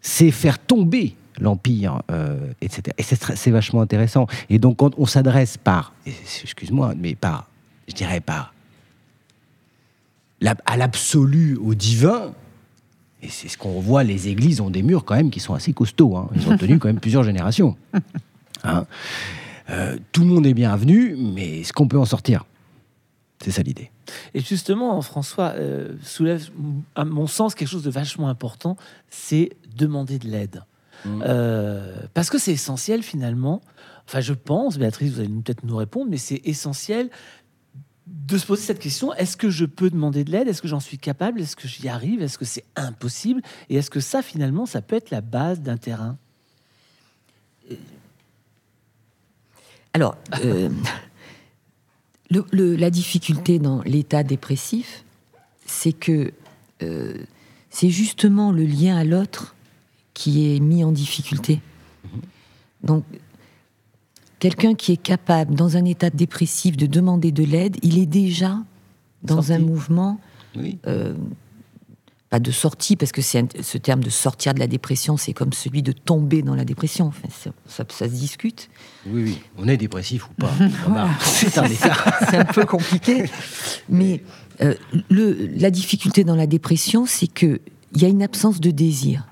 c'est 0.00 0.30
faire 0.30 0.58
tomber 0.58 1.14
l'empire, 1.38 2.02
euh, 2.10 2.52
etc. 2.60 2.94
Et 2.98 3.02
c'est 3.02 3.50
vachement 3.50 3.80
intéressant. 3.80 4.26
Et 4.48 4.58
donc 4.58 4.78
quand 4.78 4.92
on 4.98 5.06
s'adresse 5.06 5.56
par, 5.56 5.92
excuse-moi, 6.06 6.94
mais 6.96 7.14
par, 7.14 7.48
je 7.88 7.94
dirais 7.94 8.20
par, 8.20 8.54
à 10.66 10.76
l'absolu, 10.76 11.56
au 11.56 11.74
divin, 11.74 12.32
et 13.22 13.28
c'est 13.28 13.48
ce 13.48 13.58
qu'on 13.58 13.80
voit, 13.80 14.02
les 14.02 14.28
églises 14.28 14.60
ont 14.60 14.70
des 14.70 14.82
murs 14.82 15.04
quand 15.04 15.14
même 15.14 15.30
qui 15.30 15.40
sont 15.40 15.54
assez 15.54 15.72
costauds. 15.72 16.16
Hein. 16.16 16.28
Ils 16.34 16.48
ont 16.48 16.56
tenu 16.56 16.78
quand 16.78 16.88
même 16.88 17.00
plusieurs 17.00 17.22
générations. 17.22 17.76
Hein. 18.64 18.86
Euh, 19.68 19.96
tout 20.12 20.22
le 20.22 20.26
monde 20.26 20.46
est 20.46 20.54
bienvenu, 20.54 21.16
mais 21.16 21.60
est-ce 21.60 21.72
qu'on 21.72 21.86
peut 21.86 21.98
en 21.98 22.04
sortir? 22.04 22.44
C'est 23.42 23.50
ça 23.50 23.62
l'idée. 23.62 23.90
Et 24.34 24.40
justement, 24.40 25.00
François 25.02 25.54
euh, 25.56 25.96
soulève, 26.02 26.48
à 26.94 27.04
mon 27.04 27.26
sens, 27.26 27.54
quelque 27.54 27.68
chose 27.68 27.84
de 27.84 27.90
vachement 27.90 28.28
important, 28.28 28.76
c'est 29.08 29.50
demander 29.76 30.18
de 30.18 30.28
l'aide. 30.28 30.62
Mmh. 31.04 31.22
Euh, 31.26 31.96
parce 32.12 32.28
que 32.28 32.38
c'est 32.38 32.52
essentiel 32.52 33.02
finalement. 33.02 33.62
Enfin, 34.06 34.20
je 34.20 34.32
pense, 34.32 34.76
Béatrice, 34.76 35.12
vous 35.12 35.20
allez 35.20 35.28
peut-être 35.28 35.64
nous 35.64 35.76
répondre, 35.76 36.10
mais 36.10 36.16
c'est 36.16 36.40
essentiel 36.44 37.10
de 38.10 38.38
se 38.38 38.46
poser 38.46 38.62
cette 38.62 38.80
question 38.80 39.14
est-ce 39.14 39.36
que 39.36 39.50
je 39.50 39.64
peux 39.64 39.88
demander 39.88 40.24
de 40.24 40.32
l'aide? 40.32 40.48
Est-ce 40.48 40.60
que 40.60 40.68
j'en 40.68 40.80
suis 40.80 40.98
capable? 40.98 41.40
Est-ce 41.40 41.56
que 41.56 41.68
j'y 41.68 41.88
arrive? 41.88 42.22
Est-ce 42.22 42.38
que 42.38 42.44
c'est 42.44 42.64
impossible? 42.76 43.40
Et 43.68 43.76
est-ce 43.76 43.90
que 43.90 44.00
ça, 44.00 44.22
finalement, 44.22 44.66
ça 44.66 44.82
peut 44.82 44.96
être 44.96 45.10
la 45.10 45.20
base 45.20 45.60
d'un 45.60 45.76
terrain? 45.76 46.16
Alors, 49.92 50.16
euh, 50.44 50.70
la 52.30 52.90
difficulté 52.90 53.58
dans 53.58 53.82
l'état 53.82 54.22
dépressif, 54.22 55.04
c'est 55.66 55.92
que 55.92 56.32
euh, 56.82 57.16
c'est 57.70 57.90
justement 57.90 58.50
le 58.50 58.64
lien 58.64 58.96
à 58.96 59.04
l'autre 59.04 59.54
qui 60.14 60.54
est 60.54 60.60
mis 60.60 60.82
en 60.82 60.92
difficulté. 60.92 61.60
Donc, 62.82 63.04
Quelqu'un 64.40 64.74
qui 64.74 64.92
est 64.92 65.02
capable, 65.02 65.54
dans 65.54 65.76
un 65.76 65.84
état 65.84 66.10
dépressif, 66.10 66.76
de 66.76 66.86
demander 66.86 67.30
de 67.30 67.44
l'aide, 67.44 67.76
il 67.82 67.98
est 67.98 68.06
déjà 68.06 68.56
dans 69.22 69.52
un 69.52 69.58
mouvement, 69.58 70.18
euh, 70.86 71.14
pas 72.30 72.40
de 72.40 72.50
sortie, 72.50 72.96
parce 72.96 73.12
que 73.12 73.20
c'est 73.20 73.62
ce 73.62 73.76
terme 73.76 74.02
de 74.02 74.08
sortir 74.08 74.54
de 74.54 74.58
la 74.58 74.66
dépression, 74.66 75.18
c'est 75.18 75.34
comme 75.34 75.52
celui 75.52 75.82
de 75.82 75.92
tomber 75.92 76.40
dans 76.40 76.54
la 76.54 76.64
dépression. 76.64 77.06
Enfin, 77.08 77.28
ça, 77.66 77.84
ça, 77.88 78.08
se 78.08 78.14
discute. 78.14 78.70
Oui, 79.06 79.24
oui, 79.24 79.38
on 79.58 79.68
est 79.68 79.76
dépressif 79.76 80.26
ou 80.30 80.32
pas? 80.34 80.52
c'est 81.20 81.58
un 81.58 81.66
état. 81.66 81.92
c'est 82.30 82.38
un 82.38 82.44
peu 82.46 82.64
compliqué. 82.64 83.24
Mais 83.90 84.22
euh, 84.62 84.74
le, 85.10 85.50
la 85.54 85.70
difficulté 85.70 86.24
dans 86.24 86.36
la 86.36 86.46
dépression, 86.46 87.04
c'est 87.04 87.26
qu'il 87.26 87.60
y 87.96 88.06
a 88.06 88.08
une 88.08 88.22
absence 88.22 88.58
de 88.58 88.70
désir. 88.70 89.26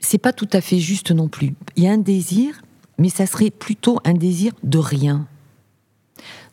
C'est 0.00 0.18
pas 0.18 0.32
tout 0.32 0.48
à 0.52 0.60
fait 0.60 0.80
juste 0.80 1.12
non 1.12 1.28
plus. 1.28 1.54
Il 1.76 1.84
y 1.84 1.86
a 1.86 1.92
un 1.92 1.98
désir, 1.98 2.62
mais 3.00 3.08
ça 3.08 3.26
serait 3.26 3.50
plutôt 3.50 3.98
un 4.04 4.12
désir 4.12 4.52
de 4.62 4.78
rien. 4.78 5.26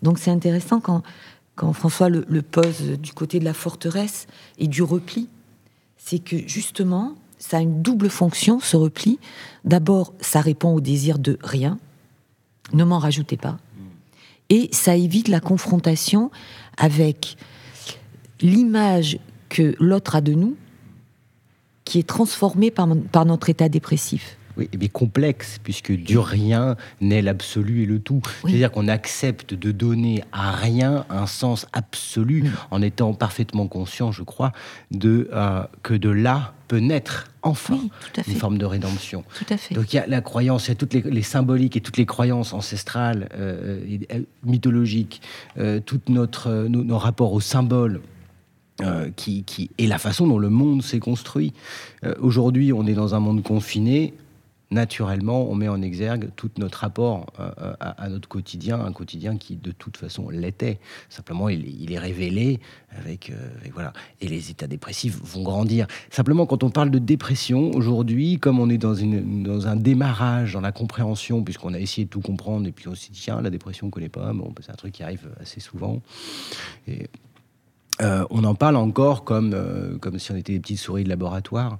Donc 0.02 0.18
c'est 0.18 0.32
intéressant 0.32 0.80
quand, 0.80 1.04
quand 1.56 1.74
François 1.74 2.08
le, 2.10 2.42
pose 2.42 2.82
du 2.82 3.12
côté 3.12 3.40
de 3.40 3.46
la 3.46 3.54
forteresse 3.54 4.28
et 4.58 4.68
du 4.68 4.82
repli, 4.82 5.28
c'est 5.98 6.20
que 6.20 6.38
justement, 6.48 7.16
ça 7.38 7.58
a 7.58 7.60
une 7.60 7.82
double 7.82 8.10
fonction, 8.10 8.62
ce 8.62 8.78
repli. 8.78 9.20
D'abord, 9.66 10.14
ça 10.22 10.40
répond 10.40 10.74
au 10.74 10.80
désir 10.80 11.20
de 11.20 11.38
rien, 11.44 11.78
ne 12.72 12.86
m'en 12.86 12.98
rajoutez 12.98 13.38
pas, 13.38 13.60
et 14.50 14.70
ça 14.72 14.96
évite 14.96 15.28
la 15.28 15.42
confrontation 15.42 16.32
avec 16.78 17.36
l'image 18.40 19.20
que 19.50 19.76
l'autre 19.80 20.16
a 20.16 20.22
de 20.22 20.34
nous, 20.34 20.56
qui 21.84 22.00
est 22.00 22.08
transformée 22.08 22.72
par, 22.72 22.88
par 23.12 23.26
notre 23.26 23.50
état 23.50 23.68
dépressif. 23.68 24.38
Oui, 24.58 24.70
mais 24.80 24.90
complexe, 24.90 25.60
puisque 25.64 25.92
du 25.92 26.18
rien 26.18 26.76
naît 27.00 27.22
l'absolu 27.22 27.84
et 27.84 27.86
le 27.86 28.00
tout. 28.00 28.22
C'est-à-dire 28.42 28.72
qu'on 28.72 28.88
accepte 28.88 29.54
de 29.54 29.72
donner 29.72 30.24
à 30.32 30.52
rien 30.52 31.06
un 31.10 31.28
sens 31.28 31.68
absolu, 31.74 32.46
en 32.72 32.82
étant 32.82 33.14
parfaitement 33.14 33.68
conscient, 33.68 34.12
je 34.12 34.24
crois, 34.24 34.52
de, 34.92 35.30
euh, 35.34 35.64
que 35.84 35.94
de 35.94 36.10
là 36.10 36.54
peut 36.68 36.80
naître 36.80 37.28
enfin 37.44 37.80
une 38.28 38.36
forme 38.36 38.58
de 38.58 38.66
rédemption. 38.66 39.24
Tout 39.38 39.54
à 39.54 39.58
fait. 39.58 39.74
Donc 39.74 39.94
il 39.94 39.98
y 39.98 40.00
a 40.00 40.08
la 40.08 40.22
croyance, 40.22 40.66
il 40.66 40.70
y 40.70 40.72
a 40.72 40.76
toutes 40.76 40.94
les, 40.94 41.22
symboliques 41.22 41.78
et 41.78 41.82
toutes 41.82 41.98
les 41.98 42.06
croyances 42.06 42.54
ancestrales, 42.54 43.30
euh, 43.36 43.80
et, 43.88 44.26
mythologiques, 44.44 45.22
euh, 45.58 45.80
tout 45.80 46.02
notre, 46.10 46.68
nos, 46.68 46.98
rapports 46.98 47.34
aux 47.34 47.42
symboles. 47.42 48.02
qui, 49.16 49.44
qui, 49.44 49.72
et 49.80 49.88
la 49.88 49.98
façon 49.98 50.28
dont 50.28 50.38
le 50.38 50.52
monde 50.52 50.84
s'est 50.84 51.00
construit. 51.00 51.52
Aujourd'hui, 52.20 52.72
on 52.74 52.86
est 52.86 52.94
dans 52.94 53.16
un 53.16 53.20
monde 53.20 53.42
confiné 53.42 54.14
naturellement, 54.72 55.50
on 55.50 55.56
met 55.56 55.68
en 55.68 55.82
exergue 55.82 56.30
tout 56.36 56.52
notre 56.58 56.80
rapport 56.80 57.28
euh, 57.40 57.50
euh, 57.60 57.74
à, 57.80 58.10
notre 58.10 58.28
quotidien, 58.28 58.80
un 58.80 58.92
quotidien 58.92 59.38
qui 59.38 59.56
de 59.56 59.72
toute 59.72 59.98
façon 59.98 60.30
l'était. 60.30 60.80
Simplement, 61.10 61.50
il, 61.50 61.92
est 61.92 62.00
révélé 62.00 62.60
avec, 62.92 63.30
euh, 63.30 63.50
voilà. 63.74 63.94
Et 64.22 64.28
les 64.28 64.52
états 64.52 64.68
dépressifs 64.68 65.20
vont 65.24 65.44
grandir. 65.44 65.88
Simplement, 66.10 66.46
quand 66.46 66.64
on 66.64 66.70
parle 66.70 66.92
de 66.92 67.00
dépression 67.00 67.72
aujourd'hui, 67.72 68.40
comme 68.40 68.60
on 68.60 68.70
est 68.70 68.78
dans, 68.78 68.96
une, 68.96 69.44
dans 69.44 69.68
un 69.68 69.76
démarrage, 69.76 70.54
dans 70.54 70.62
la 70.62 70.72
compréhension, 70.72 71.44
puisqu'on 71.44 71.74
a 71.74 71.80
essayé 71.80 72.06
de 72.06 72.10
tout 72.10 72.22
comprendre, 72.22 72.68
et 72.68 72.72
puis 72.72 72.88
on 72.88 72.96
s'est 72.96 73.12
dit 73.12 73.22
tiens, 73.22 73.42
la 73.42 73.50
dépression, 73.50 73.88
on 73.88 73.90
connaît 73.90 74.10
pas. 74.10 74.34
Bon, 74.34 74.54
c'est 74.62 74.72
un 74.72 74.76
truc 74.76 74.94
qui 74.94 75.04
arrive 75.04 75.30
assez 75.40 75.60
souvent. 75.60 76.02
Et 76.88 77.08
euh, 78.02 78.26
on 78.30 78.44
en 78.44 78.56
parle 78.56 78.76
encore 78.76 79.24
comme, 79.24 79.54
euh, 79.54 79.98
comme 79.98 80.20
si 80.20 80.32
on 80.32 80.36
était 80.36 80.54
des 80.54 80.60
petites 80.60 80.80
souris 80.80 81.04
de 81.04 81.10
laboratoire. 81.10 81.80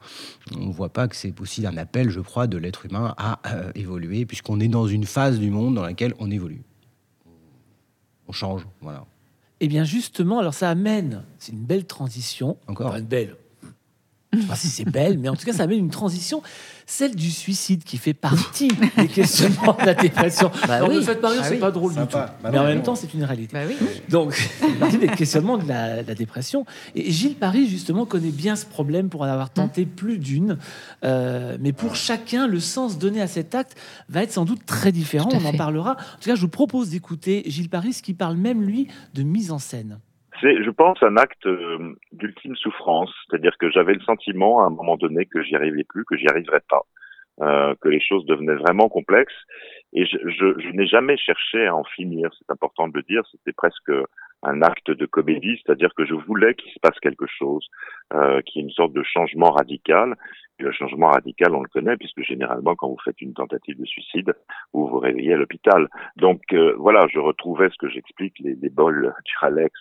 On 0.56 0.68
ne 0.68 0.74
voit 0.74 0.90
pas 0.90 1.08
que 1.08 1.16
c'est 1.16 1.40
aussi 1.40 1.66
un 1.66 1.78
appel, 1.78 2.10
je 2.10 2.20
crois, 2.20 2.48
de 2.48 2.58
l'être 2.58 2.86
humain 2.86 3.14
à 3.18 3.40
euh, 3.48 3.72
évoluer, 3.76 4.26
puisqu'on 4.26 4.60
est 4.60 4.68
dans 4.68 4.88
une 4.88 5.06
phase 5.06 5.40
du 5.40 5.52
monde 5.52 5.76
dans 5.76 5.84
laquelle 5.84 6.14
on 6.20 6.32
évolue. 6.32 6.64
On 8.28 8.32
change, 8.32 8.68
voilà. 8.82 9.06
Eh 9.60 9.68
bien, 9.68 9.84
justement, 9.84 10.40
alors 10.40 10.54
ça 10.54 10.70
amène, 10.70 11.24
c'est 11.40 11.52
une 11.52 11.64
belle 11.64 11.86
transition. 11.86 12.58
Encore 12.68 12.96
Une 12.96 13.06
belle. 13.06 13.36
Je 14.34 14.42
sais 14.42 14.48
pas 14.48 14.56
si 14.56 14.68
c'est 14.68 14.86
belle, 14.86 15.18
mais 15.18 15.30
en 15.30 15.36
tout 15.36 15.46
cas, 15.46 15.54
ça 15.54 15.64
amène 15.64 15.80
une 15.80 15.90
transition, 15.90 16.44
celle 16.90 17.16
du 17.16 17.30
suicide 17.32 17.84
qui 17.84 17.98
fait 17.98 18.14
partie 18.14 18.70
des 18.98 19.10
questionnements 19.10 19.76
de 19.80 19.86
la 19.86 19.94
dépression. 19.94 20.50
Bah 20.68 20.76
Alors, 20.76 20.90
oui. 20.90 20.96
Ne 20.96 21.02
faites 21.02 21.20
pas 21.20 21.30
rire, 21.30 21.42
Ah 21.44 21.48
c'est 21.48 21.56
oui. 21.56 21.60
pas 21.60 21.70
drôle 21.70 21.94
du 21.94 22.00
tout. 22.00 22.18
Bah 22.18 22.34
mais 22.50 22.58
en 22.58 22.64
même 22.64 22.78
non. 22.78 22.84
temps, 22.84 22.96
c'est 22.96 23.14
une 23.14 23.26
réalité. 23.26 23.54
Bah 23.54 23.66
oui. 23.68 23.76
Donc, 24.10 24.34
c'est 24.60 24.80
partie 24.80 24.98
des 24.98 25.10
questionnements 25.10 25.58
de 25.58 25.68
la, 25.68 26.04
dépression. 26.04 26.66
Et 26.96 27.12
Gilles 27.12 27.36
Paris, 27.36 27.68
justement, 27.68 28.06
connaît 28.06 28.32
bien 28.32 28.56
ce 28.56 28.66
problème 28.66 29.10
pour 29.10 29.22
en 29.22 29.26
avoir 29.26 29.50
tenté 29.50 29.86
plus 29.86 30.18
d'une. 30.18 30.58
Euh, 31.04 31.58
mais 31.60 31.74
pour 31.74 31.96
chacun, 31.96 32.48
le 32.48 32.62
sens 32.62 32.98
donné 32.98 33.22
à 33.22 33.28
cet 33.28 33.54
acte 33.54 33.78
va 34.08 34.24
être 34.24 34.32
sans 34.32 34.46
doute 34.46 34.66
très 34.66 34.94
différent. 34.94 35.30
On 35.34 35.46
en 35.46 35.54
parlera. 35.54 35.92
En 35.92 36.20
tout 36.22 36.30
cas, 36.30 36.36
je 36.36 36.42
vous 36.42 36.48
propose 36.48 36.90
d'écouter 36.90 37.44
Gilles 37.48 37.70
Paris, 37.70 38.00
qui 38.02 38.14
parle 38.14 38.38
même, 38.38 38.64
lui, 38.64 38.88
de 39.14 39.24
mise 39.24 39.52
en 39.52 39.60
scène. 39.60 40.00
C'est, 40.42 40.64
je 40.64 40.70
pense, 40.70 41.02
un 41.02 41.18
acte 41.18 41.46
euh, 41.46 41.96
d'ultime 42.12 42.56
souffrance. 42.56 43.12
C'est-à-dire 43.28 43.58
que 43.58 43.70
j'avais 43.72 43.94
le 43.94 44.02
sentiment, 44.02 44.62
à 44.62 44.66
un 44.66 44.70
moment 44.70 44.98
donné, 44.98 45.26
que 45.26 45.42
j'y 45.42 45.56
arrivais 45.56 45.84
plus, 45.84 46.06
que 46.06 46.16
j'y 46.16 46.28
arriverais 46.28 46.62
pas, 46.70 46.84
euh, 47.42 47.76
que 47.82 47.90
les 47.90 48.00
choses 48.00 48.26
devenaient 48.26 48.56
vraiment 48.56 48.90
complexes. 48.90 49.34
Et 49.94 50.06
je, 50.06 50.18
je, 50.26 50.60
je 50.60 50.70
n'ai 50.72 50.86
jamais 50.86 51.18
cherché 51.18 51.66
à 51.66 51.76
en 51.76 51.84
finir. 51.84 52.30
C'est 52.38 52.52
important 52.52 52.88
de 52.88 52.98
le 52.98 53.04
dire. 53.04 53.24
C'était 53.32 53.54
presque 53.54 53.92
un 54.44 54.62
acte 54.62 54.92
de 54.92 55.06
comédie, 55.06 55.60
c'est-à-dire 55.64 55.94
que 55.96 56.06
je 56.06 56.14
voulais 56.14 56.54
qu'il 56.56 56.72
se 56.72 56.80
passe 56.80 57.00
quelque 57.00 57.26
chose, 57.28 57.68
euh, 58.14 58.42
qu'il 58.42 58.62
y 58.62 58.64
ait 58.64 58.68
une 58.68 58.74
sorte 58.74 58.94
de 58.94 59.04
changement 59.04 59.52
radical. 59.52 60.16
Et 60.60 60.64
le 60.64 60.72
changement 60.72 61.12
radical, 61.12 61.54
on 61.54 61.62
le 61.62 61.70
connaît, 61.70 61.98
puisque 61.98 62.22
généralement, 62.24 62.76
quand 62.76 62.90
vous 62.90 62.98
faites 63.06 63.22
une 63.22 63.34
tentative 63.34 63.80
de 63.80 63.86
suicide, 63.86 64.34
vous 64.74 64.88
vous 64.88 65.00
réveillez 65.00 65.34
à 65.34 65.38
l'hôpital. 65.38 65.88
Donc 66.16 66.42
euh, 66.54 66.74
voilà, 66.78 67.06
je 67.14 67.20
retrouvais 67.20 67.70
ce 67.70 67.78
que 67.78 67.90
j'explique, 67.90 68.40
les, 68.40 68.56
les 68.56 68.70
bols 68.70 69.14
du 69.26 69.34
Ralex 69.40 69.72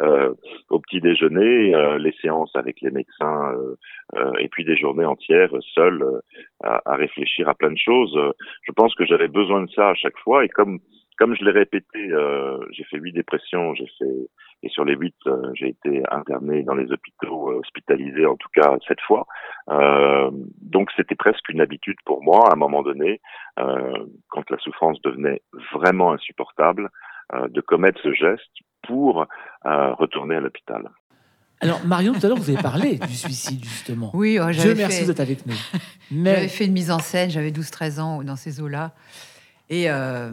euh, 0.00 0.32
au 0.70 0.80
petit 0.80 1.00
déjeuner, 1.00 1.74
euh, 1.74 1.98
les 1.98 2.14
séances 2.22 2.54
avec 2.54 2.80
les 2.80 2.90
médecins, 2.90 3.52
euh, 3.52 3.76
euh, 4.16 4.32
et 4.38 4.48
puis 4.48 4.64
des 4.64 4.76
journées 4.76 5.04
entières 5.04 5.52
seules 5.74 6.04
à, 6.62 6.80
à 6.86 6.96
réfléchir 6.96 7.48
à 7.48 7.54
plein 7.54 7.70
de 7.70 7.78
choses. 7.78 8.16
Je 8.62 8.72
pense 8.72 8.94
que 8.94 9.04
j'avais 9.04 9.28
besoin 9.28 9.62
de 9.62 9.70
ça 9.70 9.90
à 9.90 9.94
chaque 9.94 10.18
fois, 10.18 10.44
et 10.44 10.48
comme 10.48 10.78
comme 11.18 11.34
je 11.36 11.44
l'ai 11.44 11.50
répété, 11.50 12.10
euh, 12.12 12.58
j'ai 12.70 12.84
fait 12.84 12.98
huit 12.98 13.12
dépressions, 13.12 13.74
j'ai 13.74 13.88
fait 13.98 14.28
et 14.64 14.68
sur 14.70 14.84
les 14.84 14.96
huit, 14.96 15.14
euh, 15.28 15.50
j'ai 15.54 15.68
été 15.68 16.02
interné 16.10 16.64
dans 16.64 16.74
les 16.74 16.90
hôpitaux, 16.90 17.50
euh, 17.52 17.60
hospitalisé 17.60 18.26
en 18.26 18.36
tout 18.36 18.48
cas 18.52 18.76
sept 18.88 19.00
fois. 19.02 19.26
Euh, 19.70 20.30
donc 20.60 20.90
c'était 20.96 21.14
presque 21.14 21.48
une 21.48 21.60
habitude 21.60 21.96
pour 22.04 22.22
moi 22.24 22.48
à 22.50 22.54
un 22.54 22.56
moment 22.56 22.82
donné, 22.82 23.20
euh, 23.60 23.92
quand 24.28 24.48
la 24.50 24.58
souffrance 24.58 25.00
devenait 25.02 25.42
vraiment 25.72 26.12
insupportable, 26.12 26.90
euh, 27.34 27.46
de 27.48 27.60
commettre 27.60 28.00
ce 28.02 28.12
geste 28.12 28.50
pour 28.86 29.26
euh, 29.66 29.94
retourner 29.94 30.34
à 30.36 30.40
l'hôpital. 30.40 30.90
Alors, 31.60 31.84
Marion, 31.84 32.12
tout 32.12 32.24
à 32.24 32.28
l'heure, 32.28 32.38
vous 32.38 32.50
avez 32.50 32.62
parlé 32.62 32.98
du 32.98 33.14
suicide, 33.14 33.64
justement. 33.64 34.10
Oui, 34.14 34.38
oh, 34.40 34.44
Dieu 34.50 34.52
j'avais 34.62 34.74
merci, 34.76 34.98
fait- 35.00 35.04
vous 35.04 35.10
êtes 35.10 35.20
avec 35.20 35.44
nous. 35.44 35.54
J'avais 36.10 36.40
Mais 36.42 36.48
fait 36.48 36.64
une 36.66 36.72
mise 36.72 36.90
en 36.90 37.00
scène, 37.00 37.30
j'avais 37.30 37.50
12-13 37.50 38.00
ans 38.00 38.22
dans 38.22 38.36
ces 38.36 38.60
eaux-là. 38.62 38.92
Et 39.70 39.90
euh, 39.90 40.30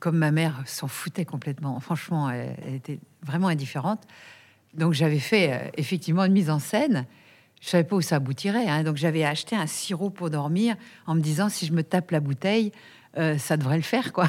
comme 0.00 0.18
ma 0.18 0.32
mère 0.32 0.62
s'en 0.66 0.88
foutait 0.88 1.24
complètement, 1.24 1.78
franchement, 1.80 2.28
elle, 2.30 2.56
elle 2.66 2.74
était 2.74 2.98
vraiment 3.22 3.48
indifférente. 3.48 4.02
Donc 4.74 4.92
j'avais 4.94 5.20
fait 5.20 5.52
euh, 5.52 5.70
effectivement 5.76 6.24
une 6.24 6.32
mise 6.32 6.50
en 6.50 6.58
scène. 6.58 7.06
Je 7.60 7.68
savais 7.68 7.84
pas 7.84 7.96
où 7.96 8.00
ça 8.02 8.16
aboutirait. 8.16 8.68
hein. 8.68 8.82
Donc 8.82 8.96
j'avais 8.96 9.24
acheté 9.24 9.54
un 9.56 9.66
sirop 9.68 10.10
pour 10.10 10.28
dormir 10.28 10.74
en 11.06 11.14
me 11.14 11.20
disant 11.20 11.48
si 11.48 11.66
je 11.66 11.72
me 11.72 11.82
tape 11.84 12.10
la 12.10 12.20
bouteille, 12.20 12.72
euh, 13.16 13.38
ça 13.38 13.56
devrait 13.56 13.76
le 13.76 13.82
faire, 13.82 14.12
quoi. 14.12 14.28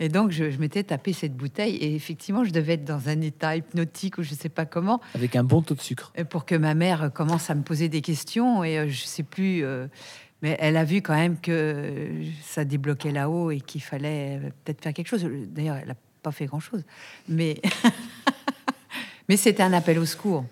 Et 0.00 0.08
donc 0.08 0.30
je, 0.32 0.50
je 0.50 0.58
m'étais 0.58 0.82
tapé 0.82 1.12
cette 1.12 1.36
bouteille 1.36 1.76
et 1.76 1.94
effectivement 1.94 2.44
je 2.44 2.50
devais 2.50 2.72
être 2.74 2.84
dans 2.84 3.08
un 3.08 3.20
état 3.20 3.54
hypnotique 3.54 4.18
ou 4.18 4.22
je 4.24 4.34
sais 4.34 4.48
pas 4.48 4.66
comment 4.66 5.00
avec 5.14 5.36
un 5.36 5.44
bon 5.44 5.62
taux 5.62 5.74
de 5.76 5.80
sucre. 5.80 6.12
pour 6.28 6.44
que 6.44 6.56
ma 6.56 6.74
mère 6.74 7.12
commence 7.12 7.50
à 7.50 7.54
me 7.54 7.62
poser 7.62 7.88
des 7.88 8.00
questions 8.00 8.64
et 8.64 8.88
je 8.88 9.04
sais 9.04 9.22
plus 9.22 9.62
euh, 9.62 9.86
mais 10.42 10.56
elle 10.60 10.76
a 10.76 10.84
vu 10.84 11.02
quand 11.02 11.14
même 11.14 11.38
que 11.40 11.50
euh, 11.52 12.24
ça 12.42 12.64
débloquait 12.64 13.12
là-haut 13.12 13.50
et 13.50 13.60
qu'il 13.60 13.82
fallait 13.82 14.38
euh, 14.42 14.50
peut-être 14.64 14.82
faire 14.82 14.92
quelque 14.92 15.08
chose 15.08 15.24
d'ailleurs 15.48 15.76
elle 15.76 15.88
n'a 15.88 15.96
pas 16.22 16.32
fait 16.32 16.46
grand-chose 16.46 16.82
mais 17.28 17.60
mais 19.28 19.36
c'était 19.36 19.62
un 19.62 19.72
appel 19.72 19.98
au 19.98 20.06
secours 20.06 20.44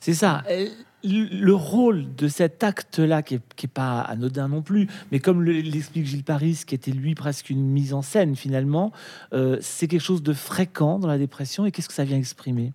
C'est 0.00 0.14
ça. 0.14 0.42
Euh, 0.50 0.68
Le 1.04 1.24
le 1.30 1.54
rôle 1.54 2.14
de 2.16 2.26
cet 2.28 2.64
acte-là, 2.64 3.22
qui 3.22 3.34
n'est 3.34 3.68
pas 3.72 4.00
anodin 4.00 4.48
non 4.48 4.62
plus, 4.62 4.88
mais 5.12 5.20
comme 5.20 5.42
le- 5.42 5.60
l'explique 5.60 6.06
Gilles 6.06 6.24
Paris, 6.24 6.62
qui 6.66 6.74
était 6.74 6.90
lui 6.90 7.14
presque 7.14 7.50
une 7.50 7.64
mise 7.64 7.92
en 7.92 8.02
scène 8.02 8.34
finalement, 8.34 8.92
euh, 9.32 9.58
c'est 9.60 9.86
quelque 9.86 10.02
chose 10.02 10.22
de 10.22 10.32
fréquent 10.32 10.98
dans 10.98 11.06
la 11.08 11.18
dépression. 11.18 11.64
Et 11.66 11.70
qu'est-ce 11.70 11.88
que 11.88 11.94
ça 11.94 12.04
vient 12.04 12.16
exprimer? 12.18 12.72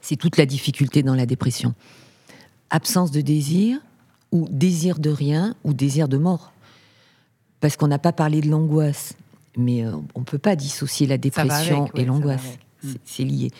C'est 0.00 0.16
toute 0.16 0.36
la 0.38 0.46
difficulté 0.46 1.02
dans 1.02 1.14
la 1.14 1.26
dépression. 1.26 1.74
Absence 2.70 3.10
de 3.10 3.20
désir 3.20 3.78
ou 4.34 4.46
désir 4.50 4.98
de 4.98 5.08
rien 5.10 5.54
ou 5.64 5.72
désir 5.72 6.08
de 6.08 6.18
mort. 6.18 6.52
Parce 7.60 7.76
qu'on 7.76 7.86
n'a 7.88 7.98
pas 8.00 8.12
parlé 8.12 8.40
de 8.42 8.48
l'angoisse, 8.50 9.14
mais 9.56 9.86
euh, 9.86 9.92
on 10.14 10.20
ne 10.20 10.24
peut 10.24 10.38
pas 10.38 10.56
dissocier 10.56 11.06
la 11.06 11.16
dépression 11.16 11.82
avec, 11.84 11.94
ouais, 11.94 12.02
et 12.02 12.04
l'angoisse. 12.04 12.44
avec. 12.82 12.98
C'est- 13.04 13.24
lié. 13.24 13.50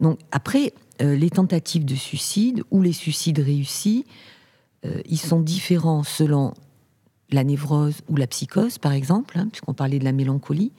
Donc 0.00 0.20
après, 0.30 0.72
euh, 1.02 1.16
les 1.16 1.30
tentatives 1.30 1.84
de 1.84 1.96
suicide 1.96 2.62
ou 2.70 2.82
les 2.82 2.92
suicides 2.92 3.40
réussis, 3.40 4.04
euh, 4.84 5.00
ils 5.08 5.18
sont 5.18 5.40
différents 5.40 6.04
selon 6.04 6.54
la 7.30 7.42
névrose 7.42 7.96
ou 8.08 8.14
la 8.16 8.26
psychose, 8.28 8.78
par 8.78 8.92
exemple, 8.92 9.36
hein, 9.38 9.48
puisqu'on 9.50 9.74
parlait 9.74 9.98
de 9.98 10.04
la 10.04 10.12
mélancolie. 10.12 10.70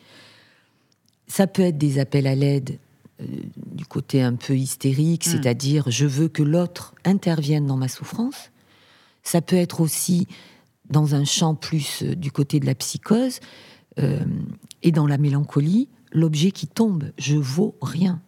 Ça 1.27 1.45
peut 1.47 1.61
être 1.63 1.77
des 1.77 1.99
appels 1.99 2.27
à 2.27 2.35
l'aide 2.35 2.77
euh, 3.21 3.25
du 3.73 3.85
côté 3.85 4.21
un 4.21 4.35
peu 4.35 4.55
hystérique, 4.55 5.27
Mm. 5.27 5.31
c'est-à-dire 5.31 5.83
je 5.91 6.05
veux 6.05 6.29
que 6.29 6.41
l'autre 6.43 6.95
intervienne 7.03 7.65
dans 7.65 7.75
ma 7.77 7.89
souffrance. 7.89 8.51
Ça 9.23 9.41
peut 9.41 9.55
être 9.55 9.81
aussi 9.81 10.27
dans 10.89 11.15
un 11.15 11.25
champ 11.25 11.55
plus 11.55 12.03
euh, 12.03 12.15
du 12.15 12.31
côté 12.31 12.59
de 12.59 12.65
la 12.65 12.75
psychose 12.75 13.39
euh, 13.99 14.19
et 14.83 14.91
dans 14.91 15.07
la 15.07 15.17
mélancolie, 15.17 15.89
l'objet 16.11 16.51
qui 16.51 16.67
tombe, 16.67 17.11
je 17.17 17.35
vaux 17.35 17.75
rien. 17.81 18.21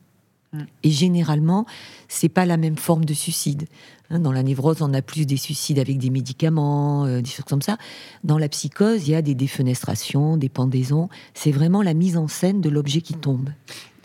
Mm. 0.53 0.59
Et 0.83 0.91
généralement, 0.91 1.65
c'est 2.07 2.29
pas 2.29 2.45
la 2.45 2.57
même 2.57 2.77
forme 2.77 3.05
de 3.05 3.13
suicide. 3.13 3.67
Hein, 4.09 4.19
Dans 4.19 4.31
la 4.31 4.43
névrose, 4.43 4.81
on 4.81 4.93
a 4.93 5.01
plus 5.01 5.25
des 5.25 5.37
suicides 5.37 5.79
avec 5.79 5.97
des 5.97 6.09
médicaments, 6.09 7.05
euh, 7.05 7.21
des 7.21 7.29
choses 7.29 7.45
comme 7.45 7.61
ça. 7.61 7.77
Dans 8.23 8.37
la 8.37 8.49
psychose, 8.49 9.07
il 9.07 9.11
y 9.11 9.15
a 9.15 9.21
des 9.21 9.35
défenestrations, 9.35 10.37
des 10.37 10.49
pendaisons. 10.49 11.09
C'est 11.33 11.51
vraiment 11.51 11.81
la 11.81 11.93
mise 11.93 12.17
en 12.17 12.27
scène 12.27 12.61
de 12.61 12.69
l'objet 12.69 13.01
qui 13.01 13.13
tombe. 13.13 13.49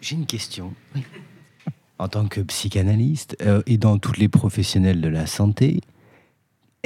J'ai 0.01 0.15
une 0.15 0.27
question. 0.27 0.73
En 1.99 2.09
tant 2.09 2.27
que 2.27 2.41
psychanalyste 2.43 3.37
euh, 3.43 3.63
et 3.67 3.79
dans 3.79 3.99
tous 3.99 4.19
les 4.19 4.29
professionnels 4.29 5.01
de 5.01 5.09
la 5.09 5.27
santé, 5.27 5.81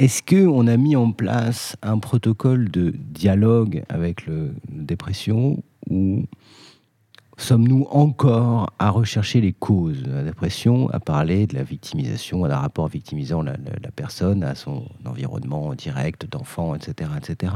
est-ce 0.03 0.21
que 0.23 0.47
on 0.47 0.67
a 0.67 0.77
mis 0.77 0.95
en 0.95 1.11
place 1.11 1.75
un 1.81 1.99
protocole 1.99 2.69
de 2.71 2.93
dialogue 2.97 3.83
avec 3.89 4.25
le, 4.25 4.53
la 4.75 4.83
dépression 4.83 5.61
ou 5.89 6.23
sommes-nous 7.37 7.87
encore 7.89 8.71
à 8.77 8.89
rechercher 8.91 9.41
les 9.41 9.51
causes 9.53 10.03
de 10.03 10.11
la 10.11 10.23
dépression, 10.23 10.89
à 10.91 10.99
parler 10.99 11.47
de 11.47 11.55
la 11.55 11.63
victimisation, 11.63 12.45
d'un 12.47 12.57
rapport 12.57 12.87
victimisant 12.87 13.41
la, 13.41 13.53
la- 13.53 13.79
la 13.83 13.91
personne 13.91 14.43
à 14.43 14.53
son 14.53 14.83
environnement 15.05 15.73
direct 15.73 16.27
d'enfant, 16.31 16.75
etc., 16.75 17.09
etc. 17.17 17.53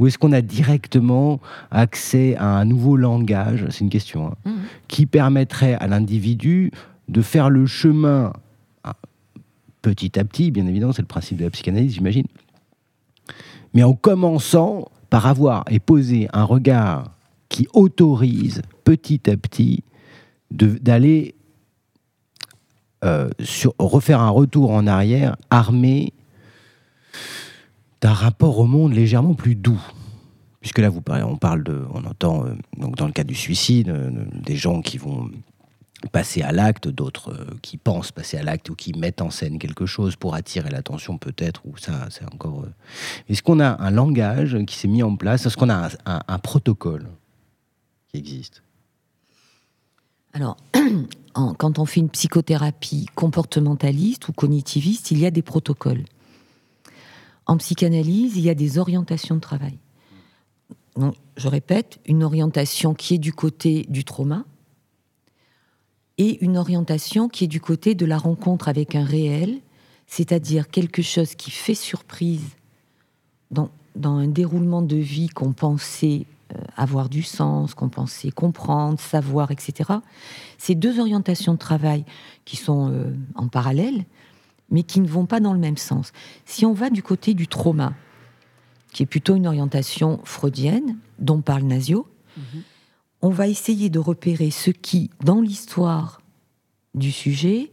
Ou 0.00 0.06
est-ce 0.08 0.18
qu'on 0.18 0.32
a 0.32 0.40
directement 0.40 1.38
accès 1.70 2.34
à 2.36 2.46
un 2.58 2.64
nouveau 2.64 2.96
langage? 2.96 3.64
C'est 3.70 3.80
une 3.80 3.90
question. 3.90 4.26
hein, 4.28 4.34
Mhm. 4.46 4.52
qui 4.88 5.06
permettrait 5.06 5.74
à 5.74 5.86
l'individu 5.86 6.72
de 7.08 7.22
faire 7.22 7.48
le 7.50 7.66
chemin 7.66 8.32
petit 9.82 10.18
à 10.18 10.24
petit, 10.24 10.50
bien 10.50 10.66
évidemment, 10.66 10.92
c'est 10.92 11.02
le 11.02 11.08
principe 11.08 11.38
de 11.38 11.44
la 11.44 11.50
psychanalyse, 11.50 11.94
j'imagine, 11.94 12.26
mais 13.74 13.82
en 13.82 13.94
commençant 13.94 14.88
par 15.10 15.26
avoir 15.26 15.64
et 15.70 15.78
poser 15.78 16.28
un 16.32 16.44
regard 16.44 17.12
qui 17.48 17.68
autorise 17.74 18.62
petit 18.84 19.28
à 19.30 19.36
petit 19.36 19.84
d'aller 20.50 21.34
euh, 23.04 23.30
refaire 23.78 24.20
un 24.20 24.30
retour 24.30 24.70
en 24.70 24.86
arrière 24.86 25.36
armé 25.50 26.12
d'un 28.00 28.12
rapport 28.12 28.58
au 28.58 28.66
monde 28.66 28.92
légèrement 28.92 29.34
plus 29.34 29.54
doux. 29.54 29.80
Puisque 30.60 30.78
là, 30.78 30.88
vous 30.88 31.00
parlez, 31.00 31.24
on 31.24 31.36
parle 31.36 31.64
de, 31.64 31.84
on 31.92 32.04
entend, 32.04 32.46
euh, 32.46 32.54
dans 32.76 33.06
le 33.06 33.12
cas 33.12 33.24
du 33.24 33.34
suicide, 33.34 33.88
euh, 33.88 34.10
des 34.32 34.54
gens 34.54 34.80
qui 34.80 34.98
vont 34.98 35.30
passer 36.10 36.42
à 36.42 36.52
l'acte, 36.52 36.88
d'autres 36.88 37.32
euh, 37.32 37.58
qui 37.62 37.76
pensent 37.76 38.12
passer 38.12 38.36
à 38.36 38.42
l'acte 38.42 38.68
ou 38.70 38.74
qui 38.74 38.92
mettent 38.92 39.22
en 39.22 39.30
scène 39.30 39.58
quelque 39.58 39.86
chose 39.86 40.16
pour 40.16 40.34
attirer 40.34 40.70
l'attention 40.70 41.18
peut-être, 41.18 41.62
ou 41.64 41.76
ça, 41.76 42.08
c'est 42.10 42.24
encore... 42.24 42.62
euh. 42.62 42.72
Est-ce 43.28 43.42
qu'on 43.42 43.60
a 43.60 43.80
un 43.82 43.90
langage 43.90 44.56
qui 44.66 44.76
s'est 44.76 44.88
mis 44.88 45.02
en 45.02 45.16
place? 45.16 45.46
Est-ce 45.46 45.56
qu'on 45.56 45.70
a 45.70 45.90
un, 46.04 46.38
protocole 46.38 47.08
qui 48.08 48.18
existe? 48.18 48.62
Alors, 50.32 50.56
quand 51.34 51.78
on 51.78 51.84
fait 51.84 52.00
une 52.00 52.10
psychothérapie 52.10 53.06
comportementaliste 53.14 54.28
ou 54.28 54.32
cognitiviste, 54.32 55.10
il 55.10 55.18
y 55.18 55.26
a 55.26 55.30
des 55.30 55.42
protocoles. 55.42 56.04
En 57.46 57.56
psychanalyse, 57.58 58.36
il 58.36 58.42
y 58.42 58.50
a 58.50 58.54
des 58.54 58.78
orientations 58.78 59.34
de 59.34 59.40
travail. 59.40 59.78
Donc, 60.96 61.14
je 61.36 61.48
répète, 61.48 61.98
une 62.06 62.22
orientation 62.22 62.94
qui 62.94 63.14
est 63.14 63.18
du 63.18 63.32
côté 63.32 63.86
du 63.88 64.04
trauma, 64.04 64.44
et 66.18 66.44
une 66.44 66.56
orientation 66.56 67.28
qui 67.28 67.44
est 67.44 67.48
du 67.48 67.60
côté 67.60 67.94
de 67.94 68.06
la 68.06 68.18
rencontre 68.18 68.68
avec 68.68 68.94
un 68.94 69.04
réel, 69.04 69.60
c'est-à-dire 70.06 70.68
quelque 70.68 71.02
chose 71.02 71.34
qui 71.34 71.50
fait 71.50 71.74
surprise 71.74 72.44
dans, 73.50 73.70
dans 73.96 74.16
un 74.16 74.28
déroulement 74.28 74.82
de 74.82 74.96
vie 74.96 75.28
qu'on 75.28 75.52
pensait 75.52 76.26
euh, 76.54 76.58
avoir 76.76 77.08
du 77.08 77.22
sens, 77.22 77.74
qu'on 77.74 77.88
pensait 77.88 78.30
comprendre, 78.30 79.00
savoir, 79.00 79.50
etc. 79.50 79.90
Ces 80.58 80.74
deux 80.74 81.00
orientations 81.00 81.54
de 81.54 81.58
travail 81.58 82.04
qui 82.44 82.56
sont 82.56 82.90
euh, 82.90 83.14
en 83.34 83.48
parallèle, 83.48 84.04
mais 84.70 84.82
qui 84.82 85.00
ne 85.00 85.08
vont 85.08 85.26
pas 85.26 85.40
dans 85.40 85.52
le 85.52 85.58
même 85.58 85.76
sens. 85.76 86.12
Si 86.44 86.66
on 86.66 86.72
va 86.72 86.90
du 86.90 87.02
côté 87.02 87.34
du 87.34 87.46
trauma, 87.46 87.94
qui 88.92 89.02
est 89.02 89.06
plutôt 89.06 89.36
une 89.36 89.46
orientation 89.46 90.20
freudienne, 90.24 90.98
dont 91.18 91.40
parle 91.40 91.62
Nasio, 91.62 92.06
mhm. 92.36 92.62
On 93.22 93.30
va 93.30 93.46
essayer 93.46 93.88
de 93.88 94.00
repérer 94.00 94.50
ce 94.50 94.70
qui, 94.70 95.10
dans 95.24 95.40
l'histoire 95.40 96.20
du 96.94 97.12
sujet, 97.12 97.70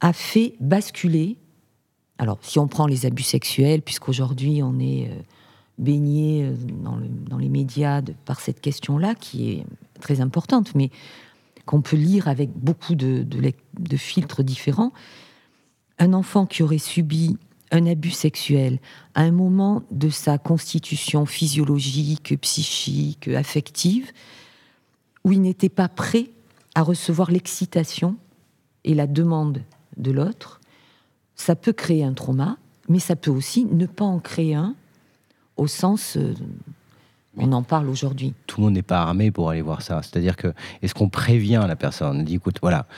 a 0.00 0.12
fait 0.12 0.54
basculer. 0.60 1.36
Alors, 2.18 2.38
si 2.42 2.58
on 2.60 2.68
prend 2.68 2.86
les 2.86 3.06
abus 3.06 3.24
sexuels, 3.24 3.82
puisqu'aujourd'hui 3.82 4.62
on 4.62 4.78
est 4.78 5.08
euh, 5.08 5.20
baigné 5.78 6.44
euh, 6.44 6.54
dans, 7.28 7.38
les 7.38 7.48
médias 7.48 8.00
par 8.24 8.40
cette 8.40 8.60
question-là, 8.60 9.16
qui 9.16 9.50
est 9.50 9.66
très 10.00 10.20
importante, 10.20 10.74
mais 10.76 10.90
qu'on 11.66 11.82
peut 11.82 11.96
lire 11.96 12.28
avec 12.28 12.50
beaucoup 12.52 12.94
de, 12.94 13.24
de 13.24 13.96
filtres 13.96 14.42
différents, 14.42 14.92
un 15.98 16.12
enfant 16.12 16.46
qui 16.46 16.62
aurait 16.62 16.78
subi 16.78 17.36
un 17.70 17.86
abus 17.86 18.10
sexuel 18.10 18.78
à 19.14 19.22
un 19.22 19.30
moment 19.30 19.82
de 19.90 20.08
sa 20.08 20.38
constitution 20.38 21.26
physiologique, 21.26 22.38
psychique, 22.40 23.28
affective, 23.28 24.10
où 25.24 25.32
il 25.32 25.40
n'était 25.40 25.68
pas 25.68 25.88
prêt 25.88 26.30
à 26.74 26.82
recevoir 26.82 27.30
l'excitation 27.30 28.16
et 28.84 28.94
la 28.94 29.06
demande 29.06 29.62
de 29.96 30.10
l'autre, 30.10 30.60
ça 31.34 31.56
peut 31.56 31.72
créer 31.72 32.04
un 32.04 32.14
trauma, 32.14 32.56
mais 32.88 32.98
ça 32.98 33.16
peut 33.16 33.30
aussi 33.30 33.64
ne 33.64 33.86
pas 33.86 34.04
en 34.04 34.20
créer 34.20 34.54
un 34.54 34.74
au 35.56 35.66
sens... 35.66 36.16
Euh, 36.16 36.34
on 37.40 37.52
en 37.52 37.62
parle 37.62 37.88
aujourd'hui. 37.88 38.34
Tout 38.48 38.60
le 38.60 38.64
monde 38.64 38.74
n'est 38.74 38.82
pas 38.82 39.00
armé 39.00 39.30
pour 39.30 39.50
aller 39.50 39.62
voir 39.62 39.82
ça. 39.82 40.02
C'est-à-dire 40.02 40.34
que, 40.34 40.52
est-ce 40.82 40.92
qu'on 40.92 41.08
prévient 41.08 41.64
la 41.68 41.76
personne 41.76 42.18
On 42.18 42.22
dit, 42.24 42.34
écoute, 42.34 42.58
voilà, 42.60 42.88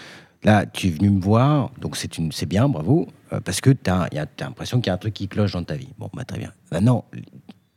Là, 0.42 0.64
tu 0.64 0.88
es 0.88 0.90
venu 0.90 1.10
me 1.10 1.20
voir, 1.20 1.70
donc 1.80 1.96
c'est 1.96 2.46
bien, 2.46 2.68
bravo, 2.68 3.08
parce 3.44 3.60
que 3.60 3.70
tu 3.70 3.90
as, 3.90 4.08
l'impression 4.40 4.80
qu'il 4.80 4.88
y 4.88 4.90
a 4.90 4.94
un 4.94 4.98
truc 4.98 5.14
qui 5.14 5.28
cloche 5.28 5.52
dans 5.52 5.62
ta 5.62 5.76
vie. 5.76 5.90
Bon, 5.98 6.10
bah, 6.12 6.24
très 6.24 6.38
bien. 6.38 6.52
Non, 6.80 7.04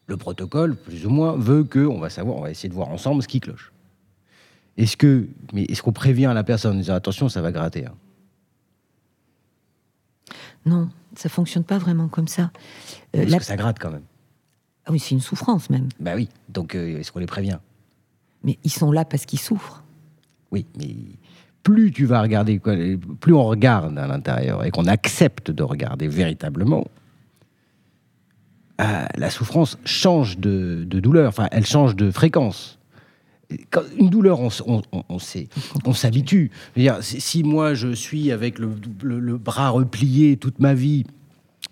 le 0.08 0.18
protocole, 0.18 0.76
plus 0.76 1.06
ou 1.06 1.10
moins, 1.10 1.36
veut 1.36 1.64
que 1.64 1.86
on 1.86 2.00
va 2.00 2.10
savoir, 2.10 2.38
on 2.38 2.42
va 2.42 2.52
essayer 2.52 2.70
de 2.70 2.74
voir 2.74 2.90
ensemble 2.90 3.22
ce 3.22 3.28
qui 3.28 3.40
cloche. 3.40 3.72
Est-ce 4.78 4.98
que, 4.98 5.28
mais 5.54 5.64
est-ce 5.64 5.84
qu'on 5.84 5.94
prévient 5.94 6.32
la 6.34 6.44
personne 6.44 6.76
en 6.76 6.80
disant 6.80 6.96
attention, 6.96 7.30
ça 7.30 7.42
va 7.42 7.52
gratter 7.52 7.86
hein? 7.86 7.94
Non, 10.66 10.90
ça 11.16 11.30
fonctionne 11.30 11.64
pas 11.64 11.78
vraiment 11.78 12.08
comme 12.08 12.28
ça. 12.28 12.52
Euh, 13.16 13.24
parce 13.24 13.36
que 13.36 13.44
ça 13.44 13.58
gratte 13.58 13.80
quand 13.80 13.92
même. 13.92 14.06
Ah 14.86 14.92
oui, 14.92 15.00
c'est 15.00 15.12
une 15.12 15.22
souffrance 15.22 15.70
même. 15.70 15.90
Bah 16.00 16.14
oui, 16.16 16.30
donc 16.50 16.76
euh, 16.76 17.00
est-ce 17.00 17.12
qu'on 17.12 17.20
les 17.20 17.26
prévient? 17.26 17.60
Mais 18.44 18.58
ils 18.64 18.72
sont 18.72 18.92
là 18.92 19.06
parce 19.06 19.26
qu'ils 19.26 19.40
souffrent. 19.40 19.84
Oui, 20.52 20.66
mais 20.78 20.96
plus 21.64 21.92
tu 21.92 22.06
vas 22.06 22.22
regarder, 22.22 22.60
plus 22.60 23.34
on 23.34 23.44
regarde 23.44 23.98
à 23.98 24.06
l'intérieur 24.06 24.64
et 24.66 24.72
qu'on 24.72 24.86
accepte 24.86 25.50
de 25.50 25.64
regarder 25.64 26.08
véritablement, 26.08 26.86
euh, 28.82 29.06
la 29.16 29.30
souffrance 29.30 29.78
change 29.86 30.38
de, 30.38 30.84
douleur, 30.84 31.30
enfin, 31.30 31.48
elle 31.52 31.66
change 31.66 31.96
de 31.96 32.12
fréquence. 32.12 32.80
une 33.98 34.10
douleur, 34.10 34.40
on, 34.42 34.50
on, 35.10 35.20
sait, 35.20 35.48
on 35.86 35.94
s'habitue. 35.94 36.52
Si 37.02 37.44
moi 37.44 37.74
je 37.76 37.94
suis 37.94 38.32
avec 38.32 38.60
le, 38.60 39.38
bras 39.38 39.70
replié 39.70 40.38
toute 40.38 40.60
ma 40.60 40.74
vie, 40.74 41.06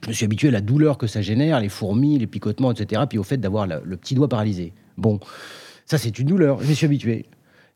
je 0.08 0.14
suis 0.14 0.26
habitué 0.26 0.48
à 0.48 0.52
la 0.52 0.62
douleur 0.62 0.98
que 0.98 1.08
ça 1.08 1.22
génère, 1.22 1.60
les 1.60 1.70
fourmis, 1.70 2.18
les 2.18 2.28
picotements, 2.28 2.72
etc., 2.72 3.02
puis 3.10 3.18
au 3.18 3.24
fait 3.24 3.38
d'avoir 3.38 3.68
le 3.68 3.98
petit 3.98 4.16
doigt 4.16 4.30
paralysé. 4.30 4.74
Bon, 4.98 5.20
ça 5.86 5.98
c'est 5.98 6.18
une 6.18 6.28
douleur, 6.28 6.62
je 6.62 6.72
suis 6.72 6.86
habitué. 6.86 7.26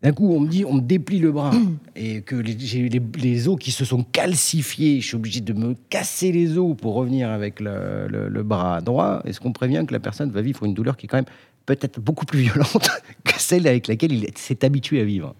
D'un 0.06 0.12
coup, 0.12 0.36
on 0.36 0.40
me 0.40 0.48
dit, 0.48 0.64
on 0.66 0.76
me 0.76 0.82
déplie 0.82 1.18
le 1.18 1.32
bras 1.32 1.50
et 1.96 2.22
que 2.22 2.40
j'ai 2.46 2.90
les, 2.90 3.48
os 3.48 3.58
qui 3.60 3.72
se 3.72 3.86
sont 3.86 4.04
calcifiés. 4.04 5.02
Je 5.02 5.08
suis 5.08 5.16
obligé 5.16 5.42
de 5.42 5.52
me 5.52 5.76
casser 5.90 6.32
les 6.32 6.60
os 6.60 6.78
pour 6.78 6.94
revenir 6.94 7.32
avec 7.32 7.60
le, 7.60 8.44
bras 8.44 8.82
droit. 8.82 9.24
Est-ce 9.26 9.40
qu'on 9.40 9.52
prévient 9.52 9.84
que 9.88 9.94
la 9.94 10.00
personne 10.00 10.30
va 10.30 10.44
vivre 10.44 10.64
une 10.64 10.76
douleur 10.76 10.96
qui 10.96 11.08
est 11.08 11.10
quand 11.10 11.18
même 11.18 11.26
peut-être 11.66 12.00
beaucoup 12.00 12.28
plus 12.28 12.42
violente 12.42 12.88
que 13.24 13.40
celle 13.40 13.66
avec 13.66 13.88
laquelle 13.88 14.12
il 14.12 14.28
s'est 14.36 14.64
habitué 14.64 15.02
à 15.02 15.06
vivre? 15.06 15.34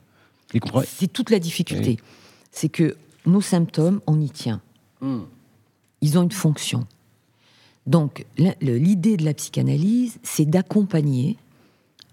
C'est 0.88 1.14
toute 1.14 1.30
la 1.30 1.38
difficulté. 1.38 1.98
C'est 2.50 2.70
que 2.70 2.96
nos 3.28 3.42
symptômes, 3.42 4.02
on 4.08 4.20
y 4.20 4.32
tient. 4.32 4.62
Hmm. 5.00 5.26
Ils 6.02 6.18
ont 6.18 6.24
une 6.24 6.32
fonction. 6.32 6.88
Donc, 7.86 8.26
l'idée 8.62 9.16
de 9.16 9.26
la 9.26 9.36
psychanalyse, 9.36 10.18
c'est 10.24 10.50
d'accompagner 10.50 11.38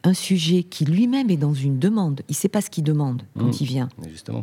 un 0.04 0.14
sujet 0.14 0.62
qui 0.62 0.84
lui-même 0.84 1.30
est 1.30 1.36
dans 1.36 1.54
une 1.54 1.78
demande. 1.78 2.22
Il 2.28 2.32
ne 2.32 2.36
sait 2.36 2.48
pas 2.48 2.60
ce 2.60 2.70
qu'il 2.70 2.84
demande 2.84 3.22
quand 3.38 3.46
mmh. 3.46 3.56
il 3.60 3.66
vient. 3.66 3.88
Justement. 4.08 4.42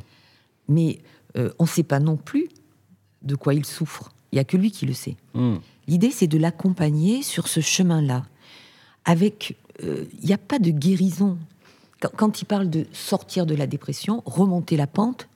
Mais 0.68 1.00
euh, 1.38 1.52
on 1.60 1.64
ne 1.64 1.70
sait 1.70 1.84
pas 1.84 2.00
non 2.00 2.18
plus 2.18 2.48
de 3.22 3.36
quoi 3.36 3.54
il 3.54 3.66
souffre. 3.66 4.12
Il 4.32 4.36
n'y 4.36 4.40
a 4.40 4.44
que 4.44 4.58
lui 4.58 4.72
qui 4.72 4.86
le 4.86 4.94
sait. 4.94 5.18
Mmh. 5.34 5.56
L'idée, 5.88 6.12
c'est 6.12 6.28
de 6.28 6.38
l'accompagner 6.38 7.24
sur 7.24 7.48
ce 7.48 7.60
chemin-là. 7.60 8.26
Avec, 9.06 9.58
euh, 9.84 10.06
il 10.22 10.28
n'y 10.28 10.34
a 10.34 10.38
pas 10.38 10.60
de 10.60 10.72
guérison. 10.72 11.38
Quand, 12.00 12.42
il 12.42 12.46
parle 12.46 12.70
de 12.70 12.86
sortir 12.94 13.46
de 13.46 13.56
la 13.56 13.68
dépression, 13.68 14.24
remonter 14.26 14.78
la 14.78 14.88
pente, 14.88 15.28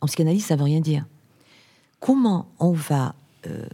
en 0.00 0.06
psychanalyse, 0.06 0.46
ça 0.46 0.54
ne 0.54 0.60
veut 0.60 0.64
rien 0.64 0.80
dire. 0.80 1.04
Comment 1.98 2.48
on 2.58 2.72
va 2.72 3.14
euh, 3.46 3.66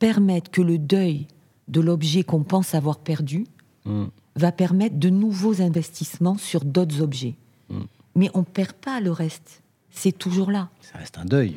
permettre 0.00 0.50
que 0.50 0.62
le 0.62 0.78
deuil 0.78 1.28
de 1.68 1.80
l'objet 1.80 2.24
qu'on 2.24 2.42
pense 2.42 2.74
avoir 2.74 2.98
perdu 2.98 3.46
mmh 3.84 4.06
va 4.38 4.52
permettre 4.52 4.96
de 4.96 5.10
nouveaux 5.10 5.60
investissements 5.60 6.38
sur 6.38 6.64
d'autres 6.64 7.02
objets. 7.02 7.34
Hmm. 7.68 7.84
Mais 8.14 8.30
on 8.34 8.40
ne 8.40 8.44
perd 8.44 8.72
pas 8.72 9.00
le 9.00 9.10
reste. 9.10 9.62
C'est 9.90 10.16
toujours 10.16 10.50
là. 10.50 10.68
Ça 10.80 10.98
reste 10.98 11.18
un 11.18 11.24
deuil. 11.24 11.56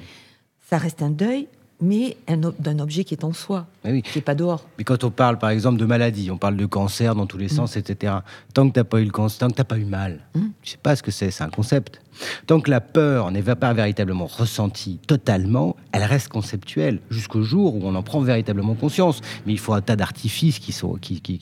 Ça 0.70 0.78
reste 0.78 1.02
un 1.02 1.10
deuil, 1.10 1.48
mais 1.82 2.16
d'un 2.60 2.80
objet 2.80 3.04
qui 3.04 3.14
est 3.14 3.24
en 3.24 3.34
soi, 3.34 3.68
oui. 3.84 4.02
qui 4.04 4.18
n'est 4.18 4.24
pas 4.24 4.36
dehors. 4.36 4.66
Mais 4.78 4.84
quand 4.84 5.04
on 5.04 5.12
parle, 5.12 5.38
par 5.38 5.50
exemple, 5.50 5.80
de 5.80 5.86
maladie, 5.86 6.30
on 6.32 6.38
parle 6.38 6.56
de 6.56 6.66
cancer 6.66 7.16
dans 7.16 7.26
tous 7.26 7.38
les 7.38 7.48
mm. 7.48 7.50
sens, 7.50 7.76
etc. 7.76 8.14
Tant 8.54 8.68
que 8.70 8.74
tu 8.74 8.80
n'as 8.80 8.84
pas 8.84 9.02
eu 9.02 9.06
le 9.06 9.12
cancer, 9.12 9.40
tant 9.40 9.48
que 9.50 9.56
tu 9.56 9.62
n'as 9.62 9.66
pas 9.66 9.78
eu 9.78 9.86
mal, 9.86 10.22
mm. 10.36 10.40
je 10.40 10.46
ne 10.46 10.72
sais 10.72 10.78
pas 10.82 10.96
ce 10.96 11.04
que 11.04 11.12
c'est, 11.12 11.32
c'est 11.32 11.44
un 11.44 11.50
concept. 11.50 12.02
Tant 12.48 12.60
que 12.60 12.70
la 12.70 12.82
peur 12.82 13.32
n'est 13.32 13.44
pas 13.44 13.74
véritablement 13.74 14.26
ressentie 14.26 15.00
totalement, 15.08 15.76
elle 15.92 16.04
reste 16.04 16.30
conceptuelle 16.30 17.00
jusqu'au 17.10 17.44
jour 17.44 17.76
où 17.76 17.82
on 17.84 17.96
en 17.96 18.04
prend 18.04 18.22
véritablement 18.22 18.76
conscience. 18.76 19.22
Mais 19.46 19.54
il 19.54 19.60
faut 19.60 19.74
un 19.74 19.82
tas 19.82 19.96
d'artifices 19.96 20.60
qui 20.60 20.72
sont... 20.72 20.94
Qui, 20.96 21.22
qui, 21.22 21.40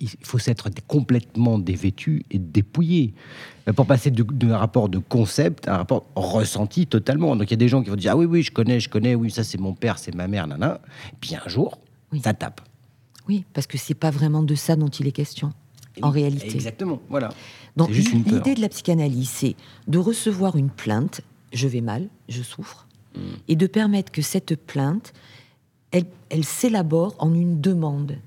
il 0.00 0.08
faut 0.22 0.38
s'être 0.38 0.68
complètement 0.86 1.58
dévêtu 1.58 2.24
et 2.30 2.38
dépouillé 2.38 3.14
pour 3.74 3.86
passer 3.86 4.10
d'un 4.10 4.56
rapport 4.56 4.88
de 4.88 4.98
concept 4.98 5.66
à 5.66 5.74
un 5.74 5.76
rapport 5.78 6.06
ressenti 6.14 6.86
totalement. 6.86 7.34
Donc 7.34 7.48
il 7.48 7.52
y 7.52 7.54
a 7.54 7.58
des 7.58 7.68
gens 7.68 7.82
qui 7.82 7.90
vont 7.90 7.96
dire 7.96 8.12
ah 8.12 8.16
oui 8.16 8.26
oui 8.26 8.42
je 8.42 8.52
connais 8.52 8.78
je 8.78 8.88
connais 8.88 9.14
oui 9.14 9.30
ça 9.30 9.42
c'est 9.42 9.58
mon 9.58 9.74
père 9.74 9.98
c'est 9.98 10.14
ma 10.14 10.28
mère 10.28 10.46
nana. 10.46 10.80
Et 11.12 11.16
puis 11.20 11.34
un 11.34 11.48
jour 11.48 11.78
ça 12.22 12.34
tape. 12.34 12.60
Oui 13.28 13.44
parce 13.52 13.66
que 13.66 13.78
c'est 13.78 13.94
pas 13.94 14.10
vraiment 14.10 14.42
de 14.42 14.54
ça 14.54 14.76
dont 14.76 14.88
il 14.88 15.06
est 15.06 15.12
question 15.12 15.52
en 16.02 16.10
réalité. 16.10 16.54
Exactement 16.54 17.00
voilà. 17.08 17.30
Donc 17.76 17.90
l'idée 17.90 18.54
de 18.54 18.60
la 18.60 18.68
psychanalyse 18.68 19.30
c'est 19.30 19.56
de 19.86 19.98
recevoir 19.98 20.56
une 20.56 20.70
plainte 20.70 21.20
je 21.52 21.68
vais 21.68 21.80
mal 21.80 22.08
je 22.28 22.42
souffre 22.42 22.86
hmm. 23.14 23.20
et 23.48 23.56
de 23.56 23.66
permettre 23.66 24.12
que 24.12 24.22
cette 24.22 24.56
plainte 24.56 25.12
elle, 25.92 26.06
elle 26.30 26.44
s'élabore 26.44 27.14
en 27.18 27.34
une 27.34 27.60
demande 27.60 28.18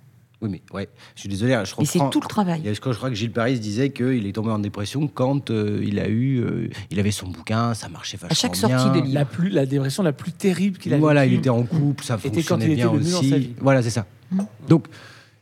oui, 0.41 0.49
mais 0.49 0.61
ouais, 0.73 0.87
je 1.15 1.21
suis 1.21 1.29
désolé. 1.29 1.53
Hein, 1.53 1.65
je 1.65 1.71
reprends... 1.71 1.85
c'est 1.85 2.09
tout 2.11 2.21
le 2.21 2.27
travail. 2.27 2.61
Je 2.63 2.79
crois 2.79 3.09
que 3.09 3.15
Gilles 3.15 3.31
Paris 3.31 3.59
disait 3.59 3.89
qu'il 3.89 4.25
est 4.25 4.31
tombé 4.31 4.51
en 4.51 4.59
dépression 4.59 5.07
quand 5.07 5.51
euh, 5.51 5.83
il 5.85 5.99
a 5.99 6.07
eu, 6.07 6.39
euh, 6.39 6.69
il 6.91 6.99
avait 6.99 7.11
son 7.11 7.27
bouquin, 7.27 7.73
ça 7.73 7.89
marchait 7.89 8.15
vachement 8.15 8.29
bien. 8.29 8.37
À 8.37 8.39
chaque 8.39 8.55
sortie 8.55 8.99
de 8.99 9.05
livre. 9.05 9.13
La, 9.13 9.25
plus, 9.25 9.49
la 9.49 9.65
dépression 9.65 10.01
la 10.01 10.13
plus 10.13 10.31
terrible 10.31 10.77
qu'il 10.77 10.93
a 10.93 10.97
Voilà, 10.97 11.25
il 11.25 11.33
était 11.33 11.49
en 11.49 11.63
couple, 11.63 12.03
ça 12.05 12.17
fonctionnait 12.17 12.43
quand 12.43 12.59
il 12.59 12.75
bien 12.75 12.93
était 12.93 13.13
aussi. 13.13 13.53
Voilà, 13.59 13.83
c'est 13.83 13.89
ça. 13.89 14.05
Mmh. 14.31 14.41
Donc, 14.69 14.87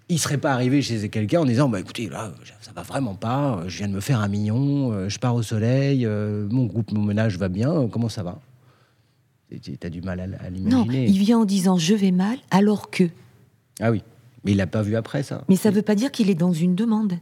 il 0.10 0.20
serait 0.20 0.38
pas 0.38 0.54
arrivé 0.54 0.82
chez 0.82 1.10
quelqu'un 1.10 1.42
en 1.42 1.46
disant 1.46 1.70
bah 1.70 1.80
écoutez 1.80 2.10
là 2.10 2.34
ça 2.62 2.72
va 2.74 2.82
vraiment 2.82 3.16
pas, 3.16 3.64
je 3.68 3.78
viens 3.78 3.88
de 3.88 3.94
me 3.94 4.00
faire 4.00 4.22
un 4.22 4.28
million, 4.28 4.92
euh, 4.94 5.10
je 5.10 5.20
pars 5.20 5.36
au 5.36 5.44
soleil, 5.44 6.06
mon 6.06 6.66
groupe, 6.66 6.92
mon 6.92 7.04
ménage 7.04 7.38
va 7.38 7.50
bien, 7.50 7.88
comment 7.88 8.10
ça 8.10 8.24
va? 8.24 8.40
Tu 9.62 9.78
as 9.82 9.90
du 9.90 10.02
mal 10.02 10.20
à, 10.20 10.50
l'imaginer. 10.50 10.70
Non, 10.70 10.86
il 10.92 11.18
vient 11.18 11.40
en 11.40 11.46
disant 11.46 11.78
je 11.78 11.96
vais 11.96 12.12
mal 12.12 12.38
alors 12.52 12.90
que. 12.90 13.06
Ah 13.80 13.92
oui. 13.92 14.04
Mais 14.44 14.52
il 14.52 14.58
l'a 14.58 14.68
pas 14.68 14.82
vu 14.82 14.96
après 14.96 15.24
ça. 15.24 15.44
Mais 15.50 15.56
ça 15.56 15.72
ne 15.72 15.76
veut 15.76 15.82
pas 15.82 15.96
dire 15.96 16.12
qu'il 16.12 16.30
est 16.30 16.36
dans 16.36 16.54
une 16.54 16.76
demande. 16.76 17.14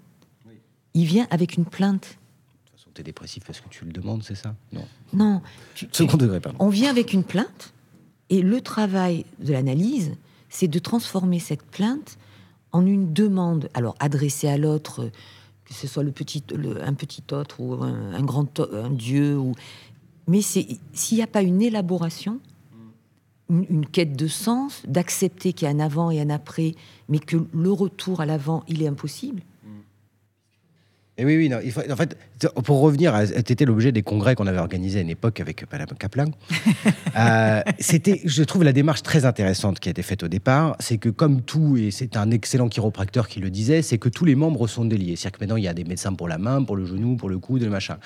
Il 0.93 1.05
vient 1.05 1.27
avec 1.29 1.55
une 1.57 1.65
plainte. 1.65 2.03
De 2.03 2.69
toute 2.69 2.79
façon, 2.79 2.89
tu 2.93 3.01
es 3.01 3.03
dépressif 3.03 3.43
parce 3.43 3.59
que 3.59 3.69
tu 3.69 3.85
le 3.85 3.91
demandes, 3.91 4.23
c'est 4.23 4.35
ça? 4.35 4.55
Non. 4.71 4.85
Non. 5.13 5.41
Second 5.91 6.17
degré, 6.17 6.39
pardon. 6.39 6.57
On 6.61 6.69
vient 6.69 6.89
avec 6.89 7.13
une 7.13 7.23
plainte 7.23 7.73
et 8.29 8.41
le 8.41 8.61
travail 8.61 9.25
de 9.39 9.53
l'analyse, 9.53 10.13
c'est 10.49 10.67
de 10.67 10.79
transformer 10.79 11.39
cette 11.39 11.63
plainte 11.63 12.17
en 12.75 12.85
une 12.85 13.13
demande, 13.13 13.69
alors 13.73 13.95
adressée 13.99 14.49
à 14.49 14.57
l'autre 14.57 15.09
que 15.63 15.73
ce 15.73 15.87
soit 15.87 16.03
le 16.03 16.11
petit, 16.11 16.43
un 16.83 16.93
petit 16.93 17.23
autre 17.31 17.59
ou 17.59 17.73
un, 17.83 18.21
grand 18.21 18.59
un 18.59 18.91
dieu. 18.91 19.39
Mais 20.27 20.41
s'il 20.41 20.77
n'y 21.11 21.23
a 21.23 21.27
pas 21.27 21.41
une 21.41 21.61
élaboration, 21.61 22.39
une, 23.49 23.85
quête 23.87 24.15
de 24.15 24.27
sens, 24.27 24.83
d'accepter 24.87 25.53
qu'il 25.53 25.67
y 25.67 25.71
a 25.71 25.73
un 25.73 25.79
avant 25.79 26.11
et 26.11 26.21
un 26.21 26.29
après, 26.29 26.75
mais 27.09 27.17
que 27.17 27.37
le 27.51 27.71
retour 27.71 28.21
à 28.21 28.27
l'avant, 28.27 28.63
il 28.67 28.83
est 28.83 28.87
impossible. 28.87 29.41
Et 31.17 31.23
oui, 31.23 31.37
oui, 31.37 31.47
non, 31.47 31.59
il 31.63 31.71
faut, 31.71 31.81
en 31.89 31.95
fait, 31.95 32.17
pour 32.65 32.81
revenir, 32.81 33.17
c'était 33.47 33.63
l'objet 33.63 33.93
des 33.93 34.01
congrès 34.01 34.35
qu'on 34.35 34.47
avait 34.47 34.59
organisés 34.59 34.99
à 34.99 35.01
une 35.01 35.09
époque 35.09 35.39
avec 35.39 35.71
Madame 35.71 35.87
Kaplan. 35.97 36.25
euh, 37.17 37.61
c'était, 37.79 38.21
je 38.25 38.43
trouve, 38.43 38.65
la 38.65 38.73
démarche 38.73 39.01
très 39.01 39.23
intéressante 39.23 39.79
qui 39.79 39.87
a 39.87 39.91
été 39.91 40.01
faite 40.01 40.23
au 40.23 40.27
départ, 40.27 40.75
c'est 40.79 40.97
que 40.97 41.07
comme 41.07 41.41
tout, 41.41 41.77
et 41.77 41.91
c'est 41.91 42.17
un 42.17 42.31
excellent 42.31 42.67
chiropracteur 42.67 43.29
qui 43.29 43.39
le 43.39 43.49
disait, 43.49 43.81
c'est 43.81 43.97
que 43.97 44.09
tous 44.09 44.25
les 44.25 44.35
membres 44.35 44.67
sont 44.67 44.83
déliés. 44.83 45.15
C'est-à-dire 45.15 45.39
que 45.39 45.43
maintenant, 45.43 45.55
il 45.55 45.63
y 45.63 45.69
a 45.69 45.73
des 45.73 45.85
médecins 45.85 46.13
pour 46.13 46.27
la 46.27 46.37
main, 46.37 46.61
pour 46.63 46.75
le 46.75 46.85
genou, 46.85 47.15
pour 47.15 47.29
le 47.29 47.39
coude, 47.39 47.63
le 47.63 47.69
machin. 47.69 47.97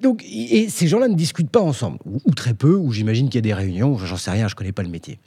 Donc, 0.00 0.24
et 0.24 0.68
ces 0.68 0.86
gens-là 0.86 1.08
ne 1.08 1.16
discutent 1.16 1.50
pas 1.50 1.60
ensemble, 1.60 1.98
ou, 2.04 2.34
très 2.34 2.54
peu, 2.54 2.74
ou 2.76 2.92
j'imagine 2.92 3.26
qu'il 3.30 3.36
y 3.36 3.38
a 3.38 3.42
des 3.42 3.54
réunions, 3.54 3.98
j'en 3.98 4.16
sais 4.16 4.30
rien, 4.30 4.46
je 4.46 4.54
connais 4.54 4.72
pas 4.72 4.84
le 4.84 4.90
métier. 4.90 5.18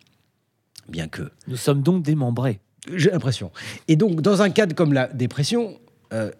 Bien 0.87 1.09
que. 1.09 1.29
Nous 1.47 1.57
sommes 1.57 1.81
donc 1.81 2.03
démembrés. 2.03 2.59
J'ai 2.93 3.09
l'impression. 3.09 3.51
Et 3.89 3.97
donc, 3.97 4.21
dans 4.21 4.41
un 4.41 4.49
cadre 4.49 4.75
comme 4.75 4.93
la 4.93 5.07
dépression, 5.07 5.77
euh, 6.13 6.31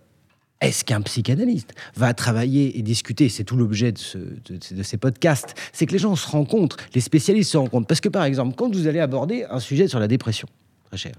est-ce 0.61 0.86
qu'un 0.86 1.02
psychanalyste 1.02 1.73
va 1.95 2.14
travailler 2.14 2.77
et 2.77 2.82
discuter 2.82 3.30
C'est 3.30 3.44
tout 3.44 3.57
l'objet 3.57 3.91
de, 3.91 4.84
ces 4.84 4.98
podcasts. 4.98 5.53
C'est 5.73 5.86
que 5.86 5.91
les 5.91 5.99
gens 5.99 6.15
se 6.15 6.27
rencontrent, 6.27 6.77
les 6.94 7.02
spécialistes 7.02 7.52
se 7.52 7.57
rencontrent. 7.57 7.88
Parce 7.88 7.99
que, 7.99 8.10
par 8.10 8.23
exemple, 8.23 8.56
quand 8.56 8.73
vous 8.73 8.88
allez 8.88 8.99
aborder 8.99 9.45
un 9.49 9.60
sujet 9.60 9.88
sur 9.88 9.99
la 9.99 10.07
dépression, 10.07 10.48
très 10.86 10.98
cher, 10.98 11.15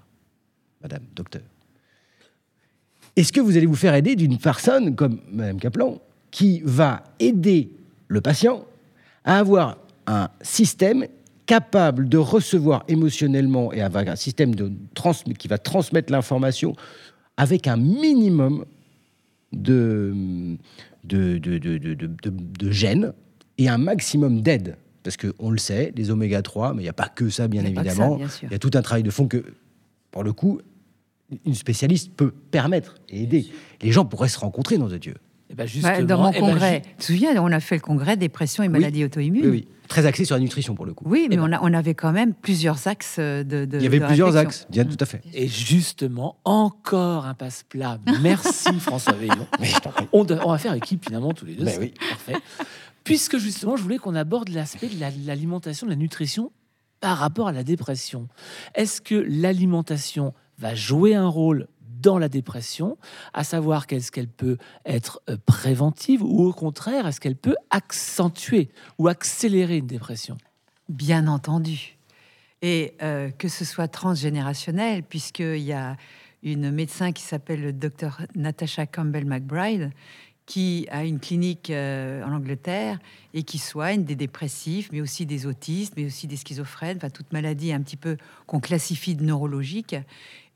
madame, 0.83 1.03
docteur, 1.15 1.43
est-ce 3.15 3.33
que 3.33 3.41
vous 3.41 3.57
allez 3.57 3.67
vous 3.67 3.77
faire 3.77 3.95
aider 3.95 4.17
d'une 4.17 4.39
personne 4.39 4.95
comme 4.95 5.21
madame 5.31 5.59
Kaplan 5.59 6.01
qui 6.31 6.61
va 6.65 7.05
aider 7.19 7.71
le 8.09 8.21
patient 8.21 8.65
à 9.25 9.39
avoir 9.39 9.79
un 10.07 10.29
système 10.43 11.07
capable 11.47 12.09
de 12.09 12.19
recevoir 12.19 12.85
émotionnellement 12.89 13.73
et 13.73 13.81
avoir 13.81 14.07
un 14.09 14.17
système 14.17 14.55
qui 15.39 15.49
va 15.49 15.59
transmettre 15.59 16.13
l'information 16.13 16.75
avec 17.37 17.67
un 17.69 17.77
minimum 17.77 18.65
de, 19.53 20.57
de, 21.05 21.39
de, 21.39 21.59
de, 21.69 22.71
gènes 22.71 23.13
et 23.59 23.69
un 23.69 23.79
maximum 23.79 24.43
d'aide. 24.43 24.77
Parce 25.03 25.17
qu'on 25.17 25.51
le 25.51 25.59
sait, 25.59 25.93
les 25.97 26.11
oméga 26.11 26.43
3, 26.43 26.75
mais 26.75 26.83
il 26.83 26.85
n'y 26.85 26.91
a 26.91 26.95
pas 26.95 27.09
que 27.09 27.31
ça, 27.31 27.47
bien 27.47 27.65
évidemment. 27.65 28.19
Il 28.43 28.51
y 28.51 28.55
a 28.55 28.59
tout 28.59 28.73
un 28.75 28.83
travail 28.83 29.05
de 29.05 29.11
fond 29.11 29.29
que, 29.29 29.45
pour 30.11 30.25
le 30.25 30.33
coup, 30.33 30.61
une 31.45 31.55
spécialiste 31.55 32.13
peut 32.15 32.33
permettre 32.51 32.97
et 33.09 33.23
aider. 33.23 33.47
Les 33.83 33.93
gens 33.93 34.05
pourraient 34.05 34.29
se 34.29 34.39
rencontrer 34.39 34.79
dans 34.79 34.89
de 34.89 34.99
Dieu. 34.99 35.15
Et 35.49 35.55
ben 35.55 35.67
dans 36.05 36.23
mon 36.23 36.33
congrès, 36.33 36.83
tu 36.83 36.95
te 36.97 37.05
souviens, 37.05 37.41
on 37.41 37.53
a 37.53 37.61
fait 37.61 37.77
le 37.77 37.81
congrès 37.81 38.17
dépression 38.17 38.65
et 38.65 38.69
maladies 38.69 39.05
auto-immunes. 39.05 39.47
Oui, 39.47 39.69
très 39.89 40.07
axé 40.07 40.25
sur 40.25 40.37
la 40.37 40.41
nutrition 40.41 40.75
pour 40.75 40.87
le 40.87 40.95
coup. 40.95 41.05
Oui, 41.07 41.27
mais 41.29 41.39
on, 41.39 41.53
a, 41.53 41.61
on, 41.63 41.73
avait 41.73 41.95
quand 41.95 42.13
même 42.13 42.35
plusieurs 42.35 42.87
axes 42.87 43.19
de. 43.19 43.69
Il 43.73 43.83
y 43.83 43.87
avait 43.87 44.01
plusieurs 44.01 44.37
axes, 44.37 44.67
bien 44.71 44.85
tout 44.85 44.97
à 45.01 45.07
fait. 45.07 45.23
Et 45.33 45.49
justement, 45.49 46.37
encore 46.45 47.27
un 47.27 47.35
passe-plat. 47.35 47.99
Merci 48.23 48.73
François 48.81 49.15
Veillon. 49.15 49.47
on, 50.13 50.27
on, 50.31 50.51
va 50.51 50.59
faire 50.59 50.75
équipe 50.75 51.05
finalement 51.05 51.33
tous 51.33 51.47
les 51.47 51.55
deux. 51.55 51.65
Ben 51.65 51.77
oui. 51.81 51.95
Parfait. 52.11 52.37
Puisque 53.05 53.39
justement, 53.39 53.77
je 53.77 53.83
voulais 53.83 53.99
qu'on 53.99 54.15
aborde 54.15 54.49
l'aspect 54.49 54.89
de 54.89 54.99
l'alimentation, 55.27 55.87
de 55.87 55.93
la 55.93 55.97
nutrition 55.97 56.51
par 57.01 57.19
rapport 57.19 57.49
à 57.49 57.53
la 57.53 57.63
dépression. 57.63 58.29
Est-ce 58.75 59.01
que 59.01 59.15
l'alimentation 59.15 60.35
va 60.59 60.75
jouer 60.75 61.15
un 61.15 61.29
rôle 61.29 61.69
dans 62.01 62.19
la 62.19 62.29
dépression, 62.29 62.99
à 63.33 63.45
savoir 63.45 63.87
qu'est-ce 63.87 64.13
qu'elle 64.13 64.29
peut 64.29 64.57
être 64.85 65.23
euh, 65.29 65.37
préventive 65.47 66.23
ou 66.23 66.45
au 66.45 66.53
contraire, 66.53 67.07
est-ce 67.07 67.21
qu'elle 67.21 67.37
peut 67.37 67.57
accentuer 67.71 68.71
ou 68.99 69.09
accélérer 69.09 69.79
une 69.79 69.87
dépression? 69.87 70.37
Bien 70.89 71.27
entendu. 71.27 71.97
Et 72.63 72.95
euh, 73.03 73.31
que 73.31 73.49
ce 73.49 73.65
soit 73.65 73.89
transgénérationnel, 73.89 75.03
puisqu'il 75.03 75.63
y 75.63 75.73
a 75.73 75.97
une 76.43 76.71
médecin 76.71 77.13
qui 77.13 77.23
s'appelle 77.23 77.61
le 77.61 77.73
docteur 77.73 78.23
Natasha 78.35 78.87
Campbell 78.87 79.25
McBride, 79.25 79.91
qui 80.47 80.87
a 80.91 81.05
une 81.05 81.19
clinique 81.19 81.71
euh, 81.71 82.25
en 82.25 82.33
Angleterre 82.33 82.99
et 83.35 83.43
qui 83.43 83.59
soigne 83.59 84.05
des 84.05 84.15
dépressifs, 84.15 84.91
mais 84.93 85.01
aussi 85.01 85.27
des 85.27 85.45
autistes, 85.45 85.95
mais 85.97 86.07
aussi 86.07 86.29
des 86.29 86.37
schizophrènes, 86.37 86.99
enfin 86.99 87.11
toute 87.11 87.33
maladie 87.33 87.73
un 87.73 87.83
petit 87.83 87.97
peu 87.97 88.17
qu'on 88.47 88.61
classifie 88.61 89.17
de 89.17 89.25
neurologique. 89.25 89.97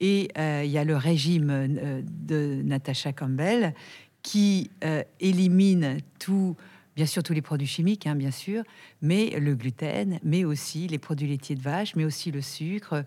Et 0.01 0.31
euh, 0.39 0.63
il 0.65 0.71
y 0.71 0.79
a 0.79 0.85
le 0.85 0.97
régime 0.97 1.51
euh, 1.51 2.03
de 2.05 2.63
Natasha 2.63 3.13
Campbell 3.13 3.75
qui 4.23 4.71
élimine 5.19 5.97
tout, 6.19 6.55
bien 6.95 7.07
sûr 7.07 7.23
tous 7.23 7.33
les 7.33 7.41
produits 7.41 7.67
chimiques, 7.67 8.07
hein, 8.07 8.15
bien 8.15 8.31
sûr, 8.31 8.65
mais 9.01 9.31
le 9.41 9.55
gluten, 9.55 10.19
mais 10.23 10.45
aussi 10.45 10.89
les 10.89 10.99
produits 10.99 11.27
laitiers 11.27 11.57
de 11.57 11.63
vache, 11.63 11.97
mais 11.97 12.05
aussi 12.05 12.31
le 12.31 12.43
sucre 12.43 13.03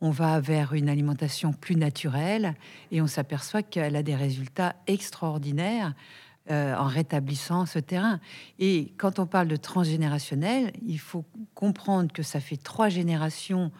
on 0.00 0.10
va 0.10 0.40
vers 0.40 0.74
une 0.74 0.88
alimentation 0.88 1.52
plus 1.52 1.76
naturelle 1.76 2.54
et 2.90 3.00
on 3.00 3.06
s'aperçoit 3.06 3.62
qu'elle 3.62 3.96
a 3.96 4.02
des 4.02 4.14
résultats 4.14 4.76
extraordinaires. 4.86 5.94
Euh, 6.48 6.76
en 6.76 6.86
rétablissant 6.86 7.66
ce 7.66 7.80
terrain. 7.80 8.20
Et 8.60 8.92
quand 8.98 9.18
on 9.18 9.26
parle 9.26 9.48
de 9.48 9.56
transgénérationnel, 9.56 10.72
il 10.86 11.00
faut 11.00 11.24
comprendre 11.56 12.12
que 12.12 12.22
ça 12.22 12.38
fait 12.38 12.56
trois 12.56 12.88
générations 12.88 13.72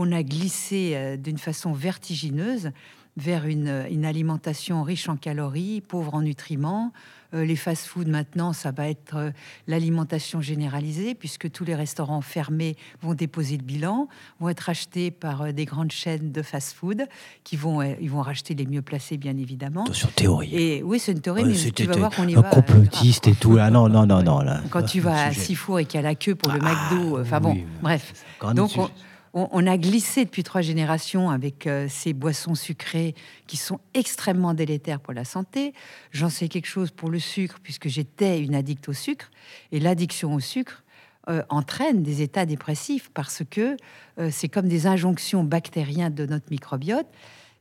qu'on 0.00 0.12
a 0.12 0.22
glissé 0.22 0.92
euh, 0.94 1.18
d'une 1.18 1.36
façon 1.36 1.74
vertigineuse 1.74 2.72
vers 3.16 3.46
une, 3.46 4.04
alimentation 4.04 4.82
riche 4.82 5.08
en 5.08 5.16
calories, 5.16 5.80
pauvre 5.80 6.14
en 6.14 6.22
nutriments. 6.22 6.92
Euh, 7.32 7.44
les 7.44 7.54
fast-foods, 7.54 8.06
maintenant, 8.06 8.52
ça 8.52 8.72
va 8.72 8.88
être 8.88 9.16
euh, 9.16 9.30
l'alimentation 9.68 10.40
généralisée, 10.40 11.14
puisque 11.14 11.50
tous 11.50 11.64
les 11.64 11.76
restaurants 11.76 12.22
fermés 12.22 12.76
vont 13.02 13.14
déposer 13.14 13.56
le 13.56 13.62
bilan, 13.62 14.08
vont 14.40 14.48
être 14.48 14.68
achetés 14.68 15.12
par 15.12 15.42
euh, 15.42 15.52
des 15.52 15.64
grandes 15.64 15.92
chaînes 15.92 16.32
de 16.32 16.42
fast-food 16.42 17.06
qui 17.44 17.56
vont, 17.56 17.82
ils 17.82 18.10
vont 18.10 18.22
racheter 18.22 18.54
les 18.54 18.66
mieux 18.66 18.82
placés, 18.82 19.16
bien 19.16 19.36
évidemment. 19.36 19.84
Attention, 19.84 20.08
théorie. 20.16 20.50
Et 20.52 20.82
oui, 20.82 20.98
c'est 20.98 21.12
une 21.12 21.20
théorie, 21.20 21.44
mais 21.44 21.70
tu 21.70 21.84
vas 21.84 21.96
voir 21.96 22.10
qu'on 22.10 22.26
y 22.26 22.34
va. 22.34 22.42
complotiste 22.42 23.28
et 23.28 23.34
tout. 23.34 23.58
Ah 23.60 23.70
non, 23.70 23.88
non, 23.88 24.06
non, 24.06 24.22
non. 24.22 24.40
Là. 24.40 24.60
Quand 24.70 24.82
tu 24.82 25.00
vas 25.00 25.26
à 25.26 25.32
Sifour 25.32 25.78
et 25.78 25.84
qu'il 25.84 26.00
y 26.00 26.04
a 26.04 26.08
la 26.08 26.16
queue 26.16 26.34
pour 26.34 26.52
le 26.52 26.58
ah, 26.62 26.90
McDo, 26.90 27.20
enfin 27.20 27.38
bon, 27.38 27.56
bref. 27.80 28.24
Donc, 28.54 28.72
on, 28.76 28.90
a 29.34 29.78
glissé 29.78 30.24
depuis 30.24 30.42
trois 30.42 30.60
générations 30.60 31.30
avec 31.30 31.66
euh, 31.66 31.86
ces 31.88 32.12
boissons 32.12 32.54
sucrées 32.54 33.14
qui 33.46 33.56
sont 33.56 33.80
extrêmement 33.94 34.54
délétères 34.54 35.00
pour 35.00 35.12
la 35.12 35.24
santé. 35.24 35.72
J'en 36.10 36.28
sais 36.28 36.48
quelque 36.48 36.66
chose 36.66 36.90
pour 36.90 37.10
le 37.10 37.18
sucre, 37.18 37.58
puisque 37.62 37.88
j'étais 37.88 38.40
une 38.40 38.54
addict 38.54 38.88
au 38.88 38.92
sucre. 38.92 39.30
Et 39.72 39.80
l'addiction 39.80 40.34
au 40.34 40.40
sucre 40.40 40.82
euh, 41.28 41.42
entraîne 41.48 42.02
des 42.02 42.22
états 42.22 42.46
dépressifs 42.46 43.10
parce 43.12 43.42
que 43.48 43.76
euh, 44.18 44.30
c'est 44.32 44.48
comme 44.48 44.68
des 44.68 44.86
injonctions 44.86 45.44
bactériennes 45.44 46.14
de 46.14 46.26
notre 46.26 46.46
microbiote. 46.50 47.06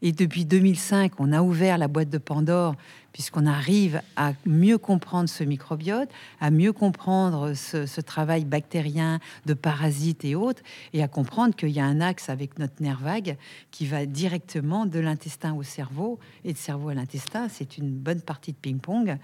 Et 0.01 0.11
depuis 0.11 0.45
2005, 0.45 1.19
on 1.19 1.33
a 1.33 1.41
ouvert 1.41 1.77
la 1.77 1.87
boîte 1.87 2.09
de 2.09 2.17
Pandore 2.17 2.75
puisqu'on 3.11 3.47
arrive 3.47 4.01
à 4.15 4.33
mieux 4.45 4.77
comprendre 4.77 5.27
ce 5.27 5.43
microbiote, 5.43 6.09
à 6.39 6.51
mieux 6.51 6.71
comprendre 6.71 7.53
ce, 7.53 8.01
travail 8.01 8.45
bactérien 8.45 9.19
de 9.45 9.53
parasites 9.53 10.23
et 10.23 10.35
autres, 10.35 10.61
et 10.93 11.03
à 11.03 11.07
comprendre 11.07 11.55
qu'il 11.55 11.69
y 11.69 11.79
a 11.79 11.85
un 11.85 12.01
axe 12.01 12.29
avec 12.29 12.59
notre 12.59 12.81
nerf 12.81 12.99
vague 12.99 13.35
qui 13.71 13.85
va 13.85 14.05
directement 14.05 14.85
de 14.85 14.99
l'intestin 14.99 15.53
au 15.53 15.63
cerveau 15.63 16.19
et 16.45 16.53
de 16.53 16.57
cerveau 16.57 16.89
à 16.89 16.93
l'intestin. 16.93 17.49
C'est 17.49 17.77
une 17.77 17.91
bonne 17.91 18.21
partie 18.21 18.51
de 18.51 18.57
ping-pong 18.57 19.17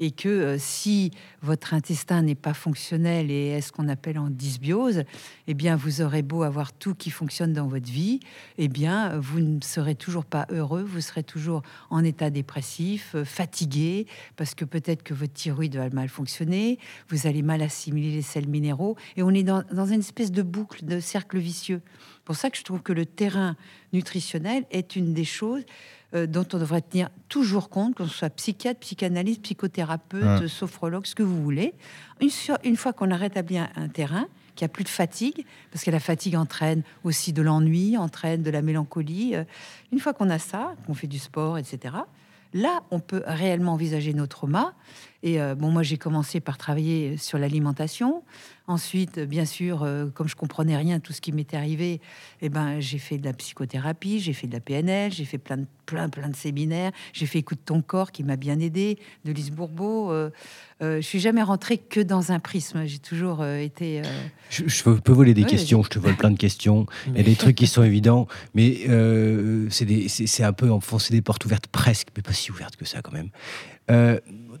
et 0.00 0.10
que 0.10 0.28
euh, 0.28 0.56
si 0.58 1.10
votre 1.42 1.74
intestin 1.74 2.22
n'est 2.22 2.34
pas 2.34 2.54
fonctionnel 2.54 3.30
et 3.30 3.48
est 3.48 3.60
ce 3.60 3.72
qu'on 3.72 3.88
appelle 3.88 4.18
en 4.18 4.28
dysbiose, 4.28 5.04
eh 5.46 5.54
bien 5.54 5.76
vous 5.76 6.00
aurez 6.00 6.22
beau 6.22 6.42
avoir 6.42 6.72
tout 6.72 6.94
qui 6.94 7.10
fonctionne 7.10 7.52
dans 7.52 7.66
votre 7.66 7.90
vie, 7.90 8.20
eh 8.58 8.68
bien 8.68 9.18
vous 9.18 9.40
ne 9.40 9.60
serez 9.62 9.94
toujours 9.94 10.24
pas 10.24 10.46
heureux, 10.50 10.82
vous 10.82 11.00
serez 11.00 11.22
toujours 11.22 11.62
en 11.90 12.04
état 12.04 12.30
dépressif, 12.30 13.14
euh, 13.14 13.24
fatigué, 13.24 14.06
parce 14.36 14.54
que 14.54 14.64
peut-être 14.64 15.02
que 15.02 15.14
votre 15.14 15.32
thyroïde 15.32 15.76
va 15.76 15.88
mal 15.90 16.08
fonctionner, 16.08 16.78
vous 17.08 17.26
allez 17.26 17.42
mal 17.42 17.62
assimiler 17.62 18.12
les 18.12 18.22
sels 18.22 18.48
minéraux, 18.48 18.96
et 19.16 19.22
on 19.22 19.30
est 19.30 19.42
dans, 19.42 19.62
dans 19.72 19.86
une 19.86 20.00
espèce 20.00 20.32
de 20.32 20.42
boucle, 20.42 20.84
de 20.84 21.00
cercle 21.00 21.38
vicieux. 21.38 21.80
Pour 22.24 22.34
ça 22.34 22.50
que 22.50 22.58
je 22.58 22.64
trouve 22.64 22.82
que 22.82 22.92
le 22.92 23.06
terrain 23.06 23.56
nutritionnel 23.92 24.64
est 24.70 24.96
une 24.96 25.14
des 25.14 25.24
choses 25.24 25.62
euh, 26.16 26.26
dont 26.26 26.46
on 26.52 26.58
devrait 26.58 26.80
tenir 26.80 27.10
toujours 27.28 27.68
compte, 27.68 27.94
qu'on 27.94 28.06
soit 28.06 28.30
psychiatre, 28.30 28.80
psychanalyste, 28.80 29.42
psychothérapeute, 29.42 30.46
sophrologue, 30.48 31.06
ce 31.06 31.14
que 31.14 31.22
vous 31.22 31.42
voulez. 31.42 31.74
Une, 32.20 32.76
fois 32.76 32.92
qu'on 32.92 33.10
a 33.10 33.16
rétabli 33.16 33.58
un, 33.58 33.88
terrain, 33.88 34.26
qu'il 34.54 34.64
n'y 34.64 34.70
a 34.70 34.72
plus 34.72 34.84
de 34.84 34.88
fatigue, 34.88 35.44
parce 35.70 35.84
que 35.84 35.90
la 35.90 36.00
fatigue 36.00 36.36
entraîne 36.36 36.82
aussi 37.04 37.32
de 37.32 37.42
l'ennui, 37.42 37.98
entraîne 37.98 38.42
de 38.42 38.50
la 38.50 38.62
mélancolie. 38.62 39.34
Euh, 39.34 39.44
une 39.92 39.98
fois 39.98 40.14
qu'on 40.14 40.30
a 40.30 40.38
ça, 40.38 40.74
qu'on 40.86 40.94
fait 40.94 41.06
du 41.06 41.18
sport, 41.18 41.58
etc., 41.58 41.94
là, 42.54 42.80
on 42.90 43.00
peut 43.00 43.22
réellement 43.26 43.72
envisager 43.72 44.14
nos 44.14 44.26
traumas 44.26 44.72
Et 45.26 45.38
bon, 45.58 45.72
moi, 45.72 45.82
j'ai 45.82 45.98
commencé 45.98 46.38
par 46.38 46.56
travailler 46.56 47.16
sur 47.16 47.36
l'alimentation. 47.36 48.22
Ensuite, 48.68 49.18
bien 49.18 49.44
sûr, 49.44 49.84
comme 50.14 50.28
je 50.28 50.36
comprenais 50.36 50.76
rien 50.76 51.00
tout 51.00 51.12
ce 51.12 51.20
qui 51.20 51.32
m'était 51.32 51.56
arrivé, 51.56 52.00
eh 52.42 52.48
ben, 52.48 52.78
j'ai 52.78 52.98
fait 52.98 53.18
de 53.18 53.24
la 53.24 53.32
psychothérapie, 53.32 54.20
j'ai 54.20 54.32
fait 54.32 54.46
de 54.46 54.52
la 54.52 54.60
PNL, 54.60 55.12
j'ai 55.12 55.24
fait 55.24 55.38
plein 55.38 55.56
de, 55.56 55.66
plein, 55.84 56.08
plein 56.08 56.28
de 56.28 56.36
séminaires, 56.36 56.92
j'ai 57.12 57.26
fait 57.26 57.38
Écoute 57.38 57.60
ton 57.64 57.82
corps 57.82 58.12
qui 58.12 58.22
m'a 58.22 58.36
bien 58.36 58.60
aidé, 58.60 58.98
de 59.24 59.32
Lise 59.32 59.50
Bourbeau. 59.50 60.12
Euh, 60.12 60.30
euh, 60.80 60.96
je 60.96 61.06
suis 61.06 61.20
jamais 61.20 61.42
rentrée 61.42 61.78
que 61.78 62.00
dans 62.00 62.30
un 62.30 62.38
prisme. 62.38 62.84
J'ai 62.86 62.98
toujours 62.98 63.44
été. 63.44 64.02
Je, 64.50 64.82
peux 64.82 65.12
voler 65.12 65.34
des 65.34 65.44
questions. 65.44 65.82
Je 65.82 65.88
te 65.88 65.98
vole 65.98 66.16
plein 66.16 66.30
de 66.30 66.38
questions. 66.38 66.86
Il 67.08 67.16
y 67.16 67.20
a 67.20 67.22
des 67.24 67.34
trucs 67.34 67.56
qui 67.56 67.66
sont 67.66 67.82
évidents, 67.82 68.28
mais 68.54 68.86
c'est 69.70 70.44
un 70.44 70.52
peu 70.52 70.70
enfoncer 70.70 71.12
des 71.12 71.22
portes 71.22 71.44
ouvertes 71.44 71.66
presque, 71.66 72.08
mais 72.16 72.22
pas 72.22 72.32
si 72.32 72.52
ouvertes 72.52 72.76
que 72.76 72.84
ça 72.84 73.00
quand 73.02 73.12
même. 73.12 73.30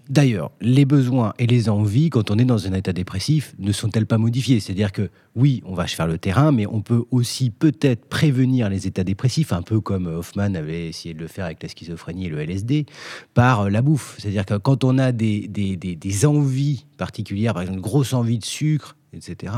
D'ailleurs, 0.08 0.52
les 0.60 0.84
besoins 0.84 1.34
et 1.38 1.46
les 1.46 1.68
envies, 1.68 2.10
quand 2.10 2.30
on 2.30 2.38
est 2.38 2.44
dans 2.44 2.68
un 2.68 2.72
état 2.74 2.92
dépressif, 2.92 3.54
ne 3.58 3.72
sont-elles 3.72 4.06
pas 4.06 4.18
modifiées? 4.18 4.60
C'est-à-dire 4.60 4.92
que 4.92 5.10
oui, 5.34 5.62
on 5.66 5.74
va 5.74 5.86
faire 5.88 6.06
le 6.06 6.16
terrain, 6.16 6.52
mais 6.52 6.66
on 6.66 6.80
peut 6.80 7.04
aussi 7.10 7.50
peut-être 7.50 8.06
prévenir 8.06 8.68
les 8.68 8.86
états 8.86 9.02
dépressifs, 9.02 9.52
un 9.52 9.62
peu 9.62 9.80
comme 9.80 10.06
Hoffman 10.06 10.54
avait 10.54 10.88
essayé 10.88 11.12
de 11.12 11.18
le 11.18 11.26
faire 11.26 11.46
avec 11.46 11.60
la 11.62 11.68
schizophrénie 11.68 12.26
et 12.26 12.28
le 12.28 12.40
LSD, 12.40 12.86
par 13.34 13.62
euh, 13.62 13.70
la 13.70 13.82
bouffe. 13.82 14.16
C'est-à-dire 14.18 14.46
que 14.46 14.54
quand 14.54 14.84
on 14.84 14.98
a 14.98 15.10
des, 15.10 15.48
des, 15.48 16.26
envies 16.26 16.86
particulières, 16.98 17.54
par 17.54 17.62
exemple 17.62 17.78
une 17.78 17.82
grosse 17.82 18.12
envie 18.12 18.38
de 18.38 18.44
sucre, 18.44 18.96
etc., 19.12 19.52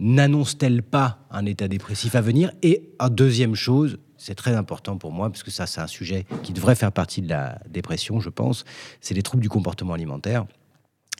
n'annonce-t-elle 0.00 0.82
pas 0.82 1.20
un 1.30 1.46
état 1.46 1.68
dépressif 1.68 2.14
à 2.14 2.20
venir? 2.20 2.50
Et 2.62 2.90
en 2.98 3.08
deuxième 3.08 3.54
chose, 3.54 3.98
c'est 4.18 4.34
très 4.34 4.54
important 4.54 4.98
pour 4.98 5.12
moi, 5.12 5.30
parce 5.30 5.42
que 5.42 5.50
ça, 5.50 5.66
c'est 5.66 5.80
un 5.80 5.86
sujet 5.86 6.26
qui 6.42 6.52
devrait 6.52 6.74
faire 6.74 6.92
partie 6.92 7.22
de 7.22 7.28
la 7.28 7.60
dépression, 7.68 8.20
je 8.20 8.28
pense, 8.28 8.64
c'est 9.00 9.14
les 9.14 9.22
troubles 9.22 9.42
du 9.42 9.48
comportement 9.48 9.94
alimentaire. 9.94 10.44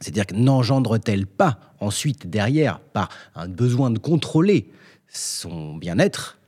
C'est-à-dire 0.00 0.26
que 0.26 0.34
n'engendre-t-elle 0.34 1.26
pas 1.26 1.58
ensuite, 1.80 2.28
derrière, 2.28 2.80
par 2.80 3.08
un 3.34 3.48
besoin 3.48 3.90
de 3.90 3.98
contrôler 3.98 4.70
son 5.08 5.76
bien-être, 5.76 6.38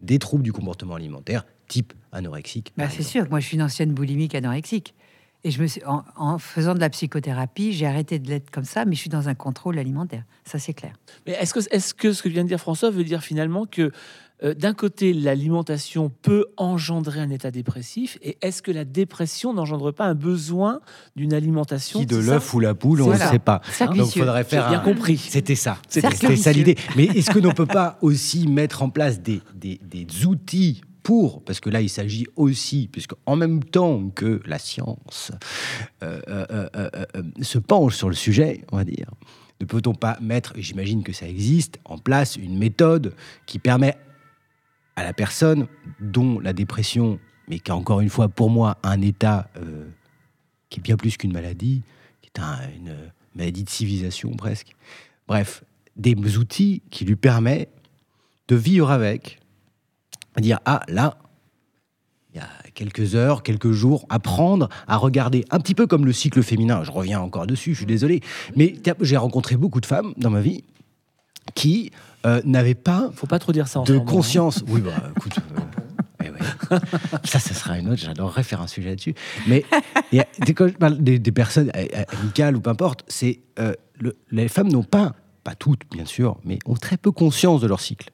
des 0.00 0.18
troubles 0.18 0.44
du 0.44 0.52
comportement 0.52 0.94
alimentaire, 0.94 1.44
type 1.68 1.92
anorexique 2.12 2.72
bah, 2.76 2.88
C'est 2.90 3.02
sûr, 3.02 3.28
moi 3.30 3.40
je 3.40 3.46
suis 3.46 3.56
une 3.56 3.62
ancienne 3.62 3.92
boulimique 3.92 4.34
anorexique. 4.34 4.94
Et 5.42 5.50
je 5.50 5.62
me 5.62 5.66
suis, 5.66 5.80
en, 5.86 6.38
faisant 6.38 6.74
de 6.74 6.80
la 6.80 6.90
psychothérapie, 6.90 7.72
j'ai 7.72 7.86
arrêté 7.86 8.18
de 8.18 8.28
l'être 8.28 8.50
comme 8.50 8.64
ça, 8.64 8.84
mais 8.84 8.94
je 8.94 9.00
suis 9.00 9.08
dans 9.08 9.30
un 9.30 9.34
contrôle 9.34 9.78
alimentaire. 9.78 10.24
Ça, 10.44 10.58
c'est 10.58 10.74
clair. 10.74 10.92
Mais 11.26 11.32
est-ce 11.32 11.54
que, 11.54 11.60
est 11.60 11.78
-ce 11.78 11.94
que 11.94 12.12
ce 12.12 12.22
que 12.22 12.28
vient 12.28 12.42
de 12.42 12.48
dire 12.48 12.60
François 12.60 12.90
veut 12.90 13.04
dire 13.04 13.22
finalement 13.22 13.64
que 13.64 13.90
euh, 14.42 14.54
d'un 14.54 14.74
côté, 14.74 15.12
l'alimentation 15.12 16.10
peut 16.22 16.46
engendrer 16.56 17.20
un 17.20 17.30
état 17.30 17.50
dépressif, 17.50 18.18
et 18.22 18.38
est-ce 18.42 18.62
que 18.62 18.70
la 18.70 18.84
dépression 18.84 19.52
n'engendre 19.52 19.92
pas 19.92 20.06
un 20.06 20.14
besoin 20.14 20.80
d'une 21.16 21.34
alimentation 21.34 22.00
Qui 22.00 22.06
de 22.06 22.16
l'œuf 22.16 22.54
ou 22.54 22.60
la 22.60 22.74
poule, 22.74 23.02
on 23.02 23.12
ne 23.12 23.16
sait 23.16 23.38
pas. 23.38 23.60
Donc, 23.80 23.96
il 23.96 24.20
faudrait 24.20 24.44
faire. 24.44 24.68
Bien 24.68 24.80
compris. 24.80 25.18
C'était 25.18 25.54
ça. 25.54 25.78
C'était 25.88 26.36
ça 26.36 26.52
l'idée. 26.52 26.76
Mais 26.96 27.04
est-ce 27.04 27.30
que 27.30 27.38
l'on 27.38 27.52
peut 27.52 27.66
pas 27.66 27.98
aussi 28.00 28.48
mettre 28.48 28.82
en 28.82 28.90
place 28.90 29.20
des, 29.20 29.40
des, 29.54 30.26
outils 30.26 30.82
pour, 31.02 31.42
parce 31.44 31.60
que 31.60 31.70
là 31.70 31.80
il 31.80 31.88
s'agit 31.88 32.26
aussi, 32.36 32.88
puisque 32.92 33.14
en 33.24 33.34
même 33.34 33.64
temps 33.64 34.10
que 34.10 34.40
la 34.44 34.58
science 34.58 35.32
euh, 36.02 36.20
euh, 36.28 36.68
se 37.40 37.58
penche 37.58 37.96
sur 37.96 38.08
le 38.08 38.14
sujet, 38.14 38.64
on 38.70 38.76
va 38.76 38.84
dire, 38.84 39.10
ne 39.60 39.66
peut-on 39.66 39.94
pas 39.94 40.18
mettre, 40.20 40.54
j'imagine 40.56 41.02
que 41.02 41.12
ça 41.12 41.26
existe, 41.26 41.78
en 41.84 41.98
place 41.98 42.36
une 42.36 42.58
méthode 42.58 43.14
qui 43.46 43.58
permet 43.58 43.96
à 45.00 45.04
la 45.04 45.12
personne 45.14 45.66
dont 45.98 46.38
la 46.40 46.52
dépression, 46.52 47.18
mais 47.48 47.58
qui 47.58 47.70
a 47.70 47.76
encore 47.76 48.00
une 48.00 48.10
fois 48.10 48.28
pour 48.28 48.50
moi 48.50 48.76
un 48.82 49.00
état 49.00 49.48
euh, 49.56 49.88
qui 50.68 50.80
est 50.80 50.82
bien 50.82 50.96
plus 50.96 51.16
qu'une 51.16 51.32
maladie, 51.32 51.82
qui 52.20 52.30
est 52.34 52.40
une 52.76 52.94
maladie 53.34 53.64
de 53.64 53.70
civilisation 53.70 54.30
presque. 54.36 54.76
Bref, 55.26 55.64
des 55.96 56.14
outils 56.36 56.82
qui 56.90 57.04
lui 57.04 57.16
permettent 57.16 57.72
de 58.48 58.56
vivre 58.56 58.90
avec, 58.90 59.40
dire 60.38 60.60
ah 60.66 60.82
là, 60.88 61.16
il 62.32 62.36
y 62.36 62.40
a 62.40 62.48
quelques 62.74 63.14
heures, 63.14 63.42
quelques 63.42 63.72
jours, 63.72 64.04
apprendre 64.10 64.68
à 64.86 64.96
regarder 64.96 65.44
un 65.50 65.60
petit 65.60 65.74
peu 65.74 65.86
comme 65.86 66.04
le 66.04 66.12
cycle 66.12 66.42
féminin. 66.42 66.84
Je 66.84 66.90
reviens 66.90 67.20
encore 67.20 67.46
dessus, 67.46 67.72
je 67.72 67.78
suis 67.78 67.86
désolé, 67.86 68.20
mais 68.54 68.74
j'ai 69.00 69.16
rencontré 69.16 69.56
beaucoup 69.56 69.80
de 69.80 69.86
femmes 69.86 70.12
dans 70.18 70.30
ma 70.30 70.40
vie 70.40 70.62
qui 71.54 71.90
euh, 72.26 72.40
n'avait 72.44 72.74
pas, 72.74 73.10
Faut 73.14 73.26
pas 73.26 73.38
trop 73.38 73.52
dire 73.52 73.68
ça 73.68 73.82
de 73.82 73.96
hein. 73.96 74.00
conscience. 74.00 74.62
Oui, 74.68 74.80
bah 74.80 74.92
écoute. 75.16 75.38
Euh, 76.72 76.78
ça, 77.24 77.38
ça 77.38 77.54
sera 77.54 77.78
une 77.78 77.88
autre. 77.88 78.00
J'adorerais 78.00 78.42
faire 78.42 78.60
un 78.60 78.66
sujet 78.66 78.90
là-dessus. 78.90 79.14
Mais 79.46 79.64
y 80.12 80.20
a, 80.20 80.26
des, 80.98 81.18
des, 81.18 81.32
personnes 81.32 81.72
amicales 82.20 82.56
ou 82.56 82.60
peu 82.60 82.70
importe, 82.70 83.04
c'est 83.08 83.40
euh, 83.58 83.74
les 84.30 84.48
femmes 84.48 84.70
n'ont 84.70 84.82
pas, 84.82 85.14
pas 85.44 85.54
toutes 85.54 85.82
bien 85.90 86.04
sûr, 86.04 86.38
mais 86.44 86.58
ont 86.66 86.74
très 86.74 86.96
peu 86.96 87.10
conscience 87.10 87.60
de 87.60 87.66
leur 87.66 87.80
cycle. 87.80 88.10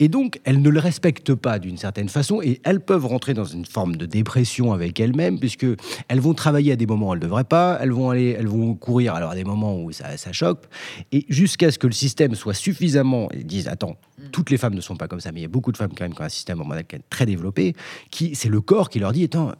Et 0.00 0.08
donc, 0.08 0.40
elles 0.44 0.60
ne 0.60 0.68
le 0.68 0.80
respectent 0.80 1.34
pas 1.34 1.58
d'une 1.58 1.76
certaine 1.76 2.08
façon 2.08 2.40
et 2.42 2.60
elles 2.64 2.80
peuvent 2.80 3.06
rentrer 3.06 3.34
dans 3.34 3.44
une 3.44 3.64
forme 3.64 3.96
de 3.96 4.06
dépression 4.06 4.72
avec 4.72 5.00
elles-mêmes 5.00 5.38
puisque 5.38 5.66
elles 6.08 6.20
vont 6.20 6.34
travailler 6.34 6.72
à 6.72 6.76
des 6.76 6.86
moments 6.86 7.10
où 7.10 7.12
elles 7.14 7.20
ne 7.20 7.24
devraient 7.24 7.44
pas, 7.44 7.78
elles 7.80 7.92
vont 7.92 8.10
aller, 8.10 8.36
elles 8.38 8.48
vont 8.48 8.74
courir 8.74 9.14
alors 9.14 9.30
à 9.30 9.34
des 9.34 9.44
moments 9.44 9.80
où 9.80 9.92
ça, 9.92 10.16
ça 10.16 10.32
choque 10.32 10.64
et 11.12 11.24
jusqu'à 11.28 11.70
ce 11.70 11.78
que 11.78 11.86
le 11.86 11.92
système 11.92 12.34
soit 12.34 12.54
suffisamment, 12.54 13.28
ils 13.34 13.46
disent 13.46 13.68
attends, 13.68 13.96
toutes 14.32 14.50
les 14.50 14.56
femmes 14.56 14.74
ne 14.74 14.80
sont 14.80 14.96
pas 14.96 15.08
comme 15.08 15.20
ça, 15.20 15.32
mais 15.32 15.40
il 15.40 15.42
y 15.42 15.46
a 15.46 15.48
beaucoup 15.48 15.72
de 15.72 15.76
femmes 15.76 15.92
quand 15.96 16.04
même 16.04 16.14
qui 16.14 16.22
ont 16.22 16.26
un 16.26 16.28
système 16.28 16.60
hormonal 16.60 16.84
très 17.10 17.26
développé, 17.26 17.74
qui 18.10 18.34
c'est 18.34 18.48
le 18.48 18.60
corps 18.60 18.90
qui 18.90 18.98
leur 18.98 19.12
dit 19.12 19.24
attends, 19.24 19.52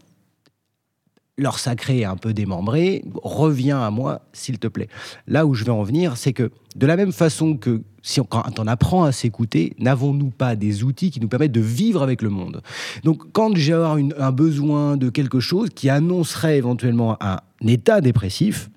leur 1.37 1.59
sacré 1.59 2.05
un 2.05 2.17
peu 2.17 2.33
démembré, 2.33 3.05
reviens 3.23 3.81
à 3.81 3.91
moi, 3.91 4.23
s'il 4.33 4.59
te 4.59 4.69
plaît. 4.69 4.89
Là 5.27 5.47
où 5.47 5.55
je 5.55 5.65
veux 5.65 5.73
en 5.73 5.83
venir, 5.83 6.17
c'est 6.17 6.33
que 6.33 6.51
de 6.77 6.87
la 6.87 6.97
même 6.97 7.13
façon 7.13 7.57
que 7.57 7.83
si 8.03 8.21
on, 8.21 8.25
quand 8.25 8.59
on 8.59 8.67
apprend 8.67 9.05
à 9.05 9.13
s'écouter, 9.13 9.75
n'avons-nous 9.79 10.31
pas 10.31 10.55
des 10.55 10.85
outils 10.85 11.11
qui 11.11 11.21
nous 11.21 11.29
permettent 11.29 11.53
de 11.53 11.61
vivre 11.61 12.03
avec 12.03 12.23
le 12.23 12.29
monde? 12.29 12.63
Donc, 13.03 13.33
quand 13.33 13.57
j'ai 13.57 13.73
un 13.73 14.33
besoin 14.33 14.97
de 14.97 15.09
quelque 15.09 15.41
chose 15.41 15.71
qui 15.75 15.89
annoncerait 15.91 16.59
éventuellement 16.59 17.17
un 17.21 17.41
état 17.67 18.01
dépressif, 18.01 18.71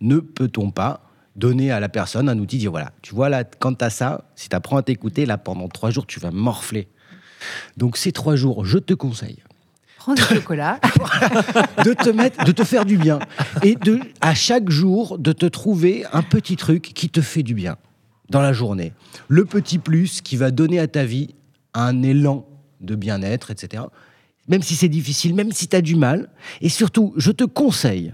ne 0.00 0.18
peut-on 0.18 0.70
pas 0.70 1.08
donner 1.34 1.70
à 1.70 1.80
la 1.80 1.88
personne 1.88 2.28
un 2.28 2.38
outil, 2.38 2.58
dire 2.58 2.70
voilà, 2.70 2.92
tu 3.00 3.14
vois 3.14 3.28
là, 3.28 3.42
quand 3.44 3.74
tu 3.74 3.84
as 3.84 3.90
ça, 3.90 4.24
si 4.36 4.48
tu 4.48 4.54
apprends 4.54 4.76
à 4.76 4.82
t'écouter, 4.82 5.26
là, 5.26 5.38
pendant 5.38 5.68
trois 5.68 5.90
jours, 5.90 6.06
tu 6.06 6.20
vas 6.20 6.30
morfler. 6.30 6.88
Donc, 7.76 7.96
ces 7.96 8.12
trois 8.12 8.36
jours, 8.36 8.64
je 8.64 8.78
te 8.78 8.94
conseille 8.94 9.42
du 10.08 10.22
chocolat, 10.22 10.80
de 11.84 11.92
te 11.92 12.10
mettre, 12.10 12.44
de 12.44 12.52
te 12.52 12.64
faire 12.64 12.84
du 12.84 12.96
bien, 12.96 13.18
et 13.62 13.74
de 13.76 14.00
à 14.20 14.34
chaque 14.34 14.70
jour 14.70 15.18
de 15.18 15.32
te 15.32 15.46
trouver 15.46 16.04
un 16.12 16.22
petit 16.22 16.56
truc 16.56 16.82
qui 16.94 17.08
te 17.08 17.20
fait 17.20 17.42
du 17.42 17.54
bien 17.54 17.76
dans 18.30 18.40
la 18.40 18.52
journée. 18.52 18.92
Le 19.28 19.44
petit 19.44 19.78
plus 19.78 20.20
qui 20.20 20.36
va 20.36 20.50
donner 20.50 20.78
à 20.78 20.88
ta 20.88 21.04
vie 21.04 21.34
un 21.74 22.02
élan 22.02 22.46
de 22.80 22.94
bien-être, 22.94 23.50
etc. 23.50 23.84
Même 24.48 24.62
si 24.62 24.74
c'est 24.74 24.88
difficile, 24.88 25.34
même 25.34 25.52
si 25.52 25.68
tu 25.68 25.76
as 25.76 25.82
du 25.82 25.94
mal. 25.94 26.28
Et 26.60 26.68
surtout, 26.68 27.14
je 27.16 27.30
te 27.30 27.44
conseille 27.44 28.12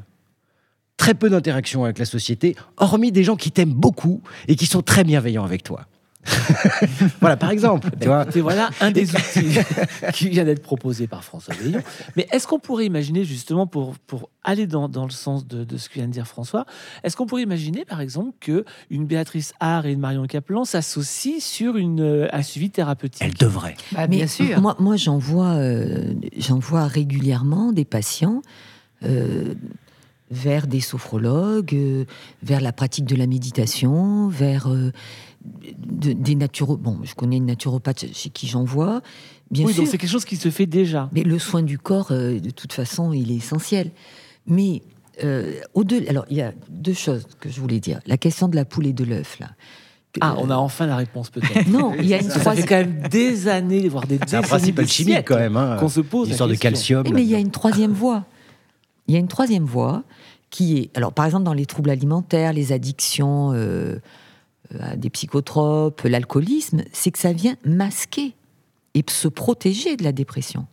très 0.97 1.15
peu 1.15 1.31
d'interactions 1.31 1.85
avec 1.85 1.99
la 1.99 2.05
société, 2.05 2.55
hormis 2.77 3.13
des 3.13 3.25
gens 3.25 3.37
qui 3.37 3.51
t'aiment 3.51 3.73
beaucoup 3.73 4.21
et 4.49 4.57
qui 4.57 4.67
sont 4.67 4.83
très 4.83 5.05
bienveillants 5.05 5.45
avec 5.45 5.63
toi. 5.63 5.87
Voilà, 7.21 7.37
par 7.37 7.51
exemple. 7.51 7.89
Tu 8.01 8.09
vois. 8.09 8.25
voilà 8.37 8.71
un 8.81 8.91
des 8.91 9.15
outils 9.15 9.59
qui 10.13 10.29
vient 10.29 10.45
d'être 10.45 10.63
proposé 10.63 11.07
par 11.07 11.25
François 11.25 11.55
Veillon. 11.55 11.81
Mais 12.17 12.27
est-ce 12.33 12.47
qu'on 12.47 12.59
pourrait 12.59 12.87
imaginer, 12.87 13.25
justement, 13.25 13.67
pour, 13.67 13.99
pour 13.99 14.29
aller 14.45 14.67
dans, 14.67 14.89
dans 14.89 15.05
le 15.05 15.11
sens 15.11 15.47
de, 15.47 15.65
de, 15.65 15.77
ce 15.77 15.89
que 15.89 15.95
vient 15.95 16.07
de 16.07 16.13
dire 16.13 16.27
François, 16.27 16.67
est-ce 17.05 17.17
qu'on 17.17 17.27
pourrait 17.27 17.43
imaginer, 17.43 17.85
par 17.85 18.01
exemple, 18.01 18.33
que 18.41 18.65
une 18.91 19.07
Béatrice 19.07 19.53
Hart 19.61 19.87
et 19.87 19.93
une 19.93 20.01
Marion 20.01 20.27
Caplan 20.27 20.65
s'associent 20.65 21.41
sur 21.41 21.77
une, 21.77 22.29
un 22.33 22.43
suivi 22.43 22.71
thérapeutique? 22.71 23.23
Elle 23.25 23.35
devrait. 23.35 23.77
Bah, 23.93 24.07
bien 24.07 24.27
sûr. 24.27 24.61
Moi, 24.61 24.77
moi 24.79 24.97
j'en 24.97 25.19
vois, 25.19 25.55
euh, 25.55 26.15
vois 26.61 26.87
régulièrement 26.87 27.73
des 27.73 27.85
patients. 27.85 28.43
Euh, 29.05 29.55
vers 30.31 30.67
des 30.67 30.81
sophrologues, 30.81 31.75
euh, 31.75 32.05
vers 32.43 32.61
la 32.61 32.73
pratique 32.73 33.05
de 33.05 33.17
la 33.17 33.27
méditation, 33.27 34.29
vers 34.29 34.69
des 35.41 36.35
naturopathes. 36.35 36.83
Bon, 36.83 36.99
je 37.03 37.15
connais 37.15 37.37
une 37.37 37.47
naturopathe 37.47 38.07
chez 38.13 38.31
qui 38.31 38.47
j'en 38.47 38.65
vois. 38.65 39.01
Bien 39.51 39.67
oui, 39.67 39.75
donc 39.75 39.87
c'est 39.87 39.99
quelque 39.99 40.11
chose 40.11 40.25
qui 40.25 40.37
se 40.37 40.51
fait 40.51 40.67
déjà. 40.67 41.09
Mais 41.13 41.23
le 41.23 41.39
soin 41.39 41.63
du 41.63 41.79
corps, 41.79 42.09
euh, 42.11 42.39
de 42.39 42.51
toute 42.51 42.73
façon, 42.73 43.13
il 43.13 43.31
est 43.31 43.37
essentiel. 43.37 43.91
Mais 44.47 44.83
euh, 45.25 45.55
au-delà, 45.75 46.11
alors 46.11 46.27
il 46.31 46.37
y 46.37 46.43
a 46.43 46.53
deux 46.69 46.93
choses 46.93 47.27
que 47.41 47.49
je 47.49 47.61
voulais 47.61 47.81
dire. 47.81 48.01
La 48.07 48.19
question 48.19 48.49
de 48.49 48.57
la 48.57 48.65
poule 48.65 48.87
et 48.87 48.93
de 48.93 49.05
l'œuf, 49.05 49.39
là. 49.39 49.49
Ah, 50.21 50.35
on 50.39 50.51
a 50.51 50.57
enfin 50.57 50.87
la 50.87 50.97
réponse 50.97 51.31
peut-être. 51.31 51.69
non, 51.71 51.95
il 51.99 52.07
y 52.07 52.15
a 52.15 52.21
une 52.21 52.29
troisième. 52.29 52.45
Ça 52.45 52.55
fait 52.55 52.67
quand 52.67 52.77
même 52.77 53.09
des 53.09 53.47
années, 53.47 53.89
voire 53.89 54.07
des 54.07 54.19
décennies, 54.19 54.45
un 54.45 54.49
principal 54.49 54.89
chimique 54.89 55.25
quand 55.25 55.37
même, 55.37 55.57
hein, 55.57 55.77
qu'on 55.79 55.89
se 55.89 56.01
pose. 56.01 56.31
Une 56.31 56.47
de 56.49 56.55
calcium. 56.55 57.05
mais 57.13 57.23
il 57.23 57.29
y 57.29 57.35
a 57.35 57.39
une 57.39 57.51
troisième 57.51 57.93
voie. 57.93 58.25
Il 59.09 59.15
y 59.15 59.17
a 59.17 59.21
une 59.21 59.29
troisième 59.29 59.65
voie 59.65 60.05
qui 60.51 60.79
est, 60.79 60.97
alors 60.97 61.13
par 61.13 61.27
exemple 61.27 61.45
dans 61.45 61.53
les 61.55 61.67
troubles 61.67 61.91
alimentaires, 61.91 62.53
les 62.53 62.73
addictions. 62.73 63.53
Euh, 63.55 63.99
euh, 64.75 64.97
des 64.97 65.09
psychotropes, 65.09 66.03
l'alcoolisme, 66.03 66.83
c'est 66.93 67.11
que 67.11 67.19
ça 67.19 67.33
vient 67.33 67.57
masquer 67.65 68.35
et 68.93 69.03
se 69.09 69.27
protéger 69.27 69.97
de 69.97 70.05
la 70.05 70.13
dépression. 70.13 70.67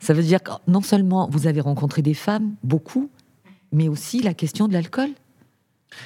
Ça 0.00 0.14
veut 0.14 0.22
dire 0.22 0.42
que 0.42 0.50
non 0.66 0.82
seulement 0.82 1.28
vous 1.30 1.46
avez 1.46 1.60
rencontré 1.60 2.02
des 2.02 2.14
femmes, 2.14 2.54
beaucoup, 2.64 3.08
mais 3.70 3.88
aussi 3.88 4.20
la 4.20 4.34
question 4.34 4.66
de 4.66 4.72
l'alcool. 4.72 5.10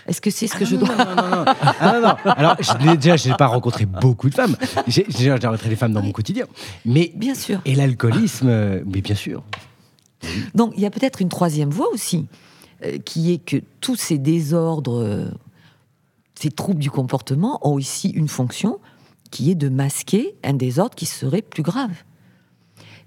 Est-ce 0.07 0.21
que 0.21 0.31
c'est 0.31 0.49
ce 0.49 0.55
que 0.55 0.67
je 0.67 0.77
non, 0.77 0.85
dois 0.85 0.97
non, 0.97 1.15
non, 1.17 1.31
non. 1.31 1.45
Ah, 1.47 1.93
non, 1.95 2.01
non. 2.09 2.33
Alors, 2.33 2.57
je 2.61 2.97
déjà, 2.97 3.17
je 3.17 3.31
n'ai 3.31 3.35
pas 3.37 3.47
rencontré 3.47 3.87
beaucoup 3.87 4.29
de 4.29 4.35
femmes. 4.35 4.57
J'ai 4.87 5.07
j'ai 5.09 5.33
rencontré 5.33 5.71
des 5.71 5.77
femmes 5.77 5.95
dans 5.95 6.03
mon 6.03 6.13
quotidien. 6.13 6.45
Mais, 6.85 7.11
Bien 7.15 7.35
sûr. 7.35 7.63
et 7.65 7.75
l'alcoolisme, 7.75 8.49
euh, 8.49 8.83
mais 8.85 9.01
bien 9.01 9.17
sûr. 9.17 9.43
Donc 10.55 10.73
il 10.77 10.83
y 10.83 10.87
a 10.87 10.91
peut-être 10.91 11.23
une 11.23 11.29
troisième 11.29 11.71
voie 11.71 11.89
aussi, 11.93 12.27
euh, 12.85 12.99
qui 12.99 13.33
est 13.33 13.39
que 13.39 13.57
tous 13.81 13.97
ces 13.97 14.19
désordres, 14.19 15.01
euh, 15.01 15.31
ces 16.35 16.51
troubles 16.51 16.81
du 16.81 16.91
comportement 16.91 17.59
ont 17.67 17.75
aussi 17.75 18.11
une 18.11 18.29
fonction 18.29 18.79
qui 19.31 19.51
est 19.51 19.55
de 19.55 19.69
masquer 19.69 20.35
un 20.43 20.55
désordre 20.55 20.95
qui 20.95 21.07
serait 21.07 21.43
plus 21.43 21.63
grave. 21.63 21.93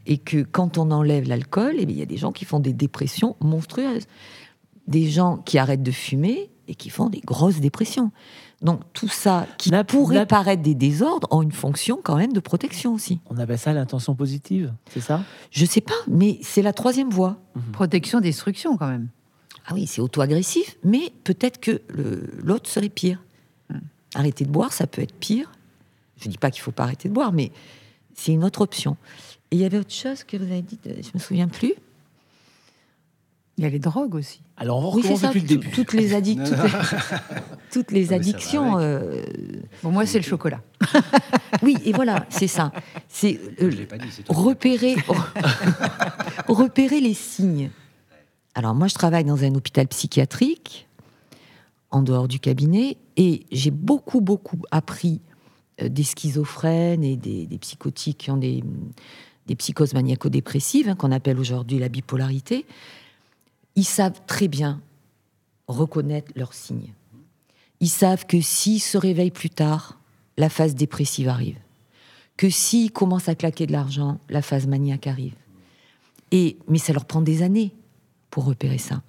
Et 0.05 0.17
que 0.17 0.43
quand 0.43 0.77
on 0.77 0.91
enlève 0.91 1.27
l'alcool, 1.27 1.75
eh 1.77 1.83
il 1.83 1.97
y 1.97 2.01
a 2.01 2.05
des 2.05 2.17
gens 2.17 2.31
qui 2.31 2.45
font 2.45 2.59
des 2.59 2.73
dépressions 2.73 3.35
monstrueuses. 3.39 4.03
Des 4.87 5.09
gens 5.09 5.37
qui 5.37 5.57
arrêtent 5.57 5.83
de 5.83 5.91
fumer 5.91 6.49
et 6.67 6.75
qui 6.75 6.89
font 6.89 7.09
des 7.09 7.21
grosses 7.21 7.59
dépressions. 7.59 8.11
Donc 8.63 8.81
tout 8.93 9.09
ça 9.09 9.45
qui 9.57 9.69
N'a- 9.71 9.83
pourrait 9.83 10.25
paraître 10.25 10.63
des 10.63 10.73
désordres 10.73 11.27
ont 11.31 11.41
une 11.41 11.51
fonction 11.51 11.99
quand 12.01 12.15
même 12.15 12.31
de 12.33 12.39
protection 12.39 12.93
aussi. 12.93 13.19
On 13.29 13.37
appelle 13.37 13.59
ça 13.59 13.73
l'intention 13.73 14.15
positive, 14.15 14.73
c'est 14.89 15.01
ça? 15.01 15.21
Je 15.51 15.65
sais 15.65 15.81
pas, 15.81 15.93
mais 16.07 16.39
c'est 16.41 16.61
la 16.61 16.71
troisième 16.73 17.09
voie. 17.09 17.37
Protection, 17.73 18.21
destruction 18.21 18.77
quand 18.77 18.87
même. 18.87 19.09
Ah 19.67 19.73
oui, 19.73 19.85
c'est 19.85 20.01
auto-agressif, 20.01 20.77
mais 20.83 21.11
peut-être 21.25 21.59
que 21.59 21.81
l'autre 22.41 22.69
serait 22.69 22.89
pire. 22.89 23.21
Arrêter 24.15 24.45
de 24.45 24.49
boire, 24.51 24.71
ça 24.71 24.87
peut 24.87 25.01
être 25.01 25.13
pire. 25.15 25.51
Je 26.17 26.29
dis 26.29 26.37
pas 26.37 26.51
qu'il 26.51 26.61
faut 26.61 26.71
pas 26.71 26.83
arrêter 26.83 27.09
de 27.09 27.13
boire, 27.13 27.33
mais 27.33 27.51
c'est 28.13 28.31
une 28.31 28.43
autre 28.45 28.61
option. 28.61 28.95
Et 29.51 29.55
il 29.57 29.59
y 29.59 29.65
avait 29.65 29.79
autre 29.79 29.91
chose 29.93 30.23
que 30.23 30.37
vous 30.37 30.43
avez 30.43 30.61
dit, 30.61 30.79
euh, 30.87 30.93
je 31.01 31.09
me 31.13 31.19
souviens 31.19 31.47
plus. 31.47 31.73
Il 33.57 33.63
y 33.63 33.67
a 33.67 33.69
les 33.69 33.79
drogues 33.79 34.15
aussi. 34.15 34.41
Alors 34.63 34.77
on 34.77 34.81
va 34.81 34.95
Oui, 34.95 35.01
c'est 35.03 35.13
recommencer 35.13 35.21
ça. 35.21 35.27
depuis 35.27 35.41
le 35.41 35.47
tout- 35.47 35.53
début. 35.61 35.69
Toutes 35.75 35.93
les, 35.93 36.13
addic- 36.13 36.43
toutes 36.49 36.63
les, 36.63 36.71
toutes 37.73 37.91
les 37.91 37.99
mais 37.99 38.05
ça 38.05 38.09
va 38.11 38.15
addictions. 38.15 38.77
euh, 38.79 39.21
Bon, 39.83 39.91
moi, 39.91 40.05
c'est 40.05 40.19
le 40.19 40.23
chocolat. 40.23 40.61
oui, 41.63 41.75
et 41.83 41.91
voilà, 41.91 42.25
c'est 42.29 42.47
ça. 42.47 42.71
C'est 43.09 43.41
euh, 43.61 43.69
Je 43.69 43.75
l'ai 43.77 43.85
pas 43.85 43.97
dit, 43.97 44.07
c'est 44.09 44.23
toi. 44.23 44.33
repérer, 44.35 44.95
repérer 46.47 46.99
les 47.01 47.13
signes. 47.13 47.69
Alors 48.55 48.73
moi, 48.75 48.87
je 48.87 48.93
travaille 48.95 49.23
dans 49.25 49.43
un 49.43 49.53
hôpital 49.55 49.87
psychiatrique, 49.87 50.87
en 51.91 52.01
dehors 52.01 52.27
du 52.27 52.39
cabinet, 52.39 52.97
et 53.17 53.45
j'ai 53.51 53.71
beaucoup, 53.71 54.21
beaucoup 54.21 54.61
appris 54.71 55.19
euh, 55.81 55.89
des 55.89 56.03
schizophrènes 56.03 57.03
et 57.03 57.15
des, 57.17 57.45
des 57.47 57.57
psychotiques 57.57 58.17
qui 58.19 58.31
ont 58.31 58.37
des, 58.37 58.63
des 59.47 59.55
psychoses 59.55 59.93
maniaco-dépressives, 59.93 60.87
hein, 60.89 60.95
qu'on 60.95 61.11
appelle 61.11 61.37
aujourd'hui 61.39 61.79
la 61.79 61.89
bipolarité. 61.89 62.65
Ils 63.75 63.85
savent 63.85 64.21
très 64.27 64.47
bien 64.47 64.81
reconnaître 65.67 66.31
leurs 66.35 66.53
signes. 66.53 66.93
Ils 67.79 67.89
savent 67.89 68.25
que 68.25 68.41
s'ils 68.41 68.81
se 68.81 68.97
réveillent 68.97 69.31
plus 69.31 69.49
tard, 69.49 69.99
la 70.37 70.49
phase 70.49 70.75
dépressive 70.75 71.27
arrive 71.27 71.57
que 72.37 72.49
s'ils 72.49 72.91
commencent 72.91 73.29
à 73.29 73.35
claquer 73.35 73.67
de 73.67 73.71
l'argent, 73.71 74.19
la 74.29 74.41
phase 74.41 74.67
maniaque 74.67 75.07
arrive. 75.07 75.35
Et, 76.31 76.57
mais 76.67 76.79
ça 76.79 76.93
leur 76.93 77.05
prend 77.05 77.21
des 77.21 77.43
années 77.43 77.73
pour 78.31 78.45
repérer 78.45 78.79
ça. 78.79 79.01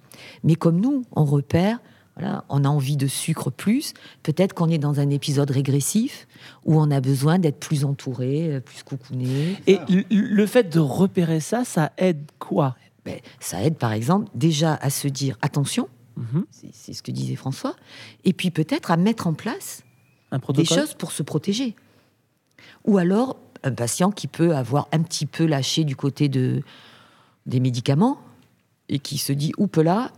Mais 0.43 0.55
comme 0.55 0.79
nous, 0.79 1.03
on 1.11 1.25
repère, 1.25 1.79
voilà, 2.15 2.45
on 2.49 2.63
a 2.63 2.69
envie 2.69 2.97
de 2.97 3.07
sucre 3.07 3.49
plus, 3.49 3.93
peut-être 4.23 4.53
qu'on 4.53 4.69
est 4.69 4.77
dans 4.77 4.99
un 4.99 5.09
épisode 5.09 5.49
régressif 5.51 6.27
où 6.65 6.79
on 6.79 6.91
a 6.91 7.01
besoin 7.01 7.39
d'être 7.39 7.59
plus 7.59 7.83
entouré, 7.83 8.61
plus 8.63 8.83
coucouné. 8.83 9.57
Et 9.67 9.79
le 10.09 10.45
fait 10.45 10.69
de 10.69 10.79
repérer 10.79 11.39
ça, 11.39 11.65
ça 11.65 11.91
aide 11.97 12.23
quoi? 12.39 12.75
Ben, 13.05 13.19
ça 13.39 13.63
aide 13.63 13.77
par 13.77 13.93
exemple 13.93 14.29
déjà 14.33 14.75
à 14.75 14.89
se 14.89 15.07
dire 15.07 15.37
attention, 15.41 15.87
Mhm. 16.17 16.45
c'est 16.49 16.69
c'est 16.73 16.93
ce 16.93 17.03
que 17.03 17.11
disait 17.11 17.35
François, 17.35 17.75
et 18.23 18.33
puis 18.33 18.49
peut-être 18.51 18.91
à 18.91 18.97
mettre 18.97 19.27
en 19.27 19.33
place 19.33 19.83
Un 20.31 20.39
des 20.53 20.65
choses 20.65 20.93
pour 20.93 21.11
se 21.11 21.23
protéger. 21.23 21.75
Ou 22.85 22.97
alors, 22.97 23.37
un 23.63 23.71
patient 23.71 24.11
qui 24.11 24.27
peut 24.27 24.55
avoir 24.55 24.87
un 24.91 25.01
petit 25.01 25.25
peu 25.25 25.45
lâché 25.45 25.83
du 25.83 25.95
côté 25.95 26.29
de, 26.29 26.61
des 27.45 27.59
médicaments 27.59 28.19
et 28.89 28.99
qui 28.99 29.17
se 29.17 29.33
dit, 29.33 29.51
oupe 29.57 29.77
là, 29.77 30.11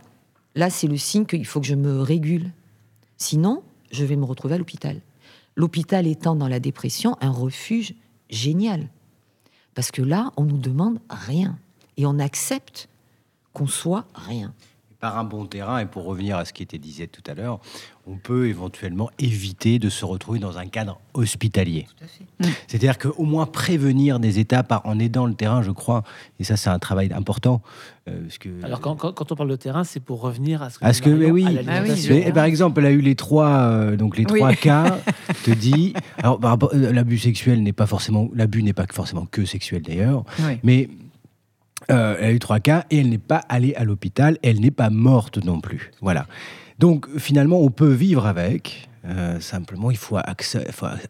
là 0.54 0.70
c'est 0.70 0.86
le 0.86 0.96
signe 0.96 1.24
qu'il 1.24 1.46
faut 1.46 1.60
que 1.60 1.66
je 1.66 1.74
me 1.74 2.00
régule. 2.00 2.52
Sinon, 3.16 3.62
je 3.90 4.04
vais 4.04 4.16
me 4.16 4.24
retrouver 4.24 4.54
à 4.54 4.58
l'hôpital. 4.58 5.00
L'hôpital 5.56 6.06
étant 6.06 6.36
dans 6.36 6.48
la 6.48 6.60
dépression 6.60 7.16
un 7.20 7.30
refuge 7.30 7.94
génial. 8.30 8.88
Parce 9.74 9.90
que 9.90 10.02
là, 10.02 10.32
on 10.36 10.44
nous 10.44 10.58
demande 10.58 11.00
rien. 11.10 11.58
Et 11.98 12.06
on 12.06 12.18
accepte 12.18 12.88
qu'on 13.52 13.66
soit 13.66 14.06
rien. 14.14 14.54
Par 15.00 15.16
un 15.16 15.22
bon 15.22 15.46
terrain, 15.46 15.78
et 15.78 15.86
pour 15.86 16.04
revenir 16.06 16.36
à 16.38 16.44
ce 16.44 16.52
qui 16.52 16.64
était 16.64 16.78
disait 16.78 17.06
tout 17.06 17.22
à 17.30 17.34
l'heure, 17.34 17.60
on 18.04 18.16
peut 18.16 18.48
éventuellement 18.48 19.10
éviter 19.20 19.78
de 19.78 19.88
se 19.90 20.04
retrouver 20.04 20.40
dans 20.40 20.58
un 20.58 20.66
cadre 20.66 20.98
hospitalier. 21.14 21.86
C'est-à-dire 22.66 22.98
qu'au 22.98 23.22
moins 23.22 23.46
prévenir 23.46 24.18
des 24.18 24.40
étapes 24.40 24.80
en 24.84 24.98
aidant 24.98 25.26
le 25.26 25.34
terrain, 25.34 25.62
je 25.62 25.70
crois, 25.70 26.02
et 26.40 26.44
ça 26.44 26.56
c'est 26.56 26.70
un 26.70 26.80
travail 26.80 27.12
important. 27.12 27.62
euh, 28.08 28.22
parce 28.22 28.38
que, 28.38 28.48
Alors 28.64 28.80
quand, 28.80 28.96
quand- 28.96 29.12
quand 29.12 29.30
on 29.30 29.36
parle 29.36 29.50
de 29.50 29.56
terrain, 29.56 29.84
c'est 29.84 30.00
pour 30.00 30.20
revenir 30.20 30.62
à 30.64 30.70
ce 30.70 30.80
que, 30.80 30.84
À 30.84 30.92
ce 30.92 31.00
que- 31.02 31.10
mais 31.10 31.30
oui. 31.30 31.44
à 31.46 31.60
Ah 31.68 31.82
oui. 31.84 32.06
Mais, 32.08 32.32
par 32.32 32.44
exemple, 32.46 32.80
elle 32.80 32.86
a 32.86 32.90
eu 32.90 33.00
les 33.00 33.14
trois, 33.14 33.50
euh, 33.50 33.96
donc 33.96 34.16
les 34.16 34.24
Oui. 34.28 34.38
trois 34.40 34.54
cas. 34.54 34.98
Te 35.44 35.50
dit, 35.52 35.92
alors 36.16 36.40
euh, 36.72 36.92
l'abus 36.92 37.18
sexuel 37.18 37.62
n'est 37.62 37.72
pas 37.72 37.86
forcément, 37.86 38.28
l'abus 38.34 38.64
n'est 38.64 38.72
pas 38.72 38.86
forcément 38.90 39.26
que 39.26 39.44
sexuel 39.44 39.82
d'ailleurs, 39.82 40.24
Oui. 40.40 40.58
mais 40.64 40.88
euh, 41.90 42.16
elle 42.18 42.24
a 42.26 42.32
eu 42.32 42.38
trois 42.38 42.60
cas 42.60 42.84
et 42.90 42.98
elle 42.98 43.08
n'est 43.08 43.18
pas 43.18 43.42
allée 43.48 43.74
à 43.74 43.84
l'hôpital, 43.84 44.38
elle 44.42 44.60
n'est 44.60 44.70
pas 44.70 44.90
morte 44.90 45.42
non 45.44 45.60
plus. 45.60 45.90
Voilà. 46.00 46.26
Donc 46.78 47.08
finalement, 47.18 47.60
on 47.60 47.70
peut 47.70 47.92
vivre 47.92 48.26
avec. 48.26 48.88
euh, 49.04 49.40
simplement, 49.40 49.90
il 49.90 49.96
faut, 49.96 50.18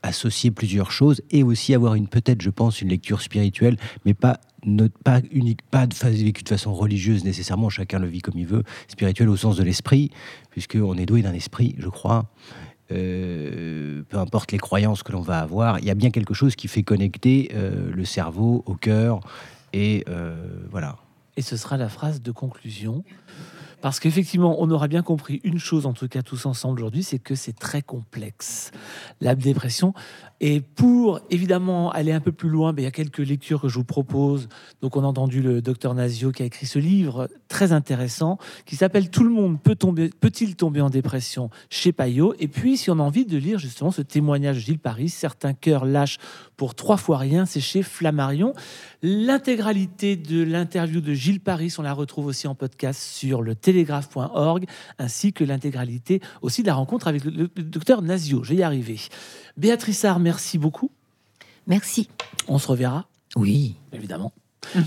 associer 0.02 0.50
plusieurs 0.50 0.92
choses 0.92 1.20
et 1.30 1.42
aussi 1.42 1.74
avoir 1.74 1.94
une 1.94 2.06
peut-être, 2.06 2.42
je 2.42 2.50
pense, 2.50 2.80
une 2.80 2.88
lecture 2.90 3.20
spirituelle, 3.22 3.76
mais 4.04 4.14
pas 4.14 4.38
ne- 4.64 4.88
pas 4.88 5.20
unique, 5.32 5.62
pas 5.70 5.86
de 5.86 5.94
de 6.42 6.48
façon 6.48 6.72
religieuse 6.74 7.24
nécessairement. 7.24 7.70
Chacun 7.70 7.98
le 7.98 8.06
vit 8.06 8.20
comme 8.20 8.38
il 8.38 8.46
veut, 8.46 8.62
spirituel 8.88 9.28
au 9.28 9.36
sens 9.36 9.56
de 9.56 9.64
l'esprit, 9.64 10.10
puisque 10.50 10.76
on 10.80 10.96
est 10.96 11.06
doué 11.06 11.22
d'un 11.22 11.32
esprit, 11.34 11.74
je 11.78 11.88
crois. 11.88 12.30
Euh, 12.90 14.02
peu 14.08 14.18
importe 14.18 14.52
les 14.52 14.58
croyances 14.58 15.02
que 15.02 15.12
l'on 15.12 15.20
va 15.20 15.40
avoir, 15.40 15.78
il 15.80 15.84
y 15.84 15.90
a 15.90 15.94
bien 15.94 16.10
quelque 16.10 16.34
chose 16.34 16.56
qui 16.56 16.68
fait 16.68 16.82
connecter 16.82 17.50
le 17.52 18.04
cerveau 18.04 18.62
au 18.66 18.74
cœur 18.74 19.20
et 19.72 20.04
euh, 20.08 20.66
voilà. 20.70 20.96
Et 21.36 21.42
ce 21.42 21.56
sera 21.56 21.76
la 21.76 21.88
phrase 21.88 22.20
de 22.20 22.32
conclusion. 22.32 23.04
Parce 23.80 24.00
qu'effectivement, 24.00 24.56
on 24.58 24.70
aura 24.70 24.88
bien 24.88 25.02
compris 25.02 25.40
une 25.44 25.58
chose, 25.58 25.86
en 25.86 25.92
tout 25.92 26.08
cas 26.08 26.22
tous 26.22 26.46
ensemble 26.46 26.80
aujourd'hui, 26.80 27.04
c'est 27.04 27.20
que 27.20 27.36
c'est 27.36 27.52
très 27.52 27.80
complexe, 27.80 28.72
la 29.20 29.36
dépression. 29.36 29.94
Et 30.40 30.60
pour 30.60 31.20
évidemment 31.30 31.90
aller 31.90 32.10
un 32.10 32.20
peu 32.20 32.32
plus 32.32 32.48
loin, 32.48 32.74
il 32.76 32.82
y 32.82 32.86
a 32.86 32.90
quelques 32.90 33.18
lectures 33.18 33.60
que 33.60 33.68
je 33.68 33.74
vous 33.74 33.84
propose. 33.84 34.48
Donc 34.82 34.96
on 34.96 35.04
a 35.04 35.06
entendu 35.06 35.42
le 35.42 35.62
docteur 35.62 35.94
Nazio 35.94 36.32
qui 36.32 36.42
a 36.42 36.46
écrit 36.46 36.66
ce 36.66 36.80
livre 36.80 37.28
très 37.46 37.72
intéressant 37.72 38.38
qui 38.66 38.74
s'appelle 38.74 39.10
Tout 39.10 39.24
le 39.24 39.30
monde 39.30 39.58
peut-il 39.62 40.56
tomber 40.56 40.80
en 40.80 40.90
dépression 40.90 41.50
chez 41.70 41.92
Payot? 41.92 42.34
Et 42.40 42.48
puis 42.48 42.76
si 42.76 42.90
on 42.90 42.98
a 42.98 43.02
envie 43.02 43.26
de 43.26 43.36
lire 43.36 43.60
justement 43.60 43.92
ce 43.92 44.02
témoignage 44.02 44.56
de 44.56 44.60
Gilles 44.60 44.78
Paris, 44.80 45.08
certains 45.08 45.54
cœurs 45.54 45.84
lâchent 45.84 46.18
pour 46.58 46.74
trois 46.74 46.96
fois 46.98 47.16
rien, 47.18 47.46
c'est 47.46 47.60
chez 47.60 47.82
Flammarion. 47.82 48.52
L'intégralité 49.02 50.16
de 50.16 50.42
l'interview 50.42 51.00
de 51.00 51.14
Gilles 51.14 51.40
Paris, 51.40 51.72
on 51.78 51.82
la 51.82 51.92
retrouve 51.94 52.26
aussi 52.26 52.46
en 52.48 52.54
podcast 52.54 53.00
sur 53.00 53.42
le 53.42 53.54
télégraphe.org, 53.54 54.66
ainsi 54.98 55.32
que 55.32 55.44
l'intégralité 55.44 56.20
aussi 56.42 56.62
de 56.62 56.66
la 56.66 56.74
rencontre 56.74 57.08
avec 57.08 57.24
le, 57.24 57.30
le 57.54 57.62
docteur 57.62 58.02
Nazio. 58.02 58.42
Je 58.44 58.50
vais 58.50 58.56
y 58.56 58.62
arriver. 58.62 58.98
Béatrice 59.56 59.98
Sarr, 60.00 60.18
merci 60.18 60.58
beaucoup. 60.58 60.90
Merci. 61.66 62.08
On 62.48 62.58
se 62.58 62.66
reverra, 62.68 63.06
Oui. 63.36 63.76
évidemment. 63.92 64.32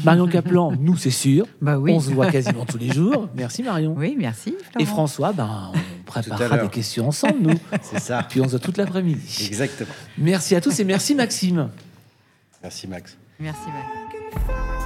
Marion 0.03 0.27
Caplan, 0.27 0.71
nous, 0.79 0.97
c'est 0.97 1.09
sûr. 1.09 1.45
Bah 1.61 1.79
oui. 1.79 1.93
On 1.93 1.99
se 2.01 2.09
voit 2.11 2.29
quasiment 2.29 2.65
tous 2.65 2.77
les 2.77 2.89
jours. 2.91 3.29
Merci 3.35 3.63
Marion. 3.63 3.95
Oui, 3.97 4.15
merci. 4.17 4.55
Et. 4.77 4.85
François, 4.85 5.31
ben, 5.31 5.71
on 5.73 6.00
préparera 6.11 6.57
des 6.57 6.69
questions 6.69 7.07
ensemble, 7.07 7.39
nous. 7.41 7.59
C'est 7.81 7.99
ça. 7.99 8.23
Puis 8.23 8.41
on 8.41 8.45
se 8.45 8.51
voit 8.51 8.59
toute 8.59 8.77
l'après-midi. 8.77 9.45
Exactement. 9.47 9.93
Merci 10.17 10.55
à 10.55 10.61
tous 10.61 10.79
et 10.79 10.83
merci 10.83 11.15
Maxime. 11.15 11.69
Merci 12.61 12.87
Max. 12.87 13.17
Merci, 13.39 13.67
Max. 13.67 14.80